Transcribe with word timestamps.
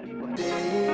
Halo, 0.00 0.87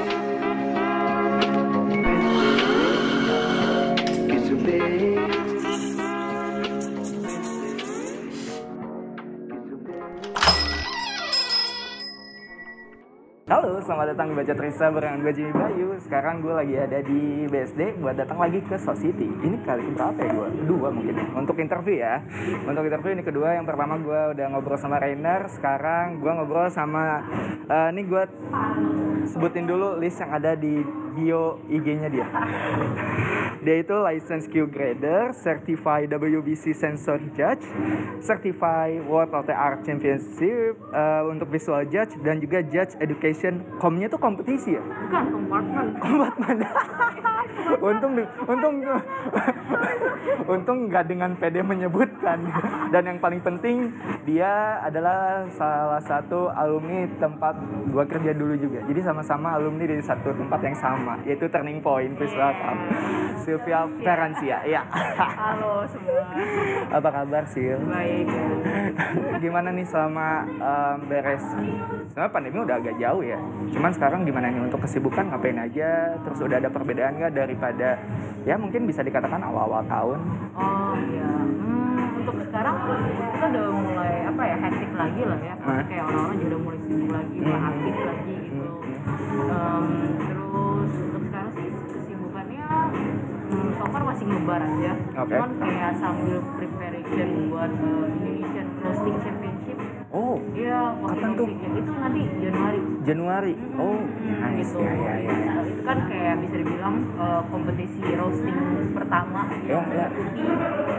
selamat 13.85 14.17
datang 14.17 14.33
di 14.33 14.35
Baca 14.41 14.55
Trisa 14.57 14.89
bareng 14.89 15.21
gue 15.21 15.33
Jimmy 15.37 15.53
Bayu. 15.53 15.89
Sekarang 16.01 16.41
gue 16.41 16.57
lagi 16.57 16.73
ada 16.81 17.05
di 17.05 17.45
BSD 17.45 18.01
buat 18.01 18.17
datang 18.17 18.41
lagi 18.41 18.65
ke 18.65 18.81
Society 18.81 19.29
Ini 19.29 19.61
kali 19.61 19.93
berapa 19.93 20.17
ya 20.25 20.31
gue? 20.33 20.49
Kedua 20.65 20.89
mungkin. 20.89 21.15
Untuk 21.37 21.61
interview 21.61 22.01
ya. 22.01 22.25
Untuk 22.65 22.81
interview 22.81 23.13
ini 23.13 23.21
kedua, 23.21 23.61
yang 23.61 23.69
pertama 23.69 24.01
gue 24.01 24.21
udah 24.33 24.47
ngobrol 24.57 24.81
sama 24.81 24.97
Rainer. 24.97 25.53
Sekarang 25.53 26.17
gue 26.17 26.33
ngobrol 26.33 26.73
sama 26.73 27.29
uh, 27.69 27.93
Ini 27.93 28.03
gue 28.09 28.23
sebutin 29.29 29.69
dulu 29.69 30.01
list 30.01 30.17
yang 30.17 30.33
ada 30.33 30.57
di 30.57 30.81
bio 31.13 31.61
IG-nya 31.69 32.09
dia 32.09 32.27
Dia 33.65 33.81
itu 33.81 33.97
License 33.97 34.45
Q 34.53 34.69
Grader, 34.69 35.33
Certified 35.33 36.13
WBC 36.13 36.77
Sensory 36.77 37.33
Judge 37.33 37.65
Certified 38.21 39.01
World 39.09 39.33
OTR 39.33 39.81
Championship 39.81 40.77
uh, 40.93 41.25
Untuk 41.33 41.49
Visual 41.49 41.89
Judge 41.89 42.13
dan 42.21 42.45
juga 42.45 42.61
Judge 42.61 42.93
Education. 43.01 43.65
Komnya 43.81 44.13
tuh 44.13 44.21
kompetisi 44.21 44.77
ya? 44.77 44.85
Bukan, 44.85 45.25
kompartmen. 45.33 45.87
Kompartmen 45.97 46.57
untung 47.89 48.13
untung 48.45 48.77
untung 50.45 50.79
nggak 50.93 51.05
dengan 51.09 51.33
PD 51.33 51.65
menyebutkan. 51.65 52.39
Dan 52.93 53.03
yang 53.09 53.19
paling 53.19 53.41
penting 53.41 53.89
dia 54.29 54.77
adalah 54.85 55.49
salah 55.57 56.05
satu 56.05 56.53
alumni 56.53 57.09
tempat 57.17 57.57
gua 57.89 58.05
kerja 58.05 58.37
dulu 58.37 58.61
juga. 58.61 58.85
Jadi 58.85 59.01
sama-sama 59.01 59.57
alumni 59.57 59.89
dari 59.89 60.05
satu 60.05 60.37
tempat 60.37 60.61
yang 60.61 60.77
sama 60.77 61.17
yaitu 61.25 61.49
Turning 61.49 61.81
Point 61.81 62.13
welcome 62.21 62.81
Sylvia 63.55 63.87
Ferancia 64.03 64.59
ya 64.67 64.83
Halo 65.15 65.87
semua. 65.87 66.27
apa 66.91 67.07
kabar 67.09 67.47
Sil 67.47 67.79
Baik. 67.87 68.27
gimana 69.39 69.71
nih 69.71 69.87
selama 69.87 70.29
um, 70.59 70.97
beres 71.07 71.39
sebenarnya 72.11 72.35
pandemi 72.35 72.59
udah 72.59 72.77
agak 72.77 72.99
jauh 72.99 73.23
ya 73.23 73.39
cuman 73.71 73.95
sekarang 73.95 74.27
gimana 74.27 74.51
nih 74.51 74.59
untuk 74.61 74.83
kesibukan 74.83 75.31
ngapain 75.31 75.55
aja 75.57 76.19
terus 76.21 76.43
udah 76.43 76.59
ada 76.59 76.67
perbedaan 76.67 77.15
nggak 77.15 77.31
daripada 77.33 77.95
ya 78.43 78.59
mungkin 78.59 78.91
bisa 78.91 79.01
dikatakan 79.01 79.39
awal-awal 79.41 79.87
tahun 79.87 80.19
Oh 80.55 80.95
iya. 81.05 81.31
Hmm, 81.31 82.19
untuk 82.19 82.35
sekarang 82.41 82.75
kita 83.07 83.47
udah 83.49 83.67
mulai 83.73 84.15
apa 84.25 84.43
ya 84.45 84.57
hektik 84.61 84.91
lagi 84.93 85.23
lah 85.23 85.39
ya. 85.41 85.55
Karena 85.57 85.71
Hah? 85.73 85.85
kayak 85.85 86.05
orang-orang 86.05 86.35
juga 86.35 86.47
udah 86.49 86.61
mulai 86.61 86.79
sibuk 86.81 87.11
lagi, 87.13 87.37
Hmm. 87.37 87.63
aktif 87.65 87.97
lagi 88.01 88.35
gitu. 88.41 88.67
Em, 89.45 89.87
terus 90.25 90.91
untuk 90.97 91.23
sekarang 91.25 91.51
sih 91.53 91.67
kesibukannya 91.91 92.65
hmm, 92.65 93.14
so 93.85 93.93
far 93.93 94.03
masih 94.03 94.25
ngebar 94.25 94.61
aja. 94.61 94.93
Oke. 95.21 95.29
Cuman 95.31 95.51
kayak 95.61 95.93
sambil 96.01 96.39
preparation 96.57 97.29
buat 97.53 97.69
eh, 97.71 97.85
Indonesian 98.09 98.67
Roasting 98.81 99.17
Championship. 99.21 99.77
oh 100.09 100.37
Iya, 100.55 100.81
Kapan 101.05 101.31
tuh? 101.35 101.49
Itu 101.53 101.91
nanti 101.93 102.21
Januari. 102.41 102.81
Januari 103.05 103.53
oh 103.77 103.99
Hmm, 104.01 104.41
nice 104.41 104.65
gitu. 104.65 104.79
ya 104.81 104.93
ya 104.95 105.15
ya 105.21 105.33
Nah, 105.45 105.65
itu 105.67 105.83
kan 105.85 105.99
kayak 106.09 106.35
bisa 106.41 106.55
dibilang 106.57 106.97
uh, 107.15 107.43
kompetisi 107.47 108.01
roasting 108.09 108.57
pertama 108.91 109.41
Ya, 109.63 109.77
yang 109.77 109.87
ya. 109.93 110.07
mengikuti 110.09 110.45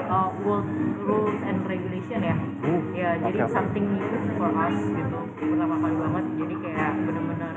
uh, 0.06 0.30
World 0.46 0.70
Rules 1.02 1.42
and 1.42 1.60
Regulation 1.66 2.20
ya. 2.22 2.36
Uh, 2.62 2.82
ya, 2.94 3.10
jadi 3.18 3.38
oke, 3.40 3.50
oke. 3.50 3.56
something 3.56 3.86
new 3.90 4.06
for 4.38 4.52
us 4.54 4.78
gitu. 4.78 5.20
Pertama 5.34 5.74
kali 5.80 5.96
banget. 5.98 6.26
Jadi 6.38 6.56
kayak 6.62 6.92
bener-bener 7.02 7.54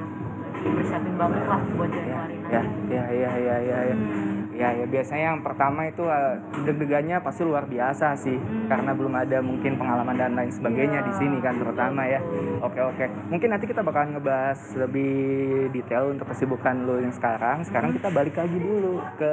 dipersiapin 0.68 1.14
banget 1.14 1.42
lah 1.44 1.60
buat 1.72 1.88
ya 1.88 1.96
Januari 1.98 2.34
ya 2.38 2.60
nanti. 2.60 2.90
ya 2.90 3.04
ya 3.10 3.32
ya 3.36 3.56
ya 3.58 3.78
ya 3.84 3.96
Hmm. 3.98 4.50
ya 4.54 4.74
ya 4.74 4.86
biasanya 4.86 5.24
yang 5.28 5.40
pertama 5.40 5.86
itu 5.86 6.02
eh, 6.02 6.34
deg-degannya 6.64 7.16
pasti 7.18 7.42
luar 7.42 7.62
biasa 7.64 8.16
sih 8.16 8.34
karena 8.66 8.90
belum 8.90 9.14
ada 9.14 9.38
mungkin 9.38 9.74
pengalaman 9.74 10.12
dan 10.12 10.34
lain 10.34 10.50
sebagainya 10.50 10.98
di 11.00 11.06
Iya, 11.08 11.18
sini 11.20 11.38
kan 11.38 11.54
terutama 11.56 12.02
ya 12.04 12.18
oke 12.58 12.74
oke 12.84 13.04
mungkin 13.28 13.48
nanti 13.48 13.64
kita 13.64 13.80
bakalan 13.80 14.14
ngebahas 14.14 14.58
lebih 14.76 15.14
detail 15.70 16.10
untuk 16.10 16.26
kesibukan 16.26 16.74
lo 16.80 16.98
yang 16.98 17.10
sekarang 17.10 17.62
sekarang 17.62 17.90
kita 17.92 18.08
balik 18.08 18.34
lagi 18.34 18.56
dulu 18.56 18.98
ke 19.14 19.32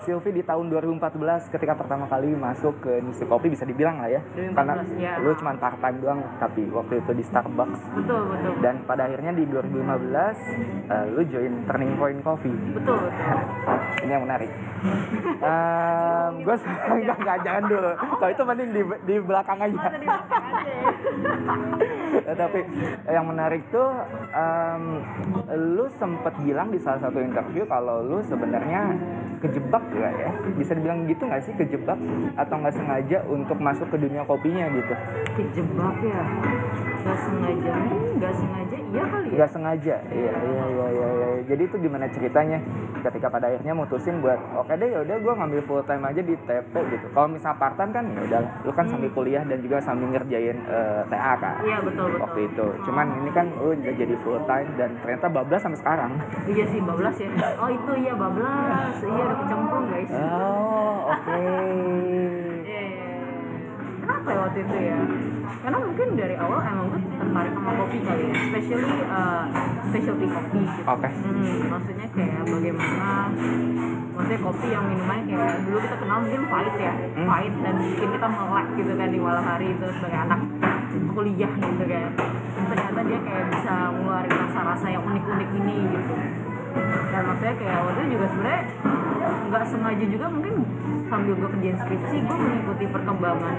Sylvie 0.00 0.30
di 0.32 0.42
tahun 0.42 0.70
2014 0.70 1.10
ketika 1.50 1.74
pertama 1.74 2.06
kali 2.06 2.30
masuk 2.32 2.74
ke 2.80 2.98
industri 2.98 3.24
kopi 3.24 3.48
bisa 3.48 3.62
dibilang 3.62 3.98
lah 3.98 4.08
ya 4.08 4.20
2014, 4.32 4.54
karena 4.54 4.72
ya. 4.96 5.12
lo 5.18 5.34
cuma 5.34 5.52
part 5.56 5.74
time 5.76 5.98
doang 5.98 6.20
tapi 6.38 6.62
waktu 6.68 6.94
itu 6.98 7.10
di 7.12 7.24
Starbucks 7.24 7.80
Betul, 7.94 8.22
betul. 8.30 8.54
dan 8.60 8.78
pada 8.84 9.02
akhirnya 9.04 9.32
di 9.32 9.42
2015 9.44 10.61
eh, 10.64 11.04
lu 11.10 11.22
join 11.24 11.54
Turning 11.64 11.92
Point 11.94 12.20
Coffee 12.20 12.56
betul, 12.72 12.98
betul. 12.98 13.36
ini 14.02 14.10
yang 14.10 14.24
menarik 14.24 14.50
um, 15.38 16.32
gue 16.40 16.56
enggak 16.98 17.16
enggak 17.18 17.38
jangan 17.40 17.64
dulu 17.66 17.90
kalau 18.18 18.30
itu 18.30 18.42
mending 18.42 18.70
di, 18.70 18.82
di 19.04 19.14
belakang 19.18 19.58
aja 19.60 19.70
Oh, 19.72 19.90
belakang 19.92 20.44
aja. 20.52 20.74
Eh, 22.12 22.36
tapi 22.36 22.60
yang 23.08 23.24
menarik 23.24 23.64
tuh 23.72 23.88
um, 24.30 25.00
lu 25.48 25.88
sempet 25.90 26.36
bilang 26.38 26.68
di 26.68 26.76
salah 26.76 27.00
satu 27.00 27.18
interview 27.18 27.64
kalau 27.64 28.04
lu 28.04 28.20
sebenarnya 28.22 28.94
kejebak 29.40 29.80
gak 29.90 30.12
ya 30.12 30.30
bisa 30.54 30.76
dibilang 30.76 31.08
gitu 31.08 31.24
nggak 31.24 31.42
sih 31.42 31.56
kejebak 31.56 31.96
atau 32.36 32.54
nggak 32.54 32.76
sengaja 32.76 33.18
untuk 33.26 33.56
masuk 33.56 33.88
ke 33.88 33.96
dunia 33.96 34.22
kopinya 34.22 34.68
gitu 34.70 34.94
Kejebak 35.32 35.96
ya. 35.98 36.22
Gak 37.02 37.18
sengaja, 37.18 37.72
hmm, 37.74 38.10
gak 38.20 38.34
sengaja 38.36 38.76
iya 38.78 39.02
kali 39.02 39.26
ya. 39.26 39.34
nggak 39.34 39.50
sengaja 39.50 39.94
iya 40.06 40.32
iya 40.42 40.64
iya 40.66 40.86
iya 40.88 41.08
iya. 41.10 41.28
jadi 41.44 41.62
itu 41.64 41.76
gimana 41.78 42.06
ceritanya 42.08 42.58
ketika 43.00 43.26
pada 43.28 43.46
akhirnya 43.46 43.72
mutusin 43.72 44.18
buat 44.18 44.38
oke 44.54 44.72
deh 44.72 44.88
yaudah 44.88 45.16
gue 45.16 45.32
ngambil 45.32 45.60
full 45.62 45.82
time 45.82 46.04
aja 46.04 46.20
di 46.20 46.34
TP 46.38 46.72
gitu 46.88 47.06
kalau 47.10 47.28
misal 47.28 47.52
part 47.54 47.74
time 47.74 47.90
kan 47.90 48.04
ya 48.06 48.20
udah 48.22 48.40
lu 48.62 48.72
kan 48.72 48.86
sambil 48.86 49.10
kuliah 49.10 49.42
dan 49.42 49.58
juga 49.58 49.76
sambil 49.78 50.06
ngerjain 50.08 50.58
eh, 50.60 51.00
TA 51.06 51.34
kan 51.36 51.54
Iya 51.62 51.78
betul 51.80 52.06
betul. 52.08 52.20
waktu 52.20 52.40
itu 52.46 52.66
cuman 52.82 53.06
ini 53.18 53.30
kan 53.30 53.46
lu 53.54 53.70
udah 53.72 53.94
jadi 53.94 54.14
full 54.20 54.40
time 54.44 54.68
dan 54.74 54.90
ternyata 54.98 55.26
bablas 55.28 55.60
sampai 55.60 55.78
sekarang 55.78 56.12
Iya 56.42 56.64
sih 56.66 56.80
bablas 56.80 57.16
ya. 57.16 57.28
Oh 57.56 57.68
itu 57.68 57.92
iya 57.96 58.12
bablas. 58.12 58.94
Iya 58.98 59.22
udah 59.22 59.36
kecemplung 59.38 59.84
guys. 59.88 60.10
oh 60.10 60.96
oke 61.08 61.32
Iya, 61.32 61.50
iya, 62.62 62.80
iya. 62.82 63.06
Kenapa 64.02 64.28
ya 64.28 64.38
waktu 64.42 64.58
itu 64.60 64.74
ya? 64.76 64.98
Karena 65.62 65.78
mungkin 65.78 66.06
dari 66.14 66.34
awal 66.34 66.58
emang 66.60 66.86
gue 66.88 67.00
tertarik 67.32 67.52
sama 67.56 67.72
kopi 67.80 67.98
kali 68.04 68.22
ya, 68.28 68.34
especially 68.36 68.92
uh, 69.08 69.44
specialty 69.88 70.26
kopi 70.28 70.60
gitu. 70.68 70.82
Oke. 70.84 71.08
Hmm, 71.08 71.56
maksudnya 71.72 72.06
kayak 72.12 72.42
bagaimana, 72.44 73.08
maksudnya 74.12 74.40
kopi 74.44 74.66
yang 74.68 74.84
minumannya 74.84 75.32
kayak 75.32 75.58
dulu 75.64 75.78
kita 75.80 75.96
kenal 75.96 76.18
mungkin 76.20 76.42
pahit 76.52 76.74
ya, 76.76 76.92
Hmm. 76.92 77.24
pahit 77.24 77.54
dan 77.64 77.74
bikin 77.80 78.08
kita 78.12 78.28
melek 78.28 78.66
gitu 78.76 78.92
kan 79.00 79.08
di 79.08 79.18
malam 79.18 79.44
hari 79.48 79.66
itu 79.72 79.86
sebagai 79.96 80.20
anak 80.28 80.40
kuliah 80.92 81.52
gitu 81.56 81.84
kan. 81.88 82.10
Ternyata 82.68 83.00
dia 83.00 83.18
kayak 83.24 83.46
bisa 83.48 83.74
ngeluarin 83.96 84.34
rasa-rasa 84.36 84.86
yang 84.92 85.02
unik-unik 85.08 85.48
ini 85.56 85.76
gitu. 85.88 86.14
Dan 87.12 87.22
maksudnya 87.28 87.54
kayak 87.60 87.78
waktu 87.84 88.00
itu 88.00 88.10
juga 88.16 88.26
sebenarnya 88.32 88.62
nggak 89.52 89.64
sengaja 89.68 90.06
juga 90.08 90.26
mungkin 90.32 90.54
sambil 91.12 91.32
gue 91.36 91.48
kerjain 91.52 91.76
skripsi 91.76 92.16
gue 92.24 92.36
mengikuti 92.40 92.84
perkembangan 92.88 93.56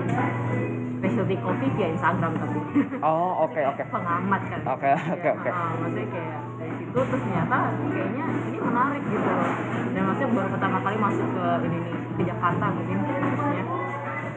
specialty 0.97 1.35
coffee 1.43 1.69
via 1.75 1.87
Instagram 1.91 2.31
tapi. 2.39 2.59
Oh 3.03 3.45
oke 3.45 3.61
oke. 3.61 3.83
pengamat 3.91 4.41
kan. 4.47 4.59
Oke, 4.73 4.89
oke, 4.95 5.29
oke. 5.35 5.49
ah, 5.51 5.71
maksudnya 5.77 6.07
kayak 6.09 6.39
dari 6.57 6.73
situ 6.79 6.99
terus 7.03 7.21
ternyata 7.27 7.57
kayaknya 7.91 8.25
ini 8.47 8.57
menarik 8.63 9.03
gitu 9.05 9.29
loh. 9.29 9.51
Dan 9.93 10.01
maksudnya 10.07 10.29
baru 10.33 10.47
pertama 10.49 10.77
kali 10.81 10.97
masuk 10.97 11.27
ke 11.27 11.45
ini 11.67 11.77
nih 11.77 11.83
ke 12.17 12.23
Jakarta 12.23 12.65
mungkin 12.73 12.97
khususnya 13.03 13.63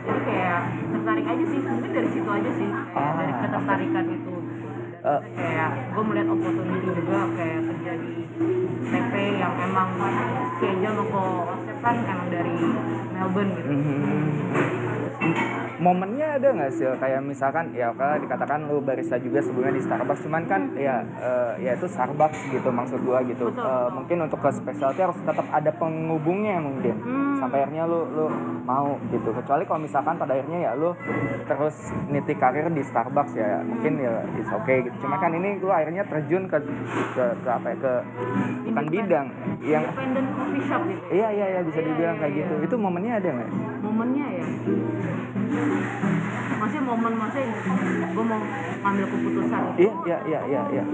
jadi 0.06 0.20
kayak 0.22 0.60
tertarik 0.93 1.26
aja 1.26 1.44
sih 1.50 1.58
mungkin 1.62 1.91
dari 1.94 2.08
situ 2.10 2.28
aja 2.31 2.50
sih. 2.58 2.69
Kayak 2.69 3.12
dari 3.16 3.32
Ah, 3.32 3.38
ketertarikan 3.47 4.04
itu 4.10 4.34
Eh. 5.06 5.21
Kayak 5.39 5.94
gue 5.94 6.03
melihat 6.03 6.28
opportunity 6.34 6.89
juga 6.91 7.31
kayak 7.39 7.61
kerja 7.62 7.93
di 7.94 8.26
TP 8.91 9.12
yang 9.38 9.55
emang 9.55 9.94
kayak 10.58 10.76
John 10.82 10.94
Loko 10.99 11.23
Osep 11.55 11.79
kan 11.79 11.94
emang 12.03 12.26
dari 12.26 12.58
Melbourne 13.14 13.50
gitu 13.55 13.70
momennya 15.76 16.40
ada 16.40 16.49
nggak 16.50 16.73
sih 16.73 16.88
kayak 16.96 17.20
misalkan 17.20 17.69
ya 17.70 17.93
kalau 17.93 18.17
dikatakan 18.17 18.64
lu 18.64 18.81
barista 18.81 19.17
juga 19.17 19.38
sebelumnya 19.38 19.76
di 19.76 19.82
Starbucks 19.82 20.25
cuman 20.25 20.43
kan 20.44 20.73
ya 20.75 21.05
eh, 21.20 21.52
ya 21.61 21.70
itu 21.75 21.84
Starbucks 21.84 22.49
gitu 22.49 22.69
maksud 22.70 23.00
gua 23.02 23.20
gitu. 23.23 23.46
Betul, 23.46 23.61
Eh, 23.61 23.69
betul. 23.69 23.93
mungkin 23.93 24.19
untuk 24.25 24.40
ke 24.40 24.50
specialty 24.50 25.00
harus 25.02 25.19
tetap 25.19 25.46
ada 25.46 25.70
penghubungnya 25.70 26.56
mungkin 26.58 26.96
Hmm. 26.96 27.37
sampai 27.38 27.58
akhirnya 27.62 27.84
lu 27.84 28.08
lu 28.08 28.26
mau 28.62 28.96
gitu. 29.06 29.28
Kecuali 29.31 29.62
kalau 29.62 29.81
misalkan 29.81 30.17
pada 30.17 30.32
akhirnya 30.32 30.58
ya 30.62 30.73
lu 30.73 30.96
terus 31.44 31.76
niti 32.08 32.32
karir 32.34 32.67
di 32.69 32.82
Starbucks 32.82 33.32
ya 33.34 33.61
mungkin 33.61 33.93
ya 33.99 34.12
it's 34.34 34.50
okay 34.50 34.81
gitu. 34.81 34.96
Cuman 35.02 35.19
kan 35.19 35.31
ini 35.31 35.61
lu 35.61 35.69
akhirnya 35.69 36.02
terjun 36.05 36.46
ke 36.46 36.56
ke, 37.12 37.25
ke 37.37 37.49
apa 37.49 37.67
ya 37.69 37.76
ke 37.76 37.93
bukan 38.67 38.84
bidang 38.88 39.26
yang 39.62 39.82
independent 39.84 40.28
coffee 40.32 40.64
shop 40.64 40.81
gitu? 40.84 41.02
Iya 41.12 41.28
iya 41.31 41.46
iya 41.49 41.61
bisa 41.62 41.78
Iya, 41.78 41.87
dibilang 41.87 42.17
iya, 42.17 42.23
kayak 42.23 42.32
iya. 42.32 42.40
gitu. 42.43 42.55
Itu 42.64 42.75
momennya 42.76 43.12
ada 43.14 43.28
nggak? 43.31 43.50
Momennya 43.82 44.26
ya 44.32 44.44
masih 46.56 46.80
momen 46.80 47.12
masih 47.14 47.44
gue 48.08 48.24
mau 48.24 48.40
ngambil 48.82 49.06
keputusan 49.06 49.60
iya 49.76 49.92
iya 50.04 50.18
iya 50.24 50.40
iya 50.42 50.62
iya 50.72 50.84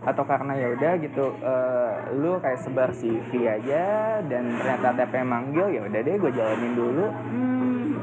atau 0.00 0.24
karena 0.24 0.52
ya 0.54 0.68
udah 0.70 0.92
gitu 0.98 1.24
eh, 1.38 1.92
lu 2.14 2.36
kayak 2.36 2.58
sebar 2.58 2.90
CV 2.90 3.30
aja 3.44 3.84
dan 4.22 4.48
ternyata 4.50 4.88
TP 4.96 5.12
manggil 5.22 5.66
ya 5.68 5.80
udah 5.82 6.00
deh 6.00 6.16
gue 6.16 6.32
jalanin 6.32 6.72
dulu 6.74 7.06
Hmm. 7.30 7.96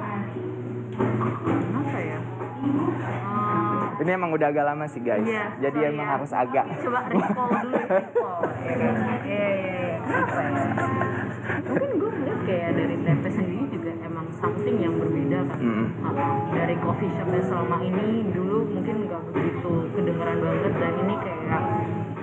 Ya? 1.98 2.18
Eh, 3.98 4.04
ini 4.04 4.12
emang 4.12 4.30
udah 4.30 4.48
agak 4.48 4.62
lama 4.64 4.86
sih 4.86 5.00
guys 5.00 5.22
Iya, 5.22 5.58
jadi 5.60 5.74
sorry 5.80 5.90
emang 5.90 6.06
ya. 6.06 6.12
harus 6.12 6.32
agak 6.32 6.66
coba 6.76 7.00
recall 7.08 7.50
dulu 7.56 7.78
recall 7.82 8.42
ya 8.62 8.76
iya 9.26 9.48
iya 9.50 9.72
iya 9.74 9.98
Apa 10.06 10.40
ya? 10.40 11.27
Mungkin 11.64 11.90
gue 11.96 12.10
melihat 12.12 12.40
kayak 12.44 12.70
dari 12.74 12.96
TP 12.98 13.24
sendiri 13.30 13.66
juga 13.72 13.92
emang 14.02 14.28
something 14.36 14.76
yang 14.78 14.94
berbeda 14.96 15.40
kan 15.46 15.58
Mm. 15.58 15.86
Uh, 16.00 16.14
dari 16.54 16.76
coffee 16.80 17.12
shop 17.12 17.28
yang 17.30 17.46
selama 17.46 17.78
ini 17.82 18.08
dulu 18.30 18.58
mungkin 18.70 18.96
nggak 19.06 19.22
begitu 19.32 19.74
kedengeran 19.92 20.38
banget 20.40 20.74
dan 20.76 20.94
ini 21.02 21.16
kayak 21.18 21.62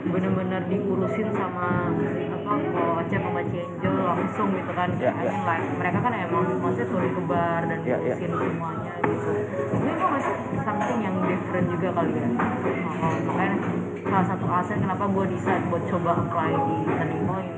bener-bener 0.04 0.62
diurusin 0.68 1.28
sama 1.32 1.88
apa 1.88 2.52
kalau 2.52 3.00
Aceh 3.00 3.16
sama 3.16 3.40
Angel 3.40 3.94
langsung 3.96 4.48
gitu 4.52 4.72
kan. 4.72 4.88
Ya, 5.00 5.10
I 5.10 5.24
mean, 5.24 5.42
like, 5.42 5.64
mereka 5.74 5.98
kan 5.98 6.12
emang 6.12 6.44
maksudnya 6.60 6.86
turun 6.86 7.10
ke 7.10 7.22
bar 7.24 7.62
dan 7.64 7.78
Ya, 7.82 7.96
ya. 7.98 8.14
ngurusin 8.14 8.30
semuanya 8.52 8.92
gitu. 9.00 9.30
Ini 9.74 9.90
gue 9.90 10.06
ngeliat 10.06 10.36
something 10.60 10.98
yang 11.00 11.16
different 11.24 11.66
juga 11.72 11.88
kali 11.90 12.12
ya? 12.12 12.26
Nah, 12.28 13.14
makanya 13.24 13.56
salah 14.04 14.26
satu 14.28 14.44
alasan 14.46 14.76
kenapa 14.78 15.04
gue 15.08 15.24
decide 15.26 15.64
buat 15.66 15.82
coba 15.88 16.10
apply 16.20 16.50
di 16.52 16.76
Turning 16.86 17.22
Point 17.24 17.50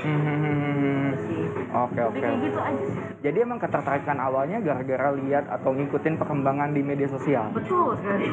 Hmm, 0.00 0.16
sih 0.24 0.39
oke 1.70 2.00
oke 2.10 2.18
kayak 2.18 2.38
gitu 2.42 2.58
aja 2.58 2.84
sih. 2.84 3.02
Jadi 3.20 3.38
emang 3.44 3.58
ketertarikan 3.60 4.18
awalnya 4.18 4.58
gara-gara 4.64 5.08
lihat 5.14 5.44
atau 5.48 5.70
ngikutin 5.76 6.14
perkembangan 6.16 6.72
di 6.72 6.80
media 6.80 7.08
sosial? 7.08 7.52
Betul 7.52 7.94
sekali. 8.00 8.26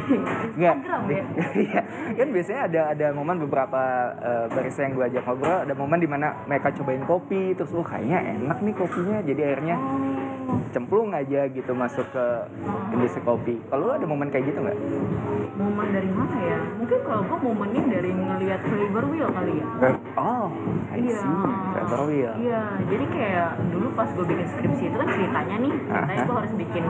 Instagram 0.55 1.01
ya. 1.11 1.23
Iya, 1.57 1.81
kan 2.17 2.27
biasanya 2.31 2.61
ada 2.71 2.81
ada 2.95 3.07
momen 3.11 3.37
beberapa 3.43 3.81
eh, 4.21 4.45
barista 4.51 4.85
yang 4.87 4.93
gue 4.95 5.05
ajak 5.11 5.23
ngobrol, 5.27 5.59
ada 5.67 5.73
momen 5.75 5.99
di 5.99 6.09
mana 6.09 6.27
mereka 6.47 6.71
cobain 6.77 7.03
kopi, 7.03 7.53
terus 7.53 7.71
oh 7.75 7.85
kayaknya 7.85 8.37
enak 8.37 8.57
nih 8.63 8.73
kopinya, 8.75 9.19
jadi 9.21 9.41
akhirnya 9.53 9.75
Oh, 9.77 10.16
cemplung 10.69 11.09
aja 11.09 11.47
gitu 11.47 11.71
masuk 11.71 12.05
ke 12.09 12.25
industri 12.91 13.21
kopi. 13.21 13.55
Kalau 13.65 13.83
lu 13.83 13.93
ada 13.93 14.05
momen 14.05 14.27
kayak 14.27 14.45
gitu 14.47 14.59
nggak? 14.59 14.77
momen 15.57 15.89
dari 15.89 16.05
mana 16.07 16.37
ya 16.37 16.59
mungkin 16.77 16.99
kalau 17.01 17.25
gue 17.25 17.37
momennya 17.41 17.81
dari 17.89 18.13
ngelihat 18.13 18.61
flavor 18.61 19.09
wheel 19.09 19.25
kali 19.27 19.57
ya 19.57 19.65
Oh, 20.13 20.53
I 20.89 21.01
Iya. 21.01 21.17
see. 21.17 21.41
Flavor 21.73 22.01
wheel. 22.05 22.33
Iya, 22.37 22.61
jadi 22.83 23.05
kayak 23.07 23.49
dulu 23.69 23.87
pas 23.93 24.05
gue 24.07 24.25
bikin 24.27 24.47
skripsi 24.47 24.83
itu 24.85 24.97
kan 24.97 25.07
ceritanya 25.07 25.55
nih, 25.57 25.73
ceritanya 25.73 26.21
gue 26.25 26.35
harus 26.35 26.53
bikin 26.57 26.83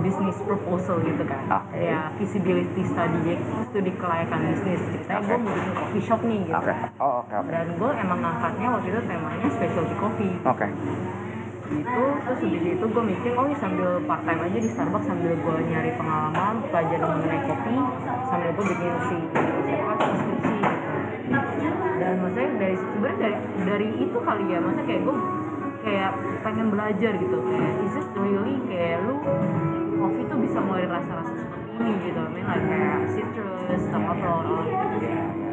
bisnis 0.00 0.38
proposal 0.40 0.96
gitu 1.02 1.22
kan. 1.22 1.42
Oke. 1.52 1.78
Ya 1.80 2.10
feasibility 2.14 2.82
study, 2.84 3.34
studi 3.70 3.92
kelayakan 3.92 4.38
bisnis. 4.48 4.80
Ceritanya 4.88 5.20
gue 5.20 5.30
Oke. 5.30 5.42
mau 5.42 5.52
bikin 5.52 5.74
coffee 5.76 6.04
shop 6.04 6.20
nih 6.22 6.40
gitu. 6.46 6.58
Oke. 6.58 6.72
Oh, 6.98 7.14
oke 7.22 7.34
oke. 7.36 7.50
Dan 7.50 7.66
gue 7.74 7.90
emang 7.96 8.18
ngangkatnya 8.20 8.66
waktu 8.70 8.88
itu 8.88 9.00
temanya 9.02 9.48
specialty 9.50 9.96
coffee 9.96 10.34
Oke. 10.44 10.66
Gitu. 11.70 12.02
Terus 12.26 12.40
habis 12.42 12.62
itu 12.66 12.84
gue 12.84 13.04
mikir, 13.06 13.32
oh 13.38 13.46
ya 13.46 13.56
sambil 13.62 13.88
part 14.04 14.22
time 14.26 14.40
aja 14.42 14.58
di 14.58 14.68
Starbucks 14.74 15.06
sambil 15.06 15.32
gue 15.38 15.56
nyari 15.70 15.90
pengalaman, 15.94 16.54
pelajaran 16.68 17.08
mengenai 17.14 17.40
kopi, 17.46 17.74
sambil 18.28 18.50
gue 18.52 18.64
bikin 18.74 18.94
si 19.06 19.16
apa 19.70 20.04
skripsi 20.10 20.54
gitu 20.58 20.90
dan 22.00 22.14
maksudnya 22.24 22.50
dari 22.56 22.76
sebenarnya 22.80 23.18
dari 23.20 23.36
dari 23.68 23.88
itu 24.00 24.18
kali 24.24 24.44
ya 24.48 24.58
maksudnya 24.58 24.86
kayak 24.88 25.02
gue 25.04 25.16
kayak 25.80 26.10
pengen 26.40 26.66
belajar 26.72 27.12
gitu 27.20 27.36
kayak 27.44 27.72
is 27.84 27.94
it 28.00 28.06
really 28.16 28.56
kayak 28.66 28.96
lu 29.04 29.14
kopi 30.00 30.20
tuh 30.24 30.38
bisa 30.40 30.58
ngeluarin 30.64 30.90
rasa-rasa 30.90 31.32
seperti 31.36 31.68
ini 31.76 31.92
gitu 32.08 32.20
I 32.24 32.30
mean 32.32 32.44
like 32.48 32.64
kayak 32.64 32.98
citrus 33.12 33.82
sama 33.92 34.12
floral 34.16 34.58
gitu 34.64 34.86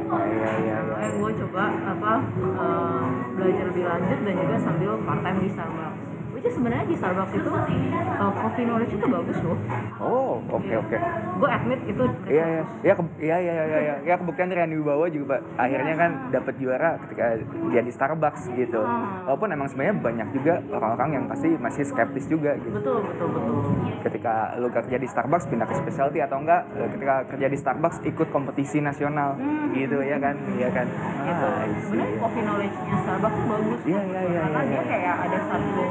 Iya 0.07 0.49
iya. 0.63 0.75
makanya 0.87 1.19
gue 1.19 1.31
coba 1.43 1.63
apa 1.67 2.13
eh, 2.39 3.05
belajar 3.35 3.63
lebih 3.67 3.83
lanjut 3.91 4.19
dan 4.23 4.35
juga 4.39 4.57
sambil 4.63 4.91
part 5.03 5.19
time 5.19 5.39
di 5.43 5.49
Starbucks 5.51 6.06
which 6.37 6.45
is 6.45 6.53
sebenarnya 6.53 6.85
di 6.85 6.95
Starbucks 7.01 7.33
itu 7.33 7.49
eh, 7.49 8.31
coffee 8.37 8.65
knowledge 8.69 8.93
itu 8.93 9.05
bagus 9.09 9.37
loh 9.41 9.57
Oh, 9.97 10.37
oke 10.53 10.73
oke. 10.77 10.97
gue 11.41 11.49
admit 11.49 11.81
itu 11.89 12.03
Iya 12.29 12.45
iya. 12.45 12.63
Ya 12.85 12.93
iya 13.17 13.37
iya 13.41 13.53
iya 13.65 13.79
iya. 13.81 13.95
Ya 14.05 14.13
kebuktian 14.21 14.53
dari 14.53 14.61
Andi 14.61 14.77
Wibawa 14.77 15.09
juga 15.09 15.41
Pak. 15.41 15.57
Akhirnya 15.57 15.95
kan 15.97 16.11
dapat 16.29 16.53
juara 16.61 17.01
ketika 17.01 17.25
dia 17.73 17.81
di 17.81 17.91
Starbucks 17.91 18.53
gitu. 18.53 18.77
Hmm. 18.77 19.25
Walaupun 19.25 19.49
emang 19.49 19.67
sebenarnya 19.67 19.95
banyak 19.97 20.27
juga 20.37 20.53
orang-orang 20.69 21.09
yang 21.17 21.25
pasti 21.25 21.49
masih 21.57 21.83
skeptis 21.89 22.29
juga 22.29 22.53
gitu. 22.61 22.77
betul 22.77 23.01
betul 23.01 23.27
betul 23.33 23.57
ketika 24.05 24.55
lu 24.61 24.69
kerja 24.69 24.97
di 25.01 25.07
Starbucks 25.09 25.45
pindah 25.49 25.67
ke 25.67 25.75
specialty 25.81 26.19
atau 26.21 26.37
enggak 26.39 26.61
ketika 26.95 27.15
kerja 27.33 27.47
di 27.49 27.57
Starbucks 27.57 27.97
ikut 28.05 28.27
kompetisi 28.29 28.77
nasional 28.79 29.35
gitu 29.73 29.99
ya 29.99 30.17
kan 30.21 30.35
iya 30.55 30.69
kan 30.71 30.87
gitu 31.25 31.47
ah, 31.47 31.65
sebenarnya 31.83 32.17
coffee 32.21 32.43
knowledge-nya 32.45 32.95
Starbucks 33.03 33.35
tuh 33.35 33.45
bagus 33.49 33.79
Iya, 33.87 34.01
iya, 34.03 34.19
iya, 34.27 34.39
karena 34.47 34.59
iya, 34.59 34.67
dia 34.67 34.75
iya. 34.77 34.83
kayak 34.87 35.15
ada 35.27 35.39
satu 35.47 35.83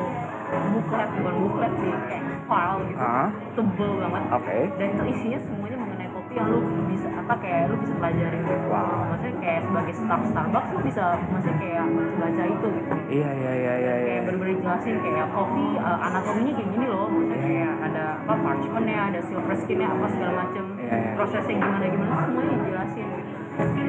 buklet 0.71 1.09
bukan 1.17 1.35
buklet 1.43 1.73
sih 1.79 1.93
kayak 2.09 2.25
file 2.47 2.79
gitu. 2.87 2.99
Ah. 3.03 3.29
tebel 3.57 3.93
banget. 3.99 4.23
Oke. 4.33 4.57
Dan 4.79 4.89
itu 4.95 5.03
isinya 5.11 5.39
semuanya 5.43 5.77
mengenai 5.83 6.09
kopi 6.15 6.33
yang 6.37 6.47
lu 6.47 6.59
bisa 6.87 7.09
apa 7.11 7.35
kayak 7.43 7.61
lu 7.67 7.75
bisa 7.83 7.95
pelajarin 7.97 8.41
gitu. 8.41 8.67
Wow. 8.67 8.99
maksudnya 9.11 9.35
kayak 9.43 9.61
sebagai 9.67 9.95
staff 9.97 10.23
Starbucks 10.31 10.69
lu 10.71 10.81
bisa 10.85 11.05
maksudnya 11.27 11.57
kayak 11.59 11.85
baca 12.17 12.43
itu 12.47 12.67
gitu. 12.71 12.91
Iya 13.07 13.31
iya 13.33 13.53
iya 13.53 13.53
iya 13.55 13.75
iya. 13.77 13.95
kayak 14.07 14.23
bener-bener 14.27 14.57
jelasin 14.63 14.97
kayak 15.03 15.27
kopi 15.35 15.65
uh, 15.79 15.99
anatominya 16.03 16.53
kayak 16.55 16.69
gini 16.71 16.87
loh. 16.87 17.07
Maksudnya 17.09 17.35
Iya. 17.37 17.47
kayak 17.47 17.75
ada 17.87 18.05
apa 18.23 18.35
parchmentnya 18.37 18.99
ada 19.11 19.21
silver 19.27 19.57
skinnya 19.59 19.89
apa 19.91 20.07
segala 20.11 20.33
macem. 20.45 20.65
Iya, 20.77 20.95
iya. 20.95 21.11
prosesnya 21.19 21.55
gimana 21.59 21.85
gimana 21.87 22.13
semuanya 22.23 22.55
dijelasin 22.57 23.07
gitu 23.11 23.26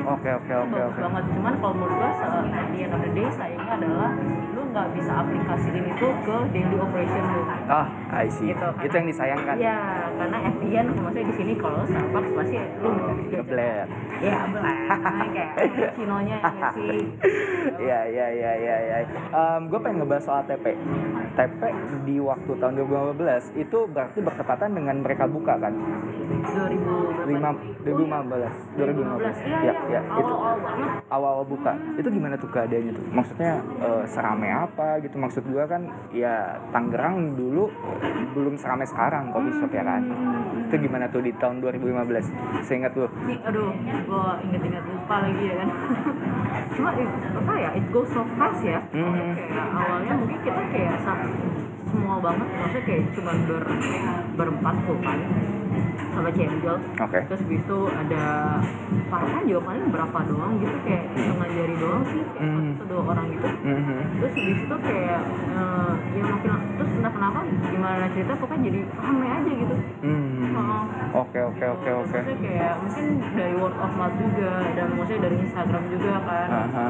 oke 0.09 0.29
oke 0.33 0.53
oke 0.57 0.79
oke. 0.81 0.99
banget. 1.01 1.23
Cuman 1.29 1.53
kalau 1.57 1.73
menurut 1.73 1.95
gua 1.95 2.09
se- 2.11 2.25
at 2.49 2.67
the 2.67 2.79
end 2.79 2.93
of 2.93 3.01
the 3.01 3.11
day 3.11 3.27
sayangnya 3.29 3.73
adalah 3.73 4.09
lu 4.49 4.61
nggak 4.67 4.87
bisa 4.91 5.11
aplikasiin 5.15 5.85
itu 5.85 6.07
ke 6.23 6.35
daily 6.49 6.77
operation 6.77 7.23
lu. 7.27 7.41
Ah 7.67 7.87
I 8.09 8.27
see. 8.27 8.47
Gitu, 8.47 8.67
itu 8.81 8.93
yang 8.93 9.07
disayangkan. 9.07 9.55
Iya, 9.55 9.77
karena 10.15 10.37
at 10.41 10.55
the 10.55 10.69
end 10.71 10.89
maksudnya 10.93 11.23
di 11.23 11.35
sini 11.35 11.53
kalau 11.55 11.81
Starbucks 11.83 12.31
pasti 12.33 12.57
lu 12.77 12.89
ngeblet 13.27 13.87
ya 14.17 14.37
belah 14.49 14.77
kayak 15.27 15.49
Cinonya 15.95 16.35
yang 16.35 16.53
ngisi 16.55 16.89
Iya 17.77 17.99
iya 18.07 18.27
iya 18.31 18.51
iya 18.55 18.75
iya. 18.81 18.97
gue 19.61 19.77
pengen 19.77 20.01
ngebahas 20.01 20.23
soal 20.23 20.41
TP. 20.43 20.73
TP 21.35 21.61
di 22.01 22.17
waktu 22.17 22.51
tahun 22.51 22.73
2015 23.13 23.61
itu 23.61 23.77
berarti 23.85 24.19
bertepatan 24.19 24.69
dengan 24.73 24.95
mereka 24.99 25.29
buka 25.29 25.53
kan? 25.55 25.69
2000 25.69 27.29
Lima, 27.29 27.49
berapa? 27.53 27.61
2015, 27.85 28.73
2015. 28.73 28.73
2015 28.73 29.45
iya 29.45 29.57
Ya, 29.59 29.73
iya 29.73 29.73
ya, 29.91 29.96
itu 30.01 30.33
awal-awal 30.33 30.57
banget 30.61 30.89
awal-awal 31.07 31.45
buka. 31.47 31.73
Itu 31.95 32.09
gimana 32.11 32.35
tuh 32.35 32.49
keadaannya 32.51 32.93
tuh? 32.93 33.05
Maksudnya 33.11 33.53
eh, 33.79 34.03
serame 34.11 34.49
apa 34.51 34.99
gitu? 35.03 35.15
Maksud 35.15 35.43
gua 35.49 35.63
kan 35.65 35.87
ya 36.11 36.59
Tangerang 36.71 37.35
dulu 37.35 37.71
belum 38.35 38.59
serame 38.59 38.85
sekarang 38.85 39.31
coffee 39.31 39.55
shop 39.57 39.71
ya 39.71 39.83
kan? 39.83 40.01
Itu 40.67 40.75
gimana 40.77 41.05
tuh 41.07 41.23
di 41.23 41.31
tahun 41.35 41.63
2015? 41.63 42.67
Seingat 42.67 42.91
lu? 42.93 43.07
Nih, 43.23 43.39
aduh, 43.47 43.71
gue 43.77 44.25
inget-inget 44.51 44.83
lupa 44.83 45.15
lagi 45.23 45.43
ya 45.47 45.55
kan. 45.63 45.69
Cuma 46.75 46.89
it, 46.93 47.09
apa 47.09 47.53
ya, 47.57 47.69
it 47.73 47.85
goes 47.89 48.09
so 48.11 48.21
fast 48.35 48.61
ya. 48.61 48.79
Mhm. 48.91 49.31
Kayak 49.33 49.67
awalnya 49.73 50.13
mungkin 50.19 50.39
kita 50.43 50.61
kayak 50.69 50.95
semua 51.87 52.19
banget, 52.19 52.47
maksudnya 52.51 52.83
kayak 52.83 53.03
cuma 53.15 53.31
ber, 53.47 53.63
berempat 54.35 54.75
full 54.83 54.99
time 54.99 55.23
sama 56.07 56.29
Cendol. 56.31 56.77
Oke. 56.97 57.19
Terus 57.25 57.41
habis 57.41 57.61
itu 57.61 57.79
ada 57.87 58.23
part 59.07 59.25
juga 59.43 59.61
paling 59.63 59.85
berapa 59.87 60.19
doang 60.25 60.53
gitu 60.59 60.77
kayak 60.83 61.03
setengah 61.13 61.49
jari 61.49 61.75
doang 61.77 62.03
sih, 62.05 62.23
kayak 62.27 62.51
Mhm. 62.51 62.71
satu 62.75 62.83
dua 62.87 63.01
orang 63.07 63.25
gitu. 63.31 63.47
Mhm. 63.47 63.97
Terus 64.17 64.33
habis 64.33 64.59
itu 64.59 64.75
kayak 64.83 65.21
eh, 65.47 65.91
ya 66.11 66.23
makin 66.23 66.51
terus 66.77 66.91
entah 66.93 67.11
kenapa 67.11 67.39
gimana 67.47 68.05
cerita 68.11 68.33
pokoknya 68.35 68.61
jadi 68.67 68.79
rame 68.97 69.27
aja 69.27 69.51
gitu. 69.53 69.75
Hmm. 70.03 70.35
Heeh. 70.47 70.81
Oke 71.15 71.39
oke 71.39 71.65
oke 71.65 71.89
oke. 72.03 72.19
Kayak 72.37 72.73
mungkin 72.77 73.05
dari 73.33 73.53
word 73.55 73.75
of 73.75 73.91
mouth 73.95 74.15
juga 74.17 74.51
dan 74.73 74.87
maksudnya 74.91 75.21
dari 75.23 75.37
Instagram 75.39 75.83
juga 75.87 76.13
kan. 76.21 76.47
Aha. 76.49 76.85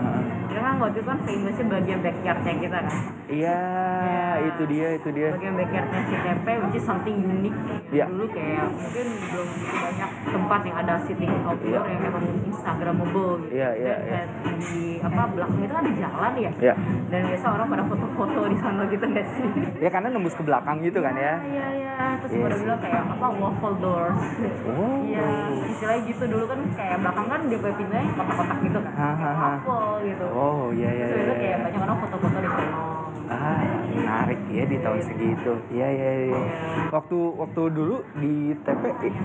Karena 0.47 0.61
kan 0.63 0.75
waktu 0.79 0.95
itu 0.95 1.05
kan 1.05 1.17
famousnya 1.21 1.65
bagian 1.69 1.99
backyardnya 2.01 2.53
kita 2.57 2.79
kan. 2.81 2.97
Iya, 3.27 3.59
Ya. 4.07 4.29
itu 4.47 4.63
dia, 4.65 4.87
itu 4.95 5.09
dia. 5.11 5.29
Bagian 5.31 5.53
backyardnya 5.53 5.99
si 6.01 6.15
TP 6.17 6.45
which 6.57 6.75
is 6.75 6.85
something 6.85 7.15
unique. 7.17 7.59
Iya. 7.89 8.05
Dulu 8.07 8.25
kayak 8.29 8.65
mungkin 8.97 9.29
belum 9.29 9.49
banyak 9.77 10.09
tempat 10.27 10.61
yang 10.63 10.77
ada 10.79 10.93
sitting 11.05 11.29
outdoor 11.39 11.69
Iya. 11.77 11.81
yang 11.87 12.01
emang 12.03 12.25
instagramable 12.43 13.31
gitu. 13.39 13.53
Iya, 13.53 13.69
iya, 13.75 13.95
Dan 14.01 14.25
iya. 14.25 14.53
di 14.57 14.73
apa 14.99 15.21
belakang 15.29 15.59
itu 15.61 15.75
ada 15.75 15.91
jalan 15.93 16.31
ya. 16.35 16.51
Ya, 16.59 16.73
Dan 17.07 17.21
biasa 17.29 17.45
orang 17.51 17.67
pada 17.69 17.83
foto-foto 17.85 18.39
di 18.47 18.57
sana 18.57 18.81
gitu 18.87 19.05
nggak 19.05 19.25
sih? 19.29 19.47
ya 19.77 19.89
karena 19.91 20.07
nembus 20.09 20.33
ke 20.33 20.43
belakang 20.43 20.77
gitu 20.81 20.99
kan 20.99 21.13
ya. 21.13 21.33
Iya 21.39 21.65
iya. 21.75 21.95
Terus 22.17 22.31
Iya 22.31 22.41
pada 22.41 22.55
sih. 22.55 22.63
bilang 22.65 22.79
kayak 22.81 23.03
apa 23.07 23.27
waffle 23.31 23.75
doors. 23.77 24.19
Oh. 24.65 24.97
Iya, 25.05 25.25
istilahnya 25.67 26.01
gitu 26.03 26.23
dulu 26.25 26.45
kan 26.47 26.59
kayak 26.73 26.97
belakang 26.99 27.27
kan 27.27 27.39
dia 27.45 27.59
pintunya 27.61 28.01
kotak-kotak 28.11 28.57
gitu 28.63 28.79
kan, 28.81 28.91
Ha, 28.91 29.05
ha, 29.05 29.13
kayak 29.13 29.35
ha. 29.35 29.45
waffle 29.53 29.93
gitu. 30.01 30.25
Oh, 30.27 30.63
iya 30.73 30.89
iya 30.91 31.05
Terus 31.05 31.13
iya. 31.13 31.21
itu 31.21 31.29
iya. 31.29 31.41
kayak 31.45 31.57
banyak 31.63 31.81
orang 31.83 31.97
foto-foto 31.99 32.37
di 32.39 32.49
sana. 32.49 32.79
Ah, 33.27 33.59
menarik 33.91 34.39
ya 34.47 34.63
di 34.63 34.77
tahun 34.79 35.01
segitu. 35.03 35.53
Iya, 35.67 35.87
iya, 35.89 36.11
iya. 36.29 36.41
Waktu 36.87 37.17
waktu 37.35 37.61
dulu 37.73 37.99
di 38.15 38.55
TP 38.63 38.83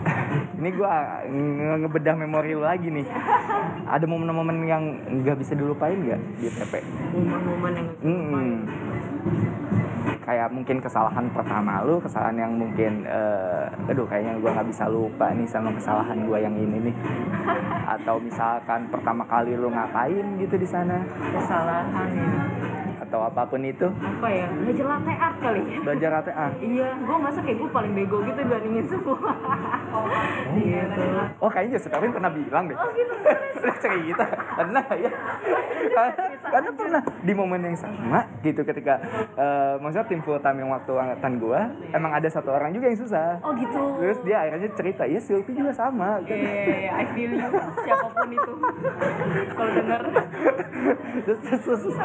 ini 0.58 0.68
gua 0.74 1.22
nge- 1.22 1.78
ngebedah 1.86 2.14
memori 2.16 2.56
lu 2.56 2.64
lagi 2.64 2.88
nih. 2.88 3.06
Ada 3.86 4.08
momen-momen 4.08 4.64
yang 4.64 4.82
nggak 5.22 5.38
bisa 5.38 5.52
dilupain 5.54 5.94
nggak 5.94 6.20
di 6.40 6.48
TP? 6.50 6.72
momen-momen 7.14 7.72
yang 7.72 7.88
Hmm. 8.02 8.54
Kayak 10.22 10.54
mungkin 10.54 10.78
kesalahan 10.78 11.26
pertama 11.34 11.82
lu, 11.82 11.98
kesalahan 11.98 12.38
yang 12.38 12.52
mungkin, 12.54 13.02
eh, 13.02 13.90
aduh 13.90 14.06
kayaknya 14.06 14.38
gua 14.38 14.54
nggak 14.54 14.70
bisa 14.70 14.86
lupa 14.86 15.30
nih 15.30 15.46
sama 15.46 15.74
kesalahan 15.74 16.26
gua 16.26 16.38
yang 16.38 16.54
ini 16.54 16.90
nih. 16.90 16.96
Atau 17.86 18.18
misalkan 18.18 18.86
pertama 18.86 19.26
kali 19.26 19.54
lu 19.54 19.66
ngapain 19.68 20.26
gitu 20.38 20.54
di 20.54 20.66
sana, 20.66 21.02
kesalahan 21.34 22.08
ya 22.14 22.30
atau 23.12 23.28
apa 23.28 23.44
pun 23.44 23.60
itu, 23.60 23.84
apa 23.92 24.24
ya? 24.32 24.48
Belajar 24.48 24.86
latte 24.88 25.12
art 25.12 25.36
kali. 25.36 25.60
Ya 25.68 25.78
belajar 25.84 26.10
ATA. 26.24 26.46
iya 26.64 26.88
gue 26.96 27.16
masa 27.20 27.38
kayak 27.44 27.60
gue 27.60 27.68
paling 27.68 27.92
bego 27.92 28.16
gitu 28.24 28.40
dibandingin 28.40 28.86
semua. 28.88 29.20
Gitu 30.56 31.04
Oh 31.36 31.50
kayaknya 31.52 31.76
Joseph 31.76 31.92
Erwin 31.92 32.12
pernah 32.16 32.32
bilang 32.32 32.64
deh. 32.72 32.76
oh 32.80 32.88
gitu 32.96 33.12
Pernah 33.60 33.76
cerita, 33.84 34.24
pernah 34.56 34.84
ya. 34.96 35.12
Karena, 35.92 36.12
karena 36.40 36.70
pernah. 36.72 37.02
di 37.20 37.32
momen 37.36 37.60
yang 37.60 37.76
sama 37.76 38.24
gitu 38.40 38.64
ketika 38.64 38.96
eh, 39.36 39.74
maksudnya 39.76 40.08
tim 40.08 40.24
full 40.24 40.40
time 40.40 40.64
yang 40.64 40.72
waktu 40.72 40.92
angkatan 40.96 41.32
gua 41.36 41.68
emang 41.92 42.16
ada 42.16 42.28
satu 42.32 42.48
orang 42.48 42.72
juga 42.72 42.88
yang 42.88 42.96
susah. 42.96 43.36
oh 43.44 43.52
gitu. 43.52 43.82
Terus 44.00 44.18
dia 44.24 44.36
akhirnya 44.40 44.72
cerita, 44.72 45.04
ya 45.04 45.20
Sylvie 45.20 45.52
juga 45.52 45.76
sama. 45.76 46.16
Iya, 46.24 46.32
iya, 46.32 46.62
iya, 46.64 46.90
I 46.96 47.04
feel 47.12 47.30
you. 47.36 47.44
Siapa 47.84 48.08
pun 48.08 48.30
itu. 48.32 48.52
Kalau 49.52 49.70
denger. 49.76 50.00
Terus, 51.22 51.38
terus, 51.44 51.62
terus 51.62 51.96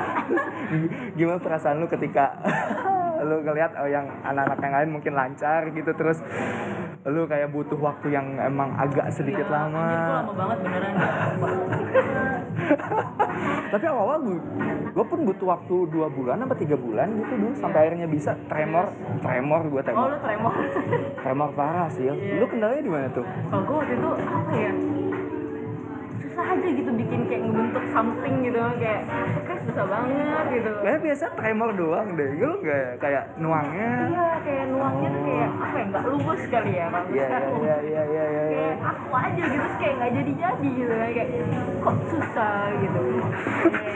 gimana 1.15 1.39
perasaan 1.41 1.81
lu 1.81 1.87
ketika 1.89 2.37
lu 3.27 3.41
ngelihat 3.41 3.73
oh, 3.81 3.89
yang 3.89 4.05
anak-anak 4.21 4.59
yang 4.61 4.75
lain 4.77 4.89
mungkin 4.93 5.13
lancar 5.17 5.65
gitu 5.73 5.91
terus 5.97 6.21
lu 7.07 7.23
kayak 7.25 7.49
butuh 7.49 7.79
waktu 7.79 8.11
yang 8.13 8.35
emang 8.37 8.75
agak 8.75 9.07
sedikit 9.15 9.47
Iya, 9.47 9.55
lama. 9.55 9.79
anjir, 9.79 9.99
gua 10.03 10.15
lama 10.19 10.33
banget 10.35 10.57
beneran 10.59 10.93
Tapi 13.67 13.83
awal-awal 13.83 14.17
gue, 14.23 14.39
gue 14.95 15.05
pun 15.05 15.19
butuh 15.27 15.47
waktu 15.47 15.75
dua 15.91 16.07
bulan 16.07 16.39
apa 16.43 16.55
tiga 16.55 16.75
bulan 16.79 17.11
gitu 17.19 17.33
dulu 17.35 17.53
sampai 17.59 17.79
akhirnya 17.87 18.07
bisa 18.07 18.31
tremor, 18.47 18.91
tremor 19.19 19.61
gue 19.67 19.81
oh 19.81 19.85
tremor, 19.85 20.07
lu 20.07 20.19
tremor 20.23 20.53
tremor 21.21 21.49
parah 21.53 21.87
sih. 21.91 22.07
Iya. 22.07 22.39
Lu 22.43 22.45
kendalanya 22.47 22.83
di 22.83 22.91
mana 22.91 23.07
tuh? 23.11 23.25
kalau 23.51 23.63
gue 23.63 23.75
waktu 23.75 23.93
itu 23.95 24.09
apa 24.15 24.51
ya 24.55 24.71
susah 26.37 26.53
aja 26.53 26.69
gitu 26.69 26.91
bikin 26.93 27.21
kayak 27.25 27.41
ngebentuk 27.43 27.81
something 27.89 28.35
gitu 28.45 28.61
kayak 28.77 29.01
kayak 29.41 29.59
susah 29.65 29.85
banget 29.89 30.45
gitu 30.53 30.69
Kayak 30.77 30.99
biasa 31.01 31.25
tremor 31.33 31.69
doang 31.73 32.07
deh, 32.13 32.29
lu 32.31 32.61
nggak 32.61 33.01
kayak 33.01 33.23
nuangnya. 33.35 33.89
iya 34.05 34.27
kayak 34.45 34.65
nuangnya 34.69 35.09
tuh 35.09 35.21
kayak 35.25 35.49
apa 35.49 35.75
ya 35.75 35.85
nggak 35.87 36.03
luwes 36.07 36.43
kali 36.47 36.71
ya 36.71 36.85
kalau 36.87 37.07
Iya 37.09 37.25
sekarang. 37.25 37.53
iya 37.57 37.75
iya 37.81 38.01
iya 38.05 38.23
iya. 38.23 38.43
iya. 38.45 38.45
kayak 38.53 38.77
aku 38.85 39.09
aja 39.17 39.43
gitu 39.47 39.67
kayak 39.75 39.93
nggak 39.97 40.11
jadi 40.13 40.31
jadi 40.37 40.67
gitu 40.69 40.93
kayak 40.93 41.27
kok 41.81 41.95
susah 42.07 42.55
gitu 42.77 42.99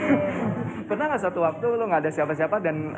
Iya. 0.02 0.30
Pernah 0.92 1.08
nggak 1.08 1.22
suatu 1.24 1.40
waktu 1.40 1.64
lu 1.72 1.84
nggak 1.88 2.04
ada 2.04 2.12
siapa-siapa 2.12 2.60
dan 2.60 2.92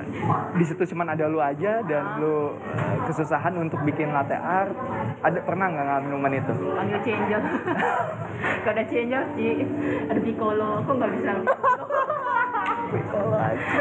di 0.59 0.65
situ 0.67 0.83
cuman 0.83 1.15
ada 1.15 1.31
lu 1.31 1.39
aja 1.39 1.79
dan 1.87 2.19
lu 2.19 2.51
eh, 2.75 2.97
kesusahan 3.07 3.55
untuk 3.55 3.79
bikin 3.87 4.11
latte 4.11 4.35
art? 4.35 4.75
Ada 5.23 5.39
pernah 5.47 5.71
nggak 5.71 6.03
ngalamin 6.11 6.43
itu? 6.43 6.53
panggil 6.75 6.99
changer 7.07 7.43
gak 8.67 8.73
ada 8.75 8.83
changer 8.91 9.23
sih 9.39 9.63
ada 10.11 10.21
piccolo 10.27 10.83
aku 10.83 10.91
nggak 10.91 11.11
bisa 11.15 11.31
Piccolo 12.95 13.39
aja. 13.39 13.79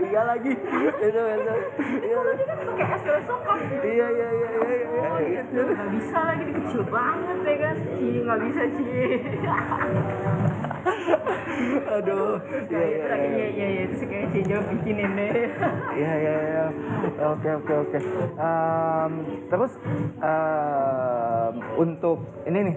Iya 0.00 0.22
lagi. 0.24 0.52
Itu 1.00 1.20
itu. 1.20 1.54
Iya. 1.80 2.18
dia 2.36 2.44
kan 2.44 2.56
pakai 2.60 2.86
espresso 2.92 3.34
cup 3.40 3.58
Iya 3.80 4.06
iya 4.08 4.28
iya 4.36 4.48
iya 4.52 4.76
iya. 4.76 4.84
iya. 5.24 5.40
gitu 5.48 5.60
nggak 5.64 5.88
bisa 5.96 6.18
lagi 6.28 6.44
kecil 6.52 6.82
banget 6.92 7.38
ya 7.40 7.56
kan 7.56 7.76
Ci 7.96 8.06
nggak 8.20 8.38
bisa 8.44 8.62
Ci 8.76 8.84
Aduh. 12.00 12.40
Iya 12.70 12.82
iya 12.82 12.96
iya 12.96 13.16
iya. 13.16 13.26
iya 13.26 13.46
iya 13.48 13.66
iya 13.68 13.82
terus 13.92 14.02
kayak 14.08 14.26
changer 14.32 14.60
bikinin 14.72 15.10
deh 15.18 15.30
Iya 15.96 16.12
iya 16.16 16.34
iya. 16.40 16.64
Oke 17.30 17.48
oke 17.60 17.74
oke. 17.88 17.98
Em, 18.38 19.12
terus 19.52 19.72
em, 20.22 21.54
untuk 21.76 22.18
ini 22.48 22.58
nih 22.72 22.76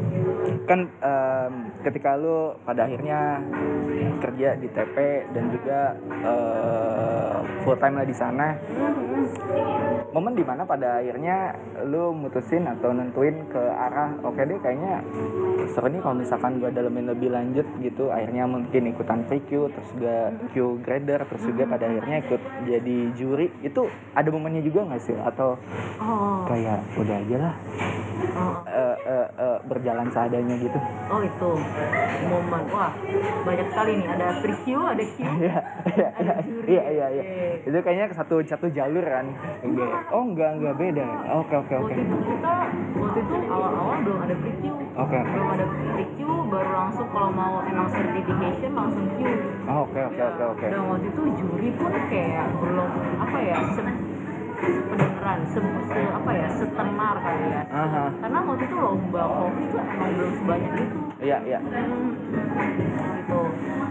kan 0.68 0.80
em, 0.86 1.52
ketika 1.82 2.16
lu 2.16 2.54
pada 2.62 2.86
akhirnya 2.86 3.42
kerja 4.22 4.48
di 4.56 4.68
TP 4.72 4.96
dan 5.36 5.44
juga 5.52 5.80
eh, 6.24 7.36
full 7.64 7.76
time 7.76 8.00
lah 8.00 8.06
di 8.06 8.16
sana 8.16 8.48
momen 10.14 10.32
di 10.38 10.44
mana 10.46 10.62
pada 10.62 11.02
akhirnya 11.02 11.52
lu 11.90 12.14
mutusin 12.14 12.64
atau 12.70 12.94
nentuin 12.94 13.44
ke 13.50 13.58
arah 13.58 14.14
oke 14.22 14.40
deh 14.40 14.58
kayaknya 14.62 15.02
seru 15.74 15.90
nih 15.90 16.00
kalau 16.00 16.16
misalkan 16.16 16.62
gua 16.62 16.70
dalemin 16.70 17.10
lebih 17.10 17.23
lanjut 17.28 17.66
gitu 17.78 18.08
akhirnya 18.08 18.44
mungkin 18.44 18.82
ikutan 18.88 19.24
pre-Q 19.24 19.50
terus 19.70 19.88
juga 19.92 20.16
Q 20.50 20.54
grader 20.80 21.20
terus 21.26 21.44
juga 21.44 21.62
pada 21.66 21.84
akhirnya 21.86 22.16
ikut 22.22 22.40
jadi 22.64 22.96
juri 23.14 23.46
itu 23.60 23.82
ada 24.12 24.28
momennya 24.28 24.60
juga 24.60 24.86
nggak 24.88 25.02
sih 25.02 25.16
atau 25.16 25.56
oh 25.98 26.44
kayak 26.44 26.80
udah 26.96 27.16
aja 27.20 27.36
lah 27.38 27.54
oh 28.34 28.54
eh, 28.66 28.96
eh, 29.04 29.28
eh, 29.38 29.58
berjalan 29.64 30.08
seadanya 30.10 30.54
gitu 30.58 30.78
oh 31.08 31.20
itu 31.20 31.50
momen 32.24 32.62
wah 32.68 32.92
banyak 33.44 33.66
sekali 33.68 33.90
nih 34.00 34.08
ada 34.08 34.26
pre-Q 34.40 34.66
ada 34.74 35.04
Q 35.04 35.16
Iya, 35.44 35.58
iya, 35.94 36.08
Ada 36.14 36.24
iya, 36.24 36.34
juri. 36.42 36.66
iya, 36.66 36.84
iya, 36.88 37.06
iya. 37.10 37.22
Iya. 37.24 37.68
Itu 37.68 37.78
kayaknya 37.80 38.06
satu 38.14 38.40
satu 38.42 38.66
jalur 38.68 39.04
kan. 39.04 39.26
Oh, 40.10 40.22
enggak, 40.24 40.56
enggak 40.56 40.74
beda. 40.74 41.04
Oke, 41.36 41.54
oke, 41.54 41.74
oke. 41.76 41.84
waktu 41.84 42.00
itu 42.00 42.16
kita 42.24 42.54
waktu 42.96 43.18
itu 43.20 43.34
awal-awal 43.46 43.96
belum 44.00 44.18
ada 44.20 44.34
pre-Q 44.34 44.64
Oke. 44.94 45.18
belum 45.20 45.48
ada 45.50 45.64
pre-Q 45.66 46.18
baru 46.48 46.70
langsung 46.72 47.08
kalau 47.14 47.30
mau 47.30 47.62
emang 47.62 47.86
certification 47.88 48.72
langsung 48.72 49.06
Q 49.14 49.18
Oh, 49.64 49.86
Oke, 49.86 49.96
oke, 50.02 50.12
Ya, 50.14 50.26
oke, 50.28 50.44
oke. 50.50 50.66
dan 50.66 50.80
waktu 50.84 51.06
itu 51.08 51.22
juri 51.38 51.68
pun 51.72 51.92
kayak 52.10 52.46
belum 52.54 52.90
apa 53.16 53.38
ya 53.40 53.56
se 53.70 53.82
sependengaran 54.54 55.38
se, 55.46 55.58
se- 55.60 56.12
apa 56.12 56.30
ya 56.32 56.48
setenar 56.52 57.16
kali 57.16 57.46
ya 57.48 57.62
Aha. 57.66 58.04
karena 58.16 58.38
waktu 58.40 58.64
itu 58.64 58.76
lomba 58.76 59.22
kopi 59.24 59.62
tuh 59.66 59.80
emang 59.82 60.10
belum 60.12 60.32
sebanyak 60.36 60.72
itu 60.78 60.98
Iya, 61.16 61.38
iya. 61.42 61.58
Hmm, 61.60 62.10
gitu 63.14 63.40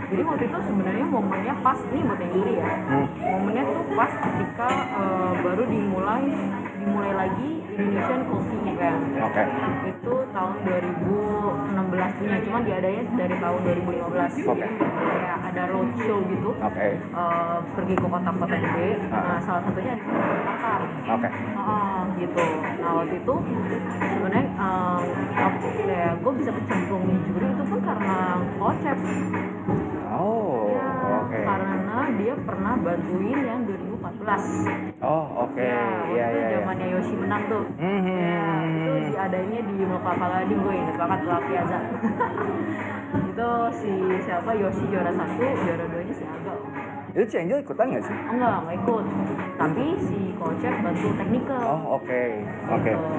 jadi 0.05 0.21
waktu 0.23 0.43
itu 0.45 0.57
sebenarnya 0.61 1.05
momennya 1.07 1.53
pas 1.59 1.79
ini 1.83 1.99
buat 2.03 2.19
yang 2.19 2.31
juri 2.31 2.53
ya 2.55 2.69
Hmm. 2.83 3.05
momennya 3.19 3.63
tuh 3.65 3.79
pas 3.93 4.11
ketika 4.13 4.69
eh, 4.93 5.31
baru 5.41 5.63
dimulai 5.65 6.25
dimulai 6.83 7.13
lagi 7.15 7.49
Indonesian 7.73 8.21
Coffee 8.27 8.61
Event 8.69 9.01
Oke. 9.17 9.43
itu 9.87 10.13
tahun 10.29 10.53
2016 10.67 12.19
punya 12.19 12.37
cuman 12.43 12.61
diadanya 12.61 13.03
dari 13.15 13.35
tahun 13.39 13.59
2015 13.63 14.51
Oke. 14.51 14.67
jadi 14.67 14.67
kayak 14.93 15.37
ada 15.47 15.63
roadshow 15.71 16.19
gitu 16.27 16.49
Oke. 16.53 16.87
eh, 16.99 17.57
pergi 17.73 17.93
ke 17.95 18.05
kota-kota 18.05 18.45
gede 18.51 18.89
nah 19.07 19.39
salah 19.41 19.61
satunya 19.63 19.93
di 19.95 20.05
Jakarta 20.05 20.71
Oke. 21.03 21.27
Ah, 21.53 22.07
gitu. 22.15 22.43
Nah 22.79 22.91
waktu 22.95 23.15
itu 23.19 23.35
sebenarnya 23.91 24.45
aku 25.35 25.67
kayak 25.83 26.13
gue 26.19 26.31
bisa 26.39 26.51
kecemplung 26.55 27.03
di 27.03 27.15
juri 27.27 27.47
itu 27.51 27.63
pun 27.67 27.79
karena 27.83 28.15
kocep. 28.55 28.97
Oh, 30.13 30.71
Ya, 30.71 30.87
oke. 31.25 31.39
Karena 31.43 31.99
dia 32.15 32.33
pernah 32.39 32.73
bantuin 32.79 33.39
yang 33.43 33.59
2014. 33.67 33.92
Oh, 34.99 35.23
oke. 35.41 35.59
Ya, 35.59 35.83
waktu 35.83 36.09
Iya, 36.09 36.25
itu 36.25 36.39
iya, 36.39 36.47
zamannya 36.55 36.87
Yoshi 36.89 37.13
menang 37.13 37.43
tuh. 37.45 37.63
Hmm. 37.75 38.01
Ya, 38.07 38.47
itu 38.63 38.91
diadanya 39.09 39.59
di 39.61 39.75
Moka 39.83 40.11
Paladin 40.13 40.57
gue 40.57 40.73
inget 40.73 40.95
banget 40.95 41.19
La 41.23 41.37
Piazza. 41.39 41.79
itu 43.29 43.49
si 43.75 43.91
siapa 44.21 44.51
Yoshi 44.53 44.83
juara 44.87 45.11
satu, 45.11 45.43
juara 45.59 45.85
duanya 45.85 46.13
si 46.13 46.23
Aga. 46.23 46.53
Itu 47.13 47.23
Cianjur 47.29 47.57
ikutan 47.59 47.85
nggak 47.89 48.03
sih? 48.03 48.17
Enggak, 48.27 48.55
enggak 48.59 48.75
ikut. 48.79 49.05
Tapi 49.53 49.85
si 50.01 50.17
kocep 50.33 50.73
bantu 50.81 51.07
teknikal. 51.13 51.61
Oh, 51.61 51.81
oke. 51.93 52.23
Oke. 52.71 52.89
Gitu. 52.89 53.09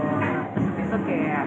Terus 0.50 0.88
itu 0.88 0.96
kayak 1.04 1.44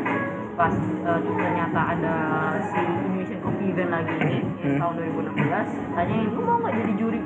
pas 0.54 0.74
eh, 0.74 1.20
ternyata 1.28 1.82
ada 1.92 2.16
si 2.64 2.80
Indonesian 2.80 3.40
Coffee 3.42 3.70
Event 3.70 3.92
lagi 3.92 4.14
ini 4.18 4.38
Hmm. 4.58 4.80
tahun 4.82 4.94
2016 4.98 5.70
tanyain 5.94 6.28
lu 6.28 6.42
mau 6.42 6.58
nggak 6.58 6.74
jadi 6.76 6.94
juri 6.98 7.20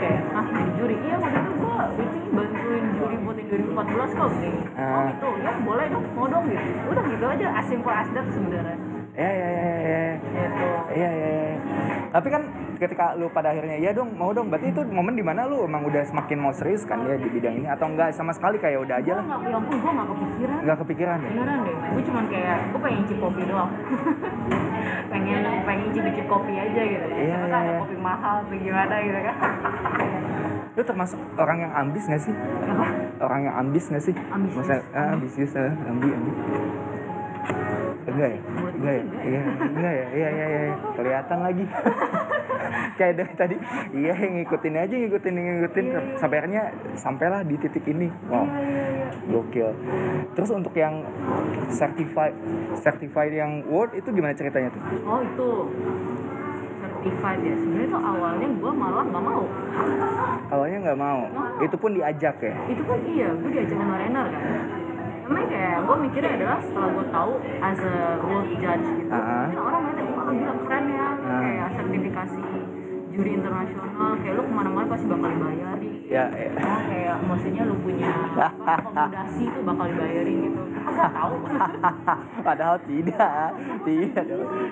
kayak 0.00 0.22
ah 0.32 0.44
jadi 0.48 0.70
juri 0.74 0.96
iya 0.98 1.16
waktu 1.16 1.38
itu 1.38 1.52
gua 1.56 1.76
itu 1.92 2.18
bantuin 2.30 2.84
juri 2.96 3.14
yang 3.14 3.24
2014 3.26 4.18
kok 4.18 4.30
nih 4.34 4.54
oh 4.54 4.80
Ah. 4.80 5.02
gitu 5.06 5.28
ya 5.38 5.52
boleh 5.60 5.86
dong 5.86 6.04
mau 6.12 6.26
dong 6.26 6.44
gitu 6.46 6.68
udah 6.88 7.04
gitu 7.06 7.24
aja 7.26 7.46
as 7.52 7.66
simple 7.66 7.92
as 7.92 8.08
that 8.10 8.26
sebenarnya 8.30 8.78
Ya, 9.12 9.26
ya, 9.28 9.48
ya, 9.50 9.70
ya. 9.84 10.02
gitu 10.16 10.66
Iya, 10.90 11.10
iya, 11.10 11.30
iya. 11.34 11.99
Tapi 12.10 12.26
kan 12.26 12.42
ketika 12.82 13.14
lu 13.14 13.30
pada 13.30 13.54
akhirnya 13.54 13.78
ya 13.78 13.94
dong 13.94 14.18
mau 14.18 14.34
dong, 14.34 14.50
berarti 14.50 14.74
itu 14.74 14.82
momen 14.90 15.14
di 15.14 15.22
mana 15.22 15.46
lu 15.46 15.62
emang 15.62 15.86
udah 15.86 16.02
semakin 16.10 16.38
mau 16.42 16.50
serius 16.50 16.82
kan 16.82 17.06
ya 17.06 17.14
di 17.14 17.28
bidang 17.30 17.54
ini 17.62 17.68
atau 17.70 17.86
enggak 17.86 18.10
sama 18.18 18.34
sekali 18.34 18.58
kayak 18.58 18.82
udah 18.82 18.98
aja 18.98 19.12
lah, 19.14 19.24
nggak 19.30 19.46
ya 19.46 19.56
ampun 19.62 19.76
gue 19.78 19.92
nggak 19.94 20.08
kepikiran 20.10 20.58
nggak 20.66 20.78
kepikiran 20.82 21.18
ya? 21.22 21.30
beneran 21.30 21.58
deh 21.62 21.76
gue 21.76 22.02
cuman 22.10 22.24
kayak 22.26 22.58
gue 22.66 22.80
pengen 22.82 23.02
cip 23.06 23.18
kopi 23.22 23.40
doang 23.46 23.70
pengen 25.12 25.40
pengen 25.62 25.86
cip 25.94 26.06
cip 26.10 26.26
kopi 26.26 26.52
aja 26.58 26.82
gitu 26.82 27.04
kan 27.06 27.18
Iya, 27.20 27.26
Siapa 27.30 27.46
iya, 27.46 27.52
tahu 27.52 27.62
ada 27.62 27.70
iya. 27.70 27.80
kopi 27.84 27.96
mahal 28.00 28.34
atau 28.42 28.56
gimana 28.58 28.94
gitu 29.06 29.20
kan 29.22 29.36
Lu 30.78 30.82
termasuk 30.86 31.18
orang 31.34 31.58
yang 31.66 31.72
ambis 31.74 32.06
gak 32.06 32.22
sih? 32.22 32.30
apa 32.30 32.86
Orang 33.20 33.40
yang 33.42 33.54
ambis 33.58 33.90
gak 33.90 34.00
sih? 34.06 34.14
Ambisius. 34.30 34.64
Masa, 34.64 34.76
ah, 34.94 35.12
ambisius, 35.18 35.52
ah, 35.58 35.74
ambi, 35.90 36.08
ambi. 36.14 36.30
Enggak 38.10 38.28
ya? 38.28 38.38
Enggak 38.40 38.94
ya? 38.94 39.02
Iya, 39.24 39.40
enggak 39.70 39.92
ya? 39.92 40.06
Iya, 40.10 40.28
iya, 40.30 40.46
iya. 40.46 40.74
Kelihatan 40.94 41.38
lagi. 41.40 41.64
Kayak 43.00 43.14
dari 43.16 43.32
tadi, 43.34 43.56
iya 43.96 44.12
ngikutin 44.12 44.74
aja, 44.76 44.94
ngikutin, 44.94 45.32
ngikutin. 45.32 45.84
Sampai 46.20 46.36
akhirnya, 46.44 46.62
sampailah 46.94 47.40
di 47.42 47.56
titik 47.56 47.88
ini. 47.88 48.12
Wow, 48.28 48.44
iya 48.44 48.60
iya 48.60 48.84
iya 48.92 49.08
gokil. 49.30 49.70
Terus 50.36 50.50
untuk 50.52 50.74
yang 50.76 51.02
certified, 51.72 52.36
certified 52.84 53.32
yang 53.32 53.64
Word 53.66 53.96
itu 53.96 54.12
gimana 54.12 54.36
ceritanya 54.36 54.68
tuh? 54.74 54.82
oh 55.06 55.20
itu 55.22 55.48
certified 56.80 57.40
ya 57.40 57.54
sebenarnya 57.56 57.88
tuh 57.88 58.02
awalnya 58.02 58.48
gue 58.50 58.72
malah 58.74 59.04
nggak 59.06 59.24
mau 59.24 59.42
Awalnya 60.50 60.78
nggak 60.82 60.98
mau, 60.98 61.20
itu 61.62 61.76
pun 61.78 61.90
diajak 61.94 62.36
ya? 62.42 62.54
itu 62.66 62.82
kan 62.82 62.98
iya 63.06 63.28
gue 63.32 63.50
diajak 63.54 63.76
sama 63.78 63.94
Renner 63.96 64.26
kan 64.28 64.89
emang 65.30 65.46
kayak 65.46 65.76
gue 65.80 65.96
mikirnya 66.00 66.32
adalah 66.34 66.58
setelah 66.60 66.88
gue 66.90 67.06
tahu 67.08 67.32
as 67.62 67.78
a 67.80 67.94
world 68.20 68.50
judge 68.56 68.86
gitu 68.98 69.10
Ah. 69.10 69.46
kan 69.46 69.56
orang 69.56 69.80
ngeliatnya 69.84 70.04
wah 70.12 70.26
gila 70.28 70.54
keren 70.60 70.84
ya 70.90 71.08
Ah. 71.16 71.40
kayak 71.40 71.68
sertifikasi 71.72 72.40
juri 73.20 73.36
internasional 73.36 74.16
kayak 74.24 74.32
lu 74.32 74.42
ke 74.48 74.52
mana-mana 74.56 74.86
pasti 74.88 75.06
bakal 75.12 75.28
dibayarin. 75.28 75.92
Ya, 76.08 76.24
ya. 76.32 76.50
oh 76.56 76.80
kayak 76.88 77.16
maksudnya 77.28 77.62
lu 77.68 77.76
punya 77.84 78.08
apa, 78.08 78.46
akomodasi 78.80 79.42
tuh 79.52 79.62
bakal 79.68 79.84
dibayarin 79.92 80.36
gitu. 80.40 80.60
Aku 80.72 80.90
nggak 80.96 81.12
tahu. 81.12 81.34
Padahal 82.48 82.76
tidak, 82.88 83.48
tidak. 83.84 84.24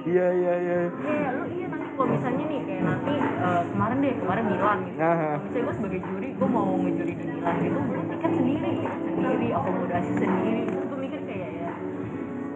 Iya, 0.08 0.26
iya, 0.32 0.52
iya. 0.64 0.78
kayak 0.96 1.30
lu 1.36 1.44
iya 1.52 1.66
nanti 1.68 1.88
kalau 1.92 2.08
misalnya 2.08 2.44
nih 2.48 2.60
kayak 2.64 2.82
nanti 2.88 3.14
eh, 3.20 3.62
kemarin 3.68 3.96
deh 4.00 4.14
kemarin 4.16 4.44
Milan 4.48 4.78
gitu. 4.88 4.96
Kalau 4.96 5.40
misalnya 5.44 5.60
gue 5.60 5.74
sebagai 5.76 6.00
juri 6.08 6.28
gue 6.32 6.48
mau 6.48 6.68
ngejuri 6.80 7.12
di 7.12 7.24
Milan 7.28 7.56
gitu 7.60 7.78
gue 7.84 8.02
tiket 8.16 8.32
sendiri 8.32 8.72
sendiri 9.12 9.48
akomodasi 9.52 10.12
sendiri. 10.16 10.60
Terus 10.64 10.84
gue 10.88 10.98
mikir 11.04 11.20
kayak 11.28 11.50
ya 11.52 11.70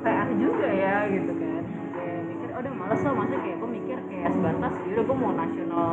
PR 0.00 0.28
juga 0.40 0.68
ya 0.72 0.96
gitu 1.12 1.32
kan. 1.36 1.62
Kayak 1.92 2.20
mikir 2.32 2.48
oh 2.48 2.60
udah 2.64 2.72
males 2.80 3.00
lah 3.04 3.12
maksudnya 3.12 3.40
kayak 3.44 3.56
gue 3.60 3.70
kayak 4.22 4.32
sebatas 4.32 4.74
yaudah 4.86 5.02
gue 5.02 5.16
mau 5.18 5.32
national 5.34 5.86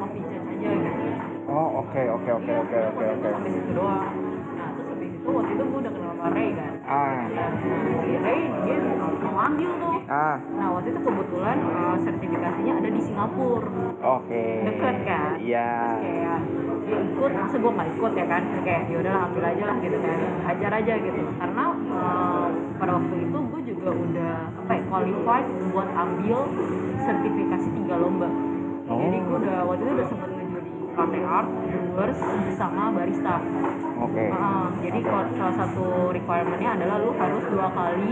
coffee 0.00 0.24
judge 0.24 0.48
aja 0.50 0.68
gitu 0.72 1.02
Oh, 1.44 1.84
oke, 1.84 2.00
oke, 2.10 2.30
oke, 2.32 2.48
Iya, 2.48 2.56
oke, 2.56 2.78
oke, 2.80 3.04
waktu 3.04 3.04
itu 3.04 3.20
oke. 3.20 3.28
sampai 3.28 3.50
situ 3.52 3.70
doang 3.76 4.08
waktu 5.26 5.52
itu 5.52 5.64
gue 5.64 5.78
udah 5.80 5.92
kenal 5.92 6.12
sama 6.12 6.28
Ray 6.30 6.48
kan 6.52 6.72
Ah, 6.84 7.16
nah 7.26 7.48
si 7.56 8.12
Ray 8.14 8.40
dia 8.60 8.76
mau 9.24 9.40
ambil 9.42 9.70
tuh 9.74 9.96
ah, 10.04 10.36
Nah 10.52 10.66
waktu 10.70 10.88
itu 10.90 11.00
kebetulan 11.00 11.56
eh, 11.58 11.96
sertifikasinya 11.98 12.72
ada 12.76 12.88
di 12.88 13.00
Singapura. 13.00 13.68
oke. 14.04 14.46
Deket 14.64 14.96
kan? 15.02 15.32
Iya. 15.40 15.70
Kayak 15.96 16.38
dia 16.84 16.98
ikut, 17.00 17.30
masa 17.32 17.56
gue 17.56 17.72
nggak 17.72 17.88
ikut 17.90 18.12
ya 18.12 18.26
kan? 18.26 18.42
Kayak 18.60 18.82
yaudah 18.92 19.14
ambil 19.24 19.42
aja 19.42 19.64
lah 19.64 19.76
gitu 19.80 19.96
kan, 19.96 20.18
ajar 20.44 20.70
aja 20.74 20.94
gitu. 21.00 21.22
Karena 21.34 21.64
eh, 21.72 22.46
pada 22.76 22.90
waktu 22.92 23.14
itu 23.16 23.38
gue 23.40 23.60
juga 23.64 23.88
udah 23.90 24.34
apa 24.60 24.72
ya, 24.76 24.82
qualified 24.86 25.46
buat 25.72 25.88
ambil 25.90 26.38
sertifikasi 27.00 27.68
tiga 27.74 27.94
lomba. 27.96 28.28
Oh. 28.84 29.00
Jadi 29.00 29.18
gue 29.18 29.36
udah 29.40 29.58
waktu 29.64 29.82
itu 29.82 29.92
udah 29.96 30.08
sempet 30.12 30.30
latte 30.94 31.20
art, 31.20 31.48
brewers, 31.64 32.18
sama 32.54 32.84
barista. 32.90 33.36
Oke. 33.96 34.24
Heeh, 34.26 34.64
jadi 34.80 34.98
Oke. 34.98 35.08
kalau 35.08 35.24
salah 35.34 35.54
satu 35.56 35.84
requirementnya 36.10 36.70
adalah 36.74 36.96
lu 36.98 37.10
harus 37.12 37.44
dua 37.46 37.68
kali 37.68 38.10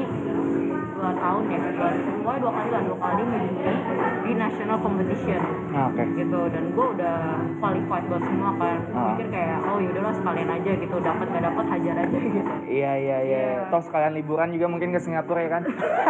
dua 0.92 1.10
tahun 1.18 1.42
ya 1.50 1.58
dua, 1.74 1.88
pokoknya 2.14 2.38
dua 2.38 2.52
kali 2.54 2.68
lah 2.70 2.82
dua 2.86 2.98
kali 3.02 3.22
ngejuri 3.26 3.74
di 4.22 4.32
national 4.38 4.78
competition 4.78 5.42
Ah, 5.74 5.90
Oke. 5.90 6.04
gitu 6.14 6.40
dan 6.46 6.64
gue 6.70 6.86
udah 6.94 7.16
qualified 7.58 8.04
buat 8.06 8.22
semua 8.22 8.50
kan 8.54 8.78
Ah. 8.92 9.10
mikir 9.10 9.26
kayak 9.26 9.58
oh 9.66 9.82
yaudahlah 9.82 10.14
sekalian 10.14 10.50
aja 10.52 10.70
gitu 10.78 10.96
dapat 11.02 11.26
gak 11.26 11.42
dapat 11.42 11.64
hajar 11.66 11.94
aja 11.98 12.18
gitu 12.22 12.52
Iya, 12.62 12.92
iya, 12.94 13.16
iya. 13.18 13.40
Iya. 13.42 13.66
Toh 13.66 13.82
sekalian 13.82 14.14
liburan 14.14 14.54
juga 14.54 14.66
mungkin 14.68 14.94
ke 14.94 15.00
Singapura 15.02 15.42
ya 15.42 15.50
kan? 15.50 15.62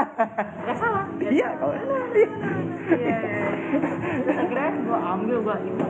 gak 0.69 0.77
salah 0.77 1.05
Iya, 1.23 1.49
kalau 1.57 1.73
iya. 1.73 3.19
Terus 4.13 4.37
akhirnya 4.37 4.71
gue 4.77 4.99
ambil 5.01 5.37
gue 5.41 5.57
itu 5.65 5.85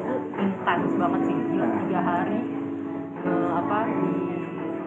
intens 0.62 0.94
banget 0.94 1.20
sih. 1.26 1.36
Gila 1.42 1.66
tiga 1.82 2.00
hari 2.00 2.40
eh, 3.22 3.48
apa 3.50 3.78
di 3.86 4.10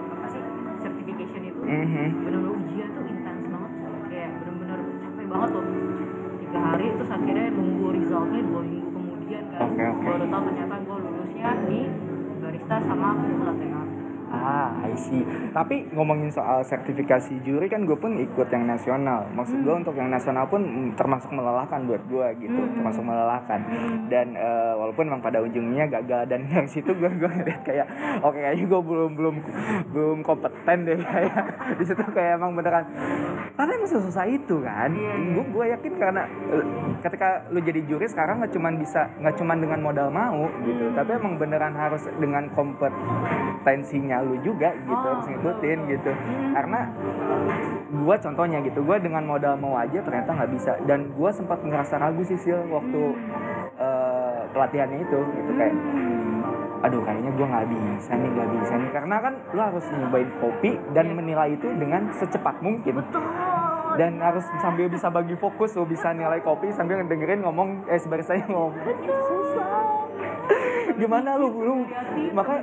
apa 0.08 0.26
sih 0.32 0.44
certification 0.80 1.42
itu 1.44 1.60
Mhm. 1.60 2.08
bener-bener 2.24 2.52
ujian 2.56 2.90
tuh 2.96 3.04
intens 3.06 3.44
banget. 3.46 3.72
Kayak 4.08 4.32
bener-bener 4.40 4.80
capek 5.04 5.26
banget 5.28 5.50
loh. 5.52 5.64
Tiga 6.40 6.60
hari 6.62 6.86
terus 6.96 7.12
akhirnya 7.12 7.46
nunggu 7.52 7.88
resultnya 7.92 8.40
dua 8.40 8.62
minggu 8.64 8.90
kemudian 8.90 9.44
kan. 9.52 9.60
Oke, 9.68 9.84
oke. 9.84 10.06
baru 10.08 10.26
tahu 10.32 10.42
ternyata 10.48 10.76
gue 10.80 10.98
lulusnya 11.04 11.50
di 11.68 11.80
barista 12.40 12.76
sama 12.80 13.10
latte 13.20 13.68
art 13.68 13.92
Ah, 14.36 14.70
I 14.84 14.94
see. 15.00 15.24
Tapi 15.56 15.88
ngomongin 15.96 16.30
soal 16.30 16.62
sertifikasi 16.68 17.40
juri 17.42 17.72
kan 17.72 17.88
gue 17.88 17.96
pun 17.96 18.20
ikut 18.20 18.48
yang 18.52 18.68
nasional. 18.68 19.24
Maksud 19.32 19.64
gue 19.64 19.76
untuk 19.76 19.96
yang 19.96 20.12
nasional 20.12 20.46
pun 20.52 20.62
termasuk 21.00 21.32
melelahkan 21.32 21.88
buat 21.88 22.04
gue 22.12 22.28
gitu, 22.44 22.62
termasuk 22.76 23.04
melelahkan. 23.06 23.60
Dan 24.12 24.36
eh, 24.36 24.74
walaupun 24.76 25.08
emang 25.08 25.24
pada 25.24 25.40
ujungnya 25.40 25.88
gagal 25.88 26.28
dan 26.28 26.44
yang 26.54 26.68
situ 26.68 26.92
gue 26.92 27.10
gue 27.16 27.30
ngeliat 27.30 27.62
kayak 27.64 27.88
oke 28.22 28.36
kayaknya 28.36 28.66
gue 28.68 28.82
belum 28.82 29.12
belum 29.16 29.36
belum 29.96 30.18
kompeten 30.28 30.78
deh 30.84 31.00
kayak 31.00 31.44
di 31.80 31.84
situ 31.88 32.04
kayak 32.12 32.38
emang 32.38 32.52
beneran 32.54 32.86
karena 33.56 33.72
emang 33.80 33.90
susah 33.90 34.26
itu 34.28 34.56
kan. 34.60 34.92
Iya, 34.92 35.14
iya. 35.16 35.32
Gue 35.32 35.46
gue 35.56 35.66
yakin 35.72 35.94
karena 35.96 36.24
eh, 36.52 36.66
ketika 37.00 37.48
lu 37.54 37.60
jadi 37.64 37.80
juri 37.88 38.06
sekarang 38.12 38.44
nggak 38.44 38.52
cuman 38.52 38.74
bisa 38.76 39.08
nggak 39.24 39.36
cuman 39.40 39.58
dengan 39.64 39.80
modal 39.80 40.08
mau 40.12 40.44
gitu, 40.68 40.92
tapi 40.92 41.16
emang 41.16 41.40
beneran 41.40 41.72
harus 41.72 42.04
dengan 42.20 42.52
kompetensinya 42.52 44.25
lu 44.26 44.38
juga 44.42 44.74
gitu 44.74 44.94
Oh, 44.96 45.14
harus 45.14 45.28
ngikutin 45.30 45.80
gitu. 45.92 46.12
Karena 46.56 46.80
gua 48.02 48.16
contohnya 48.18 48.58
gitu 48.66 48.80
gua 48.82 48.98
dengan 48.98 49.24
modal 49.28 49.54
mau 49.60 49.78
aja 49.78 50.02
ternyata 50.02 50.30
nggak 50.34 50.52
bisa. 50.58 50.72
Dan 50.90 51.14
gua 51.14 51.30
sempat 51.30 51.62
ngerasa 51.62 52.02
ragu 52.02 52.26
sih 52.26 52.38
sil 52.42 52.60
waktu 52.74 53.02
eh, 53.78 54.40
pelatihannya 54.52 55.00
itu 55.06 55.20
gitu 55.22 55.52
kayak 55.54 55.76
aduh 56.86 57.02
kayaknya 57.02 57.32
gua 57.34 57.48
nggak 57.50 57.68
bisa 57.70 58.12
nih 58.18 58.30
nggak 58.34 58.50
bisa 58.58 58.74
nih. 58.82 58.90
Karena 58.92 59.16
kan 59.22 59.34
lu 59.54 59.62
harus 59.62 59.86
nyobain 59.94 60.30
kopi 60.42 60.72
dan 60.98 61.06
menilai 61.14 61.50
itu 61.54 61.68
dengan 61.78 62.10
secepat 62.18 62.60
mungkin. 62.66 63.02
Betul. 63.02 63.24
Dan 63.96 64.20
harus 64.20 64.44
sambil 64.60 64.92
bisa 64.92 65.08
bagi 65.08 65.40
fokus 65.40 65.72
lu 65.80 65.88
bisa 65.88 66.12
nilai 66.12 66.44
kopi 66.44 66.68
sambil 66.76 67.00
dengerin 67.06 67.46
ngomong 67.48 67.88
eh 67.88 68.02
saya 68.02 68.44
ngomong. 68.44 68.76
Susah 69.08 69.95
gimana 71.02 71.36
lu? 71.36 71.50
Lu 71.52 71.74
maka 72.32 72.62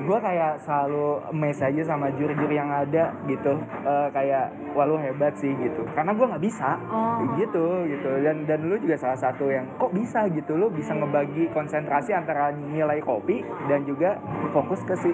gue 0.00 0.18
kayak 0.20 0.60
selalu 0.64 1.20
amazed 1.30 1.64
aja 1.64 1.82
sama 1.94 2.12
juri-juri 2.14 2.56
yang 2.58 2.70
ada 2.70 3.14
gitu. 3.24 3.56
Eh, 3.86 4.08
kayak 4.12 4.52
wah 4.76 4.86
lu 4.86 4.96
hebat 5.00 5.34
sih 5.38 5.52
gitu. 5.56 5.86
Karena 5.94 6.12
gue 6.12 6.26
nggak 6.26 6.44
bisa. 6.44 6.76
Oh. 6.90 7.22
gitu 7.38 7.86
gitu. 7.88 8.10
Dan 8.20 8.44
dan 8.44 8.60
lu 8.66 8.76
juga 8.78 8.96
salah 8.98 9.18
satu 9.18 9.48
yang 9.48 9.66
kok 9.78 9.92
bisa 9.94 10.26
gitu. 10.30 10.56
Lu 10.56 10.68
bisa 10.68 10.92
ngebagi 10.94 11.48
konsentrasi 11.54 12.12
antara 12.12 12.52
nilai 12.52 13.00
kopi 13.00 13.42
dan 13.70 13.86
juga 13.86 14.18
fokus 14.52 14.80
ke 14.84 14.94
si 14.98 15.10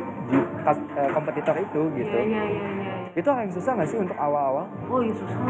kas- 0.65 0.89
eh, 0.99 1.11
kompetitor 1.15 1.55
itu 1.59 1.83
gitu. 1.95 2.17
Iya 2.17 2.25
iya 2.27 2.45
iya 2.45 2.69
iya 2.83 2.87
itu 3.17 3.25
hal 3.33 3.49
yang 3.49 3.55
susah 3.57 3.73
nggak 3.81 3.89
sih 3.89 3.97
untuk 3.97 4.13
awal-awal? 4.21 4.69
Oh 4.93 5.01
iya 5.01 5.15
susah 5.17 5.41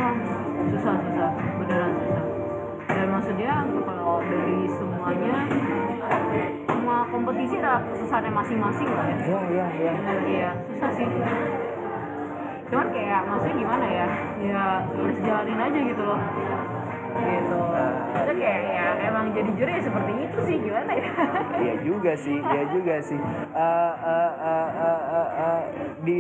susah 0.71 0.95
susah. 1.03 1.31
Beneran 1.59 1.91
susah. 1.99 2.23
Dan 2.87 3.09
maksudnya 3.11 3.53
kalau 3.83 4.23
dari 4.23 4.59
semuanya 4.71 5.37
semua 6.67 6.99
kompetisi 7.11 7.55
ada 7.59 7.83
kesusahannya 7.91 8.33
masing-masing 8.33 8.89
lah. 8.91 9.07
Ya 9.11 9.17
iya 9.25 9.39
iya 9.51 9.67
iya. 9.75 9.93
Iya 10.27 10.51
susah 10.71 10.91
sih. 10.95 11.07
Cuman 12.67 12.89
kayak 12.91 13.21
maksudnya 13.31 13.57
gimana 13.59 13.87
ya? 13.87 14.07
Ya 14.43 14.63
harus 14.87 15.19
jalanin 15.23 15.59
aja 15.61 15.79
gitu 15.83 16.03
loh 16.03 16.21
gitu 17.19 17.59
itu 18.17 18.33
kayak 18.37 18.61
ya 18.67 18.87
emang 19.07 19.27
jadi 19.31 19.51
juri 19.55 19.71
ya 19.71 19.83
seperti 19.83 20.13
itu 20.19 20.39
sih 20.43 20.57
gimana 20.61 20.93
ya 20.93 21.11
Iya 21.57 21.75
juga 21.83 22.13
sih, 22.15 22.37
iya 22.37 22.63
juga 22.69 22.95
sih. 23.01 23.17
Eh, 23.17 23.93
eh, 23.97 24.33
eh, 24.37 24.69
eh, 24.77 25.01
eh, 25.09 25.29
eh, 25.41 25.61
di 26.03 26.19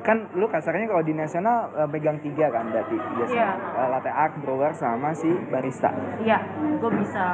kan 0.00 0.24
lu 0.32 0.48
kasarnya 0.48 0.88
kalau 0.88 1.04
di 1.04 1.12
nasional 1.12 1.68
eh, 1.70 1.86
pegang 1.86 2.16
tiga 2.18 2.48
kan 2.48 2.66
berarti 2.68 2.96
biasanya 2.96 3.36
Iya. 3.38 3.50
Eh, 3.76 3.88
latte 3.88 4.10
art, 4.10 4.34
brewer 4.40 4.72
sama 4.72 5.12
si 5.12 5.28
barista. 5.48 5.92
iya 6.18 6.40
gue 6.78 6.90
bisa 6.94 7.24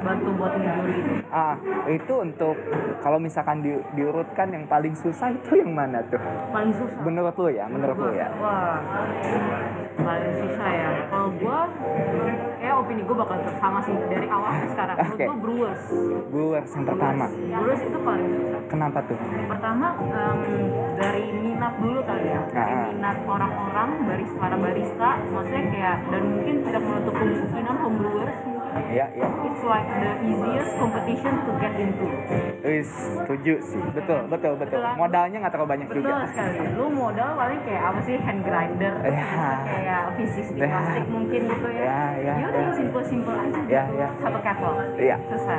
bantu 0.00 0.30
buat 0.34 0.52
ngejuri 0.52 0.94
itu 0.94 1.12
Ah 1.30 1.54
itu 1.88 2.14
untuk 2.14 2.54
kalau 3.00 3.16
misalkan 3.16 3.58
di, 3.58 3.72
diurutkan 3.94 4.50
yang 4.50 4.64
paling 4.66 4.92
susah 4.94 5.30
itu 5.30 5.56
yang 5.56 5.72
mana 5.72 6.04
tuh? 6.04 6.20
paling 6.50 6.70
susah 6.72 6.98
Menurut 7.02 7.34
lu 7.34 7.48
ya, 7.48 7.64
menurut 7.66 7.96
lu 7.96 8.10
ya. 8.12 8.28
Wah, 8.36 8.78
paling 10.02 10.34
susah 10.38 10.68
ya. 10.70 10.88
Kalau 11.04 11.28
gua, 11.34 11.58
kayak 12.56 12.74
opini 12.76 13.02
gue 13.02 13.16
bakal 13.16 13.36
sama 13.56 13.78
sih 13.80 13.94
dari 14.06 14.26
awal 14.26 14.50
sampai 14.50 14.68
sekarang 14.70 14.96
menurut 14.96 15.12
Oke. 15.12 15.24
gue 15.24 15.36
Brewers 15.38 15.82
Brewers 16.28 16.70
yang 16.70 16.84
pertama. 16.84 17.24
Brewers 17.28 17.82
itu 17.82 17.98
paling 18.00 18.28
susah 18.32 18.60
Kenapa 18.64 18.98
tuh? 19.02 19.16
pertama 19.44 19.86
em, 20.00 20.38
dari 20.94 21.22
minat 21.34 21.74
dulu 21.76 22.00
kali 22.00 22.26
ya 22.26 22.40
dari 22.48 22.72
Ah. 22.72 22.84
minat 22.88 23.16
orang-orang 23.24 23.88
barista 24.04 24.36
para 24.38 24.56
barista 24.56 25.10
maksudnya 25.26 25.62
kayak 25.68 25.96
dan 26.06 26.22
mungkin 26.24 26.54
tidak 26.62 26.82
menutup 26.82 27.14
kemungkinan 27.14 27.76
home 27.76 27.96
brewers 27.98 28.36
Iya, 28.72 29.06
iya. 29.12 29.26
it's 29.42 29.62
like 29.62 29.88
the 29.90 30.10
easiest 30.22 30.72
competition 30.76 31.32
to 31.42 31.50
get 31.56 31.74
into 31.76 32.04
Wis, 32.62 32.88
setuju 33.18 33.54
sih. 33.60 33.82
Betul, 33.92 34.20
betul, 34.26 34.54
betul. 34.54 34.80
Modalnya 34.94 35.36
nggak 35.40 35.52
terlalu 35.52 35.70
banyak 35.70 35.86
betul 35.88 36.00
juga. 36.00 36.14
sekali 36.28 36.56
lu 36.72 36.86
modal 36.88 37.30
paling 37.34 37.60
kayak 37.62 37.82
apa 37.84 38.00
sih 38.02 38.16
hand 38.16 38.40
grinder 38.42 38.94
Ya. 39.02 39.26
kayak 39.66 40.02
fisik 40.16 40.46
di 40.48 40.60
Ya. 40.60 40.68
plastik 40.70 41.06
mungkin 41.08 41.40
gitu 41.44 41.68
ya 41.68 41.82
Ya, 41.82 42.00
ya, 42.16 42.34
udah 42.48 42.62
ya. 42.62 42.72
simple 42.72 43.04
simple 43.04 43.34
aja 43.34 43.60
Ya, 43.66 43.82
gitu. 43.82 43.94
ya. 43.98 44.08
satu 44.16 44.38
kettle 44.40 44.74
Iya. 44.96 45.16
selesai 45.26 45.58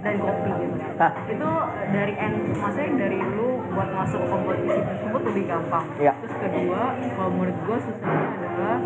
dan 0.00 0.14
kopi 0.20 0.50
gitu 0.54 0.76
Hah. 0.94 1.12
itu 1.26 1.50
dari 1.90 2.14
end 2.14 2.36
maksudnya 2.54 2.88
dari 3.00 3.18
lu 3.24 3.48
buat 3.72 3.88
masuk 3.90 4.20
kompetisi 4.22 4.80
tersebut 4.80 5.20
lebih 5.24 5.44
gampang 5.46 5.84
Iya. 5.96 6.12
terus 6.14 6.34
kedua 6.38 6.82
kalau 7.10 7.30
menurut 7.32 7.58
gue 7.58 7.78
susahnya 7.82 8.26
adalah 8.38 8.78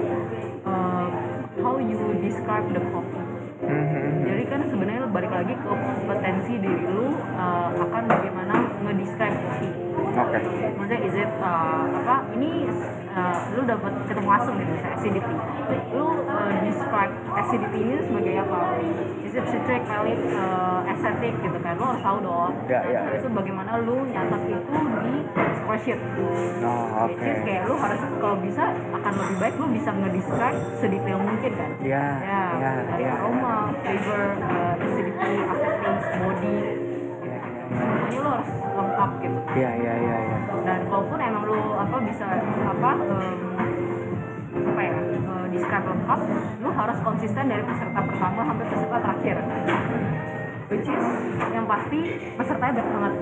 uh, 0.65 1.09
how 1.61 1.75
you 1.77 1.99
describe 2.19 2.67
the 2.71 2.83
coffee 2.89 3.27
Mhm. 3.59 4.23
jadi 4.23 4.43
kan 4.47 4.61
sebenarnya 4.71 5.11
balik 5.11 5.33
lagi 5.35 5.55
ke 5.59 5.67
kompetensi 5.67 6.55
diri 6.63 6.85
lu 6.95 7.11
uh, 7.11 7.69
akan 7.75 8.03
bagaimana 8.07 8.55
ngedescribe 8.87 9.88
Oke. 10.19 10.39
maksudnya 10.75 10.99
is 11.07 11.15
it 11.15 11.31
uh, 11.39 11.85
apa 11.87 12.17
ini 12.35 12.67
uh, 13.15 13.39
lu 13.55 13.63
dapat 13.63 13.93
ketemu 14.11 14.29
asam 14.35 14.55
nih 14.59 14.67
misalnya 14.67 14.97
acidity. 14.99 15.35
Lu 15.95 16.07
uh, 16.27 16.53
describe 16.65 17.13
acidity 17.39 17.79
ini 17.83 17.97
sebagai 18.03 18.35
apa? 18.43 18.61
Is 19.23 19.35
it 19.37 19.45
citric 19.53 19.83
mild 19.87 20.23
uh, 20.35 20.81
acidic 20.91 21.35
gitu 21.39 21.59
kan? 21.63 21.75
Lu 21.79 21.85
harus 21.87 22.03
tahu 22.03 22.19
dong. 22.25 22.53
Ya, 22.67 22.81
Dan 22.83 22.91
ya, 22.91 23.01
habis 23.07 23.21
itu 23.23 23.31
bagaimana 23.31 23.71
lu 23.85 23.97
nyatet 24.11 24.43
itu 24.49 24.79
di 25.05 25.15
spreadsheet. 25.63 26.01
Oh, 26.65 27.07
oke. 27.07 27.23
is 27.23 27.41
kayak 27.47 27.63
lu 27.69 27.75
harus 27.79 28.01
kalau 28.19 28.37
bisa 28.41 28.65
akan 28.73 29.13
lebih 29.15 29.37
baik 29.39 29.55
lu 29.61 29.67
bisa 29.71 29.91
ngedescribe 29.93 30.59
sedetail 30.83 31.19
mungkin 31.23 31.53
kan? 31.55 31.71
Ya, 31.85 32.07
ya, 32.25 32.43
ya, 32.59 32.73
dari 32.89 33.05
ya. 33.07 33.13
aroma, 33.21 33.57
flavor, 33.85 34.23
uh, 34.43 34.75
acidity, 34.83 35.33
aftertaste, 35.47 36.11
body 36.19 36.57
Iya, 36.59 36.71
iya, 36.71 36.78
semuanya 38.09 38.25
lu 38.25 38.31
harus 38.33 38.51
lengkap 38.73 39.11
gitu 39.21 39.39
iya, 39.53 39.71
iya, 39.77 39.93
iya, 40.01 40.17
iya. 40.25 40.39
dan 40.65 40.79
kalaupun 40.89 41.19
emang 41.21 41.45
lu 41.45 41.59
apa 41.77 41.97
bisa 42.09 42.25
apa 42.65 42.91
em, 43.05 43.41
apa 44.65 44.81
ya 44.81 44.97
eh, 44.97 45.47
describe 45.53 45.87
lengkap 45.93 46.21
lu 46.65 46.71
harus 46.73 46.99
konsisten 47.05 47.45
dari 47.53 47.63
peserta 47.69 48.01
pertama 48.01 48.41
sampai 48.49 48.65
peserta 48.73 48.99
terakhir 49.05 49.37
which 50.69 50.89
is 50.89 51.07
yang 51.53 51.67
pasti 51.67 52.01
pesertanya 52.37 52.79
banyak 52.79 52.87
banget. 52.93 53.13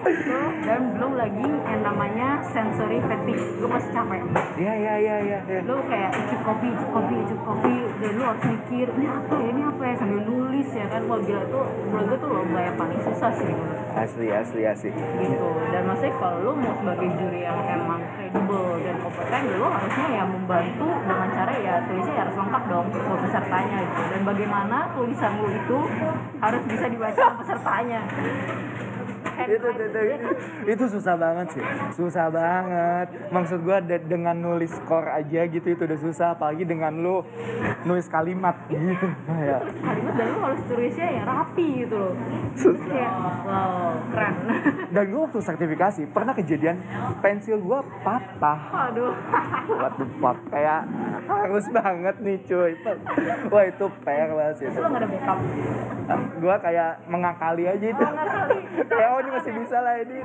Itu, 0.00 0.38
dan 0.66 0.80
belum 0.96 1.12
lagi 1.14 1.44
yang 1.44 1.82
namanya 1.84 2.28
sensory 2.50 2.98
fatigue. 3.04 3.44
Lu 3.60 3.66
pasti 3.68 3.90
capek. 3.92 4.20
Iya, 4.56 4.72
iya, 4.76 4.94
iya, 4.96 5.16
iya. 5.20 5.38
iya. 5.44 5.60
lu 5.64 5.76
kayak 5.84 6.10
icip 6.16 6.40
kopi, 6.40 6.68
icip 6.72 6.90
kopi, 6.90 7.14
icip 7.20 7.40
kopi 7.44 7.76
dan 8.00 8.10
lu 8.16 8.22
harus 8.24 8.44
mikir 8.48 8.86
ini 8.96 9.06
apa 9.06 9.34
ya, 9.36 9.46
ini 9.52 9.62
apa 9.62 9.82
ya? 9.84 9.94
Sambil 10.00 10.20
nulis 10.24 10.68
ya 10.72 10.86
kan? 10.88 11.00
Wah 11.04 11.18
gila 11.20 11.44
tuh 11.52 11.64
menurut 11.92 12.06
gue 12.08 12.18
tuh 12.18 12.30
lomba 12.32 12.60
yang 12.64 12.76
paling 12.80 13.00
susah 13.04 13.32
sih. 13.36 13.52
Gue 13.52 13.80
Asli, 13.90 14.26
asli, 14.30 14.62
asli. 14.62 14.90
gitu. 14.94 15.48
Dan 15.74 15.82
maksudnya 15.84 16.14
kalau 16.22 16.38
lu 16.46 16.52
mau 16.62 16.72
sebagai 16.78 17.10
juri 17.18 17.42
yang 17.42 17.58
emang 17.66 18.00
kredibel 18.14 18.78
dan 18.86 18.96
kompeten 19.02 19.42
lu 19.50 19.66
harusnya 19.66 20.06
ya 20.14 20.24
membantu 20.24 20.88
dengan 21.04 21.28
cara 21.34 21.54
ya 21.58 21.74
tulisnya 21.84 22.14
ya 22.14 22.20
harus 22.22 22.36
lengkap 22.38 22.62
dong 22.70 22.86
buat 22.94 23.20
pesertanya 23.26 23.78
gitu. 23.82 24.02
Dan 24.14 24.20
bagaimana 24.30 24.94
tulisan 24.94 25.32
lu 25.42 25.48
itu 25.50 25.78
harus 26.38 26.62
bisa 26.70 26.86
dibaca 26.86 27.24
pesertanya. 27.42 28.00
Itu, 29.40 29.56
itu, 29.56 29.84
itu, 29.88 30.00
itu, 30.04 30.28
itu 30.68 30.84
susah 31.00 31.16
banget 31.16 31.56
sih. 31.56 31.64
Susah 31.96 32.28
banget. 32.28 33.08
Maksud 33.32 33.64
gua 33.64 33.80
de- 33.80 34.04
dengan 34.04 34.36
nulis 34.36 34.68
skor 34.68 35.08
aja 35.08 35.48
gitu 35.48 35.64
itu 35.64 35.82
udah 35.88 35.96
susah. 35.96 36.36
Apalagi 36.36 36.68
dengan 36.68 36.92
lu 37.00 37.24
nulis 37.88 38.04
kalimat 38.12 38.52
gitu. 38.68 39.08
Ya. 39.32 39.64
kalimat 39.64 40.14
dan 40.20 40.26
lu 40.28 40.38
harus 40.44 40.60
tulisnya 40.68 41.08
ya 41.08 41.22
rapi 41.24 41.88
gitu 41.88 41.96
loh. 41.96 42.14
Terus 42.52 42.80
kayak 42.84 43.12
wow 43.48 43.96
keren. 44.12 44.34
Dan 44.94 45.04
gua 45.08 45.20
waktu 45.24 45.40
sertifikasi 45.40 46.00
pernah 46.12 46.34
kejadian 46.36 46.76
pensil 47.24 47.56
gua 47.64 47.80
patah. 48.04 48.60
Aduh 48.92 49.16
what 49.72 49.96
the 49.96 50.06
fuck 50.20 50.38
kayak 50.52 50.84
harus 51.24 51.64
banget 51.72 52.16
nih 52.20 52.36
cuy. 52.44 52.72
Wah 53.48 53.64
itu 53.64 53.84
PR 54.04 54.19
banget 54.28 54.54
sih 54.60 54.66
itu 54.68 54.78
gak 54.78 55.00
ada 55.00 55.08
backup? 55.08 55.38
Gua 56.42 56.56
kayak 56.58 56.90
mengakali 57.06 57.64
aja 57.70 57.86
itu. 57.86 58.04
Kayak 58.90 59.08
oh 59.14 59.18
ini 59.22 59.30
masih 59.30 59.52
bisa 59.54 59.76
lah 59.78 59.94
ini. 60.02 60.16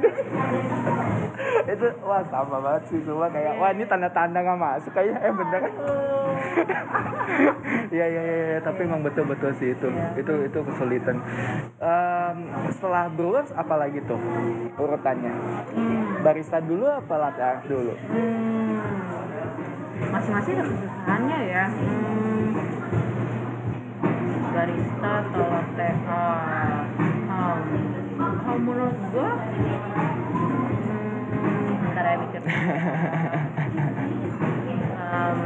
Itu 1.76 1.88
wah 2.02 2.24
sama 2.30 2.58
banget 2.58 2.84
sih 2.90 3.00
semua 3.04 3.28
kayak 3.30 3.60
wah 3.60 3.70
ini 3.70 3.84
tanda-tanda 3.86 4.40
nggak 4.42 4.58
masuk 4.58 4.92
kayaknya 4.96 5.20
eh 5.22 5.34
bener 5.34 5.62
Iya 7.96 8.06
iya 8.10 8.22
iya 8.22 8.46
iya, 8.58 8.60
tapi 8.60 8.84
emang 8.88 9.06
betul-betul 9.06 9.54
sih 9.62 9.72
itu. 9.72 9.88
Itu 10.18 10.34
itu 10.42 10.60
kesulitan. 10.66 11.22
Em, 11.80 12.38
setelah 12.74 13.08
brewers 13.14 13.52
apa 13.54 13.76
lagi 13.78 14.02
tuh 14.04 14.18
urutannya? 14.76 15.32
Barista 16.26 16.58
dulu 16.60 16.90
apa 16.90 17.14
latte 17.16 17.42
art 17.46 17.62
dulu? 17.70 17.94
Hmm, 18.10 18.82
masing-masing 20.12 20.54
ada 20.60 20.66
kesusahannya 20.66 21.40
ya. 21.46 21.66
Hmm, 21.70 22.50
barista 24.56 25.12
atau 25.28 25.46
latte 25.52 25.90
art. 26.08 26.88
Kalau 28.16 28.56
menurut 28.64 28.96
gua, 29.12 29.32
hmm, 29.36 30.56
bentar 31.84 32.06
ya 32.08 32.16
mikir. 32.24 32.42
Um, 35.06 35.38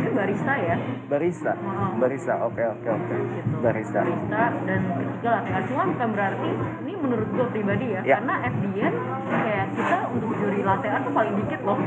ini 0.00 0.08
barista 0.16 0.52
ya, 0.56 0.76
barista 1.04 1.52
barista 1.98 2.34
oke 2.40 2.62
oke 2.62 2.88
oke 2.88 3.14
gitu. 3.36 3.56
barista 3.60 4.00
Barista 4.00 4.42
dan 4.64 4.80
ketiga 4.86 5.28
latte 5.34 5.50
art. 5.50 5.64
Cuma 5.66 5.82
bukan 5.88 6.08
berarti 6.12 6.48
ini 6.84 6.92
menurut 6.96 7.28
gua 7.32 7.46
pribadi 7.48 7.86
ya, 7.90 8.00
Ya. 8.04 8.16
karena 8.20 8.34
FDN 8.48 8.94
kayak 9.28 9.66
kita 9.74 9.98
untuk 10.12 10.30
juri 10.36 10.60
latte 10.62 10.88
art 10.88 11.02
tuh 11.04 11.12
paling 11.12 11.34
dikit 11.36 11.60
loh. 11.64 11.78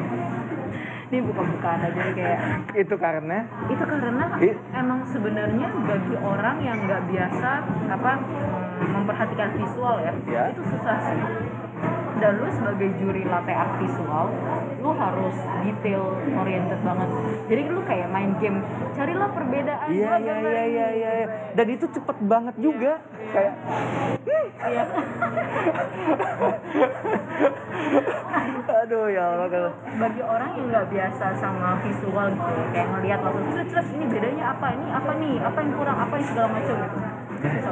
Ini 1.13 1.21
bukan-bukan 1.29 1.77
aja 1.77 2.03
kayak 2.09 2.39
itu 2.73 2.95
karena? 2.97 3.45
Itu 3.69 3.85
karena 3.85 4.25
I- 4.41 4.57
emang 4.73 5.05
sebenarnya 5.05 5.69
bagi 5.85 6.15
orang 6.17 6.57
yang 6.57 6.89
nggak 6.89 7.05
biasa 7.05 7.49
apa 7.85 8.11
mm, 8.17 8.89
memperhatikan 8.97 9.53
visual 9.53 10.01
ya, 10.01 10.09
Ya. 10.25 10.43
itu 10.49 10.65
susah 10.65 10.97
sih 11.05 11.21
dan 12.23 12.39
lu 12.39 12.47
sebagai 12.55 12.87
juri 13.03 13.27
latte 13.27 13.51
art 13.51 13.75
visual 13.83 14.31
lu 14.79 14.95
harus 14.95 15.35
detail 15.67 16.15
oriented 16.39 16.79
banget. 16.79 17.09
Jadi 17.51 17.61
lu 17.67 17.83
kayak 17.83 18.07
main 18.15 18.31
game 18.39 18.63
carilah 18.95 19.27
perbedaan 19.35 19.91
iya 19.91 20.15
iya 20.23 20.35
iya 20.39 20.63
iya 20.63 20.87
iya 20.95 21.11
iya. 21.19 21.27
dan 21.51 21.67
itu 21.67 21.83
cepet 21.91 22.17
banget 22.23 22.55
juga. 22.55 23.03
Kayak 23.35 23.59
Iya. 24.63 24.87
aduh 28.83 29.11
ya 29.11 29.23
Allah 29.35 29.47
kalau 29.51 29.71
bagi 29.99 30.23
orang 30.23 30.49
yang 30.55 30.65
nggak 30.71 30.87
biasa 30.87 31.25
sama 31.39 31.75
visual 31.83 32.27
gitu 32.31 32.61
kayak 32.71 32.87
ngelihat 32.95 33.19
langsung 33.19 33.51
terus 33.67 33.87
ini 33.91 34.05
bedanya 34.07 34.55
apa? 34.55 34.71
Ini 34.71 34.87
apa 34.95 35.11
nih? 35.19 35.35
Apa 35.43 35.57
yang 35.59 35.71
kurang? 35.75 35.97
Apa 35.99 36.13
yang 36.15 36.27
segala 36.31 36.47
macam 36.55 36.75
gitu 36.79 37.22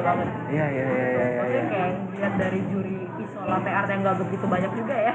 banget 0.02 0.28
iya 0.52 0.66
iya 0.68 0.86
iya 0.86 0.86
iya 0.86 1.08
iya, 1.08 1.40
maksudnya 1.40 1.64
iya. 1.64 1.72
kayak 1.72 1.90
lihat 2.12 2.34
dari 2.36 2.60
juri 2.68 2.96
latte 3.42 3.72
art 3.74 3.88
yang 3.90 4.02
nggak 4.06 4.18
begitu 4.22 4.46
banyak 4.46 4.72
juga 4.78 4.96
ya. 4.96 5.14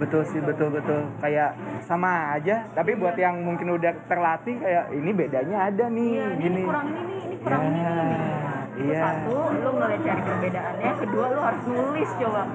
Betul 0.00 0.22
sih 0.24 0.40
betul 0.40 0.68
betul. 0.72 1.00
Kayak 1.20 1.50
sama 1.84 2.32
aja 2.34 2.64
tapi 2.72 2.96
buat 2.96 3.12
yang 3.14 3.44
mungkin 3.44 3.76
udah 3.76 3.92
terlatih 4.08 4.56
kayak 4.56 4.88
ini 4.96 5.10
bedanya 5.12 5.68
ada 5.68 5.84
nih 5.92 6.08
Iya, 6.16 6.26
ini, 6.32 6.40
gini. 6.40 6.60
ini 6.64 6.66
kurang 6.66 6.86
ini 6.88 7.02
nih, 7.04 7.20
ini 7.28 7.36
kurang 7.44 7.62
ini 7.68 7.80
nih. 7.82 8.61
Itu 8.82 8.90
iya 8.90 9.02
Satu, 9.22 9.36
lu 9.54 9.70
ngeliat 9.72 10.00
cari 10.02 10.22
perbedaannya. 10.22 10.90
Kedua, 10.98 11.24
lu 11.28 11.40
harus 11.40 11.62
nulis 11.64 12.10
coba. 12.18 12.42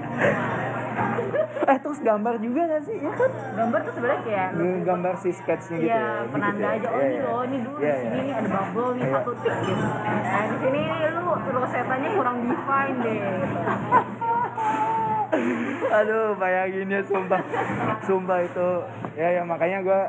eh 1.68 1.78
terus 1.78 2.00
gambar 2.00 2.40
juga 2.40 2.62
gak 2.66 2.84
sih 2.88 2.98
ya 2.98 3.12
kan 3.12 3.30
Gambar 3.54 3.80
tuh 3.84 3.94
sebenarnya 3.94 4.22
kayak 4.24 4.48
lu 4.56 4.68
gambar 4.82 5.14
si 5.20 5.30
sketchnya 5.30 5.78
gitu 5.78 5.90
Iya, 5.90 6.00
ya, 6.00 6.26
penanda 6.32 6.58
gitu 6.58 6.64
ya. 6.64 6.72
aja. 6.74 6.88
Oh 6.90 6.98
Iya, 6.98 7.06
ini 7.06 7.20
loh, 7.22 7.42
ini 7.44 7.58
dulu 7.60 7.78
di 7.78 7.92
sini 7.94 8.18
nih 8.18 8.34
ada 8.34 8.50
bubble 8.50 8.90
nih 8.90 9.04
Iya. 9.04 9.14
satu 9.14 9.32
tik 9.38 9.56
gitu. 9.62 9.86
Nah 10.08 10.44
di 10.48 10.58
sini 10.58 10.82
lu 11.12 11.24
rosetanya 11.54 12.10
kurang 12.16 12.38
define 12.42 12.98
deh. 12.98 13.20
Aduh 16.02 16.40
bayangin 16.40 16.88
ya 16.88 17.02
sumpah. 17.04 17.42
Sumpah 18.08 18.40
itu. 18.44 18.70
Ya 19.20 19.28
ya 19.36 19.42
makanya 19.44 19.84
gue 19.84 20.02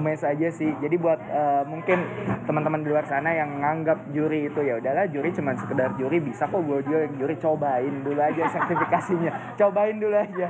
mes 0.00 0.22
aja 0.22 0.48
sih. 0.50 0.70
Jadi 0.82 0.96
buat 0.98 1.18
eh, 1.18 1.62
mungkin 1.66 1.98
teman-teman 2.46 2.82
di 2.82 2.88
luar 2.90 3.06
sana 3.06 3.34
yang 3.34 3.60
nganggap 3.60 4.10
juri 4.10 4.50
itu 4.50 4.60
ya 4.62 4.78
udahlah 4.78 5.06
juri 5.10 5.30
cuma 5.34 5.54
sekedar 5.58 5.94
juri 5.98 6.18
bisa 6.22 6.46
kok 6.48 6.62
gue 6.62 6.80
juri, 6.86 7.06
juri 7.18 7.34
cobain 7.38 7.94
dulu 8.02 8.18
aja 8.18 8.44
sertifikasinya. 8.50 9.32
Cobain 9.58 9.96
dulu 9.98 10.16
aja. 10.16 10.46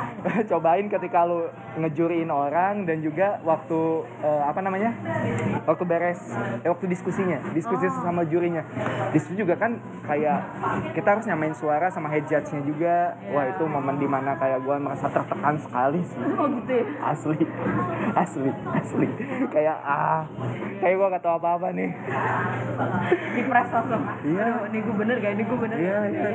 Cobain 0.50 0.86
ketika 0.88 1.24
lu 1.24 1.48
ngejuriin 1.80 2.28
orang 2.28 2.84
dan 2.84 3.00
juga 3.04 3.40
waktu 3.44 4.08
eh, 4.24 4.42
apa 4.46 4.60
namanya? 4.64 4.96
Waktu 5.68 5.84
beres 5.84 6.20
eh, 6.64 6.68
waktu 6.68 6.88
diskusinya 6.88 7.40
diskusi 7.52 7.92
sama 8.00 8.24
jurinya. 8.24 8.64
Di 9.12 9.18
situ 9.20 9.44
juga 9.44 9.56
kan 9.60 9.76
kayak 10.08 10.38
kita 10.96 11.08
harus 11.18 11.24
nyamain 11.28 11.56
suara 11.56 11.92
sama 11.92 12.08
head 12.08 12.24
judge-nya 12.28 12.62
juga. 12.64 13.16
Wah 13.32 13.49
itu 13.50 13.64
momen 13.66 13.96
di 13.98 14.06
mana 14.06 14.38
kayak 14.38 14.62
gue 14.62 14.76
merasa 14.78 15.06
tertekan 15.10 15.54
sekali 15.58 16.00
sih. 16.06 16.18
Oh 16.38 16.46
gitu 16.48 16.72
ya? 16.72 16.84
Asli. 17.02 17.38
Asli 18.14 18.50
asli. 18.72 19.06
Kayak 19.50 19.76
ah 19.82 20.22
kayak 20.80 20.94
gue 20.96 21.06
gak 21.12 21.22
tau 21.22 21.34
apa 21.36 21.48
apa 21.58 21.68
nih. 21.74 21.90
Di 23.34 23.42
press 23.46 23.70
langsung 23.70 24.02
Iya. 24.20 24.42
Aduh, 24.42 24.62
ini 24.70 24.78
gue 24.82 24.94
bener 24.94 25.16
gak 25.20 25.32
ini 25.34 25.42
gue 25.44 25.58
bener. 25.58 25.76
Iya 25.76 25.98
iya. 26.08 26.28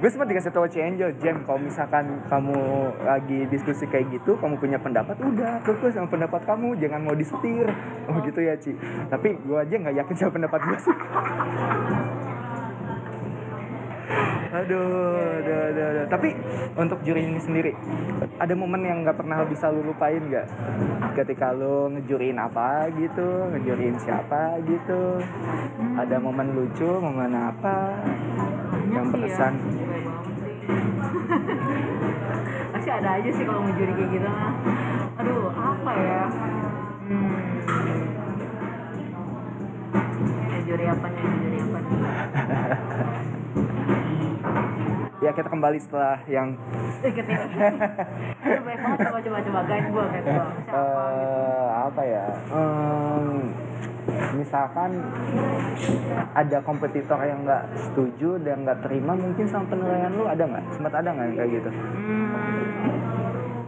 Gue 0.00 0.10
sempat 0.10 0.26
dikasih 0.32 0.52
tahu 0.52 0.66
Ci 0.68 0.78
Angel 0.80 1.10
Jam 1.20 1.36
kalau 1.44 1.60
misalkan 1.60 2.04
kamu 2.28 2.58
lagi 3.04 3.38
diskusi 3.48 3.84
kayak 3.86 4.10
gitu 4.12 4.36
kamu 4.40 4.58
punya 4.58 4.78
pendapat 4.80 5.16
udah 5.20 5.62
kekeh 5.62 5.90
sama 5.92 6.08
pendapat 6.08 6.40
kamu 6.48 6.76
jangan 6.80 7.00
mau 7.04 7.14
disetir. 7.14 7.68
Oh 8.10 8.18
gitu 8.24 8.40
ya 8.40 8.54
Ci. 8.58 8.72
Tapi 9.12 9.36
gue 9.38 9.58
aja 9.58 9.74
nggak 9.74 9.96
yakin 10.04 10.14
sama 10.16 10.32
pendapat 10.40 10.60
gue 10.64 10.78
sih 10.80 10.96
Aduh, 14.54 15.42
aduh, 15.42 15.60
aduh, 15.74 15.86
aduh. 15.90 16.06
Tapi 16.06 16.30
untuk 16.78 17.02
juri 17.02 17.26
ini 17.26 17.42
sendiri, 17.42 17.74
ada 18.38 18.54
momen 18.54 18.86
yang 18.86 19.02
nggak 19.02 19.18
pernah 19.18 19.42
bisa 19.42 19.66
lu 19.74 19.82
lupain 19.82 20.22
nggak? 20.22 20.46
Ketika 21.18 21.50
lu 21.50 21.90
ngejuriin 21.98 22.38
apa 22.38 22.86
gitu, 22.94 23.50
ngejuriin 23.50 23.98
siapa 23.98 24.62
gitu. 24.62 25.18
Ada 25.98 26.22
momen 26.22 26.54
lucu, 26.54 26.86
momen 26.86 27.34
apa 27.34 27.98
yang 28.94 29.10
Banyak 29.10 29.10
sih 29.10 29.18
ya. 29.26 29.26
berkesan? 29.26 29.54
Sih. 29.58 29.82
Pasti 32.78 32.90
ada 32.94 33.10
aja 33.18 33.30
sih 33.34 33.42
kalau 33.42 33.66
ngejuri 33.66 33.92
kayak 33.98 34.10
gitu 34.14 34.28
mah. 34.30 34.54
Aduh, 35.18 35.50
apa 35.50 35.90
ya? 35.98 36.22
Hmm. 37.10 37.34
Ngejuri 40.46 40.84
apa 40.86 41.06
nih? 41.10 41.22
Ngejuri 41.26 41.58
apa 41.58 41.78
nih? 41.82 43.34
Ya 45.22 45.30
kita 45.32 45.48
kembali 45.48 45.78
setelah 45.80 46.20
yang 46.28 46.52
ya. 47.00 47.10
Banyak 48.64 48.80
banget 48.84 48.98
coba 49.08 49.18
coba 49.24 49.38
coba 49.40 49.60
guide 49.64 49.88
gua 49.88 50.04
guide 50.12 50.26
gua. 50.28 50.46
Siapa? 50.68 50.76
eh, 50.76 51.68
apa 51.88 52.02
ya? 52.04 52.24
Em, 52.52 53.26
misalkan 54.36 54.90
ada 56.36 56.58
kompetitor 56.60 57.18
yang 57.24 57.40
nggak 57.46 57.64
setuju 57.88 58.36
dan 58.44 58.68
nggak 58.68 58.84
terima 58.84 59.16
mungkin 59.16 59.46
sama 59.48 59.64
penilaian 59.72 60.12
lu 60.12 60.28
ada 60.28 60.44
nggak? 60.44 60.64
Sempat 60.76 60.92
ada 60.92 61.08
nggak 61.08 61.26
yang 61.32 61.36
kayak 61.40 61.50
gitu? 61.56 61.70
Hmm. 61.72 62.28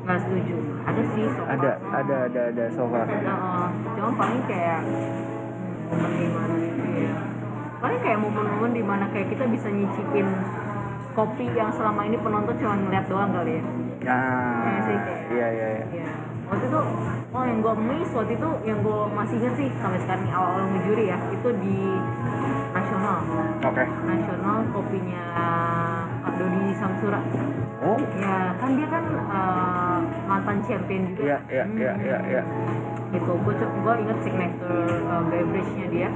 Nggak 0.04 0.18
setuju. 0.28 0.56
Ada 0.86 1.02
sih 1.14 1.24
so 1.24 1.40
far. 1.40 1.54
Ada, 1.56 1.70
ada, 1.94 2.16
ada, 2.28 2.40
ada 2.52 2.64
so 2.74 2.84
far. 2.86 3.06
Nah, 3.08 3.68
cuma 3.96 4.10
paling 4.12 4.42
kayak 4.44 4.80
hmm, 4.84 5.24
momen 5.88 6.10
gimana 6.20 6.54
gitu 6.60 6.84
ya 7.00 7.14
paling 7.76 8.00
kayak 8.00 8.18
momen-momen 8.18 8.72
di 8.72 8.82
mana 8.82 9.04
kayak 9.12 9.28
kita 9.30 9.44
bisa 9.46 9.68
nyicipin 9.68 10.26
kopi 11.16 11.48
yang 11.50 11.72
selama 11.72 12.04
ini 12.04 12.20
penonton 12.20 12.54
cuma 12.60 12.76
ngeliat 12.76 13.06
doang 13.08 13.32
kali 13.32 13.56
ya? 13.56 13.62
Nah, 14.06 14.62
Iya 14.62 14.80
sih, 14.84 14.96
kayak- 15.00 15.24
iya, 15.32 15.46
iya, 15.48 15.66
iya. 15.72 15.84
ya 16.04 16.08
waktu 16.46 16.64
itu 16.70 16.78
oh 17.34 17.42
yang 17.42 17.58
gue 17.58 17.74
miss 17.82 18.10
waktu 18.14 18.32
itu 18.38 18.48
yang 18.62 18.78
gue 18.78 18.98
masih 19.10 19.34
inget 19.34 19.54
sih 19.58 19.68
sampai 19.82 19.98
sekarang 19.98 20.22
nih 20.22 20.32
awal-awal 20.32 20.66
ngejuri 20.70 21.04
ya 21.10 21.18
itu 21.26 21.48
di 21.58 21.78
nasional. 22.70 23.18
Oke. 23.66 23.84
nasional 24.06 24.56
kopinya 24.70 25.24
Pak 26.22 26.32
Dodi 26.38 26.70
Samsura. 26.76 27.20
Oh, 27.76 27.98
ya 28.14 28.36
kan 28.56 28.70
dia 28.72 28.88
kan 28.88 29.04
eh, 29.10 29.98
mantan 30.24 30.56
champion 30.64 31.02
juga. 31.12 31.22
Iya, 31.24 31.38
iya, 31.50 31.64
iya, 31.74 31.92
iya, 31.98 32.18
iya. 32.30 32.42
gitu 33.06 33.32
gue 33.32 33.54
gue 33.56 33.94
inget 34.02 34.18
signature 34.20 34.98
uh, 35.06 35.22
beverage 35.26 35.72
nya 35.74 35.86
dia 35.88 36.08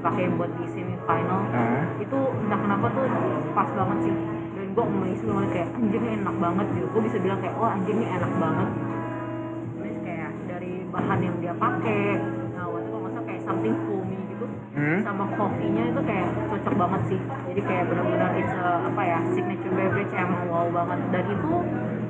dipakai 0.00 0.32
buat 0.32 0.48
di 0.56 0.64
semifinal. 0.72 1.40
Ah. 1.52 1.84
itu 2.00 2.18
entah 2.40 2.56
kenapa 2.56 2.86
tuh 2.96 3.04
pas 3.52 3.68
banget 3.68 3.98
sih. 4.08 4.14
Dan 4.56 4.66
gue 4.72 4.84
amazed 4.88 5.24
banget 5.28 5.48
kayak 5.52 5.68
anjir 5.76 6.00
ini 6.00 6.10
enak 6.24 6.36
banget. 6.40 6.66
Gitu. 6.72 6.86
Gue 6.88 7.02
bisa 7.04 7.18
bilang 7.20 7.38
kayak 7.44 7.54
oh 7.60 7.68
anjir 7.68 7.94
ini 8.00 8.06
enak 8.08 8.32
banget. 8.40 8.68
Terus 9.76 9.96
kayak 10.00 10.30
dari 10.48 10.72
bahan 10.88 11.18
yang 11.20 11.36
dia 11.44 11.52
pakai 11.52 12.04
nah 12.56 12.66
waktu 12.66 12.88
itu 12.88 12.96
salah 12.96 13.24
kayak 13.28 13.42
something 13.44 13.76
foamy 13.84 14.16
gitu 14.32 14.46
Hmm? 14.70 15.02
sama 15.02 15.26
coffee-nya 15.34 15.82
itu 15.90 16.00
kayak 16.06 16.26
cocok 16.46 16.74
banget 16.78 17.00
sih. 17.10 17.20
Jadi 17.52 17.60
kayak 17.66 17.84
benar-benar 17.90 18.30
it's 18.38 18.54
a, 18.54 18.68
apa 18.86 19.02
ya 19.02 19.18
signature 19.34 19.74
beverage 19.74 20.12
yang 20.14 20.30
emang 20.30 20.46
wow 20.46 20.66
banget. 20.70 20.98
Dan 21.10 21.24
itu 21.26 21.50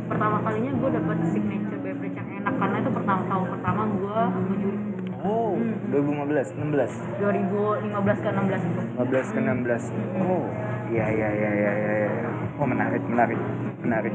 pertama 0.07 0.37
kalinya 0.45 0.73
gue 0.77 0.91
dapet 0.93 1.19
signature 1.33 1.81
beverage 1.81 2.17
yang 2.21 2.29
enak 2.39 2.55
karena 2.61 2.77
itu 2.85 2.91
pertama 2.93 3.23
tahun 3.27 3.47
pertama 3.59 3.83
gue 3.89 4.19
menjuri 4.37 4.90
Oh, 5.21 5.53
2015, 5.93 6.57
16. 6.57 7.21
2015 7.21 8.25
ke 8.25 8.29
16 8.33 8.71
itu 8.73 8.83
15 8.97 9.35
ke 9.37 9.41
16. 9.45 9.93
Oh, 10.25 10.45
iya 10.89 11.07
iya 11.13 11.29
iya 11.29 11.51
iya 11.53 11.73
iya. 11.77 11.93
iya. 12.09 12.31
Oh, 12.61 12.69
menarik, 12.69 13.01
menarik. 13.05 13.41
Menarik. 13.81 14.15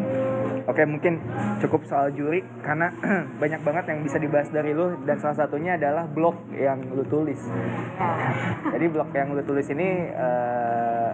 Oke, 0.65 0.82
mungkin 0.86 1.22
cukup 1.62 1.86
soal 1.86 2.10
juri 2.13 2.41
karena 2.65 2.89
banyak 3.41 3.62
banget 3.62 3.86
yang 3.94 4.00
bisa 4.02 4.18
dibahas 4.18 4.50
dari 4.50 4.74
lu 4.74 4.98
dan 5.06 5.18
salah 5.22 5.38
satunya 5.46 5.78
adalah 5.78 6.10
blog 6.10 6.38
yang 6.54 6.82
lu 6.89 7.06
tulis. 7.06 7.38
ya 7.98 8.10
Jadi 8.74 8.86
blog 8.89 9.10
yang 9.13 9.34
lu 9.34 9.41
tulis 9.46 9.65
ini 9.70 10.10
eh, 10.10 11.10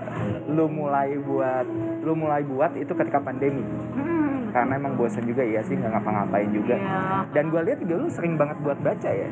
lu 0.51 0.71
mulai 0.71 1.15
buat 1.19 1.67
lu 2.04 2.13
mulai 2.15 2.43
buat 2.47 2.75
itu 2.80 2.91
ketika 2.95 3.19
pandemi. 3.19 3.63
Hmm, 3.95 4.31
Karena 4.51 4.73
emang 4.75 4.93
bosan 4.95 5.23
juga 5.23 5.41
ya 5.41 5.63
sih 5.63 5.75
nggak 5.75 5.91
ngapa-ngapain 5.95 6.51
juga. 6.51 6.75
Iya. 6.75 6.99
Dan 7.31 7.43
gue 7.49 7.61
lihat 7.63 7.79
juga 7.79 7.95
lu 7.97 8.07
sering 8.11 8.35
banget 8.35 8.57
buat 8.61 8.79
baca 8.79 9.09
ya. 9.09 9.27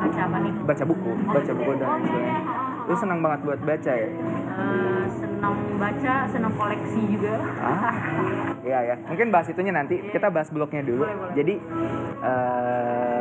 baca 0.00 0.20
apa 0.24 0.36
nih 0.40 0.52
Baca 0.64 0.84
buku, 0.84 1.10
baca 1.28 1.52
buku 1.52 1.70
dan 1.76 1.86
lain 1.88 2.02
sebagainya. 2.04 2.40
Lu 2.88 2.94
senang 2.96 3.20
banget 3.20 3.40
buat 3.44 3.60
baca 3.60 3.92
ya. 3.92 4.08
Eh, 4.10 5.02
senang 5.16 5.56
baca 5.76 6.14
senang 6.28 6.52
koleksi 6.52 7.00
juga 7.08 7.34
Ah, 7.56 7.92
iya 8.68 8.78
ya. 8.92 8.96
Mungkin 9.08 9.28
bahas 9.32 9.48
itunya 9.48 9.72
nanti. 9.72 9.96
Kita 10.08 10.28
bahas 10.28 10.48
blognya 10.48 10.82
dulu. 10.84 11.04
Boleh, 11.04 11.16
boleh. 11.16 11.34
Jadi 11.36 11.54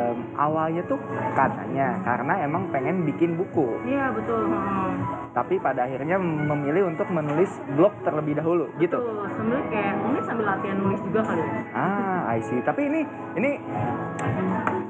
em, 0.10 0.20
awalnya 0.34 0.82
tuh 0.86 0.98
katanya 1.34 2.02
karena 2.02 2.34
emang 2.44 2.64
pengen 2.70 3.06
bikin 3.06 3.36
buku, 3.36 3.66
iya 3.86 4.10
betul 4.10 4.42
Hmm. 4.50 4.98
tapi 5.30 5.56
pada 5.58 5.86
akhirnya 5.86 6.18
memilih 6.20 6.90
untuk 6.90 7.06
menulis 7.08 7.48
blog 7.72 7.94
terlebih 8.02 8.34
dahulu, 8.36 8.66
gitu. 8.78 8.98
Tuh, 8.98 9.30
sebenarnya 9.30 9.66
kayak 9.70 9.94
mungkin 9.96 10.22
sambil 10.26 10.46
latihan 10.48 10.78
nulis 10.78 11.02
juga 11.06 11.22
kali 11.22 11.40
ya. 11.40 11.52
Ah, 11.72 12.20
I 12.28 12.40
see. 12.42 12.60
Tapi 12.60 12.82
ini 12.84 13.02
ini 13.36 13.52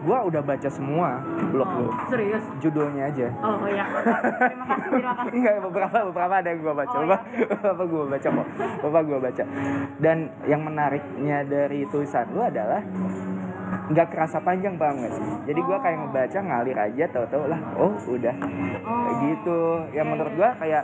gua 0.01 0.23
udah 0.23 0.39
baca 0.39 0.69
semua 0.69 1.19
blog 1.51 1.69
lu. 1.75 1.85
Oh, 1.85 1.93
serius 2.07 2.43
Judulnya 2.59 3.11
aja. 3.11 3.27
oh 3.37 3.67
iya 3.67 3.85
terima 4.47 4.65
kasih 4.65 4.89
terima 4.89 5.13
kasih 5.19 5.35
Enggak, 5.35 5.55
beberapa 5.61 5.97
beberapa 6.07 6.33
ada 6.39 6.49
yang 6.49 6.59
gua 6.63 6.73
baca. 6.73 6.95
Oh, 6.95 7.03
beberapa 7.03 7.83
gua 7.85 8.03
baca 8.07 8.27
kok. 8.31 8.47
Beberapa 8.79 8.99
gua 9.05 9.19
baca. 9.21 9.43
Dan 9.99 10.17
yang 10.47 10.61
menariknya 10.63 11.37
dari 11.43 11.83
tulisan 11.89 12.25
lu 12.31 12.41
adalah 12.41 12.79
nggak 13.89 14.07
kerasa 14.13 14.37
panjang 14.41 14.75
banget 14.77 15.13
sih. 15.13 15.27
Jadi 15.49 15.59
gua 15.65 15.77
kayak 15.81 15.97
ngebaca 16.05 16.39
ngalir 16.39 16.77
aja 16.77 17.03
tahu-tahu 17.09 17.43
lah, 17.49 17.59
oh 17.77 17.93
udah 18.09 18.35
oh 18.85 19.13
gitu. 19.25 19.59
Yang 19.93 20.07
menurut 20.07 20.33
gua 20.37 20.49
kayak 20.57 20.83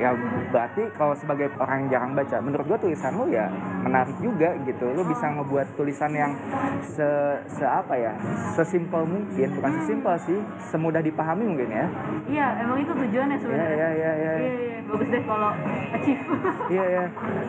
ya 0.00 0.16
berarti 0.48 0.88
kalau 0.96 1.12
sebagai 1.12 1.52
orang 1.60 1.84
yang 1.84 1.88
jarang 1.92 2.12
baca 2.16 2.36
menurut 2.40 2.64
gua 2.64 2.78
tulisan 2.80 3.12
lu 3.12 3.28
ya 3.28 3.52
menarik 3.84 4.16
juga 4.24 4.56
gitu. 4.64 4.86
Lu 4.96 5.04
bisa 5.04 5.28
ngebuat 5.28 5.76
tulisan 5.76 6.12
yang 6.16 6.32
se, 6.80 7.08
se 7.52 7.64
apa 7.68 7.94
ya 8.00 8.12
sesimpel 8.56 9.04
mungkin 9.04 9.48
bukan 9.60 9.72
sesimpel 9.84 10.14
sih 10.24 10.38
semudah 10.72 11.04
dipahami 11.04 11.44
mungkin 11.44 11.68
ya. 11.68 11.86
Iya 12.24 12.46
emang 12.64 12.78
itu 12.80 12.92
tujuannya 12.96 13.36
ya 13.36 13.40
sebenarnya. 13.44 13.68
Ya 13.76 13.76
ya 13.76 13.88
ya 13.92 14.12
iya. 14.16 14.32
Iya 14.40 14.78
bagus 14.88 15.08
deh 15.12 15.22
kalau 15.28 15.50
achieve. 15.94 16.24
Iya 16.70 16.84
ya 16.86 17.04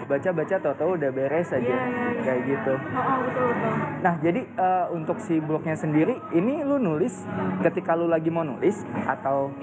baca 0.09 0.29
baca 0.33 0.55
tau 0.59 0.73
tau 0.75 0.89
udah 0.97 1.09
beres 1.13 1.49
aja. 1.53 1.61
Iya, 1.61 1.77
iya, 1.87 2.05
iya. 2.11 2.21
kayak 2.25 2.41
gitu. 2.49 2.73
Oh, 2.73 2.99
oh 2.99 3.17
betul 3.23 3.43
betul. 3.47 3.73
Nah 4.01 4.13
jadi 4.19 4.41
eh, 4.43 4.85
untuk 4.91 5.17
si 5.23 5.35
blognya 5.39 5.75
sendiri 5.77 6.15
ini 6.35 6.65
lu 6.67 6.81
nulis 6.81 7.23
ketika 7.63 7.95
lu 7.95 8.09
lagi 8.09 8.33
mau 8.33 8.43
nulis 8.43 8.83
atau 9.07 9.53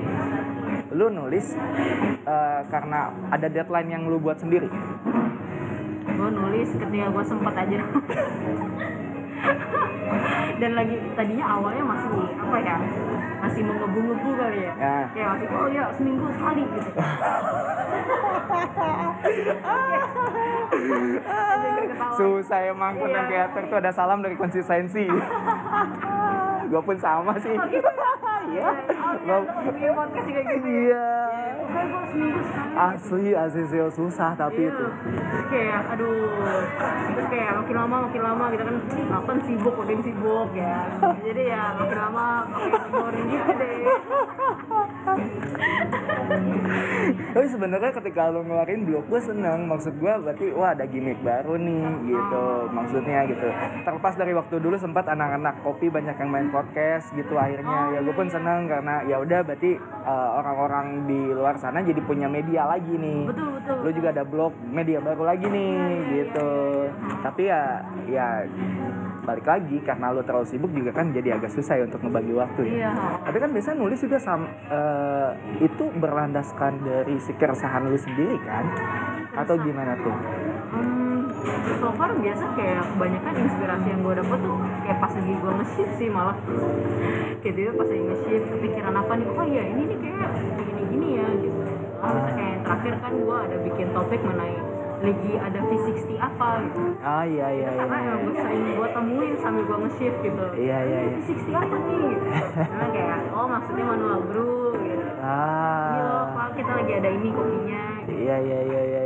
lu 0.89 1.07
nulis 1.09 1.47
eh, 2.25 2.61
karena 2.69 3.13
ada 3.29 3.47
deadline 3.47 3.89
yang 3.89 4.03
lu 4.09 4.17
buat 4.17 4.41
sendiri. 4.41 4.69
Gue 6.09 6.31
nulis 6.33 6.69
ketika 6.75 7.07
gue 7.09 7.25
sempat 7.25 7.55
aja. 7.55 7.81
Dan 10.59 10.75
lagi 10.75 10.97
tadinya 11.15 11.47
awalnya 11.55 11.85
masih 11.87 12.11
apa 12.35 12.57
ya 12.59 12.77
masih 13.39 13.63
mengebu-ngebu 13.63 14.31
kali 14.35 14.67
ya. 14.67 14.73
Ya. 14.75 14.99
kayak 15.15 15.29
masih 15.39 15.47
oh 15.55 15.69
ya 15.71 15.85
seminggu 15.95 16.27
sekali 16.35 16.63
gitu. 16.67 16.91
Susah 22.19 22.61
emang 22.67 22.93
Iya. 22.95 23.01
content 23.01 23.27
creator 23.31 23.63
tuh 23.71 23.79
ada 23.79 23.91
salam 23.95 24.19
dari 24.19 24.35
konsistensi 24.35 25.07
gue 26.69 26.81
pun 26.81 26.97
sama 26.99 27.33
sih. 27.41 27.53
Oh, 27.53 27.67
gitu? 27.67 27.91
iya. 28.53 28.69
Oh, 29.29 29.43
iya, 29.75 29.91
podcast 29.91 30.27
juga 30.27 30.41
gitu. 30.47 30.69
iya. 30.69 31.09
Pokoknya 31.59 31.85
gue 31.85 32.03
seminggu 32.09 32.41
sekali. 32.41 32.73
asli 32.79 33.27
asli 33.35 33.63
sih 33.67 33.81
susah 33.93 34.31
tapi 34.33 34.61
Iya. 34.63 34.71
itu. 34.71 34.87
Kayak 35.49 35.81
aduh. 35.93 36.31
Terus 37.09 37.27
kayak 37.29 37.51
makin 37.59 37.77
lama 37.77 37.97
makin 38.09 38.23
lama 38.23 38.45
gitu 38.53 38.63
kan. 38.65 38.77
Apa 39.11 39.31
sibuk 39.43 39.75
makin 39.75 39.99
sibuk 40.01 40.51
ya. 40.55 40.77
Jadi 41.21 41.43
ya 41.45 41.63
makin 41.75 41.99
lama 41.99 42.25
makin 42.47 42.89
boring 42.89 43.27
gitu 43.29 43.53
deh. 43.53 43.75
Tapi 47.29 47.47
sebenarnya 47.49 47.91
ketika 47.95 48.29
lo 48.29 48.41
ngeluarin 48.43 48.83
blog 48.85 49.05
gue 49.07 49.21
seneng. 49.21 49.69
Maksud 49.69 49.95
gue 49.97 50.13
berarti 50.21 50.47
wah 50.55 50.73
ada 50.73 50.85
gimmick 50.85 51.21
baru 51.21 51.57
nih 51.57 51.85
gitu. 52.07 52.47
Maksudnya 52.71 53.21
gitu. 53.29 53.49
Terlepas 53.85 54.15
dari 54.17 54.33
waktu 54.33 54.57
dulu 54.57 54.77
sempat 54.77 55.05
anak-anak 55.07 55.61
kopi 55.63 55.89
banyak 55.89 56.15
yang 56.15 56.31
main 56.31 56.49
podcast 56.59 57.15
gitu 57.15 57.39
akhirnya. 57.39 57.95
Ya 57.95 57.99
gue 58.03 58.15
pun 58.15 58.27
seneng 58.27 58.67
karena 58.67 59.07
ya 59.07 59.23
udah 59.23 59.47
berarti 59.47 59.79
uh, 60.03 60.31
orang-orang 60.43 61.07
di 61.07 61.21
luar 61.31 61.55
sana 61.63 61.87
jadi 61.87 62.03
punya 62.03 62.27
media 62.27 62.67
lagi 62.67 62.99
nih. 62.99 63.31
Betul 63.31 63.49
betul 63.55 63.77
lo 63.79 63.91
juga 63.95 64.09
ada 64.11 64.25
blog 64.27 64.53
media 64.67 64.99
baru 64.99 65.23
lagi 65.23 65.47
nih 65.47 65.79
gitu. 66.25 66.51
tapi 67.19 67.51
ya 67.51 67.83
ya 68.09 68.47
balik 69.29 69.45
lagi 69.45 69.77
karena 69.85 70.09
lo 70.09 70.25
terlalu 70.25 70.49
sibuk 70.49 70.73
juga 70.73 70.89
kan 70.89 71.13
jadi 71.13 71.37
agak 71.37 71.53
susah 71.53 71.77
ya 71.77 71.85
untuk 71.85 72.01
ngebagi 72.01 72.33
waktu 72.33 72.61
ya. 72.65 72.73
Iya. 72.73 72.91
Tapi 73.29 73.37
kan 73.37 73.51
biasanya 73.53 73.77
nulis 73.77 74.01
juga 74.01 74.17
sam, 74.17 74.49
eh, 74.49 75.31
itu 75.61 75.85
berlandaskan 76.01 76.73
dari 76.81 77.21
si 77.21 77.37
keresahan 77.37 77.85
lu 77.93 77.99
sendiri 78.01 78.41
kan? 78.41 78.65
Atau 79.37 79.61
gimana 79.61 79.93
tuh? 80.01 80.17
Hmm, 80.73 80.98
so 81.79 81.89
far 81.95 82.11
biasa 82.13 82.45
kayak 82.55 82.83
kebanyakan 82.89 83.35
inspirasi 83.39 83.87
yang 83.89 84.01
gue 84.01 84.15
dapet 84.17 84.39
tuh 84.41 84.57
kayak 84.83 84.99
pas 84.99 85.13
lagi 85.13 85.33
gue 85.35 85.53
nge-shift 85.55 85.93
sih 85.97 86.09
malah. 86.09 86.37
Kayak 87.39 87.55
gitu 87.55 87.71
pas 87.73 87.87
lagi 87.87 88.03
nge-shift 88.03 88.45
kepikiran 88.51 88.95
apa 88.95 89.13
nih 89.15 89.29
oh 89.31 89.47
iya 89.47 89.63
ini 89.65 89.83
nih 89.87 89.99
kayak 90.01 90.29
gini-gini 90.59 91.09
ya 91.17 91.27
gitu. 91.39 91.61
Oh, 91.99 92.11
kayak 92.29 92.51
yang 92.51 92.63
terakhir 92.63 92.95
kan 92.99 93.13
gue 93.15 93.37
ada 93.39 93.57
bikin 93.61 93.87
topik 93.91 94.21
mengenai 94.23 94.55
lagi 94.99 95.33
ada 95.39 95.61
V60 95.63 96.11
apa 96.19 96.49
gitu. 96.67 96.83
Ah 96.99 97.23
iya 97.23 97.47
iya 97.49 97.69
iya. 97.71 97.79
karena 97.79 97.97
emang 98.03 98.21
gue 98.27 98.35
sering 98.35 98.63
gue 98.75 98.89
temuin 98.91 99.33
sambil 99.39 99.63
gue 99.63 99.79
nge-shift 99.87 100.19
gitu. 100.21 100.45
Iya 100.59 100.79
iya 100.83 100.99
iya. 101.07 101.19
V60 101.23 101.49
apa 101.55 101.77
nih? 101.79 101.99
gitu. 102.11 102.27
Karena 102.59 102.87
kayak 102.91 103.19
oh 103.31 103.47
maksudnya 103.47 103.85
manual 103.87 104.19
brew 104.27 104.75
gitu. 104.75 105.07
Ini 105.07 106.01
loh 106.03 106.19
Ah. 106.19 106.35
pak 106.35 106.49
kita 106.59 106.73
lagi 106.75 106.93
ada 106.95 107.09
ini 107.09 107.29
kopinya 107.31 107.83
gitu. 108.03 108.11
Iya 108.19 108.37
iya 108.43 108.59
iya 108.67 108.81
iya 108.83 109.03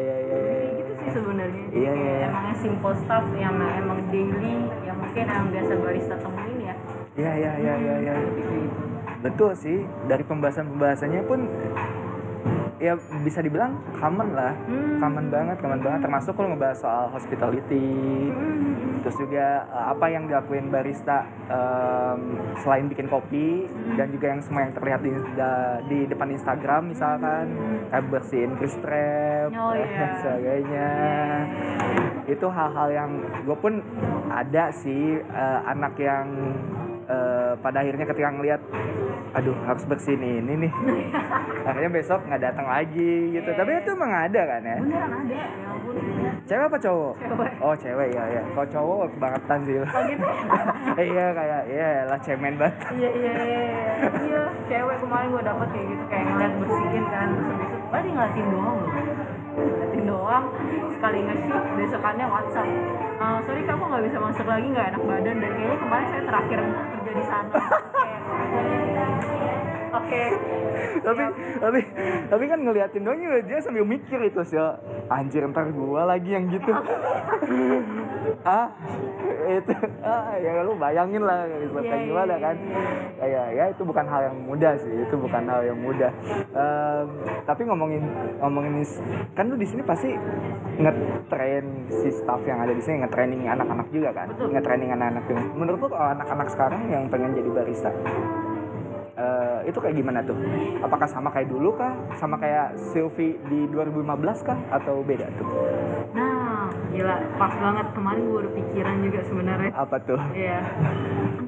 sebenarnya 1.12 1.64
Iya, 1.70 1.92
kayak 1.92 2.12
iya. 2.16 2.26
emangnya 2.28 2.54
simple 2.58 2.94
stuff 2.98 3.26
yang 3.36 3.56
emang 3.56 3.98
daily 4.08 4.54
yang 4.82 4.96
mungkin 4.98 5.24
yang 5.24 5.46
biasa 5.48 5.72
barista 5.78 6.14
temuin 6.18 6.58
ya 6.60 6.74
Iya 7.12 7.32
iya 7.36 7.52
iya 7.60 7.74
iya 7.76 7.94
iya. 8.00 8.14
gitu 8.16 8.56
Betul 9.22 9.50
sih 9.54 9.78
dari 10.10 10.24
pembahasan-pembahasannya 10.26 11.22
pun 11.24 11.40
ya 12.82 12.98
bisa 13.22 13.38
dibilang 13.38 13.78
common 13.94 14.34
lah. 14.34 14.50
Hmm. 14.66 14.98
Common 14.98 15.26
banget, 15.30 15.56
common 15.62 15.80
banget 15.80 16.00
termasuk 16.02 16.34
kalau 16.34 16.50
ngebahas 16.50 16.78
soal 16.82 17.06
hospitality, 17.14 17.94
Hmm. 18.32 18.98
terus 19.06 19.16
juga 19.18 19.66
uh, 19.70 19.94
apa 19.94 20.06
yang 20.10 20.26
dilakuin 20.26 20.66
barista 20.66 21.22
um, 21.46 22.20
selain 22.58 22.86
bikin 22.90 23.06
kopi 23.06 23.66
dan 23.94 24.10
juga 24.10 24.34
yang 24.34 24.40
semua 24.42 24.66
yang 24.66 24.74
terlihat 24.74 25.00
di, 25.02 25.12
di 25.86 25.98
depan 26.06 26.28
Instagram 26.30 26.82
misalkan 26.90 27.46
kayak 27.90 28.04
bersihin 28.10 28.54
kris 28.58 28.74
trap 28.82 29.50
Oh, 29.52 29.74
dan 29.74 29.86
iya. 29.86 30.10
sebagainya 30.22 30.90
itu 32.26 32.46
hal-hal 32.46 32.88
yang 32.90 33.10
gue 33.42 33.56
pun 33.58 33.82
ada 34.30 34.70
sih 34.72 35.18
uh, 35.18 35.60
anak 35.66 35.98
yang 35.98 36.26
uh, 37.12 37.52
pada 37.60 37.84
akhirnya 37.84 38.08
ketika 38.08 38.28
ngelihat 38.32 38.60
aduh 39.32 39.56
harus 39.64 39.84
bersihin 39.88 40.44
ini 40.44 40.68
nih. 40.68 40.72
Akhirnya 41.68 41.90
besok 41.94 42.20
nggak 42.28 42.42
datang 42.42 42.66
lagi 42.68 43.32
gitu. 43.32 43.48
Iya, 43.48 43.56
tapi 43.56 43.70
iya. 43.72 43.80
itu 43.80 43.90
emang 43.96 44.12
ada 44.12 44.40
kan 44.44 44.60
ya? 44.60 44.76
Beneran 44.76 45.12
ada 45.12 45.34
ya 45.34 45.46
ampun. 45.72 45.94
Cewek 46.44 46.64
apa 46.68 46.78
cowok? 46.82 47.14
Cewek. 47.16 47.50
oh 47.64 47.74
cewek 47.80 48.08
ya 48.12 48.24
ya 48.28 48.42
kalau 48.52 48.68
cowok 48.68 48.96
kebangetan 49.16 49.58
sih 49.64 49.74
oh 49.78 50.02
gitu 50.04 50.26
iya 51.12 51.24
kayak 51.32 51.62
iya 51.70 51.88
lah 52.04 52.18
cemen 52.20 52.54
banget. 52.60 52.76
Iya 52.92 53.10
iya 53.16 53.32
iya 53.32 53.62
iya. 54.20 54.42
Cewek 54.68 54.96
kemarin 55.00 55.26
gue 55.32 55.42
dapet 55.48 55.68
kayak 55.72 55.86
gitu 55.88 56.04
kayak 56.12 56.24
ngeliat 56.28 56.52
bersihin 56.60 57.04
kan. 57.08 57.28
Terus 57.32 57.72
oh 57.88 57.98
dia 58.02 58.12
ngeliatin 58.12 58.46
doang 58.52 58.76
loh 58.76 58.90
ngeliatin 59.52 60.02
doang 60.08 60.44
sekali 60.96 61.18
nge-shoot 61.24 61.64
besokannya 61.76 62.26
whatsapp. 62.28 62.68
"Eh, 63.22 63.38
sorry 63.46 63.62
kamu 63.62 63.82
nggak 63.90 64.04
bisa 64.08 64.18
masuk 64.18 64.46
lagi 64.48 64.66
nggak 64.72 64.86
enak 64.96 65.02
badan 65.04 65.36
dan 65.38 65.50
kayaknya 65.54 65.78
kemarin 65.78 66.06
saya 66.10 66.22
terakhir 66.26 66.58
kerja 66.62 67.12
di 67.12 67.24
sana. 67.28 67.52
Kayak, 67.92 68.20
oke. 69.92 70.22
Tapi 71.02 71.22
tapi 71.60 71.80
tapi 72.30 72.44
kan 72.48 72.58
ngeliatin 72.62 73.02
doang 73.04 73.20
juga 73.20 73.38
dia 73.44 73.58
sambil 73.60 73.84
mikir 73.84 74.18
itu 74.24 74.40
sih 74.46 74.58
anjir 75.10 75.44
ntar 75.50 75.68
gua 75.72 76.08
lagi 76.08 76.30
yang 76.32 76.48
gitu. 76.48 76.72
Ah 78.42 78.70
itu 79.46 79.70
ah 80.02 80.34
ya 80.38 80.62
lu 80.62 80.74
bayangin 80.78 81.22
lah 81.22 81.46
gitu 81.46 81.78
Iya, 81.78 81.90
kayak 81.90 81.98
iya, 81.98 82.08
gimana 82.10 82.34
iya, 82.34 82.42
kan. 82.42 82.56
kayak 83.18 83.46
ya 83.54 83.64
itu 83.70 83.82
bukan 83.82 84.06
hal 84.06 84.20
yang 84.30 84.36
mudah 84.46 84.72
sih 84.78 84.94
itu 84.94 85.14
bukan 85.18 85.42
hal 85.46 85.60
yang 85.62 85.78
mudah. 85.78 86.10
Tapi 87.46 87.62
ngomongin 87.66 88.02
ngomongin 88.42 88.82
kan 89.34 89.46
lu 89.50 89.54
di 89.58 89.66
sini 89.66 89.82
pasti 89.82 90.10
ngetrain 90.78 91.66
si 91.90 92.08
staff 92.14 92.42
yang 92.46 92.62
ada 92.62 92.74
di 92.74 92.82
sini 92.82 93.02
ngetraining 93.06 93.46
anak-anak 93.46 93.86
juga 93.94 94.10
kan? 94.14 94.26
Ngetraining 94.34 94.90
anak-anak 94.94 95.22
juga. 95.30 95.42
Menurut 95.54 95.78
lu 95.82 95.88
anak-anak 95.94 96.48
sekarang 96.50 96.82
yang 96.90 97.04
pengen 97.10 97.30
jadi 97.34 97.50
barista 97.50 97.90
eh, 99.14 99.58
itu 99.66 99.78
kayak 99.78 99.94
gimana 99.94 100.20
tuh? 100.20 100.36
Apakah 100.80 101.06
sama 101.06 101.28
kayak 101.28 101.46
dulu 101.46 101.72
kah? 101.72 101.92
Sama 102.14 102.36
kayak 102.36 102.74
Sylvie 102.90 103.36
di 103.44 103.68
2015 103.68 104.02
kah? 104.42 104.58
Atau 104.70 105.02
beda 105.02 105.28
tuh? 105.34 105.48
nah 106.12 106.68
gila 106.90 107.16
pas 107.34 107.48
banget 107.54 107.86
kemarin 107.90 108.22
gue 108.22 108.38
udah 108.38 108.52
pikiran 108.54 108.96
juga 109.00 109.20
sebenarnya 109.22 109.70
Apa 109.74 109.96
tuh? 109.98 110.20
Iya, 110.30 110.60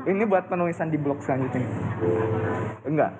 Ini 0.04 0.24
buat 0.24 0.44
penulisan 0.46 0.88
di 0.88 0.96
blog 0.96 1.20
selanjutnya? 1.20 1.64
Enggak? 2.82 3.12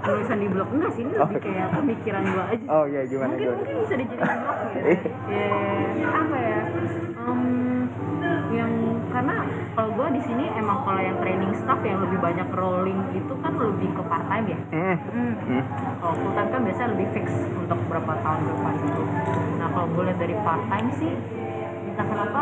penulisan 0.00 0.38
di 0.38 0.48
blog 0.48 0.68
enggak 0.70 0.90
sih 0.92 1.02
ini 1.02 1.12
Oh. 1.14 1.24
lebih 1.26 1.40
kayak 1.42 1.68
pemikiran 1.72 2.22
gue 2.22 2.44
aja. 2.46 2.66
Oh 2.68 2.84
iya 2.84 3.00
gimana 3.04 3.28
mungkin 3.30 3.40
gimana? 3.42 3.58
mungkin 3.58 3.76
bisa 3.78 3.94
dijadikan 3.94 4.36
blog 4.38 4.58
gitu. 4.60 5.08
ya 5.96 6.08
apa 6.10 6.36
ya? 6.38 6.58
Em, 7.20 7.42
yang 8.50 8.72
karena 9.10 9.34
kalau 9.74 9.90
gue 9.94 10.06
di 10.16 10.22
sini 10.22 10.44
emang 10.54 10.86
kalau 10.86 11.00
yang 11.02 11.18
training 11.18 11.52
staff 11.58 11.80
yang 11.82 11.98
lebih 12.00 12.18
banyak 12.22 12.48
rolling 12.54 13.00
itu 13.12 13.34
kan 13.42 13.52
lebih 13.58 13.88
ke 13.90 14.02
part 14.06 14.24
time 14.30 14.46
ya. 14.54 14.60
Hmm. 14.70 14.96
Hmm. 15.10 15.62
Kalau 15.98 16.14
full 16.14 16.32
time 16.34 16.50
kan 16.54 16.60
biasanya 16.64 16.88
lebih 16.94 17.08
fix 17.12 17.26
untuk 17.58 17.78
berapa 17.90 18.12
tahun 18.22 18.40
depan 18.46 18.74
gitu. 18.86 19.02
Nah 19.58 19.68
kalau 19.74 19.86
gue 19.90 20.02
lihat 20.06 20.18
dari 20.18 20.34
part 20.46 20.62
time 20.70 20.88
sih, 20.96 21.12
entah 21.90 22.06
kenapa 22.06 22.40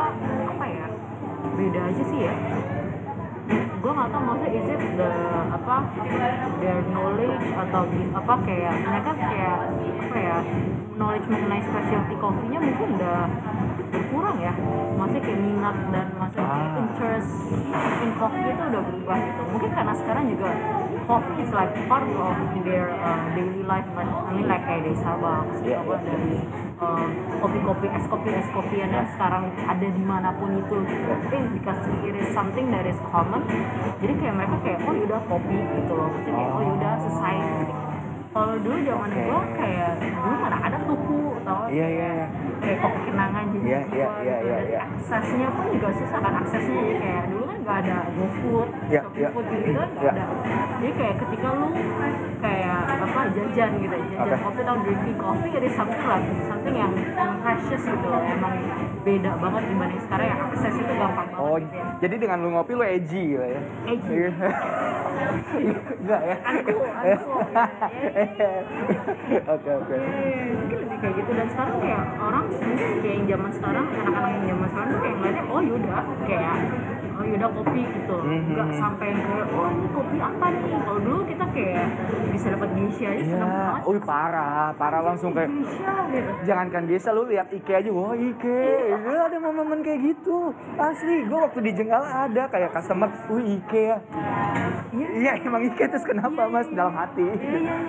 apa 0.49 0.65
ya 0.69 0.87
beda 1.57 1.81
aja 1.89 2.03
sih 2.05 2.21
ya. 2.21 2.35
Gue 3.79 3.93
nggak 3.95 4.09
tahu 4.13 4.23
maksudnya 4.29 4.51
is 4.61 4.69
it 4.69 4.81
the 5.01 5.11
apa 5.49 5.77
their 6.61 6.79
knowledge 6.93 7.47
atau 7.57 7.83
di- 7.89 8.11
apa 8.13 8.35
kayak 8.45 8.75
mereka 8.85 9.11
kayak 9.17 9.59
apa 10.05 10.17
ya 10.19 10.37
knowledge 10.99 11.27
mengenai 11.31 11.63
specialty 11.63 12.15
coffee-nya 12.19 12.59
mungkin 12.61 12.89
udah 12.99 13.21
berkurang 13.89 14.37
ya. 14.39 14.53
Maksudnya 14.95 15.23
kayak 15.23 15.41
minat 15.41 15.77
dan 15.91 16.07
maksudnya 16.15 16.47
kayak 16.47 16.69
Ah. 16.69 16.81
interest 16.83 17.31
in 17.99 18.11
coffee 18.17 18.45
itu 18.45 18.63
udah 18.65 18.83
berubah 18.83 19.17
gitu. 19.19 19.43
Mungkin 19.49 19.71
karena 19.73 19.95
sekarang 19.95 20.25
juga 20.29 20.51
coffee 21.05 21.37
is 21.41 21.51
like 21.51 21.73
part 21.87 22.05
of 22.05 22.37
their 22.63 22.87
uh, 23.01 23.21
daily 23.33 23.63
life 23.65 23.89
like, 23.93 24.09
I 24.09 24.31
mean 24.33 24.47
like 24.47 24.63
kayak 24.63 24.83
dari 24.85 24.97
Starbucks 24.97 25.57
Yeah. 25.65 25.81
atau 25.81 25.97
dari 26.01 26.33
uh, 26.79 27.07
kopi-kopi 27.39 27.87
es 27.89 28.05
kopi 28.07 28.29
es 28.31 28.49
kopian 28.53 28.91
yang 28.91 29.09
sekarang 29.17 29.49
ada 29.65 29.87
di 29.89 30.05
mana 30.05 30.31
pun 30.37 30.53
itu. 30.53 30.77
Tapi 30.85 31.37
because 31.57 31.81
it 32.05 32.15
is 32.15 32.29
something 32.33 32.69
that 32.69 32.85
is 32.85 32.99
common. 33.09 33.41
Jadi 33.99 34.13
kayak 34.17 34.35
mereka 34.37 34.57
kayak 34.61 34.79
oh 34.85 34.93
yaudah 34.93 35.23
kopi 35.25 35.57
gitu 35.57 35.93
loh. 35.93 36.09
Maksudnya 36.13 36.33
kayak 36.37 36.51
oh 36.53 36.63
yaudah 36.63 36.93
selesai 37.03 37.37
kalau 38.29 38.55
dulu 38.61 38.77
zaman 38.85 39.09
Oke. 39.11 39.25
gua 39.25 39.41
kayak 39.57 39.93
dulu 39.99 40.35
mana 40.37 40.59
ada 40.61 40.79
tuku 40.85 41.21
atau 41.43 41.61
Iya 41.73 41.87
iya. 41.91 42.11
Kayak 42.69 42.81
kopi 42.85 43.01
kenangan 43.09 43.45
jadi 43.49 43.65
Iya, 43.65 43.81
iya, 43.89 44.09
iya, 44.21 44.37
iya, 44.45 44.59
iya. 44.69 44.81
aksesnya 44.85 45.49
pun 45.57 45.67
juga 45.73 45.89
susah 45.97 46.19
kan 46.21 46.33
aksesnya 46.39 46.77
jadi 46.79 46.95
kayak 47.01 47.25
dulu 47.33 47.48
nggak 47.69 47.85
ada 47.85 47.99
GoFood, 48.17 48.69
Iya, 48.89 49.01
Shopee 49.05 49.21
iya. 49.21 49.29
Food 49.29 49.45
gitu 49.53 49.71
kan 49.77 49.89
nggak 49.93 50.01
Iya. 50.01 50.13
ada 50.17 50.25
jadi 50.79 50.93
kayak 50.95 51.15
ketika 51.21 51.49
lu 51.53 51.69
kayak 52.39 52.81
apa 52.89 53.21
jajan 53.29 53.71
gitu 53.77 53.97
jajan 54.09 54.25
Oke. 54.25 54.37
kopi 54.41 54.61
atau 54.63 54.77
drinking 54.81 55.19
coffee 55.21 55.51
jadi 55.53 55.69
something 55.77 56.05
like 56.09 56.27
something 56.49 56.75
yang 56.75 56.93
precious 57.39 57.83
gitu 57.85 58.07
loh 58.09 58.23
emang 58.25 58.55
beda 58.99 59.33
banget 59.37 59.63
dibanding 59.69 60.01
sekarang 60.01 60.27
yang 60.27 60.41
akses 60.41 60.75
itu 60.75 60.93
gampang 60.95 61.29
banget 61.29 61.45
Oh, 61.45 61.57
gitu 61.61 61.77
ya 61.77 61.85
jadi 62.01 62.15
dengan 62.17 62.39
lu 62.41 62.49
ngopi 62.51 62.73
lu 62.73 62.85
edgy 62.87 63.23
gitu 63.29 63.45
ya? 63.45 63.61
Edgy. 63.85 64.15
Iya. 64.17 64.31
Enggak 65.99 66.21
ya? 66.23 66.37
Aku, 66.39 66.73
aku, 66.89 67.33
ya, 68.15 68.25
ya, 68.39 68.51
Oke 69.53 69.71
oke. 69.75 69.95
Iya, 69.99 70.45
mungkin 70.55 70.77
lebih 70.79 70.99
kayak 70.99 71.15
gitu 71.17 71.31
dan 71.35 71.49
sekarang 71.51 71.77
kayak 71.79 72.03
orang 72.17 72.45
mungkin 72.47 72.91
kayak 73.03 73.15
yang 73.15 73.27
zaman 73.29 73.51
sekarang 73.53 73.85
anak-anak 73.91 74.31
yang 74.31 74.47
zaman 74.49 74.69
sekarang 74.69 74.89
tuh 74.89 75.01
kayak 75.01 75.15
ngeliatnya 75.19 75.45
oh 75.45 75.61
yaudah 75.61 76.03
kayak 76.25 76.57
yaudah 77.29 77.51
kopi 77.53 77.83
gitu 77.85 78.17
Mhm. 78.19 78.51
nggak 78.51 78.69
sampai 78.75 79.09
kayak 79.13 79.47
oh 79.51 79.69
ini 79.69 79.89
kopi 79.91 80.17
apa 80.19 80.47
nih 80.49 80.61
kalau 80.79 81.01
dulu 81.01 81.21
kita 81.25 81.45
kayak 81.49 81.87
bisa 82.29 82.47
dapat 82.51 82.69
geisha 82.73 83.07
aja 83.07 83.17
Iya, 83.19 83.25
seneng 83.29 83.51
banget 83.51 84.03
parah, 84.05 84.67
parah 84.75 85.03
langsung 85.03 85.31
kayak 85.31 85.51
geisha 85.51 85.93
gitu 86.09 86.31
Jangankan 86.45 86.83
biasa 86.85 87.09
lu 87.11 87.23
lihat 87.27 87.49
Ike 87.51 87.73
aja, 87.75 87.91
wah 87.91 88.15
Ike, 88.15 88.61
ya, 88.89 89.21
ada 89.23 89.37
momen-momen 89.37 89.81
kayak 89.81 90.01
gitu. 90.03 90.51
Asli, 90.75 91.25
gue 91.25 91.39
waktu 91.39 91.59
di 91.61 91.73
Jenggala 91.75 92.09
ada 92.25 92.43
kayak 92.47 92.71
customer, 92.71 93.09
wih 93.29 93.59
Ike 93.59 93.83
ya. 93.85 93.97
Iya. 94.89 95.07
Iya 95.11 95.33
emang 95.43 95.63
Ike 95.65 95.85
terus 95.85 96.03
kenapa 96.03 96.47
mas 96.47 96.69
dalam 96.71 96.95
hati. 96.95 97.27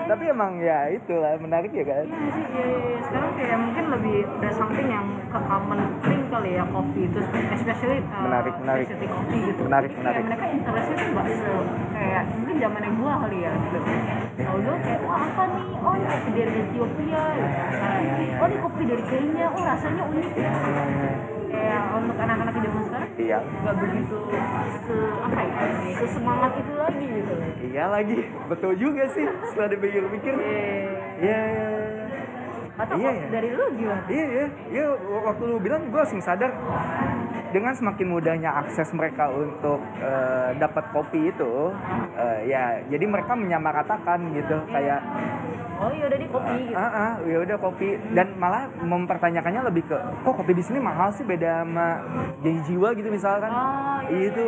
Tapi 0.04 0.24
emang 0.26 0.60
ya 0.60 0.90
itulah 0.90 1.38
menarik 1.38 1.72
ya 1.72 1.86
kan. 1.86 2.06
Iya 2.06 2.28
sih, 2.30 2.44
iya, 2.46 2.64
iya, 2.66 2.78
iya. 2.82 2.98
Sekarang 3.02 3.32
kayak 3.34 3.58
mungkin 3.58 3.86
lebih 3.90 4.18
ada 4.26 4.50
something 4.52 4.88
yang 4.90 5.08
ke 5.26 5.40
common 5.40 5.80
thing 6.02 6.22
kali 6.30 6.50
ya 6.54 6.64
kopi 6.66 7.00
itu, 7.06 7.20
especially 7.52 8.00
uh, 8.06 8.22
Menarik, 8.24 8.54
menarik. 8.62 8.86
kopi 8.88 9.38
gitu. 9.44 9.62
Menarik, 9.66 9.90
Jadi 9.90 10.00
menarik. 10.00 10.16
Kayak 10.16 10.30
mereka 10.30 10.46
interestnya 10.54 10.96
tuh 10.96 11.12
bakso, 11.18 11.54
kayak 11.92 12.24
mungkin 12.38 12.56
zamannya 12.58 12.92
gua 12.96 13.14
kali 13.20 13.38
ya. 13.42 13.52
Gitu. 13.52 13.80
Kalau 14.40 14.76
kayak, 14.80 15.02
wah 15.04 15.22
apa 15.22 15.44
nih? 15.50 15.66
Oh 15.80 15.94
ini 15.94 16.06
kopi 16.08 16.30
dari 16.32 16.52
Ethiopia. 16.56 17.24
Gitu. 17.34 17.50
Nah, 17.50 18.40
oh 18.40 18.46
ini 18.48 18.58
kopi 18.60 18.84
dari 18.86 19.04
Kenya. 19.04 19.46
Oh 19.50 19.62
rasanya 19.62 20.04
unik 20.06 20.28
ya. 20.38 20.52
Kayak 21.50 21.82
untuk 21.92 22.14
anak-anak 22.16 22.54
di 22.54 22.62
zaman 22.62 22.82
sekarang 22.86 23.10
Iya, 23.20 23.38
nggak 23.44 23.76
begitu 23.76 24.18
se 24.88 24.96
apa 25.20 25.42
ya 25.44 25.66
sesemangat 26.00 26.52
itu 26.56 26.74
lagi 26.74 27.04
gitu. 27.04 27.34
iya 27.68 27.84
lagi, 27.92 28.18
betul 28.48 28.72
juga 28.74 29.04
sih. 29.12 29.26
Setelah 29.52 29.70
dipikir-pikir, 29.70 30.34
iya, 30.40 30.62
iya, 31.20 31.40
iya. 31.44 31.70
Atau 32.80 32.96
Iya, 32.96 33.12
iya. 33.12 33.28
dari 33.28 33.50
lu 33.52 33.66
gimana? 33.76 34.02
Iya, 34.08 34.26
iya, 34.26 34.46
iya. 34.72 34.86
Waktu 35.28 35.44
lu 35.46 35.58
bilang, 35.60 35.82
gue 35.88 36.00
langsung 36.00 36.24
sadar 36.24 36.52
dengan 37.50 37.74
semakin 37.74 38.08
mudahnya 38.08 38.50
akses 38.56 38.88
mereka 38.94 39.28
untuk 39.28 39.84
eh, 40.00 40.50
dapat 40.56 40.84
kopi 40.90 41.28
itu, 41.28 41.76
eh, 42.16 42.40
ya, 42.48 42.80
jadi 42.88 43.04
mereka 43.04 43.36
menyamaratakan 43.36 44.32
gitu, 44.32 44.58
kayak 44.68 45.02
Oh 45.80 45.88
iya 45.88 46.12
udah 46.12 46.20
di 46.20 46.28
kopi 46.28 46.56
gitu. 46.68 46.76
ah, 46.76 46.92
ah, 46.92 47.12
ya 47.24 47.38
udah 47.40 47.56
kopi 47.56 47.88
dan 48.12 48.36
malah 48.36 48.68
mempertanyakannya 48.84 49.64
lebih 49.64 49.88
ke, 49.88 49.96
kok 49.96 50.36
kopi 50.36 50.52
di 50.52 50.60
sini 50.60 50.76
mahal 50.76 51.08
sih 51.10 51.24
beda 51.24 51.64
sama 51.64 52.04
jadi 52.44 52.60
jiwa 52.68 52.92
gitu 52.94 53.08
misalkan, 53.08 53.48
Oh, 53.48 54.00
iya, 54.12 54.28
itu, 54.28 54.46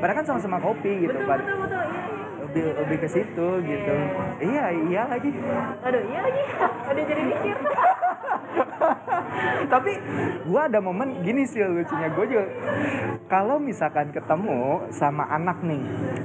padahal 0.00 0.16
kan 0.20 0.26
sama-sama 0.26 0.56
kopi 0.56 1.04
gitu, 1.04 1.12
betul, 1.12 1.28
Pad. 1.28 1.38
betul 1.44 1.56
betul 1.60 1.84
iya 1.84 2.02
iya. 2.08 2.19
Lebih 2.50 2.64
lebih 2.74 2.96
ke 2.98 3.08
situ 3.08 3.48
gitu, 3.62 3.94
iya 4.42 4.74
iya 4.74 5.02
lagi. 5.06 5.30
Aduh 5.80 6.02
iya 6.02 6.20
lagi. 6.20 6.42
Udah 6.90 7.04
jadi 7.06 7.22
mikir. 7.22 7.56
tapi 9.72 9.92
gua 10.44 10.66
ada 10.66 10.82
momen 10.82 11.22
gini 11.22 11.46
sih 11.46 11.62
lucunya 11.62 12.10
gue 12.10 12.26
juga 12.26 12.44
kalau 13.26 13.56
misalkan 13.56 14.10
ketemu 14.10 14.90
sama 14.90 15.24
anak 15.30 15.62
nih 15.62 15.80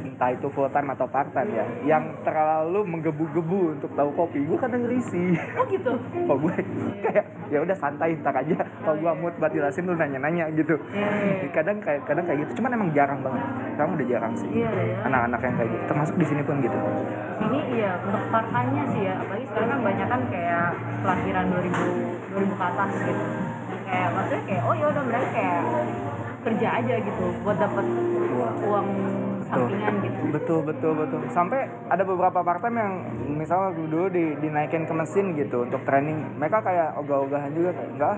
entah 0.06 0.34
itu 0.34 0.48
full 0.50 0.68
time 0.68 0.90
atau 0.90 1.06
part 1.06 1.30
time 1.30 1.52
ya 1.54 1.66
yang 1.86 2.04
terlalu 2.24 2.82
menggebu-gebu 2.88 3.78
untuk 3.78 3.92
tahu 3.94 4.10
kopi 4.16 4.42
gue 4.42 4.58
kadang 4.58 4.84
risih 4.88 5.38
Oh 5.54 5.64
gitu. 5.70 5.92
kok 6.28 6.38
gue 6.40 6.56
kayak 7.04 7.26
ya 7.46 7.60
udah 7.62 7.78
santai 7.78 8.18
ntar 8.20 8.34
aja 8.34 8.58
kalau 8.82 8.98
gua 8.98 9.14
mood 9.14 9.36
buat 9.38 9.54
jelasin 9.54 9.86
lu 9.86 9.94
nanya-nanya 9.94 10.50
gitu 10.56 10.76
Iya. 10.92 11.52
kadang 11.54 11.78
kayak 11.80 12.02
kadang 12.10 12.26
kayak 12.26 12.40
gitu 12.48 12.52
cuman 12.60 12.72
emang 12.74 12.90
jarang 12.92 13.20
banget 13.22 13.44
sekarang 13.76 13.92
udah 13.94 14.08
jarang 14.10 14.34
sih 14.34 14.50
Iya 14.50 14.70
ya. 14.72 14.96
anak-anak 15.06 15.40
yang 15.44 15.56
kayak 15.56 15.70
gitu 15.70 15.84
termasuk 15.86 16.15
di 16.16 16.26
sini 16.26 16.42
pun 16.48 16.56
gitu 16.64 16.80
Sini 17.36 17.60
iya 17.76 18.00
untuk 18.00 18.24
part-time-nya 18.32 18.84
sih 18.96 19.02
ya. 19.04 19.14
Apalagi 19.20 19.46
sekarang 19.52 19.70
kan 19.76 19.80
banyak 19.84 20.08
kan 20.08 20.22
kayak 20.32 20.68
kelahiran 21.04 21.46
2000 21.52 22.32
2000 22.32 22.60
ke 22.60 22.64
atas 22.64 22.90
gitu. 23.04 23.26
Kayak 23.86 24.08
maksudnya 24.16 24.44
kayak 24.48 24.64
oh 24.64 24.74
ya 24.76 24.86
udah 24.92 25.04
mereka 25.04 25.28
kayak 25.36 25.64
kerja 26.46 26.68
aja 26.80 26.96
gitu 27.02 27.26
buat 27.44 27.58
dapat 27.58 27.86
uang 28.66 28.88
sampingan 29.46 29.94
gitu. 30.02 30.20
betul 30.32 30.60
betul 30.62 30.92
betul. 30.96 31.20
Sampai 31.30 31.60
ada 31.88 32.04
beberapa 32.04 32.40
part 32.42 32.60
time 32.60 32.78
yang 32.78 32.94
misalnya 33.36 33.72
dulu 33.74 34.10
di, 34.10 34.36
dinaikin 34.40 34.84
ke 34.84 34.94
mesin 34.94 35.36
gitu 35.36 35.64
untuk 35.64 35.82
training. 35.84 36.18
Mereka 36.36 36.60
kayak 36.60 36.98
ogah-ogahan 36.98 37.52
juga 37.52 37.70
kayak 37.74 37.90
enggak 37.94 38.16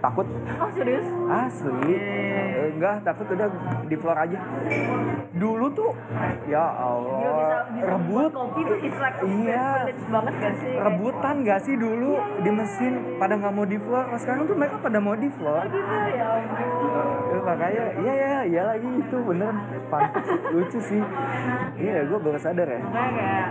takut. 0.00 0.26
Oh 0.56 0.70
serius? 0.72 1.06
asli. 1.26 1.94
Eh, 1.96 2.68
enggak 2.76 3.02
takut 3.02 3.26
udah 3.28 3.48
di 3.84 3.96
floor 3.96 4.18
aja. 4.18 4.38
Dulu 5.36 5.66
tuh 5.70 5.92
ya 6.48 6.64
Gila, 6.64 6.64
Allah 6.80 7.18
bisa 7.20 7.58
bisa 7.76 7.90
rebut. 7.92 8.30
kopi 8.32 8.60
tuh 8.64 8.78
it's 8.80 8.98
like 8.98 9.16
Iya. 9.20 9.68
banget 10.08 10.34
gak 10.38 10.54
sih? 10.62 10.72
rebutan 10.76 11.34
gak 11.44 11.60
sih 11.60 11.74
dulu 11.76 12.10
di 12.40 12.50
mesin? 12.50 12.92
Pada 13.20 13.36
nggak 13.36 13.52
mau 13.52 13.66
di 13.66 13.76
floor. 13.76 14.04
Kalau 14.06 14.20
sekarang 14.22 14.42
tuh 14.48 14.56
mereka 14.56 14.76
pada 14.80 14.98
mau 14.98 15.12
di 15.12 15.28
floor. 15.28 15.62
Gitu 15.68 15.94
ya 16.16 16.28
makanya 17.46 17.84
iya 18.02 18.14
ya 18.18 18.40
iya 18.42 18.62
lagi 18.66 18.88
itu 18.90 19.16
bener. 19.22 19.54
Pantas 19.86 20.26
lucu 20.50 20.78
sih. 20.82 21.02
Iya 21.78 22.02
gue 22.04 22.18
baru 22.18 22.38
sadar 22.42 22.66
ya. 22.66 22.80
Makanya 22.82 23.14
kayak 23.14 23.48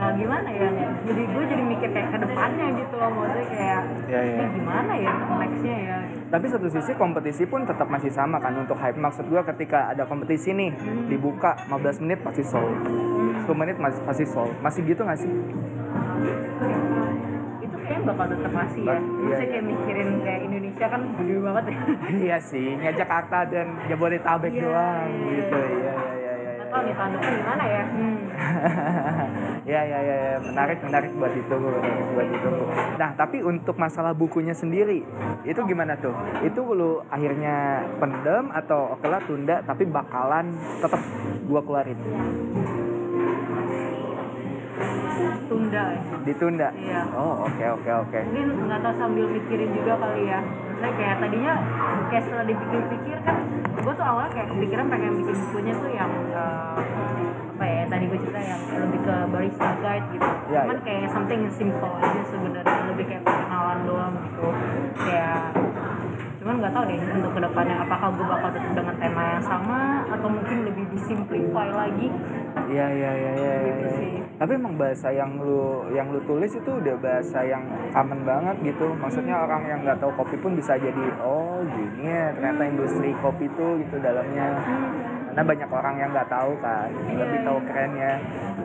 agak 0.00 0.12
gimana 0.16 0.48
ya 0.48 0.68
jadi 1.04 1.22
gue 1.24 1.44
jadi 1.44 1.62
mikir 1.64 1.88
kayak 1.92 2.08
ke 2.12 2.18
depannya 2.20 2.66
gitu 2.76 2.94
loh 2.96 3.10
maksudnya 3.12 3.46
kayak 3.48 3.80
Iya, 4.10 4.20
iya. 4.20 4.36
ini 4.40 4.46
gimana 4.60 4.92
ya 4.96 5.12
nextnya 5.40 5.76
ya? 5.76 5.96
Tapi 6.30 6.46
satu 6.46 6.66
sisi 6.70 6.92
kompetisi 6.94 7.44
pun 7.44 7.60
tetap 7.64 7.88
masih 7.88 8.12
sama 8.12 8.36
kan 8.38 8.54
untuk 8.54 8.76
hype. 8.76 8.96
Maksud 8.96 9.24
gue 9.26 9.42
ketika 9.54 9.90
ada 9.90 10.04
kompetisi 10.04 10.52
nih 10.52 10.70
dibuka 11.08 11.56
15 11.68 12.04
menit 12.04 12.18
pasti 12.20 12.44
sold. 12.44 12.76
10 13.44 13.50
menit 13.56 13.76
masih 13.80 14.00
pasti 14.04 14.24
sold. 14.28 14.52
Masih 14.60 14.80
gitu 14.84 15.02
gak 15.02 15.18
sih? 15.18 15.30
Itu 15.30 16.79
kayaknya 17.90 18.06
bakal 18.14 18.26
tetap 18.30 18.52
masih 18.54 18.82
ya. 18.86 18.94
Iya, 18.94 19.00
Maksudnya 19.02 19.34
iya. 19.42 19.50
kayak 19.50 19.64
mikirin 19.66 20.08
kayak 20.22 20.40
Indonesia 20.46 20.86
kan 20.86 21.00
gede 21.18 21.36
banget. 21.42 21.64
Ya 21.66 21.78
iya 22.22 22.36
sih 22.38 22.66
nggak 22.78 22.94
Jakarta 22.94 23.38
dan 23.50 23.66
Jabodetabek 23.90 24.52
Iya, 24.54 24.62
doang 24.62 25.08
iya. 25.10 25.26
gitu. 25.34 25.58
Iya 25.58 25.66
iya 25.66 25.94
iya 26.14 26.32
iya 26.38 26.50
nih 26.70 26.94
tahun 26.94 27.10
depan 27.18 27.32
gimana 27.34 27.64
ya? 27.66 27.82
Hmm. 27.90 28.18
ya 29.74 29.80
ya 29.82 29.98
ya 30.00 30.16
ya. 30.22 30.36
menarik 30.38 30.78
menarik 30.86 31.10
buat 31.18 31.32
ditunggu 31.34 31.68
menarik 31.82 32.08
buat 32.14 32.28
ditunggu. 32.30 32.64
Nah 32.94 33.10
tapi 33.18 33.38
untuk 33.42 33.74
masalah 33.74 34.14
bukunya 34.14 34.54
sendiri 34.54 35.02
itu 35.42 35.60
gimana 35.66 35.98
tuh? 35.98 36.14
Itu 36.46 36.62
lu 36.70 37.02
akhirnya 37.10 37.82
pendem 37.98 38.54
atau 38.54 38.94
oke 38.94 39.06
lah 39.10 39.18
tunda 39.26 39.66
tapi 39.66 39.82
bakalan 39.90 40.54
tetap 40.78 41.02
gua 41.50 41.60
keluarin 41.66 41.98
tunda 45.48 45.82
ya 45.94 46.00
ditunda? 46.24 46.68
Iya. 46.76 47.02
oh 47.16 47.48
oke 47.48 47.64
oke 47.80 47.90
oke. 48.06 48.18
Mungkin 48.28 48.46
nggak 48.68 48.80
tahu 48.84 48.94
sambil 49.00 49.26
mikirin 49.28 49.70
juga 49.72 49.92
kali 49.96 50.22
ya. 50.28 50.40
Maksudnya 50.40 50.92
kayak 50.96 51.16
tadinya 51.20 51.54
kayak 52.08 52.22
setelah 52.24 52.44
dipikir-pikir 52.48 53.16
kan 53.24 53.36
gue 53.80 53.92
tuh 53.96 54.06
awalnya 54.06 54.30
kayak 54.36 54.48
kepikiran 54.52 54.86
pengen 54.88 55.12
bikin 55.20 55.36
bukunya 55.48 55.72
tuh 55.76 55.90
yang 55.92 56.12
eh, 56.32 56.76
apa 57.60 57.64
ya 57.68 57.82
tadi 57.92 58.04
gue 58.08 58.18
cerita 58.24 58.40
yang 58.40 58.60
lebih 58.80 59.00
ke 59.04 59.16
barista 59.28 59.68
guide 59.84 60.06
gitu. 60.16 60.28
Iya, 60.48 60.60
cuman 60.64 60.78
kayak 60.80 61.08
something 61.12 61.40
simple 61.52 61.92
aja 62.00 62.22
sebenarnya. 62.32 62.80
Lebih 62.88 63.04
kayak 63.04 63.22
perkenalan 63.24 63.78
doang 63.84 64.14
gitu. 64.24 64.46
Kayak 64.96 65.40
cuman 66.40 66.54
nggak 66.56 66.72
tahu 66.72 66.84
deh 66.88 66.98
untuk 67.20 67.32
ke 67.36 67.40
depannya 67.44 67.76
apakah 67.84 68.08
gue 68.16 68.24
bakal 68.24 68.48
tetap 68.56 68.72
dengan 68.72 68.96
tema 68.96 69.22
yang 69.36 69.44
sama 69.44 69.80
atau 70.08 70.28
mungkin 70.32 70.56
lebih 70.64 70.84
disimplify 70.88 71.68
lagi 71.68 72.08
Iya 72.70 72.86
iya 72.86 73.10
iya 73.14 73.32
iya. 73.34 73.54
Gitu 73.66 73.82
iya. 73.82 73.94
sih. 73.98 74.12
Tapi 74.38 74.52
emang 74.54 74.74
bahasa 74.78 75.10
yang 75.10 75.42
lu 75.42 75.90
yang 75.90 76.10
lu 76.14 76.22
tulis 76.22 76.50
itu 76.54 76.70
udah 76.70 76.96
bahasa 77.02 77.42
yang 77.42 77.66
common 77.90 78.22
banget 78.22 78.56
gitu. 78.62 78.94
Maksudnya 78.94 79.42
orang 79.42 79.62
yang 79.66 79.80
nggak 79.82 79.98
tahu 79.98 80.14
kopi 80.14 80.38
pun 80.38 80.54
bisa 80.54 80.78
jadi 80.78 81.02
oh 81.22 81.62
gini 81.66 82.06
ya 82.06 82.30
ternyata 82.34 82.62
industri 82.66 83.10
kopi 83.18 83.50
itu 83.50 83.66
gitu 83.86 83.96
dalamnya. 83.98 84.48
Karena 85.30 85.46
banyak 85.46 85.70
orang 85.70 85.94
yang 85.94 86.10
nggak 86.10 86.26
tahu 86.26 86.52
kan, 86.58 86.90
lebih 86.90 87.40
tahu 87.46 87.58
kerennya. 87.62 88.12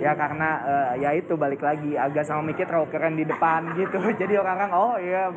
Ya 0.02 0.12
karena 0.18 0.50
eh, 0.66 0.92
ya 0.98 1.10
itu 1.14 1.38
balik 1.38 1.62
lagi. 1.62 1.94
Agak 1.94 2.26
sama 2.26 2.42
mikir 2.42 2.66
terlalu 2.66 2.90
keren 2.90 3.14
di 3.14 3.22
depan 3.22 3.70
gitu. 3.80 4.02
Jadi 4.02 4.34
orang-orang 4.34 4.74
oh 4.74 4.98
iya 4.98 5.30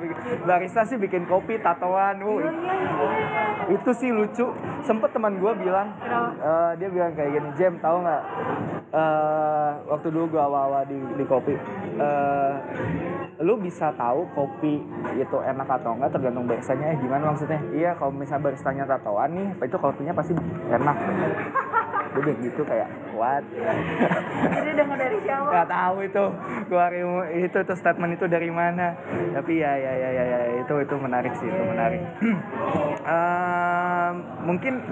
barista 0.48 0.88
sih 0.88 0.96
bikin 0.96 1.28
kopi 1.28 1.60
tatoan. 1.60 2.24
Wuh, 2.24 2.40
oh 2.40 2.48
iya 2.48 2.74
iya. 2.80 3.76
Itu 3.76 3.92
sih 3.92 4.08
lucu. 4.08 4.56
Sempet 4.88 5.12
teman 5.12 5.36
gue 5.36 5.52
bilang 5.60 5.92
eh, 6.40 6.72
dia 6.80 6.88
bilang 6.88 7.12
kayak 7.12 7.30
gini 7.36 7.48
Jem 7.60 7.76
tahu 7.76 8.00
nggak? 8.00 8.22
Eh, 8.88 9.70
waktu 9.84 10.08
dulu 10.08 10.32
gue 10.32 10.40
awal-awal 10.40 10.88
di, 10.88 10.96
di 10.96 11.24
kopi 11.28 11.52
eh, 12.00 12.52
lu 13.44 13.60
bisa 13.60 13.92
tahu 14.00 14.24
kopi 14.32 14.80
itu 15.12 15.36
enak 15.44 15.68
atau 15.68 15.92
enggak 15.92 16.16
tergantung 16.16 16.48
baristanya. 16.48 16.96
Eh 16.96 16.98
gimana 17.04 17.36
maksudnya? 17.36 17.60
Iya 17.76 17.90
kalau 18.00 18.16
misalnya 18.16 18.48
baristanya 18.48 18.84
tatoan 18.88 19.28
nih 19.36 19.48
itu 19.60 19.76
kopinya 19.76 20.16
pasti 20.16 20.32
enak 20.72 20.96
bilang 22.18 22.38
gitu 22.42 22.62
kayak 22.66 22.88
what? 23.14 23.42
Jadi 24.54 24.70
denger 24.74 24.96
dari 24.98 25.18
siapa? 25.22 25.50
Nggak 25.50 25.68
tahu 25.70 25.96
itu. 26.06 26.24
Ilmu 26.68 27.20
itu 27.34 27.58
tuh 27.64 27.76
statement 27.78 28.12
itu 28.14 28.26
dari 28.26 28.50
mana. 28.50 28.94
Tapi 29.34 29.52
ya 29.62 29.72
ya 29.74 29.92
ya 29.94 30.10
ya, 30.12 30.24
ya 30.24 30.38
itu 30.62 30.74
itu 30.82 30.94
menarik 30.98 31.32
sih 31.38 31.46
itu 31.46 31.62
menarik. 31.62 32.02
Ehm, 33.08 34.20
mungkin 34.44 34.84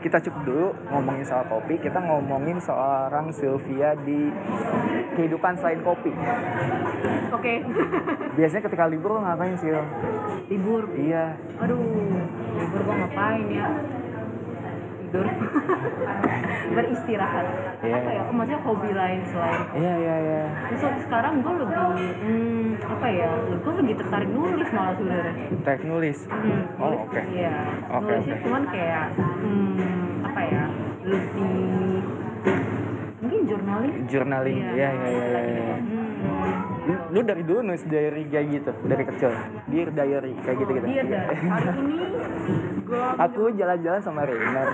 kita 0.00 0.16
cukup 0.24 0.40
dulu 0.48 0.68
ngomongin 0.88 1.24
soal 1.28 1.44
kopi. 1.52 1.76
Kita 1.76 2.00
ngomongin 2.00 2.56
seorang 2.64 3.28
Sylvia 3.28 3.92
di 4.08 4.32
kehidupan 5.20 5.60
selain 5.60 5.84
kopi. 5.84 6.16
Oke. 7.28 7.60
Biasanya 8.40 8.62
ketika 8.64 8.88
libur 8.88 9.20
lo 9.20 9.20
ngapain 9.20 9.52
sih 9.60 9.68
libur. 10.48 10.88
Iya. 10.96 11.36
Aduh 11.60 11.76
libur 12.56 12.80
gua 12.88 12.94
ngapain 13.04 13.46
ya 13.52 13.68
tidur 15.12 15.28
beristirahat 16.74 17.46
Iya. 17.82 17.98
apa 17.98 18.10
ya 18.14 18.22
maksudnya 18.30 18.60
hobi 18.64 18.90
lain 18.94 19.20
selain 19.28 19.60
Iya 19.74 19.92
iya 19.98 20.14
iya. 20.22 20.42
Terus 20.70 20.82
sekarang 21.04 21.34
gue 21.44 21.52
lebih 21.60 21.76
hmm, 21.76 22.64
apa 22.80 23.06
ya 23.10 23.28
gue 23.52 23.72
lebih 23.82 23.94
tertarik 24.00 24.30
nulis 24.30 24.68
malah 24.72 24.94
sebenarnya 24.96 25.34
Tek 25.66 25.80
nulis. 25.84 26.18
Hmm, 26.30 26.62
Oh 26.80 26.94
oke. 27.04 27.20
Iya. 27.28 27.56
Oke, 27.92 28.06
Nulisnya 28.08 28.32
oke. 28.32 28.42
cuman 28.46 28.62
kayak 28.70 29.04
hmm, 29.18 30.24
apa 30.24 30.40
ya? 30.46 30.64
Lebih 31.02 31.52
mungkin 33.20 33.40
journaling. 33.44 33.92
Journaling. 34.08 34.56
Iya 34.72 34.88
iya 34.88 35.08
iya 35.10 35.26
iya. 35.26 35.40
iya. 35.44 35.76
Hmm. 35.76 36.11
Lu, 37.12 37.20
dari 37.20 37.44
dulu 37.44 37.60
nulis 37.62 37.84
diary 37.84 38.24
kayak 38.24 38.46
gitu 38.50 38.72
dari 38.82 39.04
kecil. 39.04 39.30
Dear 39.68 39.88
diary 39.92 40.32
kayak 40.40 40.56
gitu 40.58 40.70
gitu. 40.72 40.86
Dari 40.88 41.04
hari 41.44 41.68
ini 41.76 41.96
gue 42.82 43.04
Aku 43.28 43.52
jalan-jalan 43.52 44.00
sama 44.00 44.24
Rainer 44.24 44.68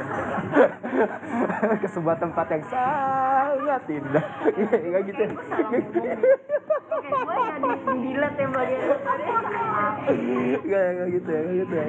ke 1.83 1.89
sebuah 1.91 2.17
tempat 2.17 2.47
yang 2.49 2.65
sangat 2.65 3.83
indah. 3.91 4.27
Kayak 4.55 5.03
gitu. 5.05 5.23
Oke, 6.89 7.11
gue 7.11 7.37
ya 7.37 7.55
di, 7.59 8.11
ya 8.11 8.47
bagian 8.49 8.81
itu 8.81 8.97
tadi. 9.03 9.25
Gak, 10.63 10.85
gak 10.89 11.09
gitu 11.11 11.29
ya, 11.29 11.41
gak 11.43 11.55
gitu 11.55 11.75
ya. 11.75 11.85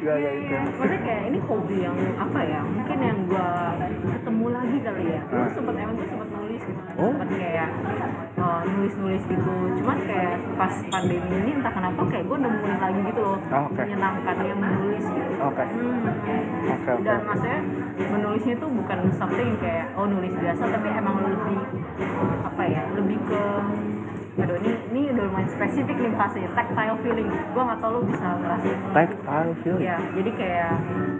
Gak, 0.00 0.16
gak 0.16 0.32
gitu. 0.34 0.50
Iya, 0.50 0.58
maksudnya 0.60 0.98
kayak 1.00 1.22
ini 1.28 1.38
hobi 1.44 1.76
yang 1.80 1.96
apa 2.16 2.40
ya? 2.42 2.60
Mungkin 2.60 2.98
yang 3.00 3.18
gue 3.24 3.48
ketemu 4.10 4.46
lagi 4.48 4.78
kali 4.80 5.04
ya. 5.06 5.20
Gue 5.24 5.38
Ah. 5.40 5.50
sempet 5.52 5.74
emang 5.76 5.94
gue 5.94 6.08
sempet 6.08 6.28
nulis. 6.30 6.49
Oh. 7.00 7.12
sempet 7.16 7.30
kayak 7.40 7.68
uh, 8.36 8.62
nulis-nulis 8.68 9.22
gitu. 9.24 9.54
Cuman 9.80 9.98
kayak 10.04 10.36
pas 10.60 10.74
pandemi 10.92 11.32
ini 11.32 11.50
entah 11.56 11.72
kenapa 11.72 12.00
kayak 12.12 12.24
gue 12.28 12.38
nemuin 12.44 12.76
lagi 12.76 13.00
gitu 13.08 13.20
loh. 13.24 13.38
Oh, 13.40 13.62
oke. 13.72 13.80
Menyenangkannya 13.80 14.54
menulis 14.60 15.04
gitu. 15.08 15.32
Oke. 15.40 15.64
Hmm. 15.64 16.04
Oke, 16.04 16.90
oke. 16.92 16.92
Dan 17.08 17.20
maksudnya 17.24 17.60
menulisnya 17.96 18.54
tuh 18.60 18.68
bukan 18.68 18.98
something 19.16 19.50
kayak 19.64 19.86
oh 19.96 20.04
nulis 20.04 20.32
biasa 20.36 20.62
tapi 20.68 20.88
emang 20.92 21.16
lebih 21.24 21.58
apa 22.44 22.62
ya? 22.68 22.82
Lebih 22.92 23.18
ke 23.24 23.42
aduh 24.40 24.56
ini 24.56 24.72
ini 24.88 25.00
udah 25.12 25.24
lumayan 25.26 25.48
spesifik 25.52 25.96
nih 26.00 26.16
bahasanya 26.16 26.48
tactile 26.56 26.96
feeling 27.04 27.28
gue 27.28 27.60
nggak 27.60 27.76
tau 27.82 27.92
lo 27.92 28.00
bisa 28.08 28.24
ngerasain 28.40 28.78
Tactile 28.96 29.52
feeling. 29.60 29.84
Ya, 29.84 29.96
jadi 30.16 30.30
kayak 30.32 30.72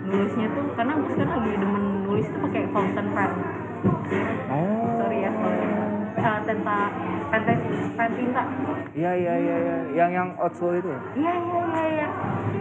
nulisnya 0.09 0.47
tuh 0.57 0.65
karena 0.73 0.93
gue 0.97 1.09
sekarang 1.13 1.33
lagi 1.37 1.59
demen 1.61 1.85
nulis 2.09 2.27
tuh 2.33 2.41
pakai 2.49 2.63
fountain 2.73 3.07
pen. 3.13 3.31
Oh. 4.49 4.90
Ya, 6.21 6.37
uh, 6.37 6.41
tinta 6.45 6.79
pen, 7.33 7.43
pen, 7.49 7.59
pen 7.97 8.11
tinta. 8.13 8.43
Iya, 8.93 9.13
iya, 9.17 9.35
iya, 9.41 9.57
iya. 9.57 9.77
Yang 9.97 10.11
yang 10.13 10.29
outsole 10.37 10.77
itu 10.77 10.89
ya? 10.93 11.01
Iya 11.17 11.33
iya 11.33 11.61
iya 11.65 11.85
iya. 11.89 12.09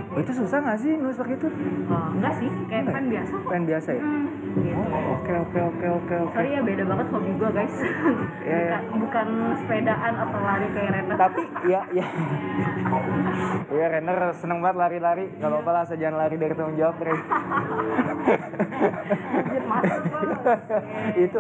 Oh, 0.10 0.20
itu 0.24 0.32
susah 0.32 0.58
gak 0.64 0.80
sih 0.80 0.96
nulis 0.96 1.20
pakai 1.20 1.36
itu? 1.36 1.50
Oh, 1.92 2.08
enggak 2.16 2.34
sih, 2.40 2.50
kayak 2.72 2.88
pen 2.88 3.04
ya? 3.12 3.20
biasa 3.20 3.34
kok. 3.36 3.50
Pen 3.52 3.64
biasa 3.68 3.90
ya? 3.92 4.02
Hmm, 4.02 4.26
gitu. 4.64 4.80
Oh, 4.80 5.04
oke, 5.20 5.34
oke, 5.44 5.60
oke, 5.60 5.88
oke, 6.00 6.16
oke. 6.24 6.36
Sorry 6.40 6.56
ya 6.56 6.62
beda 6.64 6.84
banget 6.88 7.08
hobi 7.12 7.32
gue 7.36 7.50
guys. 7.52 7.76
Iya, 8.48 8.58
iya. 8.64 8.78
bukan, 9.04 9.28
bukan 9.28 9.28
sepedaan 9.60 10.14
atau 10.16 10.40
lari 10.40 10.68
kayak 10.72 10.92
Rena. 10.96 11.16
Tapi 11.20 11.42
ya, 11.68 11.82
ya. 11.92 12.06
Iya, 13.70 13.86
Renner 13.92 14.18
seneng 14.40 14.64
banget 14.64 14.78
lari-lari. 14.80 15.26
Gak 15.36 15.50
apa-apa 15.52 15.70
lah, 15.76 15.82
asal 15.84 16.00
jangan 16.00 16.16
lari 16.24 16.36
dari 16.40 16.54
tanggung 16.56 16.80
jawab, 16.80 16.96
Ren. 17.04 17.20
Masuk 19.70 20.02
itu 21.30 21.40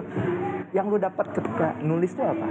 yang 0.69 0.85
lu 0.85 1.01
dapat 1.01 1.25
ketika 1.33 1.73
nulis 1.81 2.08
tuh 2.11 2.25
apa? 2.25 2.45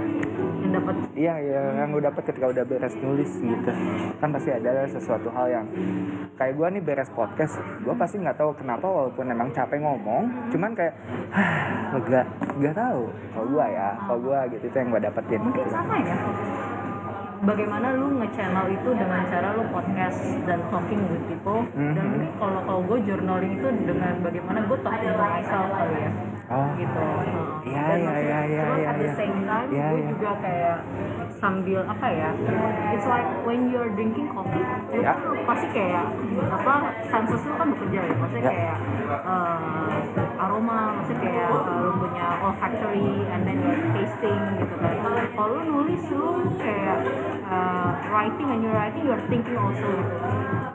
Yang 0.59 0.71
dapat 0.73 0.95
Iya, 1.13 1.33
iya, 1.37 1.61
yang 1.77 1.89
lu 1.89 1.99
dapat 1.99 2.23
ketika 2.25 2.47
udah 2.47 2.63
beres 2.63 2.95
nulis 2.97 3.31
gitu. 3.35 3.71
Kan 4.17 4.29
pasti 4.29 4.49
ada 4.49 4.85
sesuatu 4.85 5.27
hal 5.29 5.47
yang 5.49 5.65
kayak 6.35 6.53
gua 6.53 6.67
nih 6.69 6.79
beres 6.79 7.09
podcast, 7.09 7.55
gua 7.81 7.93
pasti 7.93 8.17
nggak 8.17 8.35
tahu 8.35 8.51
kenapa 8.53 8.85
walaupun 8.85 9.25
emang 9.25 9.49
capek 9.49 9.77
ngomong, 9.77 10.23
cuman 10.49 10.71
kayak 10.73 10.93
"Hah, 11.29 11.51
lega, 11.93 12.21
nggak 12.55 12.75
tahu. 12.75 13.01
Kalau 13.29 13.47
gua 13.49 13.65
ya, 13.67 13.87
kalau 14.01 14.19
gua 14.21 14.39
gitu 14.47 14.63
itu 14.63 14.75
yang 14.75 14.89
gua 14.89 15.01
dapetin. 15.01 15.39
mungkin 15.39 15.59
gitu. 15.59 15.71
sama 15.71 15.95
ya 15.97 16.15
bagaimana 17.39 17.95
lu 17.95 18.19
nge-channel 18.19 18.67
itu 18.67 18.89
dengan 18.91 19.23
cara 19.25 19.55
lu 19.55 19.63
podcast 19.71 20.19
dan 20.43 20.59
talking 20.67 20.99
with 21.07 21.23
people 21.25 21.63
dan 21.71 21.95
Mhm. 21.95 22.11
mungkin 22.11 22.31
kalau 22.35 22.59
kalau 22.67 22.81
gue 22.83 22.99
journaling 23.07 23.53
itu 23.55 23.67
dengan 23.87 24.13
bagaimana 24.19 24.59
gue 24.61 24.77
talking 24.77 25.07
to 25.09 25.23
myself 25.23 25.69
kali 25.71 25.97
ya 25.97 26.11
Oh. 26.49 26.67
gitu 26.75 27.03
iya, 27.63 27.78
the 29.09 29.17
same 29.17 29.37
time 29.43 29.67
Iya, 29.69 29.85
gue 29.89 29.99
iya. 29.99 30.09
juga 30.11 30.29
kayak 30.39 30.77
sambil 31.39 31.79
apa 31.87 32.07
ya 32.11 32.29
it's 32.91 33.07
like 33.07 33.27
when 33.47 33.71
you're 33.71 33.89
drinking 33.95 34.27
coffee 34.29 34.59
Ya. 34.91 35.15
kan 35.15 35.17
pasti 35.47 35.67
kayak 35.71 36.03
apa 36.51 36.73
senses 37.07 37.41
lu 37.41 37.53
kan 37.55 37.67
bekerja 37.71 37.99
ya 38.03 38.13
maksudnya 38.13 38.43
Ya. 38.43 38.51
kayak 38.51 38.77
uh, 39.23 40.43
aroma 40.43 40.79
maksudnya 40.99 41.21
kayak 41.23 41.49
uh, 41.49 41.79
lu 41.79 41.91
punya 41.97 42.27
olfactory 42.41 43.13
and 43.29 43.41
then 43.43 43.57
you're 43.59 43.87
tasting 43.95 44.41
gitu 44.59 44.75
kan 44.77 44.91
kalau 45.33 45.49
lu 45.55 45.61
nulis 45.65 46.03
lu 46.11 46.27
kayak 46.59 46.97
uh, 47.47 47.89
writing 48.11 48.47
and 48.49 48.59
you're 48.61 48.75
writing 48.75 49.03
you're 49.05 49.23
thinking 49.27 49.55
also 49.55 49.87
gitu 49.87 50.17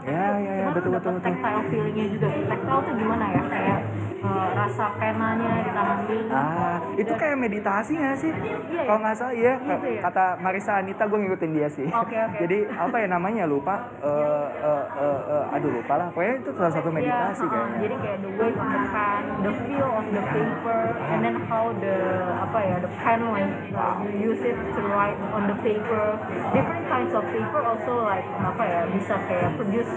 Ya, 0.05 0.37
ya, 0.37 0.53
ya, 0.53 0.67
betul, 0.69 0.93
betul, 0.93 1.17
betul. 1.17 1.25
tactile 1.25 1.65
feelingnya 1.73 2.07
juga 2.13 2.29
tactile 2.45 2.81
tuh 2.85 2.93
gimana 2.93 3.25
ya 3.33 3.43
kayak 3.49 3.79
uh, 4.21 4.49
rasa 4.53 4.85
penanya 5.01 5.49
di 5.65 5.71
tangan 5.73 5.99
Ah, 6.29 6.77
itu 6.95 7.13
kayak 7.17 7.37
meditasi 7.41 7.93
gak 7.97 8.17
sih? 8.21 8.24
Iya, 8.25 8.57
Kalau 8.85 8.97
iya. 8.97 9.03
nggak 9.03 9.17
salah 9.17 9.35
iya, 9.35 9.53
Gitu 9.57 9.87
ya? 9.89 10.01
kata 10.03 10.25
Marisa 10.39 10.73
Anita 10.77 11.03
gue 11.05 11.19
ngikutin 11.21 11.51
dia 11.53 11.69
sih. 11.69 11.89
Oke, 11.89 12.17
oke. 12.17 12.39
Jadi 12.41 12.59
apa 12.71 12.97
ya 12.97 13.09
namanya 13.09 13.45
lupa? 13.45 13.75
Eh, 14.01 14.47
eh, 14.61 14.85
eh, 14.97 15.19
eh, 15.31 15.55
aduh 15.55 15.71
lupa 15.73 15.95
lah. 15.97 16.07
Pokoknya 16.13 16.35
itu 16.39 16.51
salah 16.55 16.73
satu 16.73 16.89
meditasi 16.89 17.15
Iya, 17.15 17.45
uh-uh. 17.45 17.51
kayaknya. 17.51 17.79
Jadi 17.85 17.95
kayak 18.01 18.19
the 18.21 18.31
weight 18.35 18.57
of 18.57 18.69
the 18.69 18.81
pen, 18.91 19.23
the 19.43 19.53
feel 19.65 19.91
of 19.91 20.07
the 20.09 20.23
paper, 20.25 20.81
and 21.05 21.21
then 21.21 21.37
how 21.49 21.65
the 21.77 21.97
apa 22.41 22.59
ya 22.61 22.77
the 22.81 22.91
pen 23.01 23.21
uh, 23.25 23.95
you 24.05 24.33
use 24.33 24.43
it 24.43 24.57
to 24.57 24.81
write 24.91 25.19
on 25.33 25.43
the 25.49 25.57
paper. 25.61 26.05
Different 26.53 26.85
kinds 26.87 27.13
of 27.13 27.25
paper 27.29 27.61
also 27.63 28.05
like 28.05 28.27
apa 28.37 28.63
ya 28.63 28.81
bisa 28.91 29.15
kayak 29.27 29.51
produce 29.57 29.91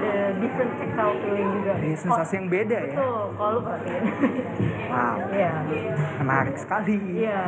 the 0.00 0.14
different 0.40 0.72
tactile 0.78 1.14
feeling 1.20 1.48
juga. 1.60 1.72
Iya, 1.78 1.96
sensasi 1.98 2.32
yang 2.38 2.48
beda 2.48 2.78
ya. 2.78 2.94
Betul, 2.96 3.22
kalau 3.36 3.50
lu 3.52 3.60
perhatiin. 3.62 4.02
Wow, 4.92 5.16
Iya. 5.32 5.52
menarik 6.20 6.56
sekali. 6.56 6.96
Iya. 7.16 7.40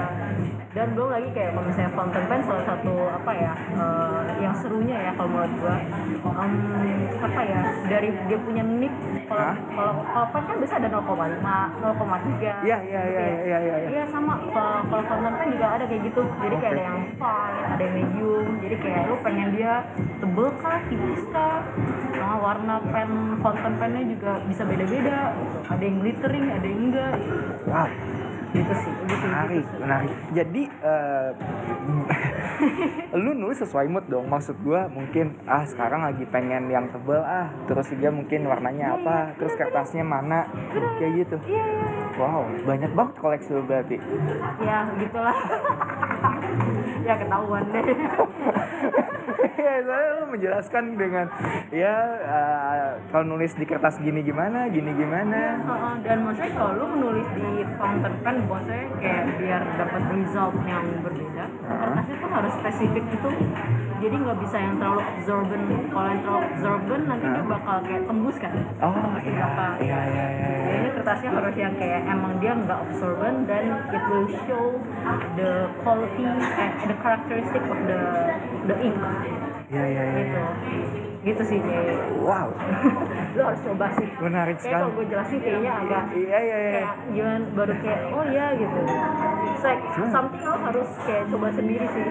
Dan 0.75 0.87
belum 0.99 1.07
lagi 1.15 1.29
kayak 1.31 1.51
kalau 1.55 1.67
misalnya 1.71 1.93
fountain 1.95 2.25
pen 2.27 2.41
salah 2.43 2.65
satu 2.67 2.95
apa 3.07 3.33
ya 3.39 3.53
eh, 3.79 4.23
yang 4.43 4.55
serunya 4.59 4.97
ya 4.99 5.11
kalau 5.15 5.31
menurut 5.31 5.55
gua 5.63 5.77
em, 6.35 6.53
apa 7.23 7.41
ya 7.47 7.61
dari 7.87 8.09
dia 8.27 8.39
punya 8.43 8.63
nip 8.67 8.95
kalau 9.31 9.55
kalau 9.71 9.93
kalau 10.03 10.27
pen 10.35 10.43
kan 10.45 10.57
bisa 10.59 10.75
ada 10.83 10.89
0,5, 10.91 10.99
0,3. 10.99 12.67
Iya, 12.67 12.79
iya, 12.81 12.81
iya, 12.85 13.01
iya, 13.07 13.27
iya, 13.47 13.59
iya. 13.63 13.89
Iya 13.89 14.05
sama 14.11 14.35
kalau 14.51 15.03
fountain 15.07 15.35
pen 15.39 15.49
juga 15.55 15.67
ada 15.79 15.85
kayak 15.87 16.03
gitu. 16.11 16.23
Jadi 16.27 16.57
kayak 16.59 16.73
Oke. 16.75 16.79
ada 16.79 16.83
yang 16.83 16.99
fine, 17.17 17.57
ada 17.65 17.83
yang 17.83 17.95
medium. 17.95 18.47
Jadi 18.61 18.77
kayak 18.83 19.01
lu 19.07 19.17
pengen 19.23 19.49
dia 19.55 19.75
tebel 20.19 20.49
kah, 20.59 20.79
tipis 20.91 21.25
kah? 21.31 21.59
Nah, 22.15 22.37
warna 22.43 22.77
pen 22.91 23.11
fountain 23.41 23.75
pennya 23.79 24.03
juga 24.11 24.33
bisa 24.47 24.63
beda-beda. 24.67 25.21
Ada 25.71 25.83
yang 25.83 25.97
glittering, 26.03 26.47
ada 26.51 26.67
yang 26.67 26.81
enggak. 26.91 27.15
Wow, 27.65 27.89
Gitu 28.55 28.73
sih. 28.79 28.93
Gitu, 29.11 29.27
menarik, 29.27 29.67
menarik. 29.83 30.13
Jadi 30.31 30.63
eh, 30.71 31.29
lu 33.23 33.35
nulis 33.35 33.59
sesuai 33.59 33.91
mood 33.91 34.07
dong. 34.07 34.31
Maksud 34.31 34.63
gua 34.63 34.87
mungkin 34.87 35.35
ah 35.51 35.67
sekarang 35.67 36.07
lagi 36.07 36.23
pengen 36.31 36.71
yang 36.71 36.87
tebel 36.95 37.19
ah, 37.19 37.51
terus 37.67 37.91
juga 37.91 38.15
mungkin 38.15 38.47
warnanya 38.47 38.95
apa, 38.95 39.35
terus 39.37 39.59
kertasnya 39.59 40.07
mana, 40.07 40.47
kayak 41.03 41.27
gitu. 41.27 41.37
Iya, 41.51 41.65
iya. 41.67 42.05
Wow, 42.15 42.47
banyak 42.63 42.95
banget 42.95 43.15
koleksi 43.19 43.51
lu 43.59 43.67
berarti. 43.67 43.99
ya 44.63 44.87
gitulah 45.03 45.35
ya 47.07 47.15
ketahuan 47.19 47.65
deh 47.75 47.85
ya, 49.59 49.75
soalnya 49.85 50.11
lu 50.21 50.25
menjelaskan 50.35 50.85
dengan 50.95 51.27
ya 51.73 51.95
eh, 52.23 52.89
kalau 53.11 53.25
nulis 53.35 53.53
di 53.57 53.65
kertas 53.67 53.99
gini 54.01 54.21
gimana, 54.23 54.69
gini 54.71 54.93
gimana. 54.95 55.59
Dan 56.03 56.27
maksudnya 56.27 56.53
kalau 56.55 56.73
lu 56.79 56.87
menulis 56.99 57.29
di 57.35 57.49
fountain 57.79 58.15
pen 58.23 58.37
maksudnya 58.49 58.87
kayak 59.01 59.25
biar 59.41 59.63
dapat 59.81 60.03
result 60.15 60.55
yang 60.69 60.85
berbeda. 61.01 61.45
Kertasnya 61.65 62.17
tuh 62.21 62.31
harus 62.31 62.53
spesifik 62.61 63.05
itu 63.13 63.31
jadi 64.05 64.15
nggak 64.21 64.39
bisa 64.45 64.57
yang 64.61 64.75
terlalu 64.77 65.01
absorbent. 65.01 65.65
Kalau 65.89 66.09
yang 66.09 66.21
terlalu 66.23 66.43
absorbent 66.53 67.05
nanti 67.09 67.27
dia 67.27 67.45
bakal 67.45 67.77
kayak 67.85 68.03
tembus 68.05 68.37
kan? 68.37 68.55
Oh 68.85 68.93
Pasti 68.93 69.31
iya, 69.33 69.45
bakal 69.45 69.71
iya, 69.81 70.01
iya, 70.05 70.27
iya. 70.29 70.49
iya. 70.51 70.69
Jadi 70.75 70.89
kertasnya 70.99 71.31
harus 71.33 71.55
yang 71.57 71.75
kayak 71.79 72.01
emang 72.05 72.33
dia 72.43 72.53
nggak 72.53 72.79
absorbent 72.85 73.39
dan 73.49 73.65
it 73.93 74.05
will 74.11 74.29
show 74.45 74.65
the 75.39 75.51
quality 75.81 76.25
and 76.25 76.41
the 76.89 76.97
characteristic 77.01 77.63
of 77.65 77.79
the 77.89 78.01
the 78.69 78.77
ink. 78.83 79.01
Iya, 79.73 79.85
iya, 79.89 80.03
iya. 80.05 80.19
gitu 80.21 81.04
gitu 81.25 81.43
sih 81.43 81.59
kayak 81.59 81.97
Wow, 82.17 82.49
lu 83.35 83.43
harus 83.43 83.61
coba 83.63 83.87
sih. 83.93 84.09
Menarik 84.15 84.57
kayak 84.57 84.71
kalau 84.71 84.87
sekali. 84.87 84.97
gue 84.97 85.05
jelasin 85.11 85.39
kayaknya 85.39 85.73
agak 85.75 86.03
Iya, 86.11 86.39
iya, 86.39 86.57
iya. 86.59 86.71
kayak 86.71 86.89
gimana 87.11 87.45
baru 87.51 87.75
kayak 87.79 88.01
oh 88.11 88.25
iya 88.27 88.47
gitu. 88.55 88.79
It's 89.47 89.63
like 89.63 89.83
Cuma- 89.91 90.11
something 90.11 90.43
lo 90.43 90.55
harus 90.59 90.89
kayak 91.03 91.25
coba 91.27 91.47
sendiri 91.51 91.87
sih. 91.87 92.05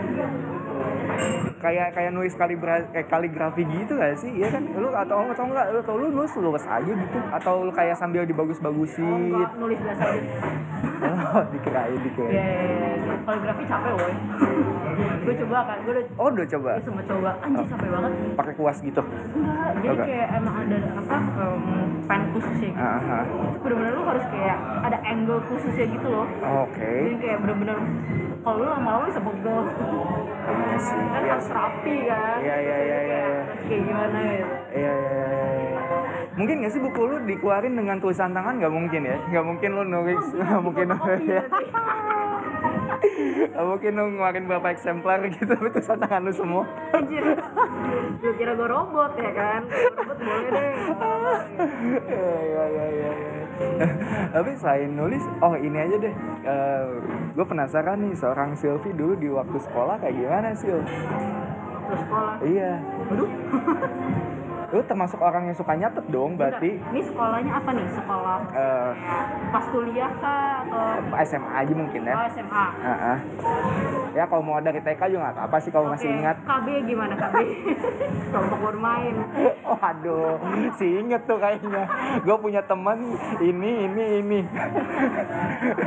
Kayak 1.56 1.88
kayak 1.94 2.12
nulis 2.12 2.34
kalibra 2.34 2.76
kayak 2.90 3.08
kaligrafi 3.08 3.64
gitu 3.64 3.96
gak 3.96 4.18
sih? 4.18 4.32
Iya 4.34 4.52
kan? 4.52 4.64
Lu 4.74 4.90
atau 4.92 5.24
atau 5.24 5.44
enggak 5.46 5.66
lu 5.70 5.80
atau 5.80 5.96
lu 5.96 6.08
nulis 6.10 6.34
luas 6.36 6.66
aja 6.66 6.92
gitu. 6.92 7.18
Atau 7.32 7.54
lu 7.64 7.72
kayak 7.72 7.96
sambil 7.96 8.22
dibagus-bagusin. 8.24 9.32
Enggak 9.32 9.54
nulis 9.56 9.80
biasa 9.80 10.04
aja. 10.04 10.32
Oh 11.04 11.44
dikirain 11.50 12.00
dikirain. 12.00 12.32
Ya 12.32 12.93
kaligrafi 13.24 13.64
capek 13.64 13.94
woy 13.96 14.14
gue 15.24 15.36
coba 15.40 15.58
kan 15.64 15.78
gue 15.82 15.94
udah 15.94 16.06
oh 16.16 16.28
udah 16.30 16.48
coba 16.48 16.70
gue 16.76 16.84
sempat 16.84 17.06
coba 17.08 17.30
anjir 17.40 17.66
capek 17.66 17.90
banget 17.90 18.12
pakai 18.34 18.54
kuas 18.54 18.78
gitu 18.80 19.02
enggak 19.02 19.70
jadi 19.74 19.88
Enggak. 19.90 20.06
kayak 20.06 20.28
emang 20.34 20.56
ada 20.60 20.78
apa 20.94 21.18
em, 21.40 21.64
pen 22.04 22.22
khususnya 22.30 22.70
gitu 22.70 22.84
Ah, 22.84 23.00
ah. 23.00 23.24
itu 23.24 23.58
bener-bener 23.60 23.92
lu 23.94 24.04
harus 24.04 24.26
kayak 24.28 24.58
ada 24.82 24.98
angle 25.04 25.40
khususnya 25.46 25.86
gitu 25.88 26.08
loh 26.08 26.28
oke 26.44 26.92
jadi 27.08 27.18
kayak 27.18 27.38
bener-bener 27.40 27.78
kalau 28.44 28.58
lu 28.60 28.68
lama-lama 28.68 29.04
bisa 29.08 29.22
pegel 29.22 29.60
iya 30.44 30.78
sih 30.78 31.00
kan 31.00 31.22
iya 31.22 31.32
harus 31.32 31.50
rapi 31.50 31.96
kan 32.04 32.38
Iya, 32.38 32.56
iya, 32.60 32.78
iya, 32.78 33.00
iya, 33.00 33.20
iya. 33.24 33.44
Kayak 33.64 33.82
gimana 33.82 34.18
gitu 34.20 34.48
Iya, 34.74 34.94
iya, 34.94 35.14
iya, 35.16 35.26
iya. 35.56 35.80
Mungkin 36.34 36.56
gak 36.60 36.74
sih 36.74 36.82
buku 36.82 37.02
lu 37.06 37.16
dikeluarin 37.24 37.74
dengan 37.74 37.98
tulisan 37.98 38.34
tangan? 38.34 38.58
Gak 38.58 38.74
mungkin 38.74 39.02
ya? 39.06 39.16
Gak 39.30 39.46
mungkin 39.46 39.70
lu 39.72 39.84
nulis, 39.86 40.26
gak 40.34 40.60
mungkin 40.60 40.88
Fotokopi 40.92 41.30
ya. 41.30 41.44
Mungkin 43.54 43.92
lu 43.94 44.04
ngeluarin 44.16 44.46
berapa 44.46 44.68
eksemplar 44.72 45.20
gitu, 45.30 45.50
tapi 45.50 45.70
tangan 45.98 46.22
lu 46.24 46.34
semua. 46.34 46.64
anjir 46.94 47.24
lu 48.24 48.32
kira 48.36 48.56
gue 48.56 48.68
robot 48.68 49.12
ya 49.20 49.32
kan 49.32 49.62
robot 49.68 50.18
boleh 50.18 50.50
deh 50.50 50.72
Iya, 52.04 52.34
iya, 52.42 52.64
iya, 52.66 52.86
iya. 52.90 53.12
iya. 53.14 53.88
Tapi 54.34 54.50
selain 54.58 54.92
nulis, 54.92 55.24
oh 55.40 55.54
ini 55.54 55.78
aja 55.78 55.96
deh. 56.00 56.14
gue 57.34 57.46
penasaran 57.46 57.98
nih, 58.02 58.14
seorang 58.18 58.56
Sylvie 58.58 58.96
dulu 58.96 59.14
di 59.14 59.30
waktu 59.30 59.58
sekolah 59.62 60.02
kayak 60.02 60.16
gimana 60.16 60.48
Sil? 60.58 60.80
terus 61.84 62.00
sekolah 62.08 62.36
Iya. 62.42 62.72
aduh 63.12 63.30
Lu 64.74 64.82
termasuk 64.82 65.22
orang 65.22 65.46
yang 65.46 65.54
suka 65.54 65.78
nyatet 65.78 66.02
dong, 66.10 66.34
berarti 66.34 66.82
ini 66.82 67.02
sekolahnya 67.06 67.62
apa 67.62 67.70
nih 67.78 67.86
sekolah 67.94 68.38
eh, 68.58 68.90
pas 69.54 69.66
kuliah 69.70 70.10
kah 70.18 70.66
atau 70.66 71.14
SMA 71.22 71.52
aja 71.54 71.74
mungkin 71.78 72.02
ya. 72.10 72.16
oh, 72.18 72.26
SMA 72.34 72.66
Heeh. 72.82 73.18
Ya 74.18 74.24
kalau 74.26 74.42
mau 74.42 74.58
dari 74.58 74.82
TK 74.82 75.14
juga 75.14 75.30
nggak 75.30 75.36
apa-apa 75.38 75.58
sih 75.62 75.70
kalau 75.70 75.94
masih 75.94 76.10
Oke, 76.10 76.18
ingat. 76.18 76.38
KB 76.42 76.68
gimana 76.90 77.14
KB 77.14 77.36
kelompok 78.34 78.60
bermain 78.66 79.14
Oh 79.70 79.78
aduh, 79.78 80.42
si 80.76 80.86
inget 81.00 81.22
tuh 81.24 81.38
kayaknya. 81.38 81.86
Gue 82.26 82.36
punya 82.36 82.66
teman 82.66 82.98
ini 83.40 83.72
ini 83.86 84.04
ini. 84.20 84.40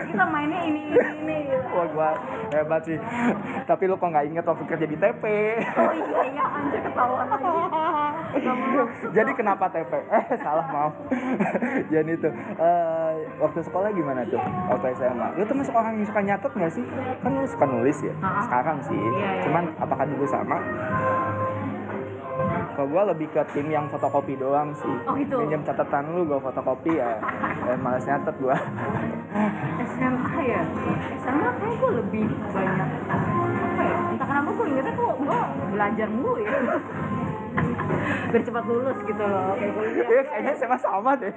Kita 0.07 0.24
mainnya 0.30 0.62
ini 0.62 0.80
ini 0.95 1.11
ini 1.26 1.37
gitu. 1.51 1.74
Wah 1.74 1.87
gua 1.91 2.11
hebat 2.55 2.82
sih. 2.87 2.99
Tapi 3.66 3.82
lu 3.84 3.99
kok 3.99 4.09
nggak 4.09 4.26
inget 4.30 4.45
waktu 4.47 4.64
kerja 4.64 4.87
di 4.87 4.97
TP? 4.97 5.22
oh 5.76 5.93
iya 5.93 6.20
iya 6.30 6.45
anjir 6.47 6.80
ketahuan 6.80 7.26
lagi 7.28 7.45
Jadi 9.16 9.31
kenapa 9.37 9.64
TP? 9.70 9.93
Eh 10.11 10.24
salah 10.41 10.66
maaf. 10.68 10.95
Jadi 11.95 12.11
itu 12.14 12.29
eh, 12.61 13.12
waktu 13.41 13.61
sekolah 13.64 13.91
gimana 13.93 14.22
tuh? 14.29 14.41
Waktu 14.70 14.87
SMA. 14.99 15.29
Lu 15.37 15.45
termasuk 15.45 15.74
orang 15.74 15.99
yang 16.01 16.07
suka 16.09 16.20
nyatet 16.22 16.53
nggak 16.53 16.72
sih? 16.72 16.85
Kan 17.22 17.31
lu 17.37 17.47
suka 17.49 17.64
nulis 17.66 17.99
ya. 18.03 18.14
Sekarang 18.45 18.79
sih. 18.85 18.97
Iya, 18.97 19.11
iya. 19.12 19.43
Cuman 19.49 19.64
apakah 19.81 20.05
dulu 20.09 20.24
sama? 20.29 20.57
Kalau 22.77 22.93
gue 22.93 23.03
lebih 23.16 23.29
ke 23.33 23.41
tim 23.57 23.72
yang 23.72 23.89
fotokopi 23.89 24.37
doang 24.37 24.77
sih. 24.77 24.97
Oh, 25.09 25.16
gitu. 25.16 25.41
Minjem 25.41 25.64
catatan 25.64 26.12
lu, 26.12 26.29
gue 26.29 26.37
fotokopi 26.37 27.01
ya. 27.01 27.16
Eh, 27.66 27.74
males 27.83 28.07
nyatet 28.07 28.39
gue. 28.39 28.57
SMA 29.97 30.39
ya 30.47 30.62
SMA 31.18 31.49
kayak 31.59 31.74
gue 31.83 31.91
lebih 31.99 32.24
banyak 32.55 32.91
apa 33.11 33.83
ya 33.83 33.97
entah 34.14 34.27
kenapa 34.29 34.51
gue 34.55 34.66
ingetnya 34.70 34.93
kok 34.95 35.14
gue 35.18 35.39
belajar 35.74 36.09
mulu 36.09 36.35
ya 36.41 36.53
biar 38.31 38.43
cepat 38.43 38.65
lulus 38.69 38.99
gitu 39.07 39.25
loh 39.25 39.55
kayak 39.57 39.73
kuliah. 39.75 40.07
Iya 40.07 40.23
kayaknya 40.29 40.53
SMA 40.59 40.79
sama 40.81 41.11
deh. 41.17 41.33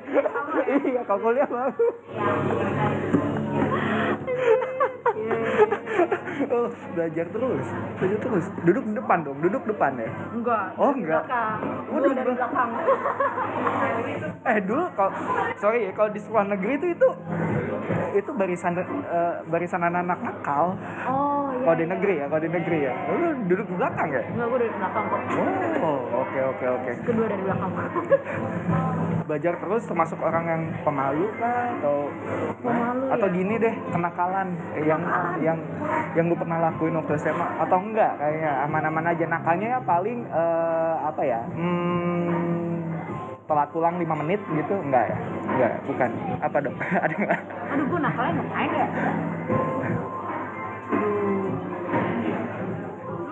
iya 0.89 1.01
kalau 1.07 1.21
kuliah 1.29 1.49
baru. 4.31 4.55
Iya. 5.09 5.37
Oh, 6.49 6.65
belajar 6.95 7.25
terus, 7.27 7.65
belajar 7.99 8.19
terus. 8.19 8.45
Duduk 8.63 8.83
di 8.85 8.93
depan 8.95 9.17
dong, 9.21 9.37
duduk 9.39 9.63
depan 9.65 9.91
ya. 9.95 10.07
enggak 10.31 10.63
Oh, 10.75 10.91
di 10.91 11.03
enggak. 11.03 11.23
belakang 11.27 11.59
Oh, 11.89 11.97
di 11.99 12.09
dari 12.09 12.31
belakang. 12.31 12.69
Eh 14.39 14.57
dulu 14.63 14.87
kalau 14.95 15.11
sorry 15.57 15.79
ya 15.83 15.91
kalau 15.91 16.09
di 16.09 16.17
sekolah 16.17 16.47
negeri 16.47 16.73
itu 16.73 16.87
itu 16.89 17.09
itu 18.15 18.29
barisan 18.33 18.71
eh, 18.73 18.85
barisan 19.45 19.83
anak-anak 19.83 20.15
nakal. 20.17 20.73
oh 21.05 21.51
iya 21.51 21.59
Kalau 21.59 21.75
di 21.75 21.83
iya. 21.83 21.91
negeri 21.91 22.13
ya, 22.15 22.25
kalau 22.25 22.41
di 22.41 22.49
negeri 22.49 22.77
ya. 22.81 22.93
Lu 23.09 23.15
duduk 23.45 23.65
di 23.67 23.75
belakang 23.75 24.07
ya? 24.09 24.23
enggak 24.23 24.47
gue 24.47 24.57
dari 24.57 24.73
belakang 24.73 25.03
kok 25.05 25.21
Oh, 25.79 25.99
oke 26.17 26.39
oke 26.45 26.65
oke. 26.71 26.91
kedua 27.03 27.25
dari 27.27 27.43
belakang 27.43 27.71
Belajar 29.29 29.53
terus 29.61 29.83
termasuk 29.85 30.19
orang 30.19 30.45
yang 30.47 30.61
pemalu 30.81 31.29
kah 31.37 31.69
atau 31.77 32.09
Pemalu, 32.59 33.05
atau 33.13 33.27
ya? 33.29 33.35
gini 33.35 33.53
deh 33.55 33.75
kenakalan 34.19 34.51
eh, 34.75 34.83
yang 34.83 35.01
yang 35.39 35.59
yang 36.11 36.25
lu 36.27 36.35
pernah 36.35 36.59
lakuin 36.59 36.91
waktu 36.99 37.15
SMA 37.23 37.47
atau 37.63 37.79
enggak? 37.79 38.19
Kayaknya 38.19 38.51
aman-aman 38.67 39.15
aja. 39.15 39.23
Nakalnya 39.31 39.67
ya 39.71 39.79
paling 39.79 40.19
eh, 40.27 40.95
apa 41.07 41.21
ya 41.23 41.39
hmm, 41.55 42.83
telat 43.47 43.71
pulang 43.71 43.95
5 43.95 44.19
menit 44.19 44.43
gitu. 44.43 44.75
Enggak 44.83 45.07
ya? 45.07 45.17
Enggak 45.55 45.71
bukan. 45.87 46.09
Apa 46.43 46.57
dong? 46.59 46.75
Ada 47.07 47.15
enggak 47.15 47.39
aduh 47.69 47.85
gue 47.87 47.99
nakalnya 48.03 48.31
ngapain 48.43 48.71
ya? 48.75 48.87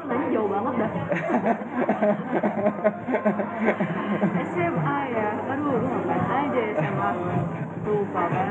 Nanya 0.08 0.28
jauh 0.32 0.48
banget 0.48 0.74
dah. 0.80 0.92
SMA 4.56 4.98
ya? 5.12 5.30
Aduh 5.52 5.76
lu 5.76 5.88
ngapain 5.92 6.48
aja 6.48 6.64
SMA 6.80 7.10
lupa 7.88 8.24
kan 8.32 8.48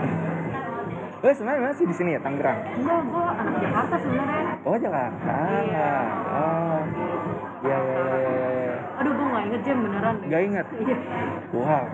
lu 1.16 1.28
sebenarnya 1.28 1.62
masih 1.66 1.84
di 1.84 1.94
sini 1.94 2.10
ya 2.12 2.20
Tangerang 2.20 2.58
enggak 2.76 3.00
gue 3.02 3.24
anak 3.26 3.54
Jakarta 3.58 3.94
sebenarnya 3.98 4.42
oh 4.62 4.76
Jakarta 4.76 5.34
Iya. 5.58 5.90
oh 6.28 6.78
iya 7.62 7.78
iya 7.78 7.98
iya 7.98 8.16
iya 8.28 8.48
iya. 8.52 8.76
aduh 8.96 9.12
gue 9.12 9.26
nggak 9.26 9.44
inget 9.44 9.60
jam 9.62 9.76
beneran 9.80 10.14
deh. 10.14 10.26
Gak 10.26 10.42
inget 10.44 10.66
iya 10.76 10.96
wow 11.50 11.84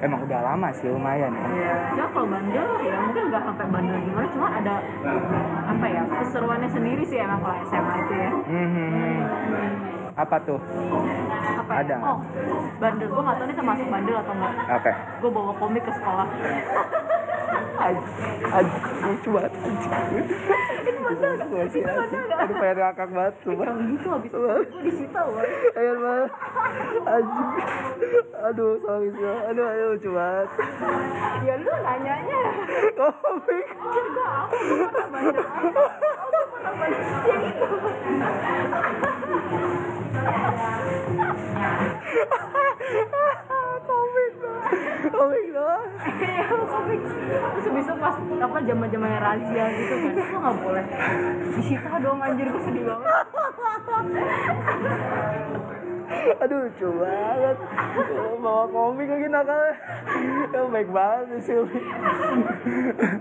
emang 0.00 0.20
udah 0.20 0.40
lama 0.42 0.68
sih 0.72 0.86
lumayan 0.86 1.32
ya 1.32 1.46
Iya, 1.48 1.74
cuma 1.92 2.06
kalau 2.10 2.28
bandel 2.28 2.68
ya 2.82 2.94
mungkin 2.98 3.22
nggak 3.30 3.42
sampai 3.42 3.66
bandel 3.68 3.96
gimana, 4.02 4.26
cuma 4.28 4.48
ada 4.52 4.74
apa 5.64 5.86
ya 5.86 6.02
keseruannya 6.04 6.68
sendiri 6.68 7.02
sih 7.04 7.18
emang 7.18 7.38
kalau 7.38 7.56
SMA 7.64 7.94
itu 7.96 8.14
ya. 8.16 8.30
Hmm, 8.42 8.68
hmm, 8.68 9.20
apa 10.12 10.36
tuh 10.42 10.58
Apa 11.56 11.72
ya? 11.72 11.80
Ada. 11.80 11.96
Oh, 12.02 12.18
bandel. 12.76 13.06
Gue 13.06 13.22
nggak 13.22 13.36
tahu 13.38 13.46
nih 13.46 13.56
termasuk 13.56 13.86
bandel 13.88 14.16
atau 14.18 14.32
enggak. 14.34 14.52
oke 14.68 14.92
Gue 15.22 15.30
bawa 15.30 15.52
komik 15.56 15.82
ke 15.86 15.92
sekolah. 15.94 16.26
Lucu 19.02 19.28
banget 19.34 19.52
itu 19.58 19.70
Itu 21.02 21.24
anjing. 21.26 21.82
nggak? 21.82 22.38
Aduh, 22.42 22.54
pengen 22.62 22.76
ngakak 22.78 23.08
banget, 23.10 23.34
gitu 23.42 24.06
habis 24.06 24.30
itu 24.30 24.38
disita. 24.86 25.20
Ayo. 25.74 25.92
Anjing. 27.02 27.50
Aduh. 28.46 28.72
Aduh, 28.82 29.34
aduh, 29.50 29.66
lucu. 29.98 30.10
Ya 31.42 31.54
lu 31.58 31.72
nanyanya. 31.82 32.40
Oh. 33.02 33.10
Ya. 33.50 33.66
Komik 33.74 34.06
doang. 34.14 34.46
Komik 45.12 45.46
doang. 45.52 45.86
Iya, 46.02 46.44
komik. 46.48 47.00
Terus 47.04 47.64
habis 47.68 47.84
itu 47.84 47.94
pas 48.00 48.16
apa 48.16 48.58
zaman-zamannya 48.64 49.20
razia 49.20 49.64
gitu 49.76 49.94
kan. 50.00 50.12
Gue 50.16 50.38
nggak 50.40 50.56
boleh 50.64 50.84
disita 51.52 51.92
dong 52.00 52.18
anjir 52.24 52.46
gue 52.48 52.62
sedih 52.64 52.84
banget. 52.88 53.26
Aduh, 56.42 56.58
lucu 56.68 56.88
banget. 56.96 57.56
Bawa 58.42 58.64
komik 58.68 59.08
lagi 59.08 59.28
nakalnya. 59.28 59.74
Ya, 60.52 60.60
baik 60.66 60.90
banget 60.90 61.40
sih. 61.44 61.54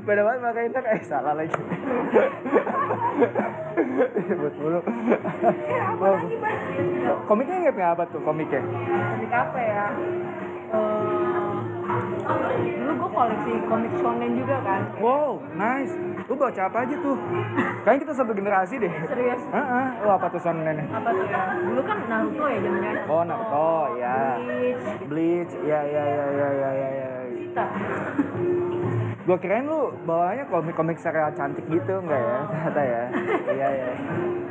Beda 0.07 0.21
banget 0.25 0.39
makanya 0.41 0.69
ntar 0.79 0.85
eh 0.89 1.01
salah 1.05 1.33
lagi. 1.35 1.61
Buat 4.31 4.55
mulu. 4.57 4.79
Bang? 6.01 6.19
Komiknya 7.27 7.55
inget 7.67 7.75
nggak 7.75 7.91
apa 7.99 8.03
tuh 8.09 8.21
komiknya? 8.23 8.61
komik 8.63 9.31
apa 9.31 9.59
ya 9.59 9.85
Eh, 10.71 11.10
dulu 12.01 12.91
gue 12.93 13.09
koleksi 13.11 13.53
komik 13.65 13.93
shonen 13.95 14.31
juga 14.35 14.57
kan 14.61 14.81
Wow, 14.97 15.41
nice. 15.53 15.93
Lu 16.23 16.35
baca 16.35 16.61
apa 16.63 16.77
aja 16.81 16.95
tuh? 16.95 17.17
Kayaknya 17.81 17.99
kita 17.99 18.13
satu 18.13 18.31
generasi 18.31 18.73
deh. 18.77 18.93
serius 19.03 19.41
Heeh, 19.47 19.85
lu 19.99 20.09
apa 20.09 20.25
tuh 20.27 20.39
sonennya? 20.39 20.85
apa 20.87 21.09
tuh 21.09 21.25
ya 21.25 21.41
dulu 21.59 21.81
kan 21.81 21.97
Naruto 22.07 22.45
ya 22.45 22.57
zamannya 22.59 22.91
Oh, 23.05 23.21
Naruto, 23.21 23.69
ya. 23.95 24.15
Bleach 24.37 24.79
gitu. 24.79 25.03
Bleach, 25.07 25.53
ya 25.61 25.79
ya 25.83 26.03
ya 26.05 26.25
ya 26.29 26.49
ya 26.51 26.69
ya 26.71 26.89
ya. 26.91 27.09
Kita. 27.31 27.65
Gue 29.21 29.37
kirain 29.37 29.63
lu 29.63 29.79
bawanya 30.01 30.43
komik-komik 30.47 30.97
serial 30.97 31.29
cantik 31.31 31.65
gitu 31.65 31.93
enggak 31.99 32.17
ya? 32.19 32.37
Ternyata 32.47 32.81
ya. 32.81 33.03
Iya 33.51 33.67
iya. 33.69 33.89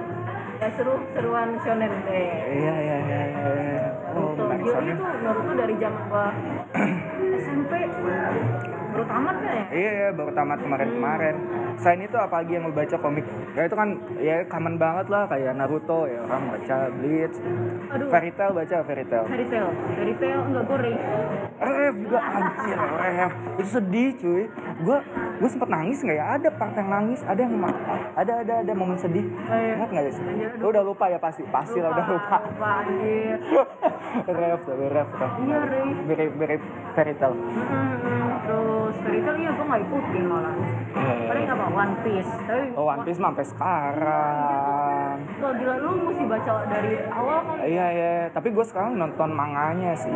ya 0.60 0.68
seru 0.76 0.92
seruan 1.10 1.56
shonen 1.58 1.88
deh 2.04 2.28
Iya 2.44 2.74
iya 2.76 2.96
iya. 3.00 3.20
iya. 3.32 3.86
Oh, 4.12 4.29
Menarik 4.50 4.66
gila 4.66 4.74
soalnya. 4.74 4.94
itu 4.98 5.04
Naruto 5.22 5.52
dari 5.54 5.74
zaman 5.78 6.02
gua 6.10 6.26
SMP 7.46 7.72
baru 8.90 9.04
tamat 9.04 9.36
kan 9.36 9.52
ya 9.52 9.64
Iya, 9.70 9.90
iya, 9.92 10.08
baru 10.10 10.30
tamat 10.30 10.58
kemarin-kemarin. 10.60 11.34
Selain 11.76 12.00
itu 12.02 12.16
apalagi 12.16 12.52
yang 12.52 12.64
lu 12.64 12.74
baca 12.74 12.96
komik? 12.96 13.24
Ya 13.50 13.62
itu 13.64 13.72
kan 13.72 13.88
ya 14.18 14.36
common 14.46 14.76
banget 14.76 15.06
lah 15.08 15.24
kayak 15.24 15.52
Naruto 15.54 16.04
ya 16.04 16.20
orang 16.20 16.42
baca 16.50 16.76
Bleach. 16.92 17.36
aduh 17.88 18.06
Fairy 18.08 18.30
Tail 18.30 18.50
baca 18.52 18.76
Fairy 18.82 19.04
Tail. 19.04 19.24
Fairy 19.24 19.46
Tail 19.46 19.66
Fairy 19.90 20.14
Tail 20.14 20.38
enggak 20.44 20.64
goreng 20.66 20.96
Ref 21.60 21.94
juga 21.94 22.18
anjir, 22.20 22.78
Ref. 22.78 23.32
Itu 23.56 23.68
sedih 23.70 24.08
cuy. 24.16 24.42
Gua 24.80 24.98
gua 25.36 25.48
sempet 25.48 25.68
nangis 25.68 25.98
nggak 26.00 26.16
ya? 26.16 26.26
Ada 26.34 26.48
part 26.50 26.74
yang 26.74 26.88
nangis, 26.88 27.20
ada 27.22 27.40
yang 27.40 27.54
ada 28.16 28.32
ada 28.40 28.54
ada 28.60 28.72
momen 28.72 28.96
sedih. 28.96 29.24
iya. 29.46 29.76
Ingat 29.76 29.88
nggak 29.90 30.04
sih? 30.10 30.24
Anjir, 30.24 30.50
Lu 30.56 30.66
udah 30.68 30.82
lupa 30.82 31.04
ya 31.06 31.16
pasti, 31.16 31.42
pasti 31.46 31.78
lah 31.78 31.92
udah 31.92 32.06
lupa. 32.08 32.36
lupa 32.40 32.70
anjir 32.80 33.38
Ref, 34.26 34.60
tapi 34.62 34.84
Ref, 34.88 35.08
Ref. 35.10 35.32
iya 35.40 35.58
Rey 35.64 35.88
Mirip 36.04 36.32
mirip 36.34 36.62
Fairy 36.92 37.14
Tail. 37.14 37.32
Terus 38.50 38.94
Fairy 39.06 39.20
Tail 39.22 39.36
iya 39.38 39.50
gua 39.54 39.64
nggak 39.70 39.82
ikutin 39.86 40.24
malah. 40.26 40.54
Paling 41.30 41.46
apa 41.46 41.66
One 41.70 41.94
Piece. 42.02 42.32
Tapi 42.50 42.66
Oh 42.74 42.84
One 42.90 43.02
Piece 43.06 43.20
sampai 43.22 43.44
sekarang. 43.46 45.14
Wah 45.50 45.58
gila 45.58 45.82
lu 45.82 45.90
mesti 46.06 46.24
baca 46.30 46.62
dari 46.62 46.94
awal 47.10 47.42
kan 47.42 47.58
Iya 47.66 47.86
iya, 47.90 48.12
tapi 48.30 48.54
gue 48.54 48.62
sekarang 48.62 48.94
nonton 48.94 49.34
manganya 49.34 49.98
sih. 49.98 50.14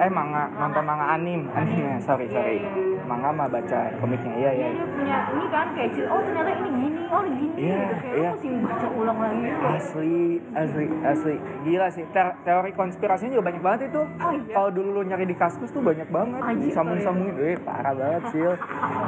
Eh 0.00 0.08
manga, 0.08 0.48
nonton 0.56 0.88
manga 0.88 1.20
anim, 1.20 1.52
animnya. 1.52 2.00
Sorry 2.00 2.32
sorry. 2.32 2.64
Manga 3.04 3.28
mah 3.28 3.44
baca 3.44 3.92
komiknya. 4.00 4.32
Iya 4.40 4.50
iya. 4.56 4.66
Iya 4.72 4.80
dia 4.80 4.86
punya 4.88 5.16
ini 5.36 5.46
kan 5.52 5.66
kayak 5.76 6.08
oh 6.08 6.20
ternyata 6.24 6.50
ini 6.56 6.68
gini, 6.72 6.88
oh 7.12 7.20
ini 7.28 7.36
gini 7.36 7.52
Iya, 7.60 7.76
gitu. 7.76 7.92
Kayak 8.00 8.16
iya. 8.16 8.30
lu 8.32 8.32
mesti 8.32 8.48
baca 8.64 8.86
ulang 8.96 9.18
lagi. 9.20 9.40
Asli, 9.52 10.16
asli, 10.56 10.84
asli. 11.04 11.34
Gila 11.60 11.88
sih. 11.92 12.04
Te- 12.08 12.36
teori 12.40 12.70
konspirasinya 12.72 13.30
juga 13.36 13.44
banyak 13.52 13.60
banget 13.60 13.80
itu. 13.92 14.00
Oh, 14.00 14.32
iya? 14.32 14.54
Kalau 14.56 14.70
dulu 14.72 14.88
lu 14.96 15.02
nyari 15.04 15.28
di 15.28 15.36
kaskus 15.36 15.68
tuh 15.68 15.84
banyak 15.84 16.08
banget. 16.08 16.40
Anjir, 16.40 16.72
Disambung-sambungin. 16.72 17.34
Eh 17.36 17.60
parah 17.60 17.92
banget 17.92 18.22
sih. 18.32 18.40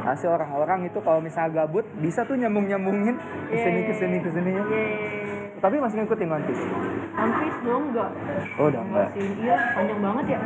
Asli 0.04 0.28
orang-orang 0.28 0.84
itu 0.84 1.00
kalau 1.00 1.24
misalnya 1.24 1.64
gabut 1.64 1.88
bisa 1.96 2.28
tuh 2.28 2.36
nyambung-nyambungin 2.36 3.16
ke 3.48 3.56
sini 3.56 3.80
Iya. 3.80 3.88
ke 3.88 3.94
sini 3.96 4.16
ke 4.20 4.28
sininya. 4.28 4.64
Tapi 5.62 5.78
masih 5.78 5.96
ngikutin 6.02 6.26
One 6.26 6.42
Piece. 6.42 6.64
One 7.14 7.32
Piece 7.38 7.58
belum 7.62 7.82
enggak? 7.94 8.10
Oh 8.58 8.66
udah 8.66 8.82
enggak. 8.82 9.06
Masih 9.14 9.26
iya 9.38 9.56
panjang 9.78 10.00
banget 10.02 10.24
ya. 10.26 10.38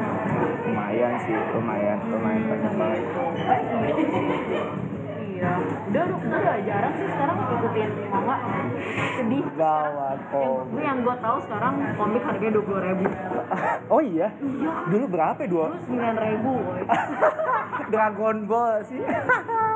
Lumayan 0.61 1.13
sih, 1.25 1.37
lumayan, 1.57 1.99
lumayan 2.05 2.43
banyak 2.45 2.73
banget. 2.77 3.01
Iya. 5.37 5.53
Udah 5.89 6.03
udah 6.05 6.39
udah 6.41 6.57
jarang 6.65 6.93
sih 6.97 7.07
sekarang 7.09 7.37
ikutin 7.49 7.91
manga. 8.13 8.37
Sedih. 9.17 9.45
Gawat 9.57 10.19
Yang, 10.21 10.53
kok. 10.53 10.63
gue 10.69 10.83
yang 10.85 10.99
gue 11.01 11.17
tahu 11.17 11.37
sekarang 11.49 11.75
komik 11.97 12.23
harganya 12.25 12.53
dua 12.53 12.65
puluh 12.69 12.83
ribu. 12.85 13.05
Oh 13.87 14.03
iya? 14.03 14.29
Iya. 14.37 14.73
Dulu 14.91 15.05
berapa 15.09 15.39
ya? 15.41 15.49
Dua? 15.49 15.65
Dulu 15.73 15.79
sembilan 15.89 16.15
ribu. 16.19 16.53
Dragon 17.93 18.37
Ball 18.45 18.85
sih. 18.85 19.01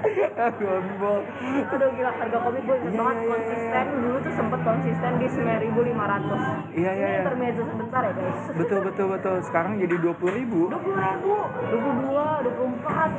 Itu 0.00 1.72
udah 1.76 1.90
gila 1.92 2.12
harga 2.16 2.38
komik 2.40 2.62
gue 2.64 2.76
inget 2.80 2.90
Iya, 2.90 3.00
banget 3.00 3.16
iya, 3.20 3.28
konsisten 3.28 3.86
dulu 4.00 4.16
tuh 4.20 4.32
sempet 4.32 4.60
konsisten 4.64 5.10
di 5.20 5.26
sembilan 5.28 5.60
ribu 5.60 5.80
lima 5.84 6.04
ratus. 6.08 6.40
Iya, 6.72 6.90
iya, 6.90 6.90
Ini 6.90 7.12
iya. 7.12 7.20
intermezzo 7.20 7.62
sebentar 7.68 8.00
ya 8.00 8.12
guys. 8.16 8.40
Betul 8.56 8.78
betul 8.82 9.06
betul. 9.12 9.36
Sekarang 9.44 9.72
jadi 9.76 9.94
dua 10.00 10.14
puluh 10.16 10.34
ribu. 10.34 10.60
dua 10.72 10.80
puluh 10.80 10.96
ribu, 10.96 11.34
dua 11.44 11.80
puluh 11.80 11.96
dua, 12.00 12.26
dua 12.40 12.52
puluh 12.56 12.70
empat, 12.72 13.10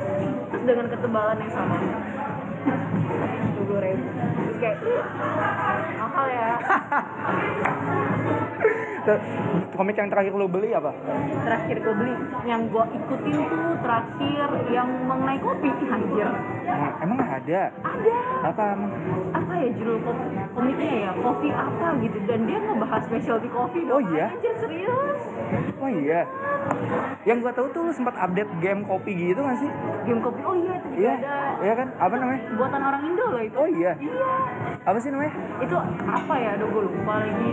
terus 0.50 0.64
dengan 0.66 0.86
ketebalan 0.90 1.36
yang 1.38 1.52
sama. 1.54 1.74
Dua 3.54 3.64
puluh 3.66 3.82
ribu. 3.82 4.06
Terus 4.12 4.58
kayak 4.58 4.76
mahal 5.98 6.26
ya. 6.28 6.48
Komik 9.72 9.96
yang 9.96 10.06
terakhir 10.06 10.30
lo 10.32 10.46
beli 10.46 10.70
apa? 10.70 10.94
Terakhir 11.42 11.76
gue 11.76 11.94
beli, 11.96 12.14
yang 12.44 12.70
gue 12.70 12.84
ikutin 12.94 13.36
tuh 13.42 13.74
terakhir 13.80 14.48
yang 14.68 14.88
mengenai 15.02 15.38
kopi 15.38 15.68
anjir. 15.82 16.28
Emang, 16.62 16.92
emang 17.02 17.18
ada? 17.20 17.62
Ada 17.74 18.16
Apa 18.44 18.62
emang? 18.72 18.90
apa 19.32 19.52
ya 19.56 19.68
judul 19.74 19.98
kom- 20.00 20.22
komiknya 20.52 20.90
ya 21.00 21.10
kopi 21.16 21.48
apa 21.50 21.86
gitu 21.98 22.18
dan 22.22 22.40
dia 22.44 22.58
ngebahas 22.60 23.02
specialty 23.04 23.48
coffee 23.48 23.82
Oh 23.84 23.98
dong. 23.98 24.06
iya? 24.08 24.26
Anjir 24.30 24.54
serius. 24.56 25.18
Oh 25.76 25.90
iya. 25.90 26.20
Yang 27.24 27.38
gua 27.40 27.52
tahu 27.52 27.66
tuh 27.70 27.82
lu 27.82 27.92
sempat 27.92 28.14
update 28.14 28.50
game 28.60 28.82
kopi 28.82 29.10
gitu 29.12 29.40
nggak 29.40 29.58
sih? 29.58 29.70
Game 30.04 30.20
kopi 30.20 30.40
oh 30.40 30.54
iya 30.54 30.72
itu 30.76 30.88
juga 30.88 31.00
Iya. 31.00 31.12
ada. 31.12 31.34
Iya 31.58 31.72
kan? 31.74 31.88
Apa 31.98 32.14
namanya? 32.16 32.40
Buatan 32.54 32.80
orang 32.80 33.02
Indo 33.04 33.26
loh 33.26 33.42
itu. 33.42 33.56
Oh 33.56 33.68
iya. 33.68 33.92
Iya. 33.96 34.32
Apa 34.82 34.98
sih 34.98 35.10
namanya? 35.10 35.32
itu 35.58 35.76
apa 36.02 36.34
ya 36.36 36.50
aduh 36.52 36.68
gue 36.68 36.82
lupa 36.84 37.14
lagi 37.16 37.50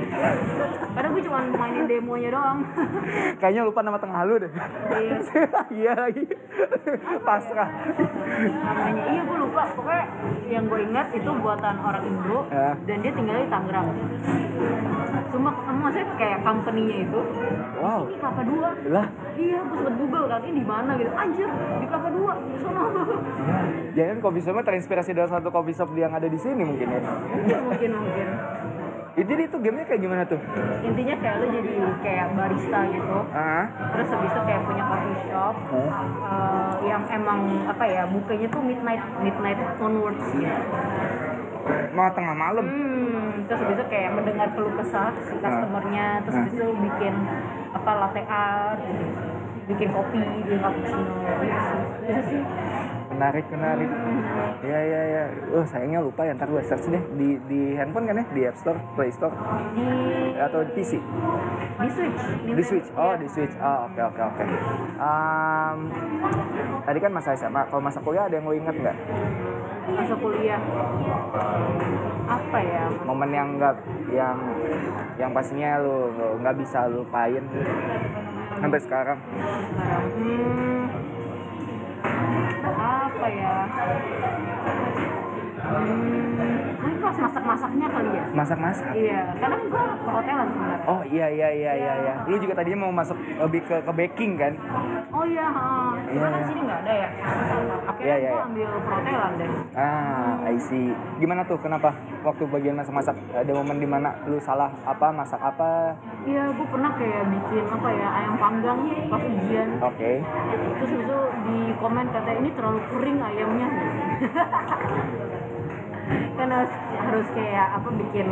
karena 1.00 1.16
gue 1.16 1.24
cuma 1.24 1.40
mainin 1.56 1.88
demonya 1.88 2.30
doang 2.30 2.60
Kayaknya 3.40 3.62
lupa 3.64 3.80
nama 3.80 3.96
tengah 3.96 4.20
lu 4.26 4.36
deh. 4.36 4.52
Iya. 4.92 5.18
Iya 5.80 5.92
lagi. 5.96 6.28
Pasrah. 7.24 7.70
namanya 8.60 9.04
iya 9.08 9.22
gue 9.24 9.38
lupa 9.40 9.64
pokoknya 9.72 10.04
yang 10.46 10.68
gue 10.68 10.80
ingat 10.82 11.08
itu 11.14 11.30
buatan 11.32 11.76
orang 11.80 12.04
Indo 12.04 12.40
Ya. 12.50 12.74
dan 12.84 12.98
dia 13.00 13.12
tinggal 13.12 13.36
di 13.38 13.48
Tangerang 13.48 13.88
cuma 15.30 15.50
maksudnya 15.54 16.06
kayak 16.18 16.40
company-nya 16.42 16.96
itu 17.06 17.20
Wow. 17.80 18.02
ini 18.06 18.18
kelapa 18.18 18.42
dua 18.44 18.70
Lah, 18.90 19.06
iya 19.36 19.60
gue 19.62 19.76
sempet 19.78 19.96
google 19.96 20.26
kan 20.26 20.42
ini 20.42 20.54
di 20.58 20.66
mana 20.66 20.92
gitu 20.96 21.12
anjir 21.14 21.48
di 21.80 21.86
kelapa 21.86 22.10
dua 22.10 22.34
di 22.36 22.58
sana 22.60 22.84
jangan 23.94 24.18
kopi 24.20 24.40
shopnya 24.42 24.64
terinspirasi 24.66 25.12
dari 25.14 25.30
satu 25.30 25.48
kopi 25.48 25.72
shop 25.72 25.90
yang 25.94 26.12
ada 26.12 26.26
di 26.26 26.36
sini 26.36 26.62
mungkin 26.66 26.88
ya. 26.90 27.00
mungkin 27.00 27.60
mungkin 27.64 27.90
mungkin 27.96 28.28
Eh, 29.20 29.26
Jadi 29.26 29.42
itu 29.46 29.58
gamenya 29.60 29.84
kayak 29.84 30.00
gimana 30.00 30.24
tuh? 30.24 30.40
intinya 30.80 31.16
kayak 31.20 31.36
lu 31.38 31.48
jadi 31.52 31.72
kayak 32.00 32.28
barista 32.34 32.80
gitu 32.88 33.18
Ah, 33.30 33.66
terus 33.92 34.08
habis 34.08 34.32
itu 34.32 34.42
kayak 34.42 34.62
punya 34.64 34.84
coffee 34.86 35.18
shop 35.28 35.56
Hmm. 35.68 35.90
eh, 36.24 36.88
yang 36.88 37.04
emang 37.10 37.40
apa 37.68 37.84
ya 37.84 38.08
bukanya 38.08 38.48
tuh 38.48 38.62
midnight 38.62 39.04
midnight 39.20 39.60
onwards 39.78 40.24
gitu. 40.32 40.62
mau 41.90 42.08
tengah 42.10 42.32
malam. 42.34 42.64
Hmm, 42.64 43.44
terus 43.44 43.60
habis 43.60 43.76
itu 43.76 43.86
kayak 43.90 44.16
mendengar 44.16 44.48
keluh 44.50 44.72
kesah 44.74 45.12
si 45.20 45.36
customernya, 45.36 46.24
terus 46.24 46.32
Hmm. 46.32 46.42
habis 46.42 46.54
itu 46.56 46.66
bikin 46.80 47.14
apa 47.70 47.92
latte 48.00 48.22
art, 48.24 48.80
bikin 49.70 49.90
kopi, 49.94 50.18
bikin 50.18 50.58
cappuccino, 50.58 51.14
sih. 51.38 51.52
Itu 52.10 52.22
sih. 52.26 52.42
Menarik, 53.10 53.46
menarik. 53.52 53.90
Iya, 54.64 54.80
iya, 54.80 55.02
iya. 55.04 55.24
Oh, 55.52 55.66
sayangnya 55.68 56.00
lupa 56.00 56.24
ya. 56.24 56.34
Ntar 56.34 56.48
gue 56.48 56.64
search 56.64 56.88
deh 56.88 57.04
di 57.20 57.36
di 57.46 57.62
handphone 57.76 58.08
kan 58.08 58.22
ya, 58.22 58.26
di 58.32 58.42
App 58.48 58.58
Store, 58.58 58.80
Play 58.96 59.12
Store, 59.12 59.34
Di 59.76 59.86
atau 60.40 60.64
di 60.64 60.72
PC. 60.74 60.92
di 61.80 61.90
Switch. 61.92 62.22
Di 62.48 62.64
Switch. 62.64 62.90
Oh, 62.96 63.14
Iya. 63.14 63.20
di 63.20 63.28
Switch. 63.28 63.56
Oh, 63.60 63.92
oke, 63.92 64.02
oke, 64.02 64.22
oke. 64.24 64.44
Um, 64.98 65.78
tadi 66.82 66.98
kan 66.98 67.12
masa 67.12 67.30
SMA. 67.36 67.62
Kalau 67.68 67.82
masa 67.84 68.00
kuliah 68.00 68.26
ada 68.26 68.36
yang 68.40 68.46
lo 68.48 68.56
inget 68.56 68.76
nggak? 68.78 68.98
Masa 69.90 70.16
kuliah. 70.16 70.62
Apa 72.30 72.58
ya? 72.62 72.86
Momen 73.04 73.32
yang 73.34 73.50
nggak, 73.58 73.76
yang 74.14 74.38
yang 75.18 75.32
pastinya 75.34 75.82
lo 75.82 76.14
nggak 76.40 76.56
bisa 76.56 76.88
lupain 76.88 77.44
sampai 78.60 78.80
sekarang. 78.84 79.18
Sekarang. 79.20 80.04
Hmm, 80.20 80.84
apa 82.76 83.28
ya? 83.32 83.56
Hmm, 85.70 86.98
pas 87.00 87.16
masak-masaknya 87.16 87.88
kali 87.88 88.10
ya. 88.12 88.26
Masak-masak. 88.34 88.92
Iya, 88.92 89.22
karena 89.38 89.56
gue 89.62 89.84
perhotelan 90.04 90.48
sebenarnya. 90.50 90.86
Oh 90.88 91.02
iya 91.06 91.28
iya 91.30 91.50
iya 91.52 91.72
iya 91.76 91.94
iya. 92.02 92.14
Lu 92.26 92.36
juga 92.38 92.54
tadinya 92.56 92.88
mau 92.88 92.94
masuk 92.94 93.16
lebih 93.18 93.62
ke 93.64 93.76
ke 93.84 93.92
baking 93.94 94.32
kan? 94.36 94.54
Oh 95.10 95.26
iya, 95.26 95.46
ha. 95.48 95.94
Iya, 96.08 96.18
Cuma 96.18 96.28
kan 96.28 96.40
iya. 96.40 96.48
sini 96.48 96.62
nggak 96.64 96.80
ada 96.82 96.94
ya. 96.94 97.10
Akhirnya 97.86 98.06
Iya, 98.10 98.16
iya, 98.16 98.30
gue 98.30 98.36
iya. 98.36 98.48
ambil 98.48 98.70
perhotelan 98.82 99.32
deh. 99.38 99.50
Ah, 99.76 100.34
I 100.48 100.58
see. 100.60 100.88
Gimana 101.20 101.42
tuh? 101.46 101.58
Kenapa 101.60 101.90
waktu 102.24 102.44
bagian 102.48 102.76
masak-masak 102.76 103.16
ada 103.32 103.52
momen 103.52 103.78
di 103.78 103.88
mana 103.88 104.10
lu 104.26 104.40
salah 104.40 104.72
apa 104.84 105.08
masak 105.12 105.40
apa? 105.40 105.94
Iya, 106.26 106.50
gue 106.52 106.68
pernah 106.68 106.92
kayak 106.96 107.24
bikin 107.30 107.64
apa 107.68 107.90
ya 107.92 108.08
ayam 108.16 108.36
panggang 108.38 108.80
pas 109.08 109.22
ujian. 109.22 109.68
Oke. 109.84 110.12
Terus 110.80 110.90
habis 110.90 111.06
itu 111.06 111.20
di 111.46 111.58
komen 111.78 112.06
kata 112.10 112.32
ini 112.34 112.50
terlalu 112.56 112.80
kering 112.90 113.18
ayamnya. 113.22 113.68
kan 116.10 116.48
harus, 116.50 116.74
harus 116.96 117.28
kayak 117.32 117.68
apa 117.76 117.90
bikin 117.94 118.28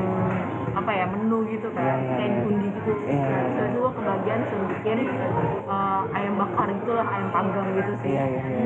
apa 0.73 0.91
ya 0.93 1.05
menu 1.09 1.41
gitu 1.45 1.67
kan 1.73 1.83
Iya, 1.83 1.93
iya, 1.97 2.13
kayak 2.15 2.29
iya. 2.29 2.37
diundi 2.39 2.67
gitu 2.71 2.91
Iya. 3.03 3.27
terus 3.51 3.67
itu 3.67 3.77
gue 3.77 3.91
kebagian 3.93 4.39
suruh 4.47 4.67
bikin 4.71 4.97
eh, 5.03 6.01
ayam 6.13 6.33
bakar 6.37 6.67
gitulah 6.71 7.07
ayam 7.07 7.29
panggang 7.29 7.67
gitu 7.75 7.91
sih 7.99 8.09
iya 8.13 8.23
iya. 8.25 8.43
iya. 8.45 8.61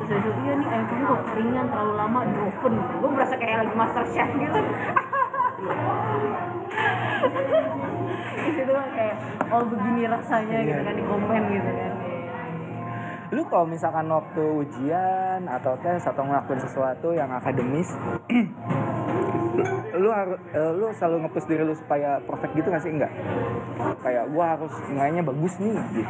terus 0.00 0.08
habis 0.10 0.26
itu 0.26 0.40
iya 0.40 0.52
nih 0.54 0.68
ayam 0.68 0.84
kamu 0.86 1.04
kok 1.04 1.20
keringan 1.30 1.66
terlalu 1.68 1.94
lama 1.94 2.18
di 2.24 2.34
oven 2.40 2.74
gue 2.80 3.10
berasa 3.12 3.34
kayak 3.36 3.56
lagi 3.60 3.74
master 3.74 4.04
chef 4.10 4.30
gitu 4.32 4.60
di 8.40 8.50
situ 8.56 8.72
kan 8.72 8.88
kayak 8.96 9.14
oh 9.50 9.62
begini 9.66 10.02
rasanya 10.06 10.56
gitu 10.64 10.80
kan 10.80 10.94
di 10.94 11.04
komen 11.04 11.42
gitu 11.50 11.70
kan 11.70 11.92
lu 13.30 13.46
kalau 13.46 13.62
misalkan 13.62 14.10
waktu 14.10 14.42
ujian 14.42 15.46
atau 15.46 15.78
tes 15.78 16.02
atau 16.02 16.26
ngelakuin 16.26 16.60
sesuatu 16.66 17.14
yang 17.14 17.30
akademis 17.30 17.94
lu 20.00 20.08
harus 20.10 20.38
eh, 20.54 20.72
lu 20.74 20.86
selalu 20.94 21.16
ngepush 21.26 21.46
diri 21.50 21.62
lu 21.66 21.74
supaya 21.74 22.22
perfect 22.24 22.52
gitu 22.56 22.68
gak 22.70 22.82
sih? 22.82 22.92
Enggak 22.92 23.12
kayak 24.00 24.32
gua 24.32 24.56
harus 24.56 24.72
nilainya 24.88 25.22
bagus 25.24 25.54
nih 25.60 25.76
gitu. 25.76 26.00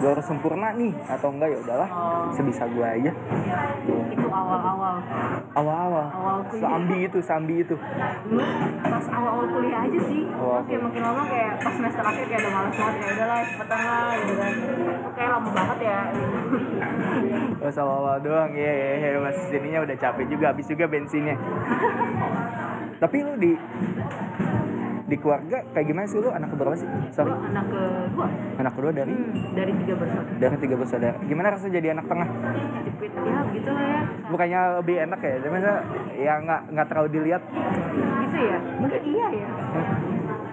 Gua 0.00 0.08
harus 0.12 0.26
sempurna 0.28 0.68
nih 0.76 0.92
atau 1.08 1.28
enggak 1.32 1.48
ya 1.56 1.58
udahlah 1.64 1.88
sebisa 2.36 2.64
gua 2.68 2.86
aja. 2.92 3.12
Itu 4.12 4.28
awal-awal. 4.28 4.94
Awal-awal. 5.56 6.06
Seambi 6.52 6.96
itu 7.08 7.18
seambi 7.24 7.54
itu. 7.64 7.76
Dulu 8.28 8.42
pas 8.84 9.06
awal-awal 9.08 9.46
kuliah 9.48 9.80
aja 9.88 10.00
sih. 10.04 10.22
Oke 10.36 10.74
makin 10.76 11.02
lama 11.02 11.22
kayak 11.28 11.52
pas 11.64 11.72
semester 11.72 12.04
akhir 12.04 12.24
kayak 12.28 12.40
udah 12.44 12.52
males 12.52 12.74
banget 12.76 12.94
ya 12.94 13.08
udahlah 13.16 13.38
cepetan 13.48 13.80
lah 13.80 14.12
gitu 14.20 14.34
kan. 14.36 14.54
Kayak 15.14 15.30
lama 15.32 15.48
banget 15.54 15.78
ya 15.80 15.98
pas 17.64 17.80
awal-awal 17.80 18.20
doang 18.20 18.52
ya 18.52 18.68
ya 18.68 18.88
ya 19.00 19.18
mas 19.24 19.40
sininya 19.48 19.80
udah 19.88 19.96
capek 19.96 20.28
juga 20.28 20.52
habis 20.52 20.68
juga 20.68 20.84
bensinnya. 20.84 21.32
Tapi 23.02 23.16
lu 23.24 23.40
di 23.40 23.56
di 25.04 25.16
keluarga 25.16 25.64
kayak 25.72 25.86
gimana 25.88 26.04
sih? 26.04 26.20
Lu 26.20 26.28
anak 26.28 26.52
keberapa 26.52 26.76
sih? 26.76 26.84
Sorry. 27.16 27.32
Gue 27.32 27.40
anak 27.40 27.64
kedua. 27.72 28.26
Anak 28.60 28.72
kedua 28.76 28.92
dari? 28.92 29.16
Hmm, 29.16 29.56
dari 29.56 29.72
tiga 29.80 29.94
bersaudara. 29.96 30.36
Dari 30.36 30.56
tiga 30.60 30.74
bersaudara. 30.76 31.16
Gimana 31.24 31.46
rasanya 31.56 31.72
jadi 31.80 31.88
anak 31.96 32.04
tengah? 32.04 32.28
Jepit 32.84 33.12
ya 33.16 33.40
gitu 33.56 33.70
lah 33.72 33.84
ya. 33.88 34.00
Bukannya 34.28 34.60
lebih 34.84 34.96
enak 35.08 35.20
ya? 35.24 35.34
Tapi 35.40 35.52
masa 35.52 35.72
ya 36.20 36.32
nggak 36.44 36.60
nggak 36.68 36.86
terlalu 36.92 37.08
dilihat. 37.16 37.42
Gitu 38.28 38.38
ya? 38.44 38.58
Mungkin 38.76 39.00
iya 39.08 39.26
ya 39.32 39.48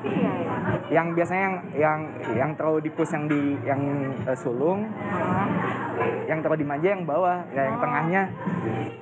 iya 0.06 0.32
ya 0.34 0.56
yang 0.92 1.08
biasanya 1.16 1.42
yang 1.48 1.56
yang 1.78 2.00
yang 2.36 2.52
terlalu 2.60 2.80
dipus 2.92 3.10
yang 3.16 3.26
di 3.32 3.56
yang 3.64 3.82
eh, 4.28 4.38
sulung 4.38 4.90
Ah, 5.12 5.48
yang 6.26 6.40
terlalu 6.42 6.66
dimanja 6.66 6.88
yang 6.98 7.04
bawah 7.06 7.38
ya 7.54 7.62
yang 7.70 7.78
tengahnya 7.78 8.22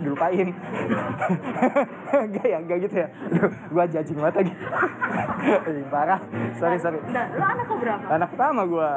dilupain. 0.03 0.47
Enggak 2.25 2.47
ya 2.49 2.57
enggak 2.59 2.77
gitu 2.89 2.95
ya. 3.05 3.07
Aduh, 3.29 3.51
gua 3.69 3.85
judging 3.85 4.17
banget 4.17 4.35
lagi. 4.41 4.53
Ih, 5.69 5.85
parah. 5.93 6.19
Sorry 6.57 6.77
sorry. 6.81 6.99
dan 7.13 7.31
lo 7.37 7.45
anak 7.45 7.65
keberapa? 7.69 8.05
Anak 8.09 8.27
pertama 8.33 8.61
gua. 8.65 8.91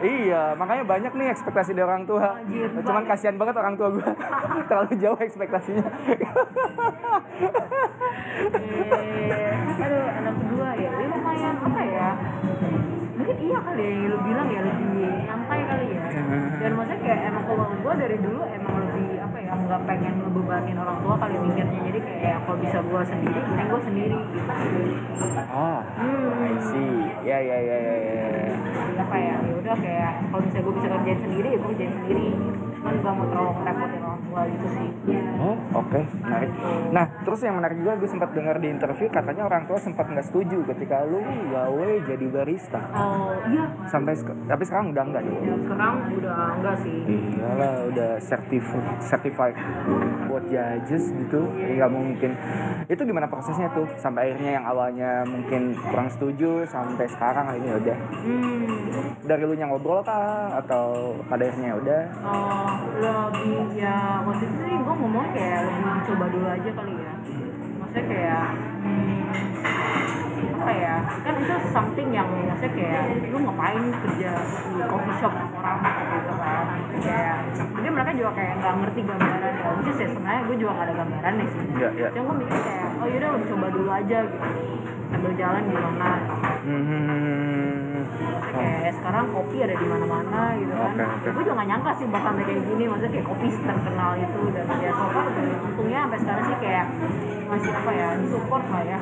Iya 0.00 0.42
makanya 0.54 0.84
banyak 0.86 1.12
nih 1.12 1.26
ekspektasi 1.34 1.70
dari 1.74 1.84
orang 1.84 2.06
tua. 2.06 2.38
Anjir, 2.38 2.70
cuman 2.70 3.04
kasihan 3.04 3.36
banget 3.36 3.54
orang 3.58 3.74
tua 3.74 3.88
gua. 3.92 4.08
Terlalu 4.70 4.92
jauh 5.02 5.18
ekspektasinya. 5.20 5.84
Eh, 8.56 9.82
aduh 9.82 10.06
anak 10.06 10.34
lumayan 11.36 11.56
apa 11.60 11.82
ya 11.84 12.10
mungkin 13.16 13.36
iya 13.48 13.58
kali 13.60 13.80
ya 13.80 13.90
yang 13.92 14.08
lu 14.12 14.18
bilang 14.24 14.48
ya 14.52 14.60
lebih 14.60 15.08
nyantai 15.24 15.60
kali 15.64 15.86
ya. 15.96 16.04
Dan 16.60 16.70
maksudnya 16.76 16.98
kayak 17.00 17.20
emang 17.32 17.44
kalau 17.48 17.64
gue 17.72 17.92
dari 17.96 18.16
dulu 18.20 18.42
emang 18.44 18.74
lebih 18.76 19.08
apa 19.24 19.36
ya 19.40 19.52
nggak 19.56 19.80
pengen 19.88 20.14
ngebebanin 20.20 20.76
orang 20.76 20.98
tua 21.00 21.14
kali 21.16 21.34
mikirnya. 21.40 21.80
Jadi 21.80 22.00
kayak 22.04 22.38
kalau 22.44 22.58
bisa 22.60 22.78
gue 22.84 23.02
sendiri 23.08 23.40
mending 23.40 23.68
gue 23.68 23.80
sendiri 23.88 24.18
gitu. 24.20 24.52
Oh 25.48 25.80
I 26.44 26.52
see. 26.60 26.96
Ya 27.24 27.38
ya 27.40 27.56
ya 27.56 27.76
ya, 27.80 27.96
ya. 28.04 28.26
Jadi 28.68 28.92
apa 29.00 29.16
ya 29.16 29.34
ya 29.44 29.54
udah 29.64 29.76
kayak 29.80 30.12
kalau 30.28 30.40
misalnya 30.44 30.64
gue 30.64 30.74
bisa 30.76 30.88
kerjain 30.92 31.20
sendiri 31.24 31.48
ya 31.48 31.58
gue 31.58 31.68
kerjain 31.72 31.92
sendiri. 32.00 32.28
cuman 32.36 32.65
mau 32.86 33.26
terlalu 33.26 33.50
orang 33.56 34.20
tua 34.26 34.42
gitu 34.50 34.66
sih. 34.74 34.88
Oh, 35.36 35.56
oke, 35.78 36.00
menarik. 36.22 36.50
Nah, 36.90 37.06
terus 37.22 37.40
yang 37.44 37.56
menarik 37.58 37.76
juga 37.78 37.92
gue 37.98 38.10
sempat 38.10 38.30
dengar 38.32 38.56
di 38.58 38.68
interview 38.70 39.08
katanya 39.10 39.42
orang 39.46 39.64
tua 39.68 39.78
sempat 39.78 40.06
nggak 40.08 40.26
setuju 40.26 40.58
ketika 40.74 41.06
lu 41.06 41.20
gawe 41.50 41.90
jadi 42.06 42.26
barista. 42.30 42.80
oh 42.92 43.32
iya. 43.50 43.64
Sampai 43.88 44.18
tapi 44.26 44.62
sekarang 44.66 44.90
udah 44.92 45.04
enggak 45.06 45.22
ya 45.26 45.56
sekarang 45.62 45.94
udah 46.18 46.38
enggak 46.58 46.76
sih. 46.82 46.98
Iyalah, 47.06 47.74
udah 47.92 48.10
certified 48.22 48.98
certified 49.02 49.56
buat 50.26 50.44
judges 50.50 51.04
gitu. 51.12 51.40
Nggak 51.52 51.90
mungkin. 51.92 52.30
Itu 52.86 53.02
gimana 53.02 53.26
prosesnya 53.26 53.68
tuh? 53.72 53.86
Sampai 53.98 54.30
akhirnya 54.30 54.60
yang 54.60 54.66
awalnya 54.66 55.10
mungkin 55.26 55.74
kurang 55.90 56.08
setuju 56.12 56.64
sampai 56.68 57.06
sekarang 57.10 57.46
ini 57.58 57.68
udah. 57.72 57.98
Hmm. 58.24 58.64
Dari 59.26 59.42
lu 59.42 59.54
yang 59.56 59.70
ngobrol 59.74 60.02
kah? 60.02 60.60
Atau 60.62 61.16
pada 61.26 61.42
akhirnya 61.46 61.68
ya 61.72 61.76
udah? 61.76 62.02
Oh, 62.22 62.75
lebih 62.96 63.76
ya 63.76 64.20
waktu 64.24 64.44
itu 64.48 64.56
sih 64.64 64.74
gue 64.76 64.94
ngomong 64.96 65.26
kayak 65.36 65.60
lebih 65.68 65.84
dicoba 66.00 66.26
dulu 66.32 66.46
aja 66.48 66.70
kali 66.72 66.94
ya. 66.96 67.12
Maksudnya 67.76 68.04
kayak 68.08 68.46
hmm, 68.82 69.22
apa 70.56 70.72
ya 70.72 70.94
kan 71.22 71.34
itu 71.38 71.54
something 71.70 72.08
yang 72.10 72.28
maksudnya 72.28 72.72
kayak 72.74 73.02
lu 73.30 73.38
ngapain 73.44 73.84
kerja 74.02 74.30
di 74.74 74.82
coffee 74.88 75.16
shop 75.20 75.32
orang 75.32 75.78
gitu 76.10 76.34
kan. 76.36 76.64
Kayak 76.96 77.36
mungkin 77.72 77.90
mereka 77.92 78.10
juga 78.16 78.30
kayak 78.34 78.54
nggak 78.60 78.74
ngerti 78.82 79.00
gambaran 79.06 79.52
ya 79.54 79.68
which 79.76 79.90
is 79.92 79.98
ya 80.00 80.06
sebenarnya 80.10 80.42
gue 80.48 80.56
juga 80.58 80.70
nggak 80.74 80.86
ada 80.86 80.94
gambaran 80.96 81.32
nih 81.36 81.48
sih. 81.52 81.60
Iya, 81.76 81.88
iya. 81.94 82.08
cuma 82.12 82.24
gue 82.26 82.36
mikir 82.42 82.58
kayak 82.64 82.88
oh 82.96 83.06
yaudah 83.06 83.28
lu 83.30 83.38
coba 83.46 83.66
dulu 83.70 83.90
aja 83.92 84.18
gitu. 84.24 84.48
Sambil 85.06 85.32
jalan 85.38 85.62
gimana 85.70 86.10
Hmm. 86.66 87.75
Kayak 88.56 88.94
sekarang 88.96 89.24
kopi 89.32 89.56
ada 89.62 89.74
di 89.76 89.86
mana-mana 89.86 90.40
gitu 90.56 90.74
kan. 90.74 90.92
Oke, 90.96 91.04
oke. 91.04 91.28
Gue 91.34 91.42
juga 91.44 91.54
gak 91.60 91.68
nyangka 91.68 91.90
sih 92.00 92.06
bakal 92.08 92.30
sampai 92.32 92.44
kayak 92.48 92.62
gini. 92.64 92.84
Maksudnya 92.88 93.12
kayak 93.12 93.26
kopi 93.28 93.46
terkenal 93.52 94.10
itu 94.16 94.40
dan 94.54 94.66
ya 94.80 94.90
so 94.96 95.04
far 95.12 95.26
untungnya 95.66 95.98
sampai 96.06 96.18
sekarang 96.24 96.44
sih 96.48 96.56
kayak 96.64 96.86
masih 97.46 97.70
apa 97.70 97.90
ya 97.94 98.08
support 98.32 98.64
lah 98.72 98.82
ya. 98.82 98.98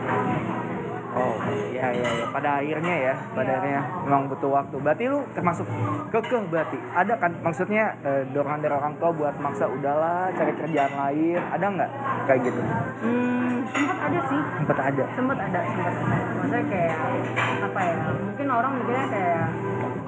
Oh, 1.14 1.34
iya 1.70 1.94
iya 1.94 2.08
ya. 2.10 2.26
Pada 2.28 2.58
akhirnya 2.58 2.94
ya, 2.98 3.14
pada 3.32 3.46
Iya. 3.46 3.58
akhirnya 3.62 3.82
memang 4.02 4.22
butuh 4.26 4.50
waktu. 4.50 4.76
Berarti 4.82 5.04
lu 5.06 5.22
termasuk 5.30 5.66
kekeh 6.10 6.42
berarti. 6.50 6.78
Ada 6.90 7.14
kan 7.22 7.32
maksudnya 7.38 7.94
eh, 8.02 8.22
dorongan 8.34 8.60
dari 8.60 8.74
orang 8.74 8.94
tua 8.98 9.10
buat 9.14 9.34
maksa 9.38 9.70
udahlah 9.70 10.34
cari 10.34 10.52
kerjaan 10.58 10.92
lain. 10.92 11.38
Ada 11.38 11.66
nggak 11.70 11.90
kayak 12.26 12.40
gitu? 12.42 12.60
Hmm, 13.04 13.62
sempat 13.70 13.98
ada 14.02 14.18
sih. 14.26 14.40
Sempat 14.58 14.78
ada. 14.82 15.04
Sempat 15.14 15.38
ada, 15.38 15.60
sempat 15.62 15.94
ada. 15.94 16.16
Maksudnya 16.34 16.64
kayak 16.66 16.94
apa 17.62 17.80
ya? 17.80 17.94
Mungkin 18.10 18.46
orang 18.50 18.72
mikirnya 18.74 19.06
kayak 19.06 19.44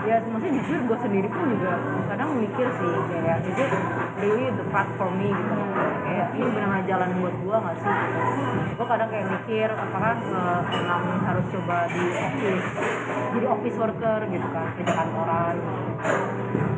ya 0.04 0.16
maksudnya 0.28 0.52
jujur 0.60 0.80
gue 0.84 0.98
sendiri 1.00 1.28
pun 1.32 1.46
juga 1.56 1.72
kadang 2.12 2.28
mikir 2.36 2.66
sih 2.68 2.94
kayak 3.08 3.36
is 3.48 3.58
it 3.58 3.70
really 4.20 4.46
the 4.52 4.66
path 4.68 4.90
for 5.00 5.08
me 5.16 5.32
gitu 5.32 5.54
kayak 6.04 6.26
ini 6.36 6.46
benar-benar 6.52 6.84
jalan 6.84 7.08
buat 7.24 7.34
gue 7.40 7.56
gak 7.56 7.76
sih 7.80 7.88
gitu. 7.88 8.20
gue 8.76 8.86
kadang 8.86 9.08
kayak 9.08 9.26
mikir 9.32 9.68
apakah 9.72 10.14
emang 10.68 11.04
harus 11.24 11.44
coba 11.48 11.76
di 11.88 12.02
office 12.12 12.66
jadi 13.36 13.46
office 13.48 13.76
worker 13.80 14.20
gitu 14.28 14.48
kan 14.52 14.66
kerja 14.76 14.92
kantoran 14.92 15.54
gitu. 15.56 15.84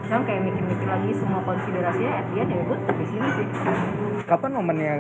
Sekarang 0.09 0.25
kayak 0.25 0.41
mikir-mikir 0.41 0.89
lagi 0.89 1.11
semua 1.21 1.41
konsiderasinya 1.45 2.13
at 2.17 2.27
the 2.33 2.37
end 2.41 2.49
ya 2.49 2.63
gue 2.65 2.77
tetap 2.81 2.97
di 2.97 3.07
sini 3.13 3.29
sih 3.37 3.47
Kapan 4.25 4.51
momennya 4.57 4.93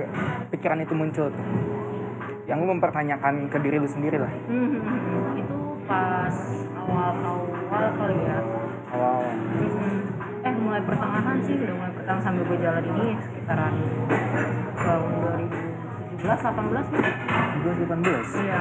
pikiran 0.52 0.84
itu 0.84 0.92
muncul 0.92 1.32
tuh? 1.32 1.46
Yang 2.44 2.58
lu 2.64 2.66
mempertanyakan 2.76 3.48
ke 3.48 3.56
diri 3.60 3.76
lu 3.80 3.88
sendiri 3.88 4.20
lah. 4.20 4.32
Hmm, 4.48 5.36
itu 5.36 5.57
pas 5.89 6.34
awal-awal 6.76 7.84
kali 7.97 8.16
ya. 8.20 8.39
Awal. 8.89 9.20
Hmm, 9.24 9.97
eh 10.45 10.55
mulai 10.55 10.82
pertengahan 10.84 11.36
sih, 11.43 11.55
udah 11.57 11.74
mulai 11.74 11.93
pertengahan 11.93 12.22
sambil 12.22 12.43
gue 12.45 12.59
jalan 12.61 12.84
ini 12.84 13.07
sekitaran 13.18 13.74
tahun 14.76 15.11
2017 16.18 16.28
18 16.45 16.93
nih. 16.93 17.05
2018. 17.59 18.45
Iya. 18.45 18.61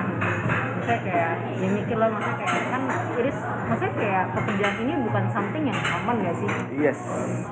Maksudnya 0.77 0.99
kayak 1.03 1.31
ya 1.59 1.67
mikir 1.67 1.97
lah 1.99 2.07
maksudnya 2.07 2.37
kayak 2.39 2.63
kan 2.71 2.81
iris 3.17 3.37
maksudnya 3.67 3.93
kayak 3.93 4.23
pekerjaan 4.31 4.75
ini 4.79 4.93
bukan 5.03 5.23
something 5.29 5.63
yang 5.67 5.79
aman 5.83 6.15
gak 6.23 6.35
sih? 6.37 6.49
Yes, 6.79 6.99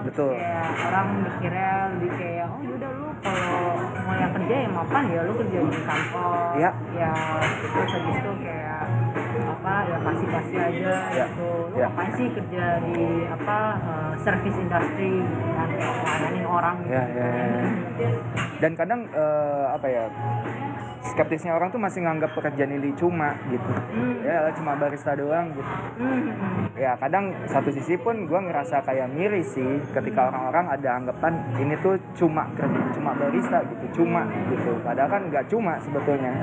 betul. 0.02 0.32
kayak 0.40 0.72
orang 0.88 1.08
mikirnya 1.20 1.70
lebih 1.92 2.12
kayak 2.16 2.46
oh 2.48 2.60
yaudah 2.64 2.92
lu 2.96 3.08
kalau 3.20 3.76
mau 4.08 4.16
yang 4.16 4.32
kerja 4.32 4.56
yang 4.64 4.74
mapan 4.74 5.04
ya 5.12 5.20
lu 5.26 5.34
kerja 5.36 5.58
di 5.60 5.80
kantor 5.84 6.38
Iya. 6.56 6.72
ya 6.96 7.12
terus 7.76 7.92
habis 7.92 8.16
itu 8.16 8.32
kayak 8.40 8.82
apa 9.66 9.82
ya 9.89 9.97
kasih 9.97 10.30
aja 10.30 10.93
Iya. 11.09 11.26
gitu 11.26 11.49
lu 11.74 11.74
Iya. 11.74 11.88
ngapain 11.89 12.11
sih 12.13 12.28
kerja 12.30 12.66
di 12.86 12.97
apa 13.26 13.57
eh, 13.82 14.13
service 14.22 14.57
industry 14.61 15.11
gitu 15.18 15.45
kayak 15.57 15.89
ngelayanin 16.05 16.45
orang 16.45 16.76
gitu 16.86 16.93
Ya, 16.93 17.03
ya, 17.09 17.28
ya. 17.97 18.09
Dan 18.61 18.72
kadang 18.78 19.01
eh, 19.09 19.66
apa 19.74 19.88
ya? 19.89 20.05
Skeptisnya 21.05 21.53
orang 21.53 21.70
tuh 21.70 21.78
masih 21.78 22.01
nganggap 22.01 22.34
pekerjaan 22.34 22.72
ini 22.72 22.89
cuma 22.97 23.38
gitu. 23.45 23.70
Hmm. 23.93 24.26
Ya 24.26 24.49
cuma 24.53 24.74
barista 24.74 25.13
doang 25.13 25.53
gitu. 25.53 25.70
Hmm, 26.01 26.34
hmm, 26.34 26.66
ya 26.74 26.97
kadang 26.97 27.30
satu 27.45 27.70
sisi 27.70 27.93
pun 27.95 28.26
gue 28.26 28.39
ngerasa 28.41 28.82
kayak 28.82 29.13
miris 29.13 29.53
sih 29.53 29.82
ketika 29.93 30.30
orang-orang 30.30 30.66
ada 30.66 30.89
anggapan 30.97 31.34
ini 31.57 31.78
tuh 31.80 31.93
cuma 32.18 32.49
kerja 32.53 32.82
cuma 32.91 33.13
barista 33.13 33.61
gitu 33.63 34.01
cuma 34.01 34.26
gitu 34.49 34.76
padahal 34.82 35.07
kan 35.07 35.22
nggak 35.30 35.45
cuma 35.47 35.78
sebetulnya 35.80 36.34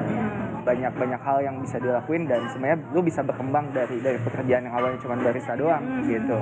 banyak 0.62 0.92
banyak 0.94 1.20
hal 1.22 1.38
yang 1.42 1.56
bisa 1.60 1.76
dilakuin 1.82 2.26
dan 2.30 2.40
sebenarnya 2.54 2.78
lu 2.94 3.00
bisa 3.02 3.20
berkembang 3.22 3.70
dari 3.74 3.98
dari 3.98 4.18
pekerjaan 4.22 4.66
yang 4.66 4.74
awalnya 4.74 4.98
cuma 5.02 5.18
barista 5.18 5.54
doang 5.58 5.82
gitu. 6.06 6.38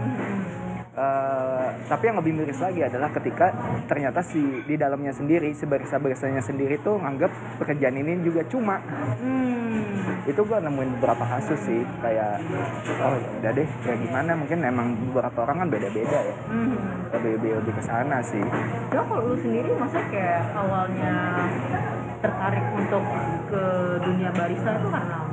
Eh, 0.91 1.69
tapi 1.87 2.11
yang 2.11 2.19
lebih 2.19 2.35
miris 2.35 2.59
lagi 2.59 2.83
adalah 2.83 3.15
ketika 3.15 3.55
ternyata 3.87 4.21
si 4.27 4.43
di 4.67 4.75
dalamnya 4.75 5.15
sendiri 5.15 5.55
si 5.55 5.63
barista-baristanya 5.63 6.43
sendiri 6.43 6.83
tuh 6.83 6.99
nganggap 6.99 7.31
pekerjaan 7.63 7.95
ini 7.95 8.21
juga 8.27 8.43
cuma. 8.51 8.83
Hmm. 9.23 10.29
itu 10.29 10.43
gua 10.45 10.61
nemuin 10.61 11.01
beberapa 11.01 11.25
kasus 11.25 11.57
sih 11.65 11.81
kayak 12.05 12.43
oh 13.01 13.17
udah 13.17 13.53
deh 13.55 13.69
kayak 13.87 13.99
gimana? 14.03 14.35
Mungkin 14.35 14.59
emang 14.67 14.99
beberapa 15.15 15.47
orang 15.47 15.65
kan 15.65 15.69
beda-beda 15.71 16.19
ya. 16.27 16.35
Hmm. 16.51 16.77
lebih 17.17 17.31
lebih, 17.39 17.51
lebih 17.63 17.73
ke 17.79 17.83
sana 17.87 18.19
sih. 18.21 18.43
Ya 18.91 19.01
kalau 19.07 19.31
lu 19.31 19.37
sendiri 19.39 19.71
masa 19.79 20.03
kayak 20.11 20.43
awalnya 20.59 21.15
tertarik 22.21 22.65
untuk 22.77 23.03
ke 23.49 23.65
dunia 24.05 24.31
barista 24.37 24.71
itu 24.77 24.89
karena? 24.93 25.30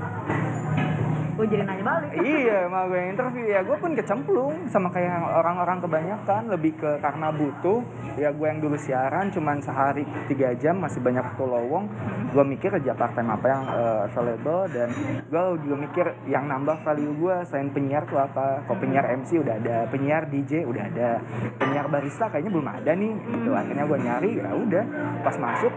Gue 1.38 1.46
jadi 1.46 1.70
nanya 1.70 1.86
balik. 1.86 2.12
iya 2.26 2.66
mau 2.66 2.90
gue 2.90 2.98
yang 2.98 3.14
interview. 3.14 3.46
Ya 3.46 3.62
gue 3.62 3.78
pun 3.78 3.94
kecemplung 3.94 4.66
sama 4.74 4.90
kayak 4.90 5.22
orang-orang 5.22 5.78
kebanyakan. 5.86 6.50
Lebih 6.50 6.74
ke 6.82 6.98
karena 6.98 7.30
butuh. 7.30 7.86
Ya 8.18 8.34
gue 8.34 8.48
yang 8.50 8.58
dulu 8.58 8.74
siaran 8.82 9.30
cuman 9.30 9.62
sehari 9.62 10.02
tiga 10.26 10.58
jam 10.58 10.82
masih 10.82 10.98
banyak 11.06 11.22
waktu 11.22 11.46
lowong. 11.46 11.86
Gue 12.34 12.42
mikir 12.42 12.74
kerja 12.74 12.98
part 12.98 13.14
time 13.14 13.30
apa 13.30 13.46
yang 13.46 13.64
eh, 13.70 14.08
available. 14.10 14.66
Dan 14.74 14.90
gue 15.30 15.44
juga 15.62 15.76
mikir 15.78 16.06
yang 16.26 16.50
nambah 16.50 16.82
value 16.82 17.14
gue 17.22 17.36
selain 17.54 17.70
penyiar 17.70 18.10
tuh 18.10 18.18
apa? 18.18 18.66
Kok 18.66 18.78
penyiar 18.82 19.06
MC 19.22 19.38
udah 19.38 19.62
ada 19.62 19.86
penyiar 19.94 20.26
DJ 20.34 20.66
udah 20.66 20.84
ada 20.90 21.22
penyiar 21.62 21.86
barista 21.86 22.34
kayaknya 22.34 22.50
belum 22.50 22.68
ada 22.82 22.92
nih 22.98 23.14
gitu. 23.14 23.50
Akhirnya 23.54 23.86
gue 23.86 24.00
nyari 24.02 24.32
ya 24.42 24.50
udah 24.58 24.84
pas 25.22 25.38
masuk 25.38 25.74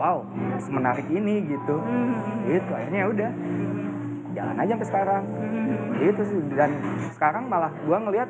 wow 0.00 0.24
menarik 0.72 1.04
ini 1.12 1.52
gitu. 1.52 1.76
Hmm. 1.76 2.48
gitu 2.48 2.72
akhirnya 2.72 2.98
ya 3.04 3.08
udah 3.12 3.30
jalan 4.32 4.56
aja 4.58 4.70
sampai 4.76 4.88
sekarang. 4.88 5.22
Hmm. 5.22 5.60
itu 6.02 6.22
sih. 6.26 6.40
Dan 6.58 6.70
sekarang 7.14 7.46
malah 7.46 7.70
gua 7.86 8.02
ngelihat 8.02 8.26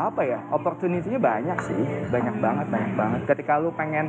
apa 0.00 0.22
ya 0.22 0.38
opportunity-nya 0.54 1.18
banyak 1.18 1.58
sih. 1.66 1.82
Banyak 2.08 2.36
banget 2.38 2.66
banyak 2.70 2.92
banget. 2.94 3.20
Ketika 3.26 3.58
lu 3.58 3.74
pengen 3.74 4.06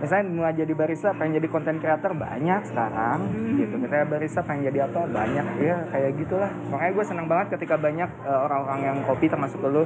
misalnya 0.00 0.24
mulai 0.32 0.54
jadi 0.56 0.72
barista 0.72 1.12
pengen 1.12 1.38
jadi 1.42 1.48
content 1.52 1.78
creator 1.78 2.12
banyak 2.16 2.60
sekarang. 2.72 3.18
Gitu. 3.58 3.74
Ketika 3.84 4.06
barista 4.08 4.40
pengen 4.42 4.72
jadi 4.72 4.88
apa 4.88 5.04
banyak. 5.06 5.46
Ya 5.60 5.76
kayak 5.92 6.10
gitulah. 6.16 6.50
Makanya 6.72 6.92
gue 6.94 7.04
senang 7.04 7.26
banget 7.28 7.46
ketika 7.58 7.76
banyak 7.76 8.10
eh, 8.24 8.40
orang-orang 8.48 8.80
yang 8.82 8.96
kopi 9.04 9.28
termasuk 9.28 9.60
lu 9.62 9.84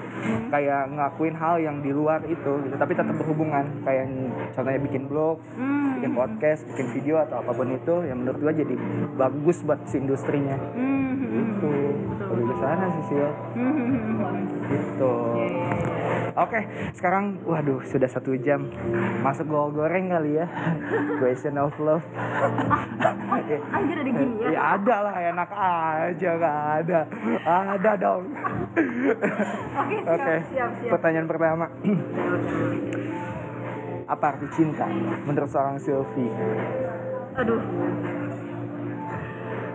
kayak 0.52 0.86
ngelakuin 0.92 1.34
hal 1.34 1.58
yang 1.58 1.76
di 1.82 1.90
luar 1.90 2.22
itu 2.24 2.52
gitu. 2.68 2.76
Tapi 2.78 2.92
tetap 2.94 3.14
berhubungan. 3.18 3.64
Kayak 3.82 4.06
contohnya 4.54 4.80
bikin 4.80 5.04
blog 5.10 5.42
Hmm. 5.52 5.98
bikin 5.98 6.12
podcast 6.12 6.62
bikin 6.74 6.86
video 6.98 7.16
atau 7.22 7.40
apa 7.40 7.50
pun 7.54 7.68
itu 7.70 7.94
yang 8.04 8.20
menurut 8.24 8.38
gua 8.42 8.52
jadi 8.52 8.74
bagus 9.14 9.62
buat 9.62 9.80
si 9.86 10.01
industrinya 10.02 10.56
Hmm. 10.72 11.14
gitu 11.22 11.70
lebih 12.24 12.46
ke 12.46 12.56
sana 12.58 12.84
sih 12.90 13.02
Sil 13.08 13.30
Hmm. 13.52 14.42
gitu 14.64 15.12
Iya, 15.32 15.46
iya, 15.46 15.70
iya. 15.70 16.32
oke 16.34 16.60
sekarang 16.92 17.24
waduh 17.42 17.80
sudah 17.84 18.06
satu 18.06 18.36
jam 18.36 18.66
masuk 19.20 19.46
gol 19.46 19.70
goreng 19.70 20.08
kali 20.08 20.36
ya 20.36 20.46
question 21.20 21.56
of 21.56 21.72
love 21.78 22.04
Anjir 23.72 23.96
ada 23.96 24.04
gini 24.04 24.34
ya. 24.40 24.48
ya 24.50 24.60
ada 24.76 24.96
lah 25.02 25.14
enak 25.16 25.50
aja 25.50 26.30
gak 26.34 26.56
ada 26.78 27.00
ada 27.42 27.90
dong 27.96 28.22
Oke, 28.72 29.96
siap, 30.00 30.20
siap, 30.48 30.70
siap. 30.74 30.90
pertanyaan 30.90 31.26
pertama 31.26 31.66
apa 34.04 34.24
arti 34.26 34.46
cinta 34.52 34.84
menurut 35.22 35.48
seorang 35.48 35.76
Sylvie 35.78 36.32
Aduh. 37.34 37.60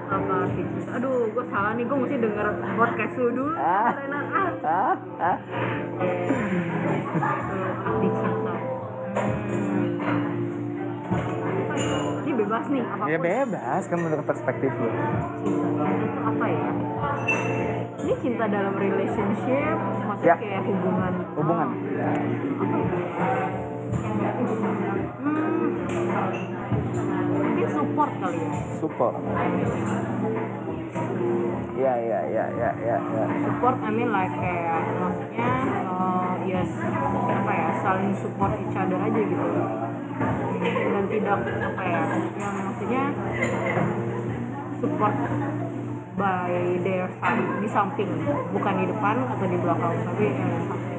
Apa 0.08 0.34
arti 0.47 0.62
cinta? 0.64 0.91
Aduh, 0.95 1.28
gue 1.36 1.45
salah 1.51 1.72
nih. 1.76 1.84
Gue 1.84 1.97
mesti 1.99 2.18
denger 2.18 2.47
podcast 2.80 3.14
lu 3.20 3.28
dulu. 3.36 3.53
Ah. 3.60 3.91
Enak. 3.91 4.26
Ah. 4.32 4.49
ah, 4.64 4.95
ah. 5.20 5.38
Hmm. 7.88 8.16
Ini 12.24 12.32
bebas 12.34 12.66
nih. 12.72 12.84
Apa 12.84 13.03
pun. 13.03 13.12
ya 13.12 13.18
bebas 13.20 13.82
kan 13.88 13.99
menurut 13.99 14.26
perspektif 14.26 14.72
lu 14.72 14.88
Cinta. 14.88 15.88
Itu 15.91 16.20
apa 16.24 16.45
ya? 16.47 16.70
Ini 17.97 18.14
cinta 18.24 18.45
dalam 18.47 18.74
relationship, 18.80 19.76
maksudnya 20.08 20.32
Ya. 20.32 20.36
kayak 20.39 20.64
hubungan. 20.64 21.14
hubungan 21.36 21.68
Hmm. 25.18 26.76
Support 27.68 28.11
kali 28.22 28.39
ya. 28.39 28.53
support. 28.80 29.13
Ya 31.78 31.93
ya 31.93 32.20
ya 32.26 32.45
ya 32.57 32.70
ya 32.82 32.97
ya. 32.97 33.24
Support 33.45 33.78
I 33.86 33.89
mean 33.93 34.09
like 34.09 34.34
kayak 34.34 34.82
maksudnya 34.97 35.49
uh, 35.86 36.34
yes 36.47 36.70
apa 37.28 37.51
ya 37.53 37.70
saling 37.84 38.15
support 38.18 38.51
each 38.57 38.78
other 38.78 38.97
aja 38.97 39.22
gitu 39.22 39.47
dan 40.65 41.05
tidak 41.11 41.38
apa 41.45 41.84
ya 41.86 42.01
yang 42.39 42.55
maksudnya 42.65 43.03
support 44.82 45.15
by 46.18 46.82
their 46.82 47.05
side 47.22 47.49
di 47.61 47.70
samping 47.70 48.09
bukan 48.49 48.74
di 48.82 48.86
depan 48.89 49.15
atau 49.38 49.45
di 49.45 49.57
belakang 49.61 49.93
tapi 50.01 50.26
eh, 50.34 50.49
di 50.57 50.65
samping 50.65 50.97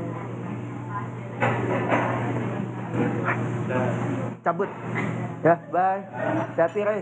cabut. 4.45 4.69
Ya 5.45 5.55
bye. 5.71 6.03
Hati 6.57 6.81
Ray 6.85 7.01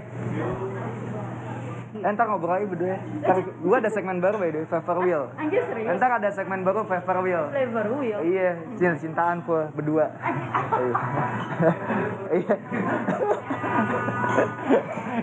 Eh, 1.98 2.10
ntar 2.10 2.26
ngobrol 2.26 2.52
lagi 2.52 2.66
berdua 2.66 2.88
ya. 2.88 2.98
Ntar 3.20 3.36
gua 3.58 3.76
ada 3.78 3.88
segmen 3.88 4.18
baru 4.18 4.36
by 4.36 4.50
the 4.50 4.58
way, 4.58 4.66
Favor 4.66 4.96
Wheel. 5.00 5.24
anjir 5.34 5.62
serius 5.64 5.92
Ntar 5.92 6.10
ada 6.14 6.28
segmen 6.30 6.60
baru 6.60 6.80
Favor 6.82 7.16
Wheel. 7.20 7.44
flavor 7.48 7.86
wheel 7.96 8.18
Iya, 8.20 8.50
cinta 8.74 8.96
cintaan 8.98 9.38
full 9.40 9.64
berdua. 9.72 10.06
Iya. 12.28 12.54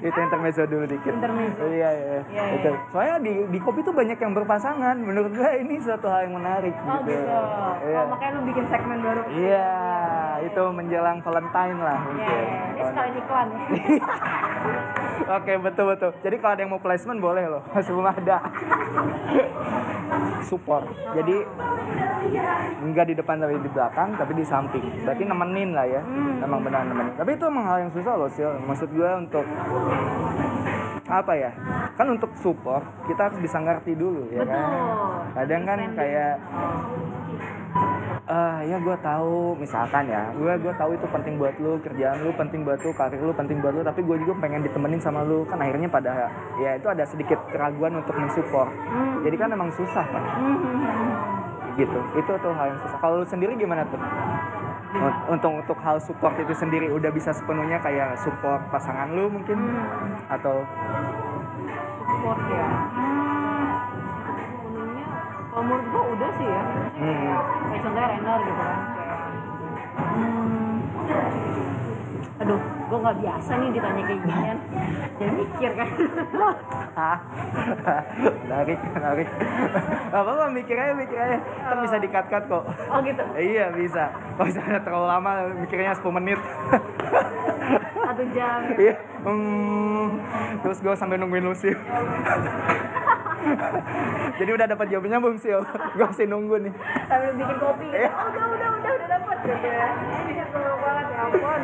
itu 0.01 0.19
intermezzo 0.19 0.65
dulu 0.65 0.85
dikit. 0.85 1.13
Intermezzo. 1.13 1.63
Iya, 1.63 1.89
iya. 1.91 2.19
Iya, 2.25 2.43
Itu. 2.57 2.71
Soalnya 2.89 3.17
di 3.21 3.33
di 3.47 3.59
kopi 3.61 3.79
tuh 3.81 3.93
banyak 3.93 4.17
yang 4.17 4.33
berpasangan. 4.33 4.97
Menurut 4.97 5.31
gua 5.31 5.53
ini 5.53 5.77
suatu 5.77 6.09
hal 6.09 6.25
yang 6.25 6.35
menarik 6.35 6.73
oh 6.75 6.97
gitu. 7.03 7.13
gitu 7.13 7.39
Iya. 7.83 7.99
oh 7.99 8.05
makanya 8.09 8.31
lu 8.33 8.41
bikin 8.47 8.65
segmen 8.67 8.99
baru 8.99 9.21
Iya, 9.29 9.69
itu 10.43 10.63
menjelang 10.71 11.17
Valentine 11.19 11.77
lah 11.77 11.99
Iya, 12.09 12.31
iya. 12.31 12.61
ini 12.65 12.81
sekalian 12.83 13.15
iklan 13.15 13.47
Oke 15.23 15.53
betul 15.57 15.85
betul. 15.87 16.11
Jadi 16.19 16.35
kalau 16.35 16.53
ada 16.53 16.61
yang 16.61 16.72
mau 16.73 16.81
placement 16.81 17.21
boleh 17.21 17.45
loh, 17.45 17.61
sebelum 17.85 18.09
ada. 18.09 18.37
Support. 20.49 20.89
Jadi 21.13 21.35
enggak 22.83 23.05
di 23.13 23.15
depan 23.15 23.37
tapi 23.37 23.61
di 23.61 23.69
belakang, 23.69 24.17
tapi 24.17 24.33
di 24.33 24.43
samping. 24.43 24.81
Berarti 25.05 25.23
nemenin 25.23 25.69
lah 25.77 25.85
ya. 25.85 26.01
Emang 26.41 26.65
benar 26.65 26.81
nemenin. 26.89 27.13
Tapi 27.13 27.37
itu 27.37 27.43
emang 27.45 27.65
hal 27.69 27.77
yang 27.85 27.91
susah 27.93 28.13
loh 28.17 28.29
sih. 28.33 28.43
Maksud 28.43 28.89
gue 28.89 29.09
untuk 29.21 29.45
apa 31.05 31.33
ya? 31.37 31.51
Kan 31.93 32.09
untuk 32.09 32.33
support 32.41 32.83
kita 33.05 33.29
harus 33.29 33.37
bisa 33.37 33.57
ngerti 33.61 33.93
dulu 33.93 34.33
ya 34.33 34.43
kan. 34.43 34.65
Betul. 34.65 35.21
Kadang 35.37 35.61
kan 35.69 35.79
kayak 35.93 36.33
ah 38.23 38.63
ya 38.63 38.77
gue 38.79 38.95
tahu. 39.03 39.55
Misalkan 39.59 40.07
ya 40.07 40.31
gue 40.31 40.53
gue 40.63 40.73
tahu 40.79 40.91
itu 40.95 41.05
penting 41.11 41.35
buat 41.35 41.55
lu 41.59 41.75
kerjaan 41.83 42.23
lu 42.23 42.31
penting 42.35 42.63
buat 42.63 42.79
lu 42.79 42.91
karir 42.95 43.19
lu 43.19 43.33
penting 43.35 43.59
buat 43.59 43.73
lu 43.75 43.81
tapi 43.83 43.99
gue 44.03 44.17
juga 44.23 44.33
pengen 44.39 44.63
ditemenin 44.63 45.01
sama 45.03 45.23
lu. 45.27 45.43
Kan 45.47 45.59
akhirnya 45.59 45.89
pada 45.91 46.31
ya 46.59 46.79
itu 46.79 46.87
ada 46.87 47.03
sedikit 47.03 47.39
keraguan 47.51 47.99
untuk 47.99 48.15
mensupport. 48.15 48.71
Jadi 49.23 49.35
kan 49.35 49.49
emang 49.51 49.69
susah 49.75 50.05
kan 50.07 50.23
gitu. 51.77 51.99
Itu 52.13 52.31
tuh 52.37 52.53
hal 52.53 52.65
yang 52.73 52.79
susah. 52.85 52.97
Kalau 53.01 53.15
lu 53.21 53.25
sendiri 53.27 53.57
gimana 53.57 53.81
tuh? 53.89 53.99
Un- 54.93 55.21
untuk 55.33 55.51
untuk 55.57 55.77
hal 55.81 55.97
support 55.97 56.37
itu 56.37 56.53
sendiri 56.53 56.85
udah 56.93 57.09
bisa 57.09 57.33
sepenuhnya 57.33 57.81
kayak 57.81 58.13
support 58.21 58.61
pasangan 58.69 59.09
lu 59.09 59.25
mungkin? 59.25 59.57
Atau? 60.29 60.61
Support 61.97 62.39
ya. 62.45 62.67
hmm, 62.93 63.32
kalau 65.53 65.69
menurut 65.69 65.85
gua 65.93 66.03
udah 66.17 66.29
sih 66.33 66.47
ya. 66.49 66.63
Hmm, 66.97 67.29
kayak 67.69 67.81
contohnya 67.85 68.09
Renner 68.09 68.39
gitu 68.41 68.57
kan. 68.57 68.77
Kayak 69.93 70.17
hmm, 70.17 70.73
aduh 72.43 72.59
gua 72.91 72.97
nggak 72.99 73.17
biasa 73.23 73.51
nih 73.55 73.69
ditanya 73.71 74.03
kayak 74.03 74.19
ginian 74.19 74.57
jadi 75.15 75.31
mikir 75.31 75.71
kan 75.79 75.89
Hah? 76.93 77.17
menarik 78.43 78.79
menarik 78.93 79.27
apa 80.11 80.29
apa 80.29 80.45
mikir 80.51 80.75
aja 80.75 80.93
mikir 80.93 81.17
aja 81.17 81.37
Ntar 81.39 81.77
bisa 81.81 81.97
dikat 81.97 82.25
kat 82.27 82.43
kok 82.45 82.63
oh 82.67 82.99
gitu 83.01 83.23
Iya 83.33 83.65
bisa. 83.73 84.13
Kalau 84.35 84.45
misalnya 84.45 84.79
terlalu 84.81 85.07
lama 85.09 85.31
mikirnya 85.57 85.93
10 85.97 86.17
menit. 86.17 86.39
satu 88.03 88.23
jam 88.35 88.59
Iya. 88.83 88.95
Hmm, 89.23 90.19
terus 90.61 90.77
gue 90.83 90.93
sampai 90.93 91.17
nungguin 91.17 91.45
lu 91.47 91.55
sih. 91.55 91.71
Jadi 94.39 94.49
udah 94.49 94.67
dapat 94.67 94.85
jawabannya 94.91 95.19
belum 95.19 95.37
sih? 95.39 95.51
Gue 95.95 96.05
masih 96.05 96.27
nunggu 96.27 96.55
nih. 96.67 96.73
sambil 97.07 97.31
bikin 97.37 97.57
kopi 97.57 97.85
gitu. 97.87 97.97
Iya. 97.97 98.09
oh 98.11 98.27
udah 98.27 98.45
udah 98.53 98.69
udah 98.75 98.91
udah 98.91 99.07
dapet 99.07 99.37
gitu 99.43 99.67
ya 99.67 99.87
ini 100.27 100.43
banget 100.53 101.07
ya 101.07 101.19
ampun 101.27 101.61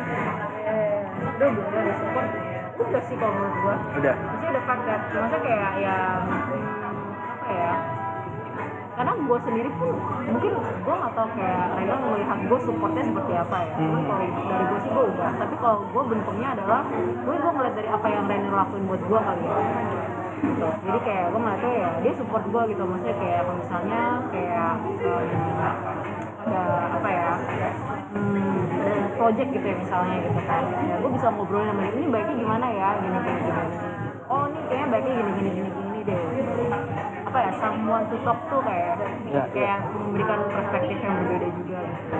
udah 1.40 1.48
gue 1.56 1.64
udah 1.64 1.96
support 1.96 2.28
ya 2.36 2.50
udah 2.80 3.02
sih 3.06 3.16
kalau 3.20 3.32
menurut 3.36 3.56
gua. 3.60 3.76
Udah. 4.00 4.14
Udah 4.40 4.62
paket, 4.66 5.00
maksudnya 5.14 5.40
kayak 5.44 5.70
ya 5.78 5.96
hmm, 6.26 6.42
apa 7.30 7.50
ya? 7.52 7.74
Karena 8.90 9.12
gue 9.16 9.38
sendiri 9.48 9.70
pun 9.80 9.94
mungkin 10.28 10.52
gue 10.60 10.94
nggak 11.00 11.12
tahu 11.16 11.28
kayak 11.32 11.64
Rena 11.72 11.96
melihat 12.04 12.38
gue 12.44 12.58
supportnya 12.68 13.02
seperti 13.06 13.32
apa 13.32 13.56
ya. 13.64 13.72
Cuman 13.80 14.02
kalau 14.04 14.20
dari 14.20 14.64
gue 14.68 14.78
sih 14.84 14.90
gue 14.90 15.04
udah 15.16 15.30
tapi 15.40 15.54
kalau 15.56 15.78
gue 15.88 16.02
bentuknya 16.12 16.48
adalah 16.52 16.80
gue 17.00 17.34
gue 17.40 17.52
ngeliat 17.56 17.74
dari 17.78 17.88
apa 17.88 18.06
yang 18.10 18.24
Rena 18.28 18.50
lakuin 18.52 18.84
buat 18.84 19.02
gue 19.06 19.20
kali 19.20 19.44
ya. 19.44 19.60
Gitu. 20.40 20.68
jadi 20.88 20.98
kayak 21.04 21.24
gue 21.36 21.40
ngeliatnya 21.40 21.72
ya 21.72 21.88
dia 22.00 22.12
support 22.16 22.44
gue 22.44 22.62
gitu. 22.74 22.82
Maksudnya 22.84 23.16
kayak 23.16 23.40
misalnya 23.48 24.02
kayak 24.28 24.70
um, 24.82 25.24
ada 26.40 26.62
apa 26.96 27.08
hmm, 28.14 29.02
project 29.18 29.48
gitu 29.54 29.66
ya 29.66 29.76
misalnya 29.76 30.16
gitu 30.24 30.40
kan. 30.46 30.62
Ya 30.86 30.94
gue 30.98 31.10
bisa 31.14 31.26
ngobrolin 31.30 31.68
sama 31.70 31.80
dia 31.84 31.92
ini 31.98 32.08
baiknya 32.08 32.34
gimana 32.38 32.66
ya? 32.70 32.88
Gini 32.98 33.18
gini 33.20 33.40
gini, 33.40 33.50
gini. 33.50 33.72
oh 34.30 34.44
ini 34.46 34.60
kayaknya 34.70 34.86
baiknya 34.90 35.12
gini 35.14 35.30
gini 35.34 35.50
gini 35.50 35.70
gini 35.70 36.00
deh. 36.06 36.20
Apa 37.30 37.38
ya 37.46 37.50
someone 37.62 38.04
to 38.10 38.16
talk 38.26 38.38
tuh 38.50 38.60
kayak 38.66 38.96
Ya, 39.30 39.46
kayak 39.54 39.78
memberikan 39.94 40.42
perspektif 40.50 40.98
yang 40.98 41.14
berbeda 41.22 41.48
juga. 41.54 41.78
Gitu 41.86 42.16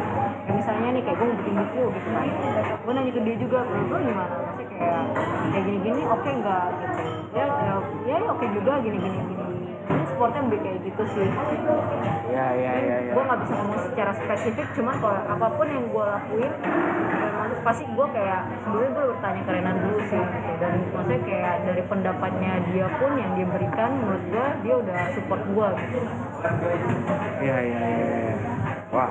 kayak 0.46 0.54
misalnya 0.62 0.88
nih 0.94 1.02
kayak 1.02 1.16
gue 1.18 1.26
mau 1.26 1.38
bikin 1.42 1.54
buku 1.58 1.82
gitu 1.90 2.08
kan. 2.14 2.26
Gue 2.86 2.92
nanya 2.94 3.10
ke 3.10 3.20
dia 3.26 3.36
juga 3.42 3.58
menurut 3.66 3.90
lo 3.90 3.98
gimana? 3.98 4.34
Maksudnya 4.46 4.66
kayak 4.70 5.02
kayak 5.50 5.62
gini 5.66 5.78
gini 5.82 6.02
oke 6.06 6.30
nggak? 6.30 6.64
Gitu. 6.70 7.02
Ya 7.34 7.44
ya 7.50 7.74
ya, 8.06 8.16
ya 8.22 8.28
oke 8.30 8.46
juga 8.54 8.72
gini 8.78 8.96
gini 9.02 9.18
gini 9.26 9.59
ini 9.90 10.04
sportnya 10.14 10.40
lebih 10.46 10.60
kayak 10.62 10.78
gitu 10.86 11.02
sih 11.18 11.28
ya 12.30 12.46
ya 12.54 12.72
ya 12.78 12.96
ya 13.10 13.12
gue 13.12 13.24
nggak 13.26 13.40
bisa 13.42 13.54
ngomong 13.58 13.80
secara 13.90 14.12
spesifik 14.14 14.66
cuman 14.78 14.94
kalau 15.02 15.20
apa 15.26 15.46
pun 15.50 15.66
yang 15.66 15.84
gue 15.90 16.04
lakuin 16.06 16.52
memang 17.10 17.50
pasti 17.66 17.84
gue 17.84 18.06
kayak 18.14 18.40
sebelumnya 18.62 18.90
gue 18.94 19.04
bertanya 19.10 19.42
ke 19.44 19.50
Renan 19.52 19.76
dulu 19.82 19.98
sih 20.08 20.22
gitu. 20.22 20.52
dan 20.62 20.72
maksudnya 20.94 21.20
kayak 21.26 21.54
dari 21.66 21.82
pendapatnya 21.84 22.52
dia 22.70 22.86
pun 22.96 23.10
yang 23.18 23.32
dia 23.34 23.46
berikan 23.50 23.90
menurut 23.98 24.24
gue 24.30 24.46
dia 24.62 24.74
udah 24.78 24.98
support 25.18 25.42
gue 25.44 25.68
gitu 25.84 26.00
Iya 27.40 27.56
iya 27.60 27.80
iya. 27.80 28.06
iya. 28.20 28.34
Wah. 28.92 29.10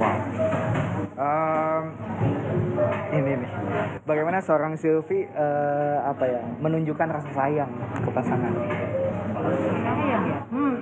Wah. 0.00 0.16
Em, 1.12 1.84
ini 3.12 3.32
nih. 3.44 3.50
Bagaimana 4.08 4.40
seorang 4.40 4.74
Sylvie 4.80 5.28
eh, 5.28 5.96
apa 6.02 6.24
ya 6.24 6.40
menunjukkan 6.60 7.08
rasa 7.08 7.30
sayang 7.36 7.72
ke 8.00 8.10
pasangan? 8.10 8.52
Hmm. 9.42 10.76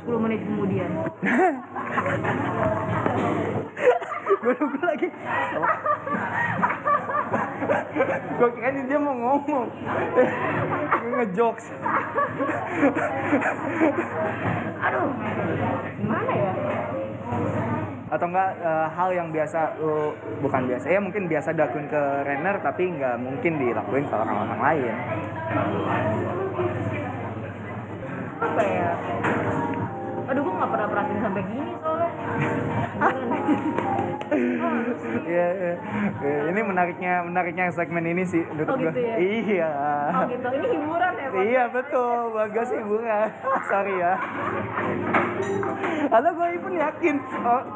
Sepuluh 0.00 0.20
menit 0.26 0.42
kemudian 0.42 0.90
gue 4.40 4.54
nunggu 4.56 4.80
lagi. 4.82 5.08
gue 8.40 8.48
kira 8.56 8.80
dia 8.88 8.98
mau 8.98 9.12
ngomong. 9.14 9.68
Gue 10.96 11.12
ngejokes. 11.22 11.66
aduh 14.80 15.12
gimana 16.00 16.32
ya 16.32 16.52
Atau 18.10 18.26
enggak 18.26 18.50
eh, 18.58 18.86
hal 18.90 19.08
yang 19.14 19.28
biasa 19.30 19.78
lu 19.78 20.12
bukan 20.42 20.66
biasa 20.66 20.86
ya 20.90 20.98
mungkin 20.98 21.30
biasa 21.30 21.54
dilakuin 21.54 21.86
ke 21.86 22.02
Renner 22.26 22.58
tapi 22.58 22.90
nggak 22.90 23.16
mungkin 23.22 23.52
dilakuin 23.56 24.04
ke 24.10 24.14
orang-orang 24.14 24.60
lain. 24.60 24.94
apa 28.40 28.62
ya 28.64 28.90
aduh 30.30 30.40
gue 30.40 30.54
nggak 30.54 30.70
pernah 30.70 30.86
perhatiin 30.86 31.20
sampai 31.20 31.42
gini 31.42 31.72
soalnya 31.82 32.10
Iya, 35.26 35.46
iya. 35.50 35.74
Ini 36.54 36.60
menariknya 36.62 37.12
menariknya 37.26 37.64
segmen 37.74 38.04
ini 38.06 38.22
sih 38.22 38.42
menurut 38.46 38.68
Oh, 38.70 38.76
gitu 38.78 39.00
ya? 39.02 39.14
Iya. 39.18 39.72
oh 40.14 40.22
gitu 40.30 40.48
ini 40.54 40.66
hiburan 40.70 41.12
ya? 41.18 41.28
Iya 41.34 41.64
betul, 41.70 42.18
bagus 42.30 42.68
hiburan. 42.70 43.28
Sorry 43.66 43.94
ya. 43.98 44.12
Karena 46.10 46.28
gue 46.30 46.48
pun 46.62 46.74
yakin 46.74 47.16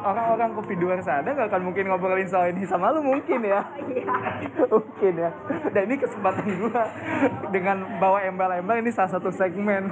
orang-orang 0.03 0.49
kopi 0.55 0.73
di 0.75 0.83
luar 0.83 0.99
sana 1.03 1.27
gak 1.27 1.47
akan 1.51 1.61
mungkin 1.67 1.83
ngobrolin 1.91 2.29
soal 2.29 2.51
ini 2.51 2.63
sama 2.63 2.91
lu 2.91 3.03
mungkin 3.03 3.39
ya. 3.43 3.61
iya 3.91 4.15
mungkin 4.71 5.13
ya. 5.19 5.29
Dan 5.75 5.81
ini 5.91 5.95
kesempatan 5.99 6.47
gue 6.55 6.83
dengan 7.51 7.77
bawa 7.99 8.23
embel-embel 8.23 8.79
ini 8.79 8.91
salah 8.95 9.11
satu 9.11 9.27
segmen. 9.27 9.91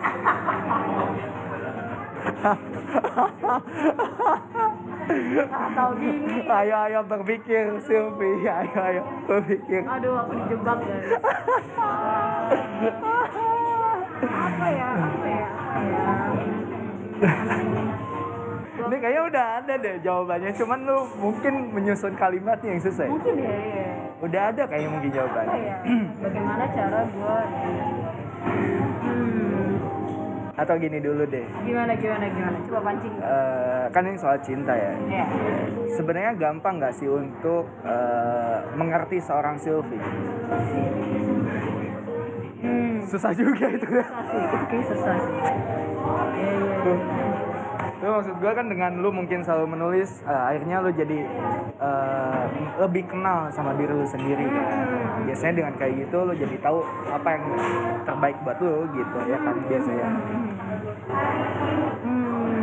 Tahu 5.74 5.92
gini 6.00 6.48
ayo 6.48 6.76
ayo 6.88 7.00
berpikir 7.04 7.64
Sylvie, 7.84 8.48
ayo 8.48 8.78
ayo 8.80 9.02
berpikir. 9.28 9.82
aduh 9.84 10.14
aku 10.24 10.32
dijebak 10.40 10.78
guys 10.80 11.10
apa 14.24 14.68
ya 14.72 14.88
apa 14.96 15.28
ya 15.28 15.48
ya 15.84 16.12
Ini 18.84 19.00
kayaknya 19.00 19.24
udah 19.32 19.46
ada 19.64 19.74
deh 19.80 19.96
jawabannya, 20.04 20.52
cuman 20.60 20.80
lu 20.84 21.08
mungkin 21.18 21.72
menyusun 21.72 22.14
kalimatnya 22.20 22.76
yang 22.76 22.84
sesuai. 22.84 23.10
mungkin 23.10 23.36
ya, 23.40 23.56
ya. 23.56 23.96
Udah 24.20 24.42
ada 24.52 24.64
kayaknya 24.68 24.90
mungkin 24.92 25.10
apa 25.10 25.18
jawabannya. 25.24 25.60
ya 25.64 25.76
bagaimana 26.20 26.64
cara 26.68 27.00
gue 27.08 27.38
Atau 30.54 30.78
gini 30.78 31.02
dulu 31.02 31.26
deh, 31.26 31.42
gimana 31.66 31.98
gimana 31.98 32.30
gimana 32.30 32.58
coba 32.64 32.80
pancing 32.84 33.14
Eh, 33.18 33.86
kan 33.90 34.06
ini 34.06 34.18
soal 34.18 34.38
cinta 34.40 34.70
ya. 34.70 34.94
ya 35.10 35.26
Sebenarnya 35.92 36.34
gampang 36.36 36.78
nggak 36.78 36.94
sih 36.94 37.10
untuk 37.10 37.66
eh, 37.82 38.58
mengerti 38.74 39.18
seorang 39.20 39.58
Sylvie? 39.58 39.98
hmm 42.62 43.02
Susah 43.04 43.34
juga 43.34 43.66
itu 43.68 43.88
ya. 43.90 44.06
susah 44.06 44.24
sih 44.24 44.40
itu 44.40 44.58
kayak 44.64 44.86
susah 44.88 45.16
sih 45.18 45.34
ya 45.34 45.54
ya 46.38 46.54
ya. 46.86 47.33
Lu 48.04 48.12
maksud 48.12 48.36
gue 48.36 48.52
kan 48.52 48.68
dengan 48.68 49.00
lu 49.00 49.16
mungkin 49.16 49.40
selalu 49.48 49.80
menulis, 49.80 50.20
eh, 50.28 50.44
akhirnya 50.52 50.84
lu 50.84 50.92
jadi 50.92 51.24
eh, 51.80 52.44
lebih 52.84 53.08
kenal 53.08 53.48
sama 53.48 53.72
diri 53.80 53.96
lu 53.96 54.04
sendiri 54.04 54.44
kan. 54.44 54.76
Biasanya 55.24 55.54
dengan 55.64 55.74
kayak 55.80 56.04
gitu 56.04 56.28
lu 56.28 56.36
jadi 56.36 56.56
tahu 56.60 56.84
apa 57.08 57.28
yang 57.32 57.44
terbaik 58.04 58.36
buat 58.44 58.60
lu 58.60 58.92
gitu 58.92 59.18
ya 59.24 59.40
kan 59.40 59.56
biasanya. 59.72 60.08
Hmm, 62.04 62.60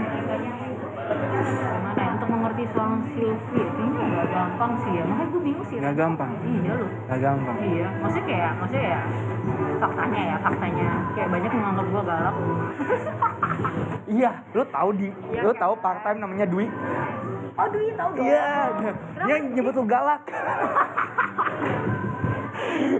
ya 2.71 2.77
seorang 2.77 3.03
Sylvie 3.11 3.66
itu 3.66 3.83
nggak 3.83 4.29
gampang 4.31 4.73
sih 4.79 4.93
ya 4.93 5.03
makanya 5.03 5.29
gue 5.29 5.41
bingung 5.43 5.66
sih 5.66 5.77
Nggak 5.81 5.95
gampang, 5.97 6.31
iya 6.41 6.73
loh 6.73 6.91
nggak 7.03 7.18
gampang. 7.21 7.57
iya 7.61 7.87
maksudnya 7.99 8.27
kayak 8.29 8.51
maksudnya 8.55 8.85
ya 8.87 9.01
faktanya 9.81 10.21
ya 10.23 10.37
faktanya 10.39 10.89
kayak 11.11 11.29
banyak 11.29 11.51
yang 11.51 11.61
menganggap 11.61 11.87
gue 11.87 12.03
galak 12.05 12.37
Iya, 14.11 14.31
lu 14.53 14.64
tahu 14.66 14.91
di, 14.93 15.07
Iya, 15.31 15.41
lu 15.41 15.51
kan? 15.53 15.61
tahu 15.61 15.75
part 15.79 16.03
time 16.03 16.18
namanya 16.18 16.43
Dwi. 16.45 16.66
oh 17.53 17.66
Dwi 17.68 17.87
tau 17.95 18.11
dong 18.11 18.27
Iya, 18.27 18.47
dia 19.16 19.37
nyebut 19.41 19.71
lu 19.73 19.85
galak. 19.85 20.23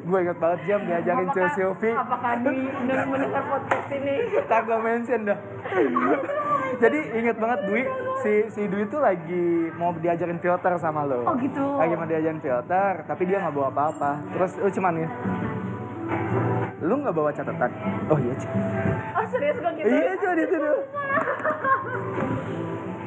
gue 0.01 0.19
inget 0.19 0.39
banget 0.39 0.61
jam 0.65 0.81
diajarin 0.83 1.29
Cil 1.31 1.49
Sylvie. 1.53 1.95
apakah 1.95 2.33
men- 2.39 2.73
mendengar 3.07 3.45
podcast 3.45 3.89
ini 3.91 4.15
Tak 4.43 4.61
gue 4.63 4.79
mention 4.79 5.21
dah. 5.25 5.39
Jadi 6.73 6.99
inget 7.13 7.37
banget 7.37 7.61
Dwi, 7.63 7.83
si 8.19 8.33
si 8.49 8.63
Dwi 8.65 8.83
itu 8.83 8.99
lagi 8.99 9.47
mau 9.75 9.93
diajarin 9.93 10.39
filter 10.39 10.73
sama 10.77 11.03
lo. 11.03 11.25
Oh, 11.25 11.35
gitu. 11.37 11.61
Lagi 11.77 11.95
mau 11.95 12.05
diajarin 12.05 12.39
filter, 12.39 13.05
tapi 13.05 13.23
dia 13.25 13.39
nggak 13.39 13.53
bawa 13.53 13.69
apa-apa. 13.69 14.11
Terus 14.31 14.53
lu 14.57 14.71
cuman 14.71 14.93
nih, 14.95 15.09
lu 16.81 16.95
nggak 16.97 17.13
bawa 17.13 17.31
catatan? 17.31 17.71
Oh 18.07 18.17
iya, 18.17 18.35
oh 19.13 19.27
serius 19.29 19.57
gue 19.57 19.73
gitu 19.75 19.87
Iya 19.89 20.13
cuy 20.17 20.35
itu 20.39 20.57
tuh. 20.57 20.79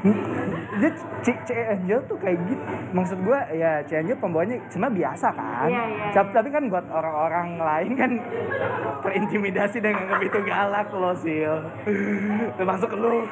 Dia 0.73 0.89
C, 1.21 1.27
C 1.45 1.49
Angel 1.53 1.99
tuh 2.09 2.17
kayak 2.17 2.37
gitu. 2.49 2.63
Maksud 2.97 3.17
gua 3.21 3.45
ya 3.53 3.81
C 3.85 4.01
Angel 4.01 4.17
pembawanya 4.17 4.57
cuma 4.73 4.89
biasa 4.89 5.27
kan. 5.33 5.69
Iya, 5.69 5.83
iya, 5.85 6.05
Tapi, 6.13 6.29
tapi 6.33 6.49
kan 6.49 6.63
buat 6.65 6.85
orang-orang 6.89 7.47
lain 7.61 7.91
kan 7.93 8.11
terintimidasi 9.05 9.77
dengan 9.83 10.17
begitu 10.17 10.39
galak 10.45 10.89
lo 10.93 11.13
sil. 11.17 11.53
Termasuk 12.57 12.89
lu. 12.97 13.25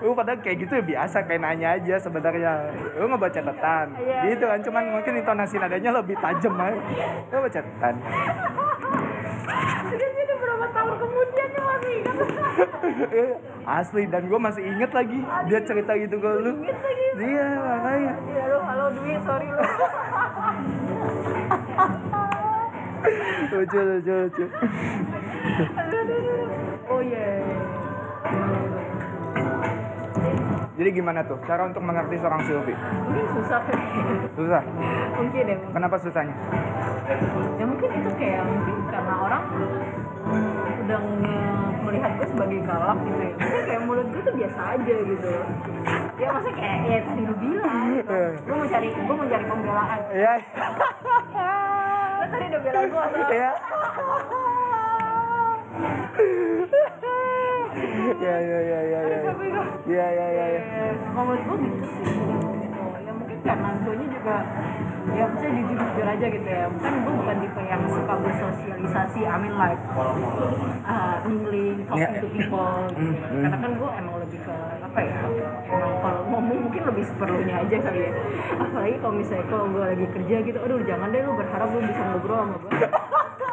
Lu 0.00 0.16
padahal 0.16 0.40
kayak 0.40 0.56
gitu 0.64 0.72
ya 0.80 0.84
biasa 0.84 1.26
kayak 1.26 1.40
nanya 1.42 1.68
aja 1.76 1.94
sebenarnya. 1.98 2.52
Lu 2.96 3.10
nggak 3.10 3.20
baca 3.20 3.34
catatan. 3.42 3.86
Iya, 3.98 4.18
gitu 4.34 4.44
kan 4.46 4.60
cuman 4.62 4.84
mungkin 4.94 5.12
intonasi 5.18 5.54
nadanya 5.58 5.90
lebih 5.98 6.16
tajam 6.22 6.54
aja. 6.54 6.78
Lu 7.34 7.38
baca 7.42 7.58
catatan. 7.58 7.94
Tahun 10.66 10.94
kemudian 10.96 11.48
nih 11.48 11.62
masih 11.70 11.92
ingat 11.94 12.16
asli 13.62 14.02
dan 14.06 14.22
gue 14.24 14.38
masih 14.38 14.62
inget 14.66 14.90
lagi 14.90 15.18
dia 15.46 15.60
cerita 15.62 15.92
gitu 15.96 16.16
ke 16.16 16.28
lu 16.38 16.52
iya 17.16 17.46
makanya 17.56 18.12
Iya 18.26 18.44
lo, 18.46 18.58
halo 18.60 18.86
Dwi, 18.92 19.14
sorry 19.22 19.48
lo. 19.48 19.60
lucu 23.50 23.78
lucu 23.80 24.12
lucu 24.14 24.44
Oh 26.86 27.00
iya. 27.00 27.38
Jadi 30.74 30.90
gimana 30.90 31.20
tuh 31.22 31.36
cara 31.44 31.62
untuk 31.62 31.80
mengerti 31.80 32.16
seorang 32.16 32.40
Sylvie? 32.42 32.72
mungkin 32.72 33.26
susah 33.30 33.60
kan 33.62 33.78
Susah. 34.32 34.62
mungkin 35.14 35.44
ya 35.44 35.56
Kenapa 35.70 35.96
susahnya? 35.98 36.34
ya 37.52 37.64
mungkin 37.64 37.90
itu 37.92 38.10
kayak 38.16 38.40
mungkin 38.42 38.76
karena 38.88 39.14
orang 39.18 39.42
udah 40.80 41.00
melihat 41.80 42.10
gue 42.14 42.26
sebagai 42.28 42.58
galak 42.62 42.98
gitu 43.00 43.20
ya 43.20 43.32
Mungkin 43.36 43.62
kayak 43.64 43.82
mulut 43.82 44.06
gue 44.06 44.22
tuh 44.22 44.34
biasa 44.34 44.60
aja 44.72 44.94
gitu 45.00 45.28
ya 46.16 46.26
maksudnya 46.30 46.54
kayak 46.54 46.78
ya 46.84 46.98
tadi 47.02 47.22
lu 47.24 47.34
bilang 47.36 47.80
gitu. 47.94 48.20
gue 48.44 48.54
mau 48.54 48.66
cari 48.66 48.88
gue 48.92 49.14
mau 49.14 49.26
cari 49.26 49.44
pembelaan 49.44 49.98
Iya. 50.10 50.34
lo 52.20 52.24
tadi 52.28 52.44
udah 52.46 52.60
bela 52.60 52.80
gue 52.84 53.00
atau 53.00 53.20
Iya. 53.30 53.50
Ya 58.20 58.36
ya 58.36 58.58
ya 58.60 58.80
ya 58.84 59.00
ya. 59.00 59.18
Ya 59.88 60.06
ya 60.12 60.26
ya 60.28 60.46
ya. 60.52 60.62
menurut 61.10 61.40
gue 61.40 61.56
gitu 61.64 61.86
sih 61.88 62.04
gitu. 62.04 62.82
ya 63.00 63.12
mungkin 63.16 63.38
karena 63.40 63.68
gue 63.80 63.94
juga 63.96 64.36
ya 65.10 65.24
bisa 65.26 65.46
jujur 65.48 65.76
jujur 65.80 66.06
aja 66.06 66.26
gitu 66.28 66.48
ya 66.48 66.64
kan 66.70 66.94
gue 67.00 67.12
bukan 67.16 67.36
tipe 67.40 67.49
bersosialisasi 68.60 69.20
I 69.24 69.36
mean 69.40 69.54
like 69.56 69.80
uh, 70.84 71.16
mingling 71.24 71.78
talking 71.88 71.98
Ya. 72.00 72.20
to 72.20 72.28
people 72.28 72.72
gitu. 72.92 73.12
Hmm. 73.12 73.42
karena 73.44 73.56
kan 73.56 73.70
gue 73.76 73.90
emang 73.92 74.16
lebih 74.20 74.40
ke 74.40 74.54
apa 74.80 74.98
ya 75.00 75.14
emang 75.68 75.92
kalau 76.00 76.20
ngomong 76.28 76.58
mungkin 76.68 76.82
lebih 76.86 77.04
seperlunya 77.06 77.54
aja 77.60 77.76
kali 77.80 78.00
ya 78.00 78.12
apalagi 78.56 78.96
kalau 79.00 79.14
misalnya 79.14 79.46
kalau 79.48 79.64
gue 79.68 79.84
lagi 79.84 80.06
kerja 80.10 80.36
gitu 80.42 80.58
aduh 80.60 80.80
jangan 80.84 81.08
deh 81.10 81.20
lu 81.20 81.32
berharap 81.36 81.68
lu 81.70 81.80
bisa 81.82 82.02
ngobrol 82.04 82.38
sama 82.40 82.56
gue 82.58 82.70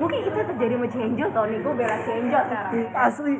mungkin 0.00 0.18
itu 0.24 0.38
terjadi 0.40 0.74
sama 0.80 0.86
Chenjo 0.88 1.26
tau 1.30 1.44
nih 1.44 1.58
gue 1.60 1.74
bela 1.76 1.96
Chenjo 2.08 2.38
sekarang 2.48 2.72
Asli. 2.90 3.34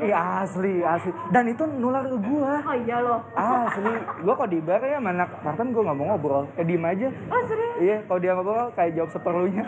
Iya 0.00 0.18
asli 0.42 0.74
asli. 0.82 1.10
Dan 1.30 1.44
itu 1.52 1.64
nular 1.68 2.02
ke 2.02 2.16
gua. 2.18 2.58
oh 2.64 2.76
iya 2.76 2.96
loh 2.98 3.20
Asli. 3.36 3.92
Gua 4.24 4.34
kok 4.34 4.48
di 4.50 4.58
bar 4.58 4.82
ya 4.82 4.98
mana 4.98 5.24
Martin 5.44 5.70
gua 5.70 5.82
nggak 5.90 5.96
mau 5.96 6.06
ngobrol. 6.14 6.44
Kayak 6.56 6.66
diem 6.66 6.84
aja. 6.84 7.08
oh 7.30 7.42
serius 7.46 7.74
Iya, 7.80 7.96
kalau 8.04 8.20
dia 8.20 8.32
ngobrol 8.34 8.68
kayak 8.76 8.92
jawab 8.98 9.10
seperlunya. 9.14 9.64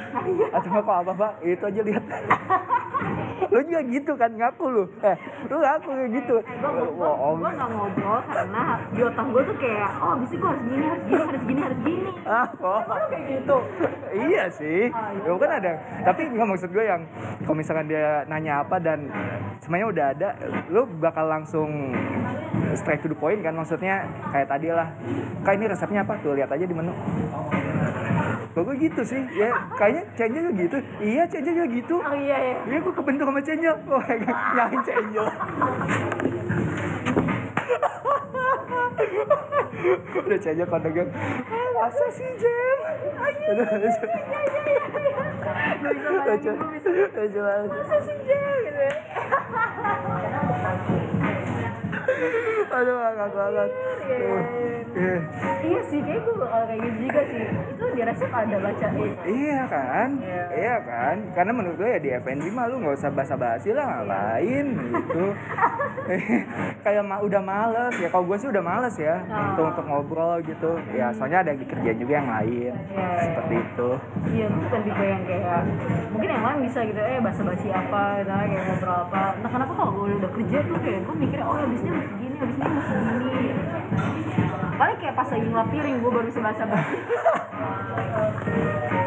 Atau 0.52 0.68
nggak 0.68 0.84
kok 0.84 0.96
apa-apa, 1.06 1.28
itu 1.44 1.64
aja 1.64 1.80
lihat. 1.80 2.04
lu 3.50 3.58
juga 3.66 3.80
gitu 3.88 4.12
kan 4.14 4.30
ngaku 4.36 4.64
lu. 4.70 4.84
Eh, 5.02 5.16
lu 5.50 5.56
ngaku 5.58 5.88
kayak 5.90 6.10
gitu. 6.22 6.36
gue 6.42 6.70
Bohong. 6.94 7.36
gue 7.42 7.50
nggak 7.56 7.68
ngobrol 7.72 8.20
karena 8.30 8.62
di 8.92 9.00
otak 9.02 9.26
gue 9.32 9.42
tuh 9.48 9.56
kayak 9.58 9.90
oh 9.98 10.14
itu 10.20 10.34
gue 10.38 10.48
harus 10.48 10.62
gini 10.68 10.84
harus 10.86 11.04
gini 11.08 11.22
harus 11.22 11.42
gini 11.42 11.60
harus 11.60 11.80
gini 11.82 12.10
Ah, 12.22 12.46
oh. 12.62 12.80
Lu 12.86 13.06
kayak 13.10 13.24
gitu 13.26 13.56
iya 14.12 14.44
sih. 14.52 14.82
Iya. 14.92 15.26
Ya 15.26 15.34
kan 15.40 15.50
ada. 15.58 15.72
Tapi 16.06 16.20
nggak 16.30 16.48
maksud 16.48 16.70
gue 16.70 16.84
yang 16.84 17.02
kalau 17.42 17.56
misalkan 17.56 17.86
dia 17.88 18.22
nanya 18.28 18.62
apa 18.62 18.76
dan 18.78 19.08
semuanya 19.64 19.86
udah 19.88 20.06
ada, 20.14 20.28
lu 20.68 20.84
bakal 21.00 21.26
langsung 21.26 21.94
straight 22.76 23.00
to 23.02 23.08
the 23.10 23.16
point 23.16 23.40
kan 23.40 23.56
maksudnya 23.56 24.06
kayak 24.30 24.48
tadi 24.48 24.68
lah. 24.72 24.88
Kak 25.42 25.54
ini 25.56 25.66
resepnya 25.68 26.04
apa? 26.04 26.18
Tuh 26.20 26.36
lihat 26.36 26.50
aja 26.52 26.64
di 26.64 26.74
menu. 26.74 26.92
Kok 28.52 28.62
gue 28.62 28.76
gitu 28.78 29.00
sih? 29.02 29.22
Ya 29.32 29.48
kayaknya 29.74 30.02
Cenja 30.12 30.38
juga 30.38 30.54
gitu. 30.60 30.76
Iya 31.00 31.22
Cenja 31.24 31.50
juga 31.50 31.68
gitu. 31.72 31.96
oh 31.98 32.12
iya 32.14 32.36
ya 32.36 32.56
Iya 32.68 32.78
gue 32.80 32.92
kebentuk 32.92 33.24
sama 33.24 33.40
Cenja. 33.40 33.70
Wah 33.88 34.04
nyalain 34.04 34.80
Cenja. 34.84 35.24
Udah 40.14 40.38
Cenja 40.38 40.64
kalau 40.68 40.82
dagang. 40.84 41.08
"Ah, 41.48 41.68
Masa 41.74 42.06
sih 42.12 42.28
Jem? 42.36 42.78
Bisa 43.42 43.64
bisa 46.70 47.08
Lucu 47.12 47.40
banget. 47.42 47.68
masa 47.68 47.96
sih 48.00 48.16
Jel 48.22 48.56
gitu 48.62 48.80
ya 48.80 48.94
Aduh, 52.72 52.94
ngakak 52.94 53.30
banget. 53.32 53.70
Iya. 54.92 55.16
iya 55.62 55.80
sih 55.82 56.00
kayak 56.00 56.20
gue 56.22 56.34
kayak 56.36 56.78
gitu 56.78 56.98
juga 57.02 57.20
sih 57.24 57.42
itu 57.48 57.84
di 57.90 58.02
resep 58.02 58.28
ada 58.30 58.56
baca 58.58 58.86
Iya 59.24 59.60
kan, 59.64 60.08
Iya. 60.18 60.42
iya 60.52 60.76
kan, 60.78 61.16
karena 61.32 61.50
menurut 61.50 61.76
gue 61.76 61.88
ya 61.88 61.98
di 61.98 62.10
FNB 62.14 62.44
mah 62.50 62.66
lu 62.66 62.76
nggak 62.78 62.96
usah 62.98 63.10
basa-basi 63.10 63.72
lah 63.72 63.88
ngapain 63.88 64.66
gitu. 64.68 65.24
Kayak 66.84 67.02
ma 67.02 67.16
udah 67.18 67.40
males 67.40 67.94
ya, 67.94 68.08
kalau 68.08 68.26
gue 68.26 68.36
sih 68.36 68.48
udah 68.48 68.60
males 68.60 68.96
ya 68.96 69.16
Ah. 69.24 69.54
untuk 69.54 69.64
untuk 69.70 69.84
ngobrol 69.86 70.42
gitu. 70.42 70.70
Ya 70.92 71.08
soalnya 71.10 71.40
ada 71.40 71.52
kerjaan 71.54 71.96
juga 71.96 72.12
yang 72.14 72.28
lain, 72.28 72.72
Iya. 72.90 73.08
seperti 73.22 73.54
itu. 73.58 73.90
iya 74.28 74.46
gue 74.46 74.60
bukan 74.62 74.80
tipe 74.82 75.04
yang 75.04 75.22
kayak 75.24 75.60
mungkin 76.08 76.28
yang 76.30 76.42
lain 76.42 76.58
bisa 76.62 76.78
gitu 76.82 77.00
eh 77.00 77.18
basa 77.18 77.42
basi 77.42 77.68
apa 77.68 78.02
gitu 78.18 78.30
kayak 78.30 78.62
ngobrol 78.66 78.96
apa 79.02 79.22
entah 79.34 79.50
kenapa 79.50 79.72
kalau 79.74 79.90
gue 79.94 80.06
udah 80.16 80.30
kerja 80.32 80.58
tuh 80.62 80.76
kayak 80.78 81.00
gue 81.02 81.14
mikirnya 81.16 81.44
oh 81.44 81.54
habisnya 81.54 81.92
mesti 82.02 82.18
gini 82.18 82.34
habisnya 82.42 82.66
mesti 82.66 82.94
gini 82.98 83.54
paling 84.74 84.98
kayak 84.98 85.14
pas 85.14 85.30
lagi 85.30 85.46
ngelap 85.46 85.70
piring 85.70 86.02
gue 86.02 86.10
baru 86.10 86.26
bisa 86.26 86.42
basa 86.42 86.66
basi 86.66 86.98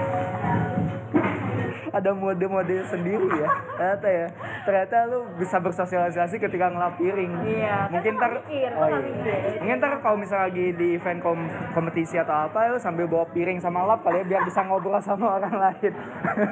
Ada 1.95 2.11
mode-mode 2.11 2.76
sendiri 2.91 3.23
ya, 3.39 3.47
ternyata 3.80 4.07
ya. 4.11 4.27
Ternyata 4.67 4.95
lu 5.07 5.19
bisa 5.39 5.57
bersosialisasi 5.63 6.35
ketika 6.43 6.67
ngelap 6.67 6.99
piring. 6.99 7.31
Iya, 7.47 7.88
kan 7.88 7.91
Mungkin 7.95 8.13
ntar, 8.19 8.31
mikir, 8.43 8.69
oh 8.76 8.88
iya. 8.91 8.99
mikir. 8.99 9.39
Mungkin 9.63 9.76
ntar 9.80 9.91
kalau 10.03 10.17
misalnya 10.19 10.51
lagi 10.51 10.65
di 10.76 10.88
event 10.99 11.19
kom- 11.23 11.51
kompetisi 11.72 12.19
atau 12.19 12.51
apa, 12.51 12.76
lu 12.76 12.80
sambil 12.84 13.07
bawa 13.07 13.23
piring 13.31 13.63
sama 13.63 13.88
lap 13.88 14.03
kali 14.03 14.22
ya 14.22 14.26
biar 14.27 14.41
bisa 14.43 14.59
ngobrol 14.67 14.99
sama 14.99 15.39
orang 15.39 15.55
lain. 15.55 15.93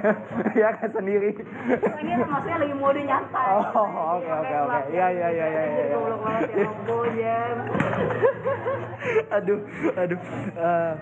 ya 0.64 0.70
kan 0.80 0.90
sendiri. 0.90 1.36
ini 1.36 2.12
maksudnya 2.24 2.58
lagi 2.64 2.76
mode 2.80 3.02
nyantai 3.04 3.48
Oh, 3.52 4.20
oke, 4.20 4.32
oke, 4.32 4.56
oke. 4.64 4.80
Iya, 4.96 5.08
iya, 5.12 5.28
iya, 5.28 5.46
iya, 5.52 5.64
iya. 5.68 5.84
ya 5.92 7.38
aduh, 9.38 9.60
aduh. 9.98 10.20
Eh, 10.56 10.94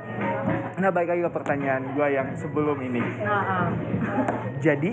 nah, 0.82 0.90
baik 0.90 1.10
lagi 1.14 1.22
ke 1.22 1.32
pertanyaan 1.32 1.84
gue 1.94 2.08
yang 2.10 2.28
sebelum 2.38 2.78
ini. 2.82 3.02
nah 3.22 3.42
ah. 3.42 3.68
Jadi, 4.62 4.92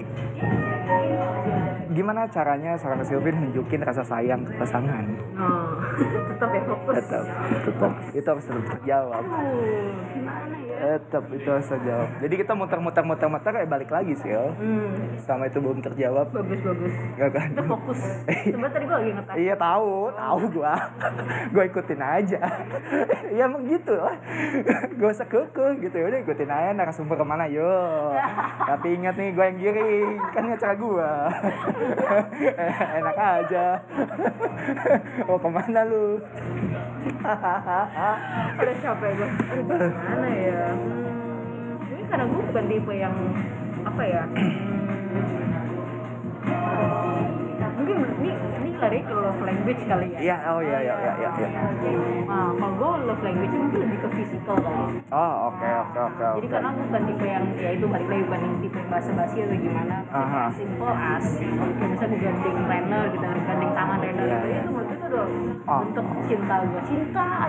gimana 1.93 2.29
caranya 2.31 2.77
seorang 2.79 3.03
Sylvie 3.05 3.35
nunjukin 3.35 3.83
rasa 3.83 4.03
sayang 4.07 4.45
ke 4.47 4.53
pasangan? 4.57 5.05
nah 5.35 5.75
tetap 6.31 6.49
ya 6.55 6.63
fokus 6.65 6.95
Tetap, 7.01 7.25
tetap. 7.67 7.93
Itu 8.15 8.29
harus 8.29 8.45
tetap 8.47 8.65
terjawab. 8.77 9.25
Ya 9.27 10.48
Tetap 10.79 11.25
itu 11.35 11.49
harus 11.51 11.67
terjawab. 11.67 12.09
Jadi 12.23 12.35
kita 12.39 12.53
muter-muter 12.55 13.03
muter-muter 13.03 13.51
kayak 13.51 13.71
balik 13.71 13.91
lagi 13.91 14.15
sih, 14.23 14.31
ya. 14.31 14.47
hmm 14.55 15.19
Sama 15.27 15.51
itu 15.51 15.59
belum 15.59 15.83
terjawab, 15.83 16.31
bagus 16.31 16.61
bagus 16.63 16.95
Gak 17.19 17.31
kan? 17.35 17.49
kita 17.53 17.65
fokus 17.67 18.01
sebenarnya 18.53 18.75
tadi 18.75 18.85
gue 18.87 18.97
lagi 18.97 19.11
ngetes 19.19 19.35
Iya 19.39 19.55
tahu, 19.59 19.93
tahu 20.15 20.41
gua. 20.55 20.75
gua 21.53 21.65
ikutin 21.67 22.01
aja. 22.01 22.41
Iya 23.29 23.45
emang 23.45 23.63
gitu 23.69 23.93
lah. 23.93 24.17
Gak 24.97 25.11
usah 25.13 25.29
kekeh 25.29 25.85
gitu 25.85 25.97
ya 26.01 26.07
udah 26.09 26.21
ikutin 26.25 26.49
aja 26.49 26.71
narasumber 26.73 27.17
ke 27.21 27.27
mana 27.27 27.45
yo. 27.45 27.77
Tapi 28.65 28.97
ingat 28.97 29.15
nih 29.21 29.37
gua 29.37 29.45
yang 29.53 29.59
giring, 29.61 30.17
kan 30.33 30.49
acara 30.49 30.75
gua. 30.79 31.11
Enak 32.99 33.17
aja. 33.17 33.67
oh 35.29 35.39
ke 35.39 35.49
mana 35.53 35.81
lu? 35.85 36.17
udah 38.59 38.77
capek 38.83 39.11
gue 39.17 39.29
gimana 39.59 40.29
ya 40.35 40.68
ini 41.89 42.03
karena 42.09 42.25
gue 42.29 42.43
bukan 42.53 42.65
tipe 42.69 42.93
yang 42.95 43.15
apa 43.87 44.03
ya 44.05 44.23
mungkin 47.79 47.97
ini 48.21 48.31
lari 48.79 49.01
ke 49.01 49.11
love 49.11 49.41
language 49.41 49.83
kali 49.85 50.07
ya 50.09 50.19
Iya, 50.21 50.37
oh 50.49 50.61
iya 50.61 50.79
iya 50.79 50.95
iya 50.97 51.13
iya. 51.17 51.31
iya. 51.35 51.49
nah 52.25 52.49
kalau 52.53 52.75
gue 52.75 52.91
love 53.05 53.23
language 53.23 53.53
mungkin 53.53 53.79
lebih 53.83 53.99
ke 53.99 54.09
physical 54.15 54.57
kali 54.57 54.85
Oh 55.09 55.35
oke 55.49 55.69
oke 55.83 55.99
oke 56.01 56.25
jadi 56.33 56.39
oke. 56.39 56.49
karena 56.49 56.69
gue 56.71 56.85
bukan 56.85 57.03
tipe 57.05 57.27
yang 57.27 57.45
ya 57.55 57.71
itu 57.73 57.87
balik 57.87 58.09
lagi 58.09 58.23
bukan 58.25 58.41
yang 58.41 58.57
tipe 58.61 58.77
yang 58.77 58.89
basa-basi 58.89 59.37
atau 59.41 59.57
gimana 59.57 59.97
Aha. 60.09 60.43
simple 60.53 60.93
as 60.93 61.27
kayak 61.37 61.89
misalnya 61.89 62.07
gue 62.09 62.21
gandeng 62.21 62.59
trainer 62.65 63.03
gitu 63.09 63.25
gandeng 63.41 63.73
tangan 63.73 63.97
trainer 63.99 64.17
Iya, 64.19 64.37
gitu 64.37 64.49
iya. 64.49 64.61
itu 64.61 64.71
menurut 64.71 64.89
tuh 64.95 65.09
udah 65.09 65.27
Oh. 65.69 65.85
bentuk 65.85 66.07
cinta 66.25 66.55
gue 66.63 66.83
cinta 66.83 67.27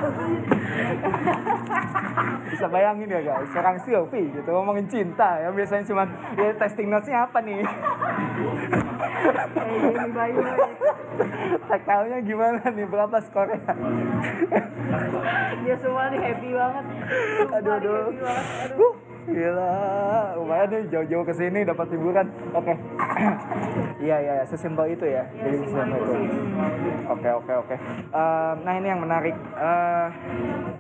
Bisa 2.50 2.66
bayangin 2.68 3.08
ya 3.08 3.22
guys, 3.22 3.48
seorang 3.48 3.78
Sylvie 3.80 4.28
gitu 4.30 4.50
ngomongin 4.50 4.84
cinta 4.86 5.38
ya 5.38 5.48
biasanya 5.50 5.86
cuma 5.86 6.04
ya 6.34 6.52
testing 6.54 6.90
notes-nya 6.90 7.24
apa 7.24 7.40
nih? 7.40 7.62
kayak 9.54 9.78
Jamie 9.86 10.12
Bayu 10.12 10.40
tahunya 11.88 12.20
gimana 12.24 12.62
nih 12.72 12.88
berapa 12.88 13.18
skornya? 13.28 13.62
dia 15.64 15.76
semua 15.78 16.10
nih 16.10 16.20
happy 16.20 16.50
banget 16.56 16.86
aduh 17.54 17.74
aduh. 17.78 17.96
happy 18.08 18.20
banget 18.24 18.46
aduh 18.72 18.94
Uh, 19.30 19.38
gila, 19.38 19.74
lumayan 20.42 20.68
nih 20.74 20.82
jauh-jauh 20.90 21.22
ke 21.22 21.34
sini 21.38 21.62
dapat 21.62 21.86
hiburan. 21.94 22.26
Oke. 22.58 22.74
Iya 24.00 24.16
iya 24.24 24.34
iya, 24.40 24.46
sesimpel 24.48 24.96
itu 24.96 25.04
ya. 25.04 25.28
ya 25.28 25.44
Jadi 25.44 25.56
simpel 25.60 26.00
sesimpel 26.00 26.00
itu 26.08 26.16
Oke 27.12 27.30
oke 27.36 27.52
oke. 27.68 27.76
Nah 28.64 28.74
ini 28.80 28.88
yang 28.88 29.04
menarik. 29.04 29.36
Eh, 29.36 30.08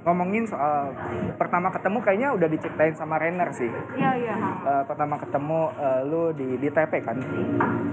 ngomongin 0.07 0.47
soal 0.47 0.95
pertama 1.35 1.67
ketemu 1.67 1.99
kayaknya 1.99 2.29
udah 2.31 2.47
diceritain 2.47 2.95
sama 2.95 3.19
Renner 3.19 3.51
sih. 3.51 3.67
iya 3.99 4.15
iya 4.15 4.35
Eh, 4.39 4.83
pertama 4.87 5.19
ketemu 5.19 5.67
eh, 5.83 6.01
lu 6.07 6.31
di 6.31 6.55
di 6.63 6.71
TP 6.71 6.93
kan? 7.03 7.19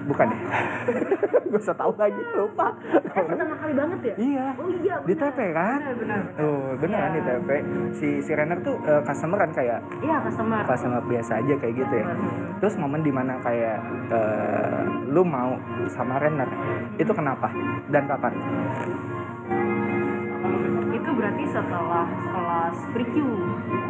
Bukan 0.07 0.27
ya? 0.31 0.39
gue 1.57 1.65
usah 1.65 1.73
tahu 1.73 1.97
lagi 1.97 2.21
lupa. 2.37 2.69
Kan 3.09 3.25
pertama 3.25 3.57
kali 3.57 3.73
banget 3.73 4.01
ya? 4.05 4.15
Iya. 4.21 4.47
Oh 4.55 4.69
iya 4.69 4.95
di. 5.01 5.15
TP 5.17 5.39
kan? 5.57 5.79
Benar 5.81 5.95
benar. 5.97 6.21
Oh 6.37 6.69
kan 6.77 7.09
di 7.09 7.21
Iya. 7.25 7.33
TP 7.33 7.49
si 7.97 8.09
si 8.21 8.31
Renner 8.31 8.61
tuh 8.61 8.77
eh, 8.85 9.01
customer 9.01 9.41
kan 9.41 9.51
kayak 9.57 9.81
iya 10.05 10.17
customer. 10.21 10.61
customer 10.69 11.01
biasa 11.03 11.33
aja 11.41 11.55
kayak 11.57 11.75
gitu 11.75 11.95
ya. 11.97 12.07
Terus 12.61 12.77
momen 12.77 13.01
di 13.01 13.09
mana 13.09 13.41
kayak 13.41 13.81
eh, 14.13 14.81
lu 15.09 15.25
mau 15.25 15.57
sama 15.89 16.21
Renner 16.21 16.49
itu 16.95 17.11
kenapa? 17.11 17.49
Dan 17.89 18.05
kapan 18.05 18.33
itu 20.97 21.11
berarti 21.13 21.45
setelah 21.53 22.07
kelas 22.09 22.77
pre-Q 22.97 23.17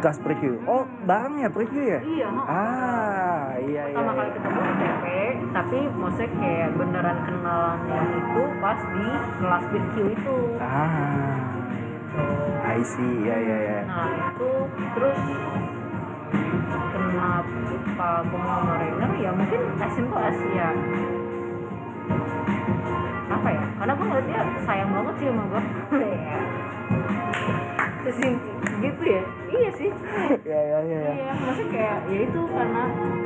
gas 0.03 0.17
pre 0.19 0.35
oh 0.67 0.83
barengnya 1.07 1.49
pre 1.49 1.65
ya? 1.71 1.99
Iya 2.03 2.27
ah 2.43 3.55
iya 3.63 3.83
iya, 3.89 3.95
pertama 3.95 4.11
kali 4.13 4.27
iya. 4.27 4.35
ketemu 4.35 4.59
di 4.59 4.73
TP 4.77 5.05
tapi 5.55 5.79
maksudnya 5.95 6.29
kayak 6.37 6.69
beneran 6.75 7.17
kenalannya 7.23 8.01
itu 8.11 8.41
pas 8.59 8.79
di 8.91 9.07
kelas 9.39 9.63
pre-Q 9.71 9.95
itu. 10.11 10.37
Ah. 10.59 11.37
I 12.67 12.81
see 12.83 13.13
iya 13.23 13.35
iya 13.39 13.57
iya. 13.57 13.79
Nah 13.87 14.09
itu 14.11 14.51
terus 14.93 15.19
kenapa 16.91 18.09
gue 18.27 18.41
sama 18.43 18.73
Rainer 18.77 19.11
ya 19.17 19.31
mungkin 19.31 19.61
Asin 19.79 20.05
tuh 20.11 20.19
Asia 20.19 20.69
apa 23.27 23.47
ya? 23.53 23.63
Karena 23.77 23.93
gue 23.93 24.05
ngeliat 24.07 24.25
dia 24.27 24.41
sayang 24.65 24.89
banget 24.91 25.13
sih 25.19 25.27
sama 25.29 25.43
gue 25.47 25.63
Sesimpel 28.07 28.57
gitu 28.77 29.03
ya? 29.09 29.21
Iya 29.47 29.69
sih. 29.73 29.89
Iya 30.45 30.59
iya 30.69 30.79
iya. 30.85 30.99
Iya. 31.01 31.11
iya 31.17 31.31
maksudnya 31.33 31.67
kayak 31.73 31.97
ya 32.07 32.19
itu 32.29 32.41
karena 32.45 32.83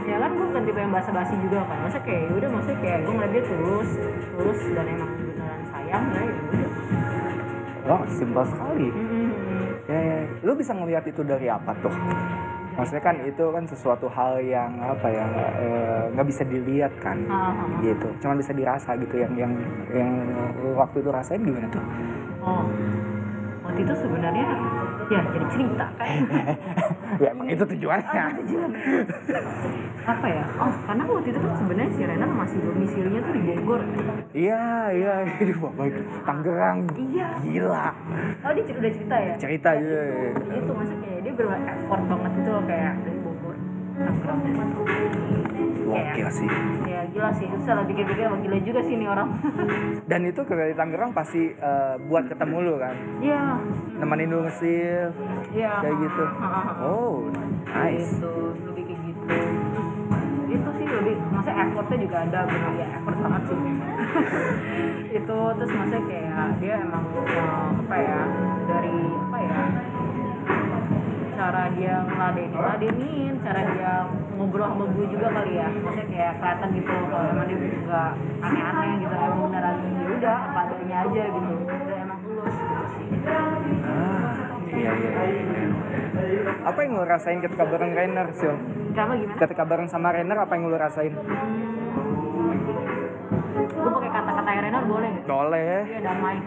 ya 0.08 0.16
kan 0.18 0.32
gue 0.34 0.48
kan 0.52 0.62
tipe 0.66 0.80
yang 0.80 0.94
basa-basi 0.94 1.34
juga 1.44 1.60
kan. 1.68 1.78
Maksudnya 1.86 2.06
kayak 2.08 2.22
ya 2.22 2.32
udah 2.40 2.50
maksudnya 2.50 2.80
kayak 2.80 3.00
gue 3.04 3.14
ngeliat 3.14 3.32
dia 3.34 3.44
tulus 3.46 3.90
tulus 4.38 4.60
dan 4.74 4.86
emang 4.88 5.10
beneran 5.20 5.62
sayang 5.70 6.04
ya 6.08 6.22
ya 6.24 6.36
udah. 6.56 6.72
Oh 7.92 8.02
simpel 8.14 8.44
sekali. 8.46 8.88
Mm-mm. 8.94 9.28
ya, 9.90 10.00
ya. 10.00 10.18
lu 10.46 10.52
bisa 10.54 10.72
ngelihat 10.72 11.04
itu 11.10 11.22
dari 11.26 11.48
apa 11.50 11.72
tuh? 11.82 11.94
Maksudnya 12.72 13.04
kan 13.04 13.16
itu 13.28 13.44
kan 13.52 13.64
sesuatu 13.68 14.08
hal 14.08 14.40
yang 14.40 14.72
apa 14.80 15.08
ya 15.12 15.28
nggak, 15.28 15.54
nggak 16.16 16.28
bisa 16.32 16.44
dilihat 16.48 16.94
kan? 17.04 17.20
Ah. 17.28 17.52
gitu. 17.84 18.08
Cuman 18.24 18.40
bisa 18.40 18.56
dirasa 18.56 18.96
gitu 18.96 19.20
yang 19.20 19.34
yang 19.36 19.54
yang 19.92 20.10
waktu 20.78 21.04
itu 21.04 21.10
rasain 21.12 21.44
gimana 21.44 21.68
tuh? 21.68 21.84
Oh, 22.42 22.64
itu 23.82 23.94
sebenarnya 23.98 24.48
ya 25.08 25.20
jadi 25.28 25.46
cerita 25.50 25.86
kan. 25.92 26.08
ya 27.18 27.28
emang 27.30 27.48
itu 27.48 27.64
tujuannya 27.68 28.24
Apa 30.02 30.26
ya? 30.26 30.44
Oh, 30.58 30.74
karena 30.82 31.04
waktu 31.04 31.30
itu 31.30 31.40
kan 31.40 31.54
sebenarnya 31.54 31.92
si 31.92 32.02
Rena 32.02 32.26
masih 32.26 32.58
domisilinya 32.60 33.20
tuh 33.22 33.34
di 33.34 33.42
Bogor. 33.44 33.82
iya 34.32 34.64
iya 34.90 35.14
ini 35.36 35.54
bapak 35.54 35.86
itu 35.86 36.02
Tangerang 36.24 36.78
Iya. 36.96 37.28
gila 37.44 37.88
Oh, 38.42 38.52
dia 38.52 38.64
udah 38.72 38.92
cerita 38.92 39.16
ya? 39.18 39.34
cerita 39.38 39.70
aja 39.72 40.00
Itu 40.50 40.72
masa 40.72 40.94
kayak 40.98 41.20
dia 41.22 41.34
ber 41.34 41.46
effort 41.54 42.02
banget 42.04 42.32
itu 42.34 42.50
loh 42.50 42.64
kayak 42.64 42.94
dari 43.04 43.20
Bogor. 43.20 43.56
Tangerang. 43.98 44.40
Gokil 45.84 46.28
sih 46.30 46.50
Ya 46.84 47.02
gila 47.08 47.30
sih, 47.32 47.46
itu 47.46 47.62
salah 47.62 47.84
pikir-pikir 47.84 48.24
emang 48.24 48.42
gila 48.42 48.58
juga 48.60 48.80
sih 48.82 48.94
ini 48.94 49.06
orang. 49.06 49.30
dan 50.10 50.22
itu 50.24 50.42
ke 50.42 50.54
dari 50.54 50.74
Tangerang 50.74 51.12
pasti 51.12 51.52
eh, 51.52 51.96
buat 52.04 52.26
ketemu 52.26 52.58
lu 52.62 52.76
kan 52.78 52.96
Iya. 53.20 53.44
nemenin 53.98 54.28
lu 54.28 54.40
ngesil 54.44 55.12
Iya. 55.52 55.72
kayak 55.80 55.96
gitu 56.00 56.24
oh 56.86 57.28
nice 57.68 58.12
Itu 58.14 58.34
lebih 58.66 58.84
kayak 58.86 59.02
gitu. 59.04 59.24
Itu 60.52 60.70
sih 60.74 60.84
lebih, 60.86 61.16
maksudnya 61.32 61.64
effortnya 61.64 61.98
juga 61.98 62.18
ada 62.22 62.40
benar 62.44 62.74
ya 62.76 62.88
effort 62.94 63.18
banget 63.18 63.42
sih. 63.46 63.60
itu 65.18 65.38
terus 65.54 65.72
maksudnya 65.72 66.02
kayak 66.06 66.48
dia 66.58 66.76
emang 66.78 67.04
eh, 67.16 67.68
apa 67.82 67.96
ya 67.98 68.20
dari 68.68 68.96
apa 69.22 69.38
ya 69.40 69.60
cara 71.42 71.64
dia 71.74 71.96
ngeladenin 72.06 72.54
ngeladenin 72.54 73.34
cara 73.42 73.62
dia 73.74 73.94
ngobrol 74.38 74.70
sama 74.70 74.86
gue 74.94 75.06
juga 75.10 75.28
kali 75.34 75.58
ya 75.58 75.66
maksudnya 75.74 76.06
kayak 76.14 76.34
kelihatan 76.38 76.70
gitu 76.78 76.94
kalau 77.10 77.26
emang 77.34 77.46
dia 77.50 77.58
nggak 77.58 78.10
aneh-aneh 78.46 78.90
gitu 79.02 79.16
emang 79.18 79.42
beneran 79.50 79.76
ya 79.82 80.06
udah 80.22 80.36
apa 80.38 80.60
adanya 80.70 80.98
aja 81.02 81.24
gitu 81.34 81.52
udah 81.66 81.98
emang 81.98 82.20
tulus 82.22 82.56
gitu 82.62 82.86
sih 82.94 83.08
Ah, 83.82 84.34
iya 84.72 84.92
iya. 84.98 85.12
iya. 85.30 85.66
Apa 86.64 86.80
yang 86.86 86.94
lo 86.98 87.06
rasain 87.06 87.38
ketika 87.38 87.66
bareng 87.68 87.92
Rainer, 87.94 88.28
Sil? 88.34 88.56
Kenapa 88.94 89.14
gimana? 89.14 89.38
Ketika 89.38 89.64
bareng 89.68 89.88
sama 89.92 90.10
Rainer, 90.10 90.38
apa 90.42 90.54
yang 90.58 90.64
lo 90.70 90.78
rasain? 90.80 91.14
Gue 93.82 93.92
pakai 93.98 94.12
kata-kata 94.14 94.52
Renner 94.62 94.84
boleh 94.86 95.10
nggak? 95.10 95.26
Boleh. 95.26 95.78
Iya 95.90 96.00
damai. 96.06 96.38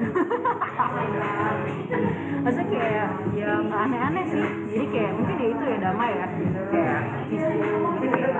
Maksudnya 2.44 2.66
kayak 2.70 3.09
ya 3.35 3.51
nggak 3.59 3.81
aneh-aneh 3.90 4.24
sih. 4.31 4.44
Jadi 4.70 4.86
kayak 4.93 5.11
mungkin 5.19 5.36
ya 5.36 5.48
itu 5.51 5.65
ya 5.65 5.78
damai 5.82 6.11
ya. 6.15 6.27
Kayak 6.70 7.01
peaceful. 7.28 7.90
Jadi 7.98 8.09
kayak 8.15 8.35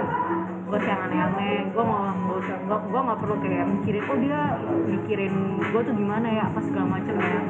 gue 0.65 0.79
yang 0.79 1.03
aneh-aneh. 1.11 1.57
Gue 1.75 1.85
mau 1.85 2.01
nggak 2.09 2.37
usah 2.39 2.57
gue 2.63 2.79
gue 2.79 3.01
nggak 3.03 3.19
perlu 3.19 3.35
kayak 3.43 3.67
mikirin 3.67 4.05
oh 4.07 4.19
dia 4.23 4.41
mikirin 4.87 5.35
gue 5.59 5.81
tuh 5.83 5.95
gimana 5.95 6.27
ya 6.31 6.43
apa 6.47 6.59
segala 6.63 6.87
macam 7.01 7.15
ya. 7.19 7.41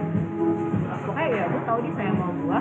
Pokoknya 1.05 1.29
ya 1.29 1.45
gue 1.53 1.63
tahu 1.69 1.79
dia 1.85 1.93
sayang 1.99 2.17
sama 2.17 2.33
gue. 2.33 2.59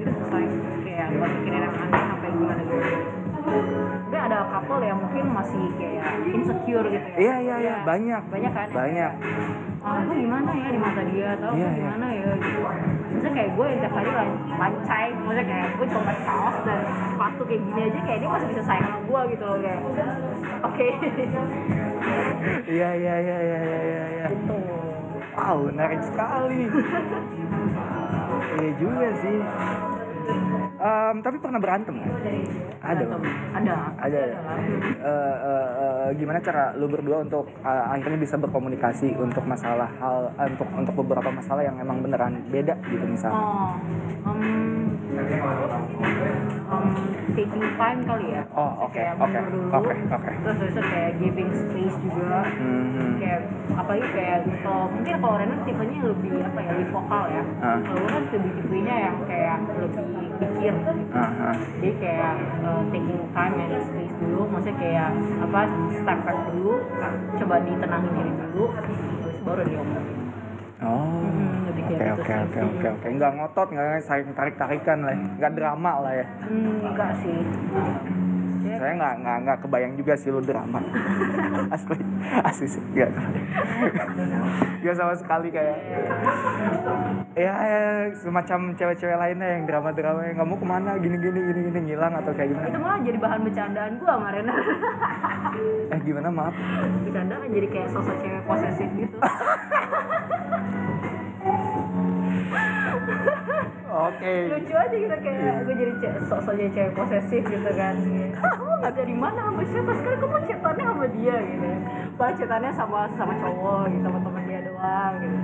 Itu 0.00 0.10
selesai. 0.10 0.44
Kayak 0.86 1.06
gue 1.12 1.26
mikirin 1.40 1.60
yang 1.60 1.74
aneh 1.76 2.02
yang 2.26 2.34
gimana 2.40 2.62
gitu. 2.64 3.25
Tapi 3.46 4.16
ada 4.16 4.38
couple 4.48 4.82
yang 4.82 4.98
mungkin 4.98 5.24
masih 5.30 5.64
kayak 5.74 6.04
insecure 6.28 6.86
gitu 6.86 7.06
ya. 7.06 7.16
Iya 7.16 7.34
iya 7.40 7.56
iya, 7.58 7.74
banyak. 7.82 8.22
Banyak 8.26 8.52
kan? 8.52 8.68
Banyak. 8.70 9.12
ah 9.86 10.02
gue 10.02 10.18
gimana 10.18 10.50
ya 10.50 10.66
di 10.66 10.80
mata 10.82 11.02
dia 11.06 11.38
atau 11.38 11.50
Iya, 11.54 11.62
gue 11.62 11.78
iya. 11.78 11.86
gimana 11.86 12.06
ya 12.10 12.26
gitu 12.34 12.58
maksudnya 13.06 13.30
kayak 13.30 13.50
gue 13.54 13.64
yang 13.70 13.78
tiap 13.78 13.94
hari 13.94 14.10
lan- 14.10 14.38
lancai 14.50 15.08
maksudnya 15.14 15.44
kayak 15.46 15.68
gue 15.78 15.86
cuma 15.86 16.02
pakai 16.02 16.24
kaos 16.26 16.56
dan 16.66 16.78
sepatu 17.06 17.42
kayak 17.46 17.60
gini 17.62 17.80
aja 17.86 18.00
kayak 18.02 18.18
dia 18.18 18.30
masih 18.34 18.48
bisa 18.50 18.62
sayang 18.66 18.90
sama 18.90 19.00
gue 19.06 19.20
gitu 19.30 19.44
loh 19.46 19.58
kayak 19.62 19.78
oke 20.60 20.86
Iya 22.66 22.88
iya 22.92 23.14
iya 23.16 23.36
iya 23.38 23.58
iya 23.62 23.78
iya. 23.78 24.04
iya. 24.10 24.26
gitu 24.26 24.58
Wow, 25.36 25.68
menarik 25.68 26.00
sekali. 26.02 26.60
Iya 28.56 28.70
juga 28.74 29.08
sih. 29.20 29.38
Em, 30.76 31.16
tapi 31.18 31.36
pernah 31.38 31.56
berantem 31.56 31.94
nggak? 31.94 32.12
Ada. 32.78 33.04
Ada 33.56 33.74
Ada. 33.96 34.20
Eh, 34.20 34.36
eh, 35.00 35.36
eh, 35.74 36.08
gimana 36.14 36.38
cara 36.38 36.76
lu 36.76 36.86
berdua 36.86 37.24
untuk 37.24 37.48
eh, 37.56 37.84
akhirnya 37.88 38.18
bisa 38.18 38.36
berkomunikasi 38.36 39.16
untuk 39.16 39.42
masalah 39.42 39.88
hal 39.96 40.36
eh, 40.36 40.48
untuk 40.48 40.68
untuk 40.70 40.94
beberapa 40.98 41.32
masalah 41.32 41.64
yang 41.64 41.76
emang 41.76 42.00
beneran 42.00 42.44
beda 42.46 42.76
gitu 42.86 43.04
misalnya. 43.04 43.40
oh 43.40 43.72
um, 44.26 44.84
um, 46.66 46.86
taking 47.32 47.64
time 47.74 48.00
kali 48.04 48.26
ya 48.30 48.42
Oh, 48.52 48.84
oke, 48.84 49.00
oke, 49.16 49.38
oke, 49.72 49.92
oke. 50.12 50.30
terus 50.42 50.56
terus 50.60 50.86
kayak 50.86 51.12
giving 51.16 51.50
space 51.52 51.96
juga 52.02 52.40
Mhm. 52.52 53.10
kayak 53.16 53.40
apalagi 53.72 54.06
kayak 54.12 54.38
kalau 54.60 54.88
mungkin 54.88 55.14
kalau 55.16 55.36
Renat 55.36 55.60
tipenya 55.64 56.00
lebih 56.02 56.32
apa 56.38 56.58
ya 56.58 56.70
lebih 56.70 56.88
vokal 56.90 57.24
ya 57.28 57.42
Ah. 57.58 57.78
kalau 57.80 58.02
kan 58.04 58.22
lebih 58.28 58.50
tipenya 58.56 58.94
yang 59.02 59.16
kayak 59.24 59.56
lebih 59.72 60.14
pikir 60.66 60.74
Aha. 61.14 61.50
jadi 61.78 61.90
kayak 62.02 62.32
uh, 62.66 62.82
taking 62.90 63.22
time 63.30 63.54
and 63.62 63.74
space 63.86 64.14
dulu 64.18 64.40
maksudnya 64.50 64.76
kayak 64.82 65.08
apa 65.38 65.60
step 65.94 66.18
back 66.26 66.38
dulu 66.50 66.74
coba 67.38 67.54
ditenangin 67.62 68.12
diri 68.12 68.32
dulu 68.50 68.64
terus 69.22 69.38
baru 69.46 69.62
diomong 69.62 70.06
Oh. 70.76 71.08
Hmm, 71.08 71.72
lebih 71.72 71.88
Oke 71.88 71.96
gitu 71.96 72.04
oke 72.20 72.20
sih. 72.28 72.36
oke 72.36 72.58
oke 72.60 72.86
oke. 73.00 73.06
Enggak 73.08 73.32
ngotot, 73.32 73.68
enggak 73.72 73.96
saling 74.04 74.28
tarik-tarikan 74.36 75.08
lah. 75.08 75.16
ya. 75.16 75.24
Enggak 75.40 75.52
drama 75.56 75.92
lah 76.04 76.12
ya. 76.20 76.26
hmm, 76.44 76.84
enggak 76.84 77.10
sih 77.24 77.38
Saya 78.76 78.92
nggak 78.96 79.14
nggak 79.22 79.38
nggak 79.46 79.58
kebayang 79.64 79.94
juga 79.96 80.12
sih 80.16 80.30
lu 80.30 80.40
drama. 80.44 80.80
Asli 81.74 81.96
asli 82.44 82.66
sih. 82.68 82.82
Enggak. 82.92 83.10
Enggak 84.82 84.96
sama 85.00 85.14
sekali 85.16 85.48
kayak 85.50 85.76
ya, 87.36 87.52
ya 87.52 87.80
semacam 88.16 88.72
cewek-cewek 88.72 89.16
lainnya 89.20 89.48
yang 89.60 89.64
drama-drama 89.68 90.24
yang 90.24 90.40
kamu 90.40 90.54
ke 90.56 90.66
mana 90.66 90.90
gini 90.96 91.16
gini 91.20 91.38
gini 91.44 91.60
gini 91.68 91.80
ngilang 91.92 92.14
atau 92.16 92.32
kayak 92.32 92.48
gimana 92.56 92.66
itu 92.72 92.80
malah 92.80 93.00
jadi 93.04 93.18
bahan 93.20 93.40
bercandaan 93.44 93.92
gue 94.00 94.08
sama 94.08 94.28
Rena 94.32 94.54
eh 95.92 96.00
gimana 96.00 96.28
maaf 96.32 96.54
bercandaan 97.04 97.48
jadi 97.52 97.68
kayak 97.68 97.88
sosok 97.92 98.16
cewek 98.24 98.42
posesif 98.48 98.90
gitu 98.96 99.16
oke. 103.86 104.34
Lucu 104.50 104.74
aja 104.74 104.96
gitu 104.96 105.16
kayak 105.16 105.54
gue 105.64 105.74
jadi 105.74 105.92
ce- 105.98 106.20
sosok 106.26 106.54
jadi 106.54 106.70
cewek 106.72 106.92
posesif 106.94 107.42
gitu 107.44 107.70
kan. 107.72 107.94
Kamu 108.36 108.72
nggak 108.76 108.92
dari 108.94 109.14
mana 109.14 109.40
sama 109.44 109.62
siapa? 109.64 109.92
Sekarang 109.94 110.18
kamu 110.20 110.38
chatannya 110.46 110.84
sama 110.84 111.06
dia 111.08 111.36
gitu 111.38 111.64
ya. 111.64 111.78
Padahal 112.16 112.34
chatannya 112.34 112.70
sama 112.72 112.98
sama 113.14 113.32
cowok 113.36 113.80
gitu 113.88 114.02
sama 114.02 114.18
teman 114.20 114.42
dia 114.44 114.60
doang 114.62 115.12
gitu. 115.18 115.38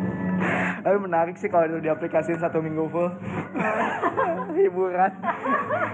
Tapi 0.82 0.96
menarik 0.98 1.36
sih 1.38 1.46
kalau 1.46 1.66
itu 1.68 1.78
diaplikasiin 1.80 2.40
satu 2.40 2.58
minggu 2.58 2.84
full. 2.88 3.10
Hiburan. 4.58 5.12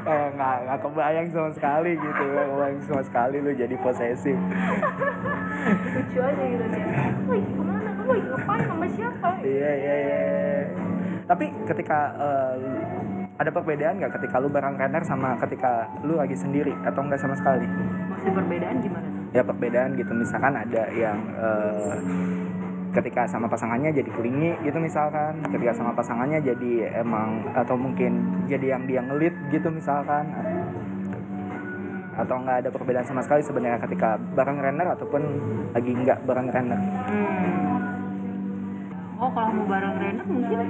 Eh, 0.03 0.27
nggak 0.33 0.55
nggak 0.65 0.79
kebayang 0.81 1.27
sama 1.29 1.51
sekali 1.53 1.95
gitu 1.95 2.23
nggak 2.25 2.47
kebayang 2.49 2.81
sama 2.83 3.03
sekali 3.05 3.37
lu 3.39 3.51
jadi 3.53 3.77
posesif. 3.77 4.39
Lucu 5.69 6.19
aja 6.19 6.43
gitu 6.43 6.65
dia 6.65 6.85
kamu 6.89 7.29
lagi 7.29 7.45
ke 7.47 7.61
mana? 7.61 7.91
Kamu 7.93 8.09
lagi 8.09 8.27
ngapain 8.27 8.63
sama 8.65 8.87
siapa? 8.89 9.29
Iya 9.39 9.71
iya 9.75 9.95
iya 10.01 10.19
tapi 11.29 11.53
ketika 11.69 11.99
eh, 12.17 12.57
ada 13.37 13.51
perbedaan 13.53 14.01
nggak 14.01 14.17
ketika 14.17 14.41
lu 14.41 14.49
bareng 14.49 14.81
renner 14.81 15.05
sama 15.05 15.37
ketika 15.45 15.85
lu 16.01 16.17
lagi 16.17 16.33
sendiri? 16.33 16.73
Atau 16.89 17.05
enggak 17.05 17.21
sama 17.21 17.37
sekali? 17.37 17.69
Masih 18.09 18.33
perbedaan 18.33 18.77
gimana 18.81 19.07
tuh? 19.13 19.23
Ya 19.37 19.43
perbedaan 19.45 19.91
gitu. 20.01 20.13
Misalkan 20.17 20.57
ada 20.57 20.83
yang 20.97 21.19
eh, 21.37 21.97
ketika 22.97 23.29
sama 23.29 23.45
pasangannya 23.45 23.93
jadi 23.93 24.09
kelingi 24.09 24.57
gitu 24.65 24.81
misalkan. 24.81 25.45
Ketika 25.53 25.77
sama 25.77 25.93
pasangannya 25.93 26.41
jadi 26.41 26.97
emang 27.05 27.45
atau 27.53 27.77
mungkin 27.77 28.25
jadi 28.49 28.81
yang 28.81 28.89
dia 28.89 29.05
ngelit 29.05 29.37
gitu 29.53 29.69
misalkan. 29.69 30.25
Atau 32.17 32.35
enggak 32.41 32.67
ada 32.67 32.71
perbedaan 32.73 33.05
sama 33.05 33.21
sekali 33.21 33.45
sebenarnya 33.45 33.79
ketika 33.85 34.17
bareng 34.17 34.65
runner 34.65 34.97
ataupun 34.97 35.23
lagi 35.77 35.93
enggak 35.93 36.19
bareng 36.25 36.49
runner 36.49 36.81
Hmm. 37.07 37.69
Oh 39.19 39.27
kalau 39.35 39.51
mau 39.51 39.67
bareng 39.67 39.99
Rena 39.99 40.23
mungkin 40.31 40.67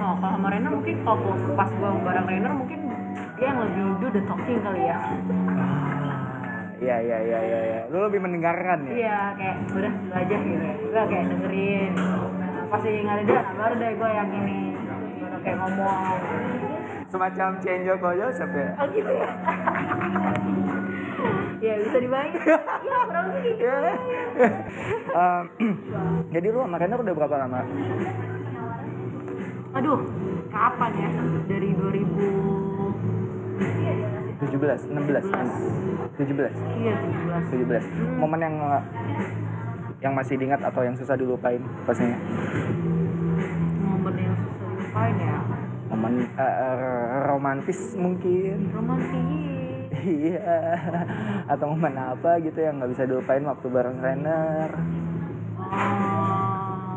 Oh 0.00 0.14
kalau 0.16 0.36
sama 0.36 0.48
Rena 0.48 0.68
mungkin 0.72 0.96
kalau 1.04 1.36
pas 1.54 1.70
gua 1.76 1.90
bareng 2.02 2.26
Rena 2.26 2.48
mungkin 2.56 2.80
dia 3.36 3.46
yang 3.52 3.58
lebih 3.64 3.84
do 4.00 4.06
the 4.12 4.22
talking 4.26 4.60
kali 4.60 4.82
ya 4.88 4.98
Iya 6.80 6.96
iya 7.04 7.18
iya 7.20 7.38
iya 7.44 7.60
iya. 7.60 7.80
Lu 7.92 8.08
lebih 8.08 8.24
mendengarkan 8.24 8.88
ya? 8.88 8.92
Iya 8.96 9.18
kayak 9.36 9.56
udah 9.68 9.92
lu 9.92 10.14
aja 10.16 10.36
gitu 10.40 10.66
Udah 10.88 11.04
kayak 11.12 11.24
dengerin 11.28 11.92
nah, 11.92 12.64
Pasti 12.72 12.88
nggak 13.04 13.14
ada 13.20 13.24
dia 13.28 13.42
baru 13.52 13.74
deh 13.76 13.90
gue 14.00 14.10
yang 14.16 14.30
ini 14.32 14.60
Baru 15.20 15.36
kayak 15.44 15.56
ngomong 15.60 16.18
Semacam 17.12 17.50
change 17.60 17.86
of 17.92 18.00
Joseph 18.00 18.52
ya? 18.56 18.70
Oh 18.80 18.86
gitu 18.96 19.12
ya 19.12 19.28
Ya 21.60 21.76
bisa 21.76 21.98
dibayangin 22.00 22.40
Iya 22.88 22.98
kurang 23.04 23.26
lebih 23.30 23.52
gitu 23.52 23.64
Iya. 23.68 23.84
Jadi 26.34 26.46
lu 26.48 26.58
sama 26.64 26.76
Renner 26.80 26.98
udah 26.98 27.14
berapa 27.14 27.36
lama? 27.36 27.60
Aduh 29.76 29.98
kapan 30.48 30.90
ya 30.96 31.08
Dari 31.46 31.68
2000 31.76 32.60
17, 34.40 34.88
16, 34.88 34.96
17. 36.16 36.24
Iya 36.80 36.94
17 36.96 37.60
17. 37.60 38.16
Momen 38.16 38.40
yang 38.40 38.56
yang 40.00 40.16
masih 40.16 40.40
diingat 40.40 40.64
atau 40.64 40.80
yang 40.80 40.96
susah 40.96 41.12
dilupain 41.12 41.60
pastinya. 41.84 42.16
momen 43.84 44.16
yang 44.16 44.32
susah 44.32 44.64
dilupain 44.64 45.16
ya 45.20 45.36
Momen 45.92 46.24
eh, 46.40 46.80
romantis 47.28 47.92
mungkin. 48.00 48.72
romantis 48.72 49.59
Iya. 50.00 50.56
atau 51.46 51.66
momen 51.68 51.94
apa 51.94 52.38
gitu 52.38 52.56
yang 52.56 52.78
nggak 52.78 52.90
bisa 52.90 53.04
dilupain 53.04 53.42
waktu 53.42 53.66
bareng 53.66 53.98
Renner. 53.98 54.70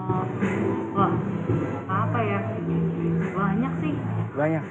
Oh, 0.03 0.25
wah 0.93 1.11
apa 1.85 2.19
ya 2.19 2.39
banyak 3.33 3.73
sih 3.79 3.93
Banyak. 4.33 4.63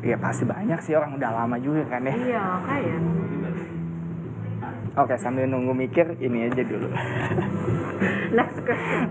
Iya 0.00 0.16
pasti 0.16 0.44
banyak 0.44 0.78
sih 0.80 0.94
orang 0.94 1.14
udah 1.14 1.30
lama 1.32 1.56
juga 1.58 1.82
kan 1.86 2.02
ya. 2.02 2.14
iya 2.14 2.44
kayak 2.62 2.98
Oke 4.96 5.14
sambil 5.16 5.44
nunggu 5.44 5.72
mikir 5.72 6.16
ini 6.16 6.46
aja 6.46 6.62
dulu. 6.62 6.88
next 8.32 8.58
question 8.62 9.04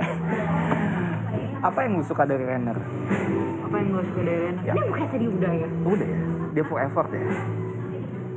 apa 1.62 1.78
yang 1.80 1.98
lu 1.98 2.04
suka 2.04 2.24
dari 2.24 2.42
Renner? 2.42 2.78
apa 3.60 3.76
yang 3.76 3.88
gue 3.92 4.04
suka 4.06 4.22
dari 4.22 4.40
Rena 4.44 4.62
Ya. 4.62 4.72
ini 4.72 4.82
bukan 4.86 5.06
tadi 5.08 5.26
udah 5.28 5.52
ya 5.52 5.68
Udah 5.84 6.08
ya. 6.08 6.20
Dia 6.54 6.64
full 6.64 6.80
effort 6.80 7.10
ya. 7.10 7.24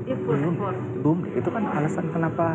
Dia 0.09 0.17
full 0.25 0.35
Belum. 0.35 0.55
effort 0.57 0.77
Belum. 0.97 1.19
Itu 1.37 1.49
kan 1.53 1.63
alasan 1.69 2.07
kenapa 2.09 2.47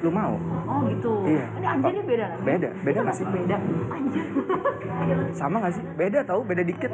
lu 0.00 0.08
mau. 0.08 0.32
oh 0.64 0.80
gitu 0.88 1.12
Iya. 1.28 1.44
ini 1.60 1.66
anjirnya 1.68 2.02
beda 2.02 2.24
lagi 2.32 2.42
Beda. 2.42 2.68
Beda 2.82 2.98
nggak 3.04 3.16
sih? 3.16 3.26
beda 3.28 3.56
anjir 3.92 4.24
Sama 5.38 5.56
gak 5.64 5.72
sih? 5.76 5.84
Beda 5.96 6.20
tahu, 6.20 6.44
beda 6.44 6.60
dikit. 6.60 6.92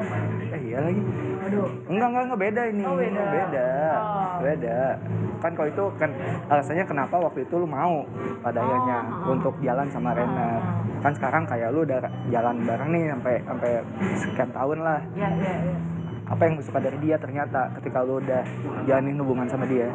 Eh 0.52 0.60
iya 0.62 0.78
lagi. 0.78 1.02
aduh 1.42 1.66
Enggak, 1.90 2.08
enggak, 2.12 2.22
enggak 2.22 2.40
beda 2.46 2.62
ini. 2.70 2.82
Oh, 2.86 2.94
beda. 2.94 3.22
Beda. 3.34 3.68
Oh. 3.98 4.36
Beda. 4.42 4.78
Kan 5.42 5.50
kalau 5.52 5.68
itu 5.68 5.84
kan 5.98 6.10
alasannya 6.46 6.84
kenapa 6.86 7.14
waktu 7.18 7.42
itu 7.42 7.54
lu 7.58 7.66
mau 7.66 8.06
pada 8.40 8.58
akhirnya 8.62 8.98
oh. 9.26 9.34
untuk 9.34 9.54
jalan 9.58 9.86
sama 9.90 10.14
Renner. 10.14 10.60
Kan 11.02 11.12
sekarang 11.18 11.42
kayak 11.50 11.68
lu 11.74 11.82
udah 11.82 11.98
jalan 12.30 12.56
bareng 12.62 12.90
nih 12.94 13.04
sampai 13.10 13.34
sampai 13.42 13.70
sekian 14.22 14.50
tahun 14.54 14.78
lah. 14.82 15.00
ya 15.18 15.28
ya 15.34 15.54
ya 15.66 15.76
Apa 16.26 16.42
yang 16.42 16.58
lu 16.58 16.62
suka 16.62 16.78
dari 16.78 16.98
dia 16.98 17.16
ternyata 17.16 17.70
ketika 17.74 18.02
lu 18.02 18.18
udah 18.18 18.42
jalanin 18.84 19.18
hubungan 19.18 19.46
sama 19.46 19.64
dia? 19.64 19.88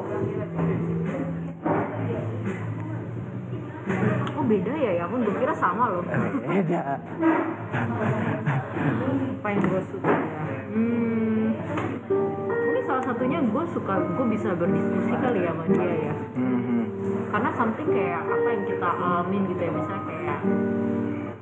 oh 4.32 4.44
beda 4.44 4.74
ya 4.74 4.92
ya 4.96 5.04
ampun 5.06 5.22
gue 5.22 5.36
kira 5.36 5.54
sama 5.54 5.86
loh 5.88 6.02
Beda. 6.50 6.98
apa 9.38 9.48
yang 9.48 9.62
gue 9.62 9.82
suka 9.86 10.10
ya 10.10 10.32
hmm, 10.72 11.48
mungkin 12.40 12.84
salah 12.84 13.04
satunya 13.04 13.40
gue 13.42 13.64
suka 13.70 13.94
gue 14.02 14.26
bisa 14.32 14.50
berdiskusi 14.56 15.14
kali 15.14 15.40
ya 15.44 15.52
sama 15.52 15.64
dia 15.68 15.94
ya 16.10 16.16
Mhm. 16.32 16.82
karena 17.30 17.50
something 17.54 17.90
kayak 17.90 18.22
apa 18.24 18.48
yang 18.50 18.64
kita 18.66 18.90
alamin 18.90 19.42
gitu 19.46 19.62
ya 19.62 19.72
misalnya 19.72 20.04
kayak 20.08 20.38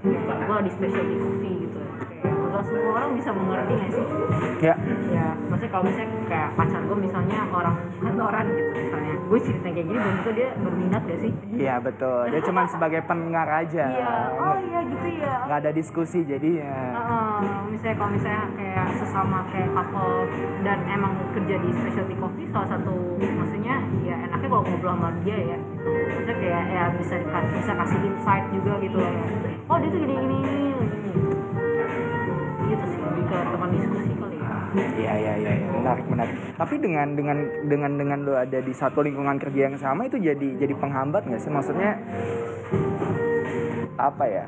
ya, 0.04 0.34
gue 0.42 0.58
di 0.60 0.72
specialty 0.74 1.16
coffee 1.16 1.59
ya 2.60 2.62
gak 2.62 2.68
semua 2.68 2.92
orang 2.94 3.10
bisa 3.16 3.30
mengerti 3.32 3.74
gak 3.74 3.90
sih 3.90 4.06
Ya. 4.60 4.76
ya 5.10 5.28
maksudnya 5.48 5.72
kalau 5.72 5.84
misalnya 5.88 6.20
kayak 6.28 6.50
pacar 6.54 6.82
gue 6.84 6.98
misalnya 7.00 7.38
orang 7.48 7.76
kantoran 7.98 8.46
gitu 8.50 8.70
misalnya 8.76 9.14
gue 9.22 9.40
cerita 9.40 9.68
kayak 9.70 9.86
gini 9.86 9.96
belum 9.96 10.12
tentu 10.14 10.32
dia 10.34 10.50
berminat 10.58 11.04
gak 11.06 11.20
sih 11.20 11.32
Iya 11.50 11.76
betul. 11.78 12.22
Dia 12.30 12.42
cuma 12.42 12.62
sebagai 12.74 13.02
pendengar 13.04 13.48
aja. 13.48 13.84
iya 13.90 14.12
oh 14.34 14.56
iya 14.60 14.80
gitu 14.86 15.08
ya 15.16 15.34
Nggak 15.46 15.60
ada 15.60 15.72
diskusi 15.72 16.20
jadinya. 16.24 16.74
Heeh, 16.94 17.38
misalnya 17.70 17.96
kalau 17.96 18.12
misalnya 18.12 18.44
kayak 18.54 18.88
sesama 18.96 19.38
kayak 19.50 19.70
couple 19.72 20.16
dan 20.62 20.78
emang 20.88 21.14
kerja 21.32 21.56
di 21.58 21.70
specialty 21.74 22.16
coffee 22.16 22.48
salah 22.50 22.68
satu 22.70 22.96
maksudnya 23.16 23.76
ya 24.02 24.16
enaknya 24.20 24.48
kalau 24.48 24.64
ngobrol 24.66 24.94
sama 24.94 25.10
dia 25.22 25.38
ya 25.38 25.58
maksudnya 26.10 26.36
kayak 26.38 26.64
ya 26.68 26.84
bisa 26.94 27.14
dikasih 27.16 27.52
bisa 27.56 27.72
kasih 27.76 28.00
insight 28.04 28.46
juga 28.52 28.74
gitu 28.80 28.98
loh 28.98 29.14
oh 29.66 29.78
dia 29.78 29.90
tuh 29.90 30.00
gini 30.00 30.16
gini 30.18 30.38
gini 30.40 30.64
gitu 32.70 32.86
sih 32.86 33.00
lebih 33.02 33.24
ke 33.26 33.38
teman 33.50 33.70
diskusi 33.74 34.14
kali 34.16 34.38
ya 34.38 34.50
Iya 34.70 35.14
iya 35.18 35.34
iya 35.34 35.52
iya. 35.66 35.70
menarik 35.74 36.06
menarik. 36.06 36.36
Tapi 36.54 36.76
dengan 36.78 37.18
dengan 37.18 37.38
dengan 37.66 37.92
dengan 37.98 38.20
lo 38.22 38.38
ada 38.38 38.62
di 38.62 38.70
satu 38.70 39.02
lingkungan 39.02 39.42
kerja 39.42 39.66
yang 39.66 39.78
sama 39.82 40.06
itu 40.06 40.22
jadi 40.22 40.62
jadi 40.62 40.74
penghambat 40.78 41.26
nggak 41.26 41.42
sih? 41.42 41.50
Maksudnya 41.50 41.98
apa 43.98 44.24
ya? 44.30 44.46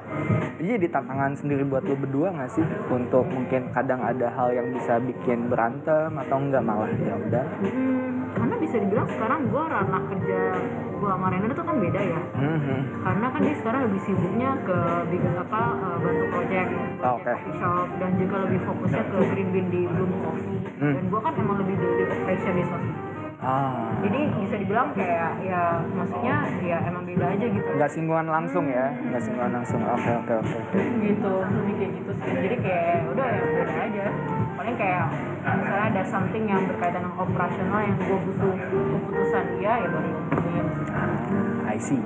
Jadi 0.62 0.86
tantangan 0.94 1.34
sendiri 1.34 1.66
buat 1.66 1.82
lo 1.90 1.98
berdua 1.98 2.38
nggak 2.38 2.52
sih? 2.54 2.66
Untuk 2.94 3.26
mungkin 3.34 3.74
kadang 3.74 4.06
ada 4.06 4.30
hal 4.30 4.54
yang 4.54 4.70
bisa 4.70 5.02
bikin 5.02 5.50
berantem 5.50 6.14
atau 6.14 6.38
enggak 6.38 6.62
malah 6.62 6.92
ya 7.02 7.18
udah. 7.18 7.46
hmm, 7.66 8.51
bisa 8.62 8.76
dibilang 8.78 9.10
sekarang 9.10 9.50
gue 9.50 9.64
ranah 9.66 10.04
kerja 10.08 10.40
gue 10.94 11.10
sama 11.10 11.28
Rena 11.28 11.50
itu 11.50 11.64
kan 11.66 11.78
beda 11.82 11.98
ya 12.00 12.22
Mhm. 12.38 12.80
karena 13.02 13.26
kan 13.28 13.42
dia 13.42 13.56
sekarang 13.58 13.82
lebih 13.90 14.02
sibuknya 14.06 14.50
ke 14.62 14.78
bikin 15.10 15.34
apa 15.34 15.62
eh, 15.74 15.98
bantu 15.98 16.26
project, 16.30 16.70
project 16.70 17.02
Oh, 17.02 17.18
coffee 17.20 17.56
shop 17.58 17.88
dan 17.98 18.12
juga 18.16 18.36
lebih 18.46 18.60
fokusnya 18.62 19.04
ke 19.04 19.18
green 19.34 19.50
bean 19.50 19.68
di 19.68 19.82
Bloom 19.84 20.12
Coffee 20.22 20.60
Hmm. 20.78 20.94
dan 20.94 21.04
gua 21.10 21.20
kan 21.22 21.34
emang 21.36 21.58
lebih 21.58 21.76
di, 21.76 21.88
di 21.98 22.06
Ah. 23.42 23.90
jadi 24.00 24.30
bisa 24.38 24.56
dibilang 24.56 24.94
kayak 24.94 25.42
ya 25.42 25.82
maksudnya 25.90 26.36
ya 26.62 26.78
emang 26.86 27.04
beda 27.04 27.26
aja 27.28 27.46
gitu 27.48 27.70
Nggak 27.74 27.90
singgungan 27.90 28.28
langsung 28.30 28.66
ya? 28.66 28.94
Nggak 28.94 29.18
singgungan 29.20 29.52
langsung. 29.52 29.82
Oke 29.82 30.12
oke 30.16 30.34
oke. 30.38 30.56
oke. 30.62 30.78
gitu 31.02 31.32
lebih 31.42 31.74
kayak 31.76 31.92
gitu 31.98 32.12
sih 32.14 32.30
jadi 32.38 32.56
kayak 32.62 32.96
udah 33.10 33.28
ya 33.28 33.42
beda 33.42 33.74
aja 33.82 34.06
paling 34.54 34.76
kayak 34.78 35.06
misalnya 35.42 35.86
ada 35.90 36.02
something 36.06 36.44
yang 36.46 36.62
berkaitan 36.64 37.02
dengan 37.02 37.18
operasional 37.18 37.80
yang 37.82 37.96
gue 37.98 38.18
butuh 38.22 38.52
keputusan 38.94 39.46
dia 39.58 39.74
ya 39.76 39.88
baru 39.90 40.10
ngomongin 40.30 40.66
Ah, 40.92 41.08
I 41.66 41.80
see. 41.80 41.98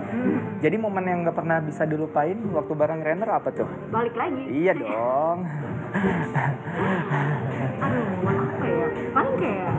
Jadi 0.61 0.77
momen 0.77 1.03
yang 1.03 1.25
nggak 1.25 1.33
pernah 1.33 1.57
bisa 1.59 1.83
dilupain 1.83 2.37
waktu 2.47 2.71
bareng 2.71 3.01
Renner 3.01 3.27
apa 3.27 3.49
tuh? 3.49 3.65
balik 3.89 4.13
lagi 4.13 4.45
Iya 4.45 4.71
dong. 4.71 5.39
aduh 7.77 8.03
momen 8.13 8.35
apa 8.41 8.65
ya 8.65 8.87
paling 9.09 9.35
kayak 9.35 9.74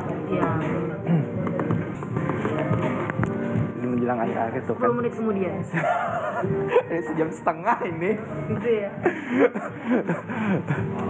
Ini 4.07 4.15
menjelang 4.15 4.47
akhir 4.47 4.63
itu 4.63 4.73
kan. 4.73 4.87
10 4.87 4.95
menit 4.95 5.13
kemudian 5.13 5.53
Ini 6.91 7.01
sejam 7.03 7.29
setengah 7.29 7.77
ini. 7.85 8.11
gitu 8.47 8.69
ya 8.71 8.91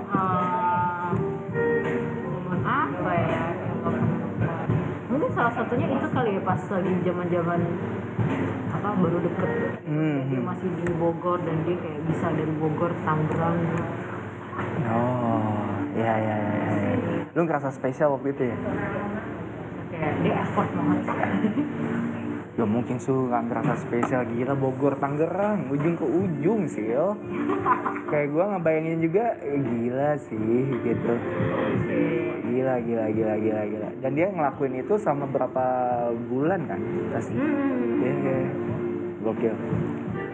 Ah, 0.08 1.12
momen 2.24 2.60
apa 2.64 3.10
ya 3.12 3.44
mungkin 5.06 5.30
salah 5.30 5.52
satunya 5.52 5.86
itu 5.88 6.08
kali 6.08 6.30
ya 6.32 6.42
pas 6.42 6.62
lagi 6.66 6.92
zaman 7.02 7.26
zaman 7.28 7.60
apa 8.70 8.88
baru 8.96 9.18
deket 9.20 9.50
Hmm. 9.86 10.18
dia 10.26 10.40
masih 10.42 10.66
di 10.74 10.92
Bogor 10.92 11.38
dan 11.38 11.62
dia 11.62 11.76
kayak 11.76 12.00
bisa 12.06 12.26
dari 12.28 12.52
Bogor 12.54 12.90
Tangerang 13.02 13.58
Oh, 14.88 15.52
Iya 15.92 16.14
iya 16.16 16.36
iya. 16.38 16.56
Ya. 16.66 17.20
Lu 17.30 17.44
ngerasa 17.44 17.68
spesial 17.70 18.08
waktu 18.10 18.32
itu 18.32 18.42
ya? 18.46 18.56
kayak 19.90 20.14
dia 20.20 20.34
effort 20.38 20.68
banget 20.70 21.00
ya 22.56 22.64
mungkin 22.64 22.96
su 22.96 23.12
nggak 23.12 23.52
ngerasa 23.52 23.74
spesial. 23.84 24.24
Gila 24.32 24.56
Bogor 24.56 24.96
Tangerang. 24.96 25.68
Ujung 25.68 25.94
ke 25.94 26.06
ujung 26.08 26.64
sih 26.64 26.88
kayak 28.08 28.32
gue 28.32 28.44
ngebayangin 28.44 28.98
juga 29.04 29.36
eh, 29.44 29.60
gila 29.60 30.10
sih 30.16 30.60
gitu. 30.80 31.14
Gila 32.48 32.74
gila 32.80 33.06
gila 33.12 33.34
gila 33.36 33.62
gila. 33.68 33.88
Dan 34.00 34.10
dia 34.16 34.32
ngelakuin 34.32 34.80
itu 34.80 34.96
sama 34.96 35.28
berapa 35.28 35.64
bulan 36.32 36.64
kan? 36.64 36.80
Pasti 37.12 37.36
hmm. 37.36 38.00
yeah, 38.00 38.16
yeah. 38.24 38.44
gokil. 39.20 39.54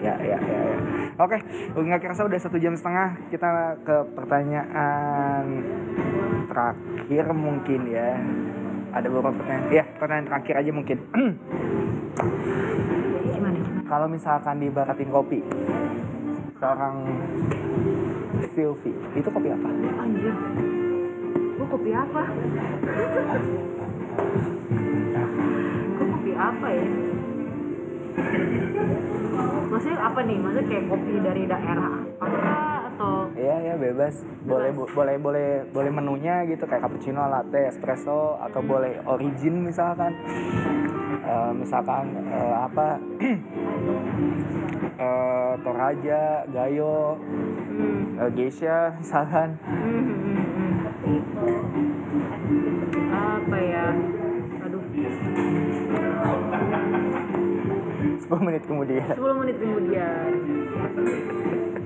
Ya 0.03 0.19
ya 0.19 0.35
ya, 0.35 0.59
ya. 0.66 0.78
oke 1.15 1.39
nggak 1.78 2.03
kerasa 2.03 2.27
udah 2.27 2.39
satu 2.39 2.59
jam 2.59 2.74
setengah. 2.74 3.19
Kita 3.31 3.78
ke 3.82 3.97
pertanyaan 4.15 5.62
terakhir 6.51 7.31
mungkin 7.35 7.81
ya 7.86 8.19
ada 8.93 9.06
beberapa 9.09 9.32
pertanyaan. 9.32 9.73
Ya 9.73 9.85
pertanyaan 9.97 10.27
terakhir 10.28 10.55
aja 10.60 10.70
mungkin. 10.70 10.98
Kalau 13.89 14.09
misalkan 14.09 14.56
dibaratin 14.60 15.10
kopi 15.12 15.44
seorang 16.56 16.97
Sylvie 18.52 18.97
itu 19.16 19.28
kopi 19.28 19.48
apa? 19.52 19.69
Anjir. 20.01 20.35
Gua 21.56 21.66
kopi 21.69 21.90
apa? 21.93 22.23
Gua 25.97 26.06
kopi 26.16 26.32
apa 26.36 26.66
ya? 26.73 26.86
Maksudnya 29.73 29.98
apa 30.05 30.20
nih? 30.20 30.36
Maksudnya 30.36 30.69
kayak 30.69 30.85
kopi 30.89 31.12
dari 31.20 31.43
daerah 31.48 31.93
apa 32.20 32.81
atau 33.03 33.35
iya 33.35 33.57
iya 33.59 33.74
bebas. 33.74 34.23
Boleh 34.47 34.70
bo 34.70 34.87
boleh 34.87 35.19
boleh 35.19 35.66
boleh 35.74 35.91
menunya 35.91 36.47
gitu 36.47 36.65
kayak 36.70 36.87
cappuccino 36.87 37.27
latte 37.27 37.66
espresso 37.66 38.39
atau 38.39 38.62
boleh 38.62 39.03
origin 39.11 39.66
misalkan. 39.66 40.15
Uh, 41.23 41.53
misalkan 41.55 42.15
uh, 42.31 42.66
apa? 42.66 42.99
Uh, 44.99 45.55
toraja 45.66 46.47
gayo 46.51 47.19
hmm. 47.19 48.23
uh, 48.23 48.31
geisha 48.31 48.95
misalkan. 48.99 49.59
Hmm, 49.66 50.03
hmm, 51.03 51.23
hmm. 51.27 51.51
apa 53.11 53.59
ya? 53.59 53.87
Aduh. 54.66 54.83
10 58.23 58.47
menit 58.47 58.62
kemudian. 58.66 59.15
10 59.15 59.41
menit 59.43 59.57
kemudian. 59.59 60.31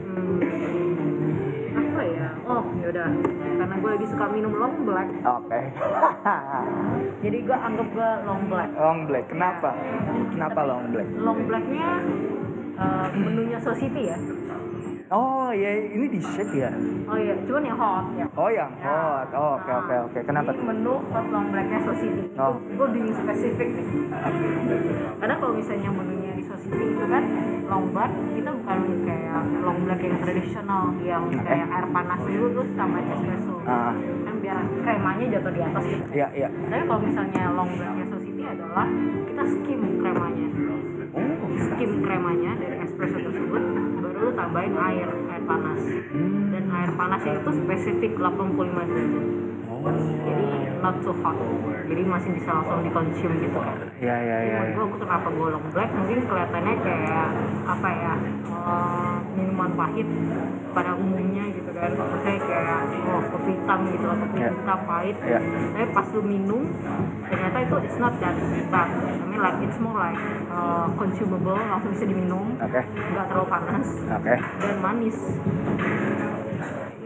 Hmm, 0.06 0.95
apa 1.96 2.04
ya? 2.12 2.28
Oh 2.44 2.62
yaudah. 2.84 3.08
Karena 3.56 3.74
gue 3.80 3.90
lagi 3.96 4.06
suka 4.12 4.24
minum 4.28 4.52
long 4.52 4.84
black. 4.84 5.08
Oke. 5.24 5.48
Okay. 5.48 5.64
jadi 7.24 7.38
gue 7.40 7.56
anggap 7.56 7.88
gue 7.88 8.10
long 8.28 8.42
black. 8.52 8.70
Long 8.76 9.00
black. 9.08 9.26
Kenapa? 9.32 9.70
Kenapa 10.28 10.60
long 10.68 10.92
black? 10.92 11.08
long 11.16 11.40
blacknya 11.48 12.04
uh, 12.76 13.08
menunya 13.12 13.58
society 13.60 14.12
ya 14.12 14.18
Oh 15.06 15.54
iya, 15.54 15.86
ini 15.86 16.10
di 16.10 16.18
shake 16.18 16.50
ya? 16.50 16.74
Oh 17.06 17.14
iya, 17.14 17.38
cuman 17.46 17.62
yang 17.62 17.78
hot 17.78 18.06
ya. 18.18 18.26
Oh 18.34 18.50
yang 18.50 18.74
ya. 18.82 18.90
hot. 18.90 19.28
Oh, 19.38 19.54
oke 19.54 19.70
oke 19.70 19.94
nah, 19.94 20.02
oke. 20.10 20.18
Kenapa 20.26 20.50
tuh? 20.50 20.66
menu 20.66 20.98
hot 21.14 21.26
long 21.30 21.46
blacknya 21.54 21.78
Society. 21.86 22.26
Oh. 22.34 22.58
Gue 22.58 22.88
bingung 22.90 23.14
spesifik 23.14 23.68
nih. 23.70 23.86
Karena 25.22 25.34
kalau 25.38 25.54
misalnya 25.54 25.90
menunya 25.94 26.32
di 26.34 26.42
Society 26.42 26.84
itu 26.90 27.04
kan 27.06 27.22
long 27.70 27.86
black 27.94 28.10
itu 28.34 28.50
bukan 28.50 28.78
kayak 29.06 29.42
long 29.62 29.78
black 29.86 30.00
yang 30.02 30.18
tradisional 30.18 30.84
yang 31.06 31.22
kayak 31.38 31.66
air 31.70 31.86
panas 31.94 32.20
dulu 32.26 32.46
terus 32.50 32.70
tambah 32.74 33.02
espresso. 33.06 33.54
Uh. 33.62 33.92
Kan 34.26 34.34
biar 34.42 34.58
kremanya 34.82 35.24
jatuh 35.38 35.52
di 35.54 35.60
atas 35.62 35.82
gitu. 35.86 36.04
Iya 36.18 36.28
iya. 36.34 36.48
Tapi 36.50 36.82
kalau 36.82 37.00
misalnya 37.06 37.42
long 37.54 37.70
blacknya 37.78 38.06
Society 38.10 38.42
adalah 38.42 38.86
kita 39.30 39.42
skim 39.54 39.80
kremanya. 40.02 40.46
Skim 41.56 42.04
kremanya 42.04 42.52
dari 42.60 42.76
espresso 42.84 43.16
tersebut 43.16 43.62
baru 44.04 44.18
lu 44.20 44.32
tambahin 44.36 44.74
air 44.76 45.08
air 45.08 45.42
panas. 45.48 45.80
Dan 46.52 46.64
air 46.68 46.90
panasnya 46.92 47.32
itu 47.40 47.50
spesifik 47.64 48.12
85 48.20 48.88
derajat. 48.88 49.24
Jadi 50.26 50.46
not 50.82 50.96
too 51.00 51.14
hot. 51.22 51.36
Jadi 51.86 52.02
masih 52.04 52.30
bisa 52.34 52.50
langsung 52.50 52.82
dikonsum 52.82 53.32
gitu 53.38 53.58
kan. 53.62 53.76
Ya 54.02 54.16
ya 54.18 54.38
ya, 54.42 54.60
ya. 54.66 54.74
gue 54.74 54.86
kenapa 54.98 55.28
golong 55.30 55.64
black? 55.70 55.90
Mungkin 55.94 56.18
kelihatannya 56.26 56.74
kayak 56.82 57.28
apa 57.64 57.88
ya 57.94 58.12
uh, 58.50 59.05
minuman 59.36 59.70
pahit 59.76 60.08
pada 60.72 60.90
umumnya 60.96 61.44
gitu 61.52 61.70
kan. 61.76 61.90
Maksudnya 61.92 62.32
kayak 62.40 62.80
oh 63.12 63.22
kopi 63.30 63.50
hitam 63.52 63.80
gitu 63.92 64.06
atau 64.08 64.26
kopi 64.26 64.38
yeah. 64.40 64.52
hitam 64.56 64.80
pahit. 64.88 65.16
Yeah. 65.22 65.42
tapi 65.76 65.86
pas 65.92 66.06
lu 66.10 66.22
minum 66.24 66.62
ternyata 67.28 67.58
itu 67.62 67.76
it's 67.84 67.98
not 68.00 68.14
that 68.18 68.36
bad. 68.72 68.88
I 68.88 69.24
mean 69.28 69.40
like 69.40 69.58
it's 69.60 69.78
more 69.78 69.96
like 69.96 70.20
uh, 70.48 70.88
consumable 70.96 71.60
langsung 71.60 71.92
bisa 71.92 72.04
diminum. 72.08 72.56
Okay. 72.58 72.82
nggak 72.88 73.26
terlalu 73.28 73.46
panas. 73.52 73.88
Okay. 74.20 74.38
dan 74.40 74.76
manis. 74.80 75.18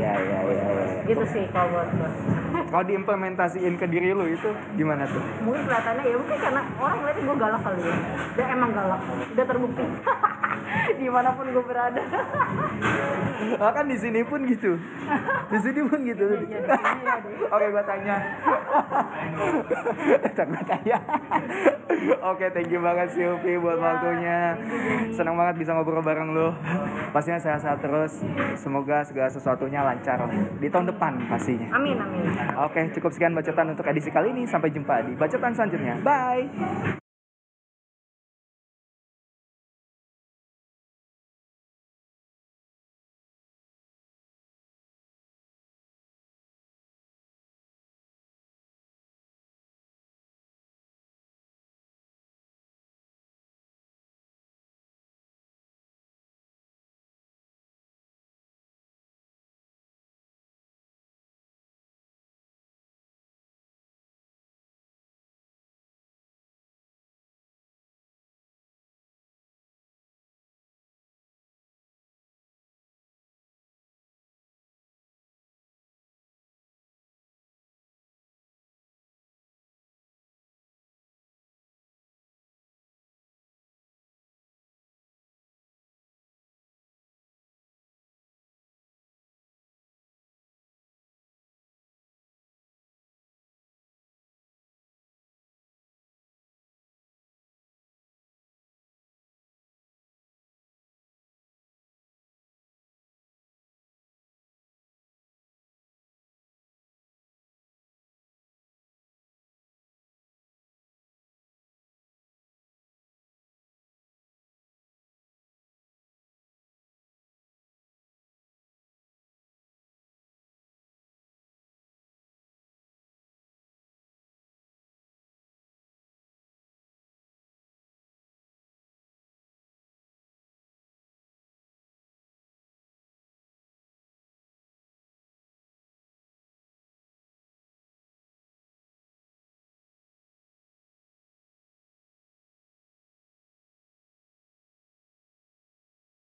Ya 0.01 0.17
ya 0.17 0.41
ya, 0.49 0.65
ya. 0.65 0.85
gitu 1.13 1.25
sih 1.29 1.45
kalau 1.53 1.77
buat 1.77 1.93
gue 1.93 2.11
kalau 2.71 2.85
diimplementasiin 2.89 3.75
ke 3.77 3.87
diri 3.91 4.17
lu 4.17 4.25
itu 4.33 4.49
gimana 4.79 5.05
tuh? 5.05 5.21
Mungkin 5.45 5.61
kelihatannya 5.69 6.05
ya 6.09 6.17
mungkin 6.17 6.39
karena 6.41 6.63
orang 6.81 6.97
ngeliatnya 7.05 7.23
gue 7.27 7.37
galak 7.37 7.61
kali 7.61 7.81
ya. 7.85 7.97
Dia 8.39 8.47
emang 8.55 8.71
galak. 8.73 9.01
Udah 9.35 9.45
terbukti 9.45 9.85
di 11.01 11.09
mana 11.09 11.35
pun 11.35 11.47
gue 11.49 11.65
berada. 11.65 12.03
Oh, 13.41 13.73
kan 13.73 13.89
di 13.89 13.97
sini 13.97 14.21
pun 14.21 14.45
gitu. 14.45 14.77
Di 15.49 15.59
sini 15.65 15.81
pun 15.85 16.05
gitu. 16.05 16.23
Iya, 16.23 16.61
iya, 16.61 16.81
iya, 17.01 17.15
oke 17.57 17.67
gue 17.73 17.85
tanya. 17.89 18.17
Gue 20.37 20.63
tanya. 20.69 20.99
Oke 22.25 22.47
thank 22.53 22.71
you 22.73 22.81
banget 22.81 23.13
Silvi 23.13 23.61
buat 23.61 23.77
ya, 23.77 23.85
waktunya 23.85 24.39
senang 25.13 25.37
banget 25.37 25.61
bisa 25.61 25.77
ngobrol 25.77 26.01
bareng 26.01 26.33
lo 26.33 26.57
pastinya 27.13 27.41
sehat-sehat 27.41 27.81
terus. 27.81 28.25
Semoga 28.57 29.05
segala 29.05 29.29
sesuatunya 29.29 29.85
lancar 29.85 30.25
di 30.61 30.69
tahun 30.69 30.93
depan 30.95 31.29
pastinya. 31.29 31.69
Amin 31.77 31.97
amin. 32.01 32.25
Oke 32.65 32.89
cukup 32.97 33.11
sekian 33.13 33.37
bacotan 33.37 33.73
untuk 33.73 33.85
edisi 33.89 34.09
kali 34.09 34.33
ini. 34.33 34.49
Sampai 34.49 34.73
jumpa 34.73 35.05
di 35.05 35.13
bacotan 35.17 35.53
selanjutnya. 35.53 36.01
Bye 36.01 37.00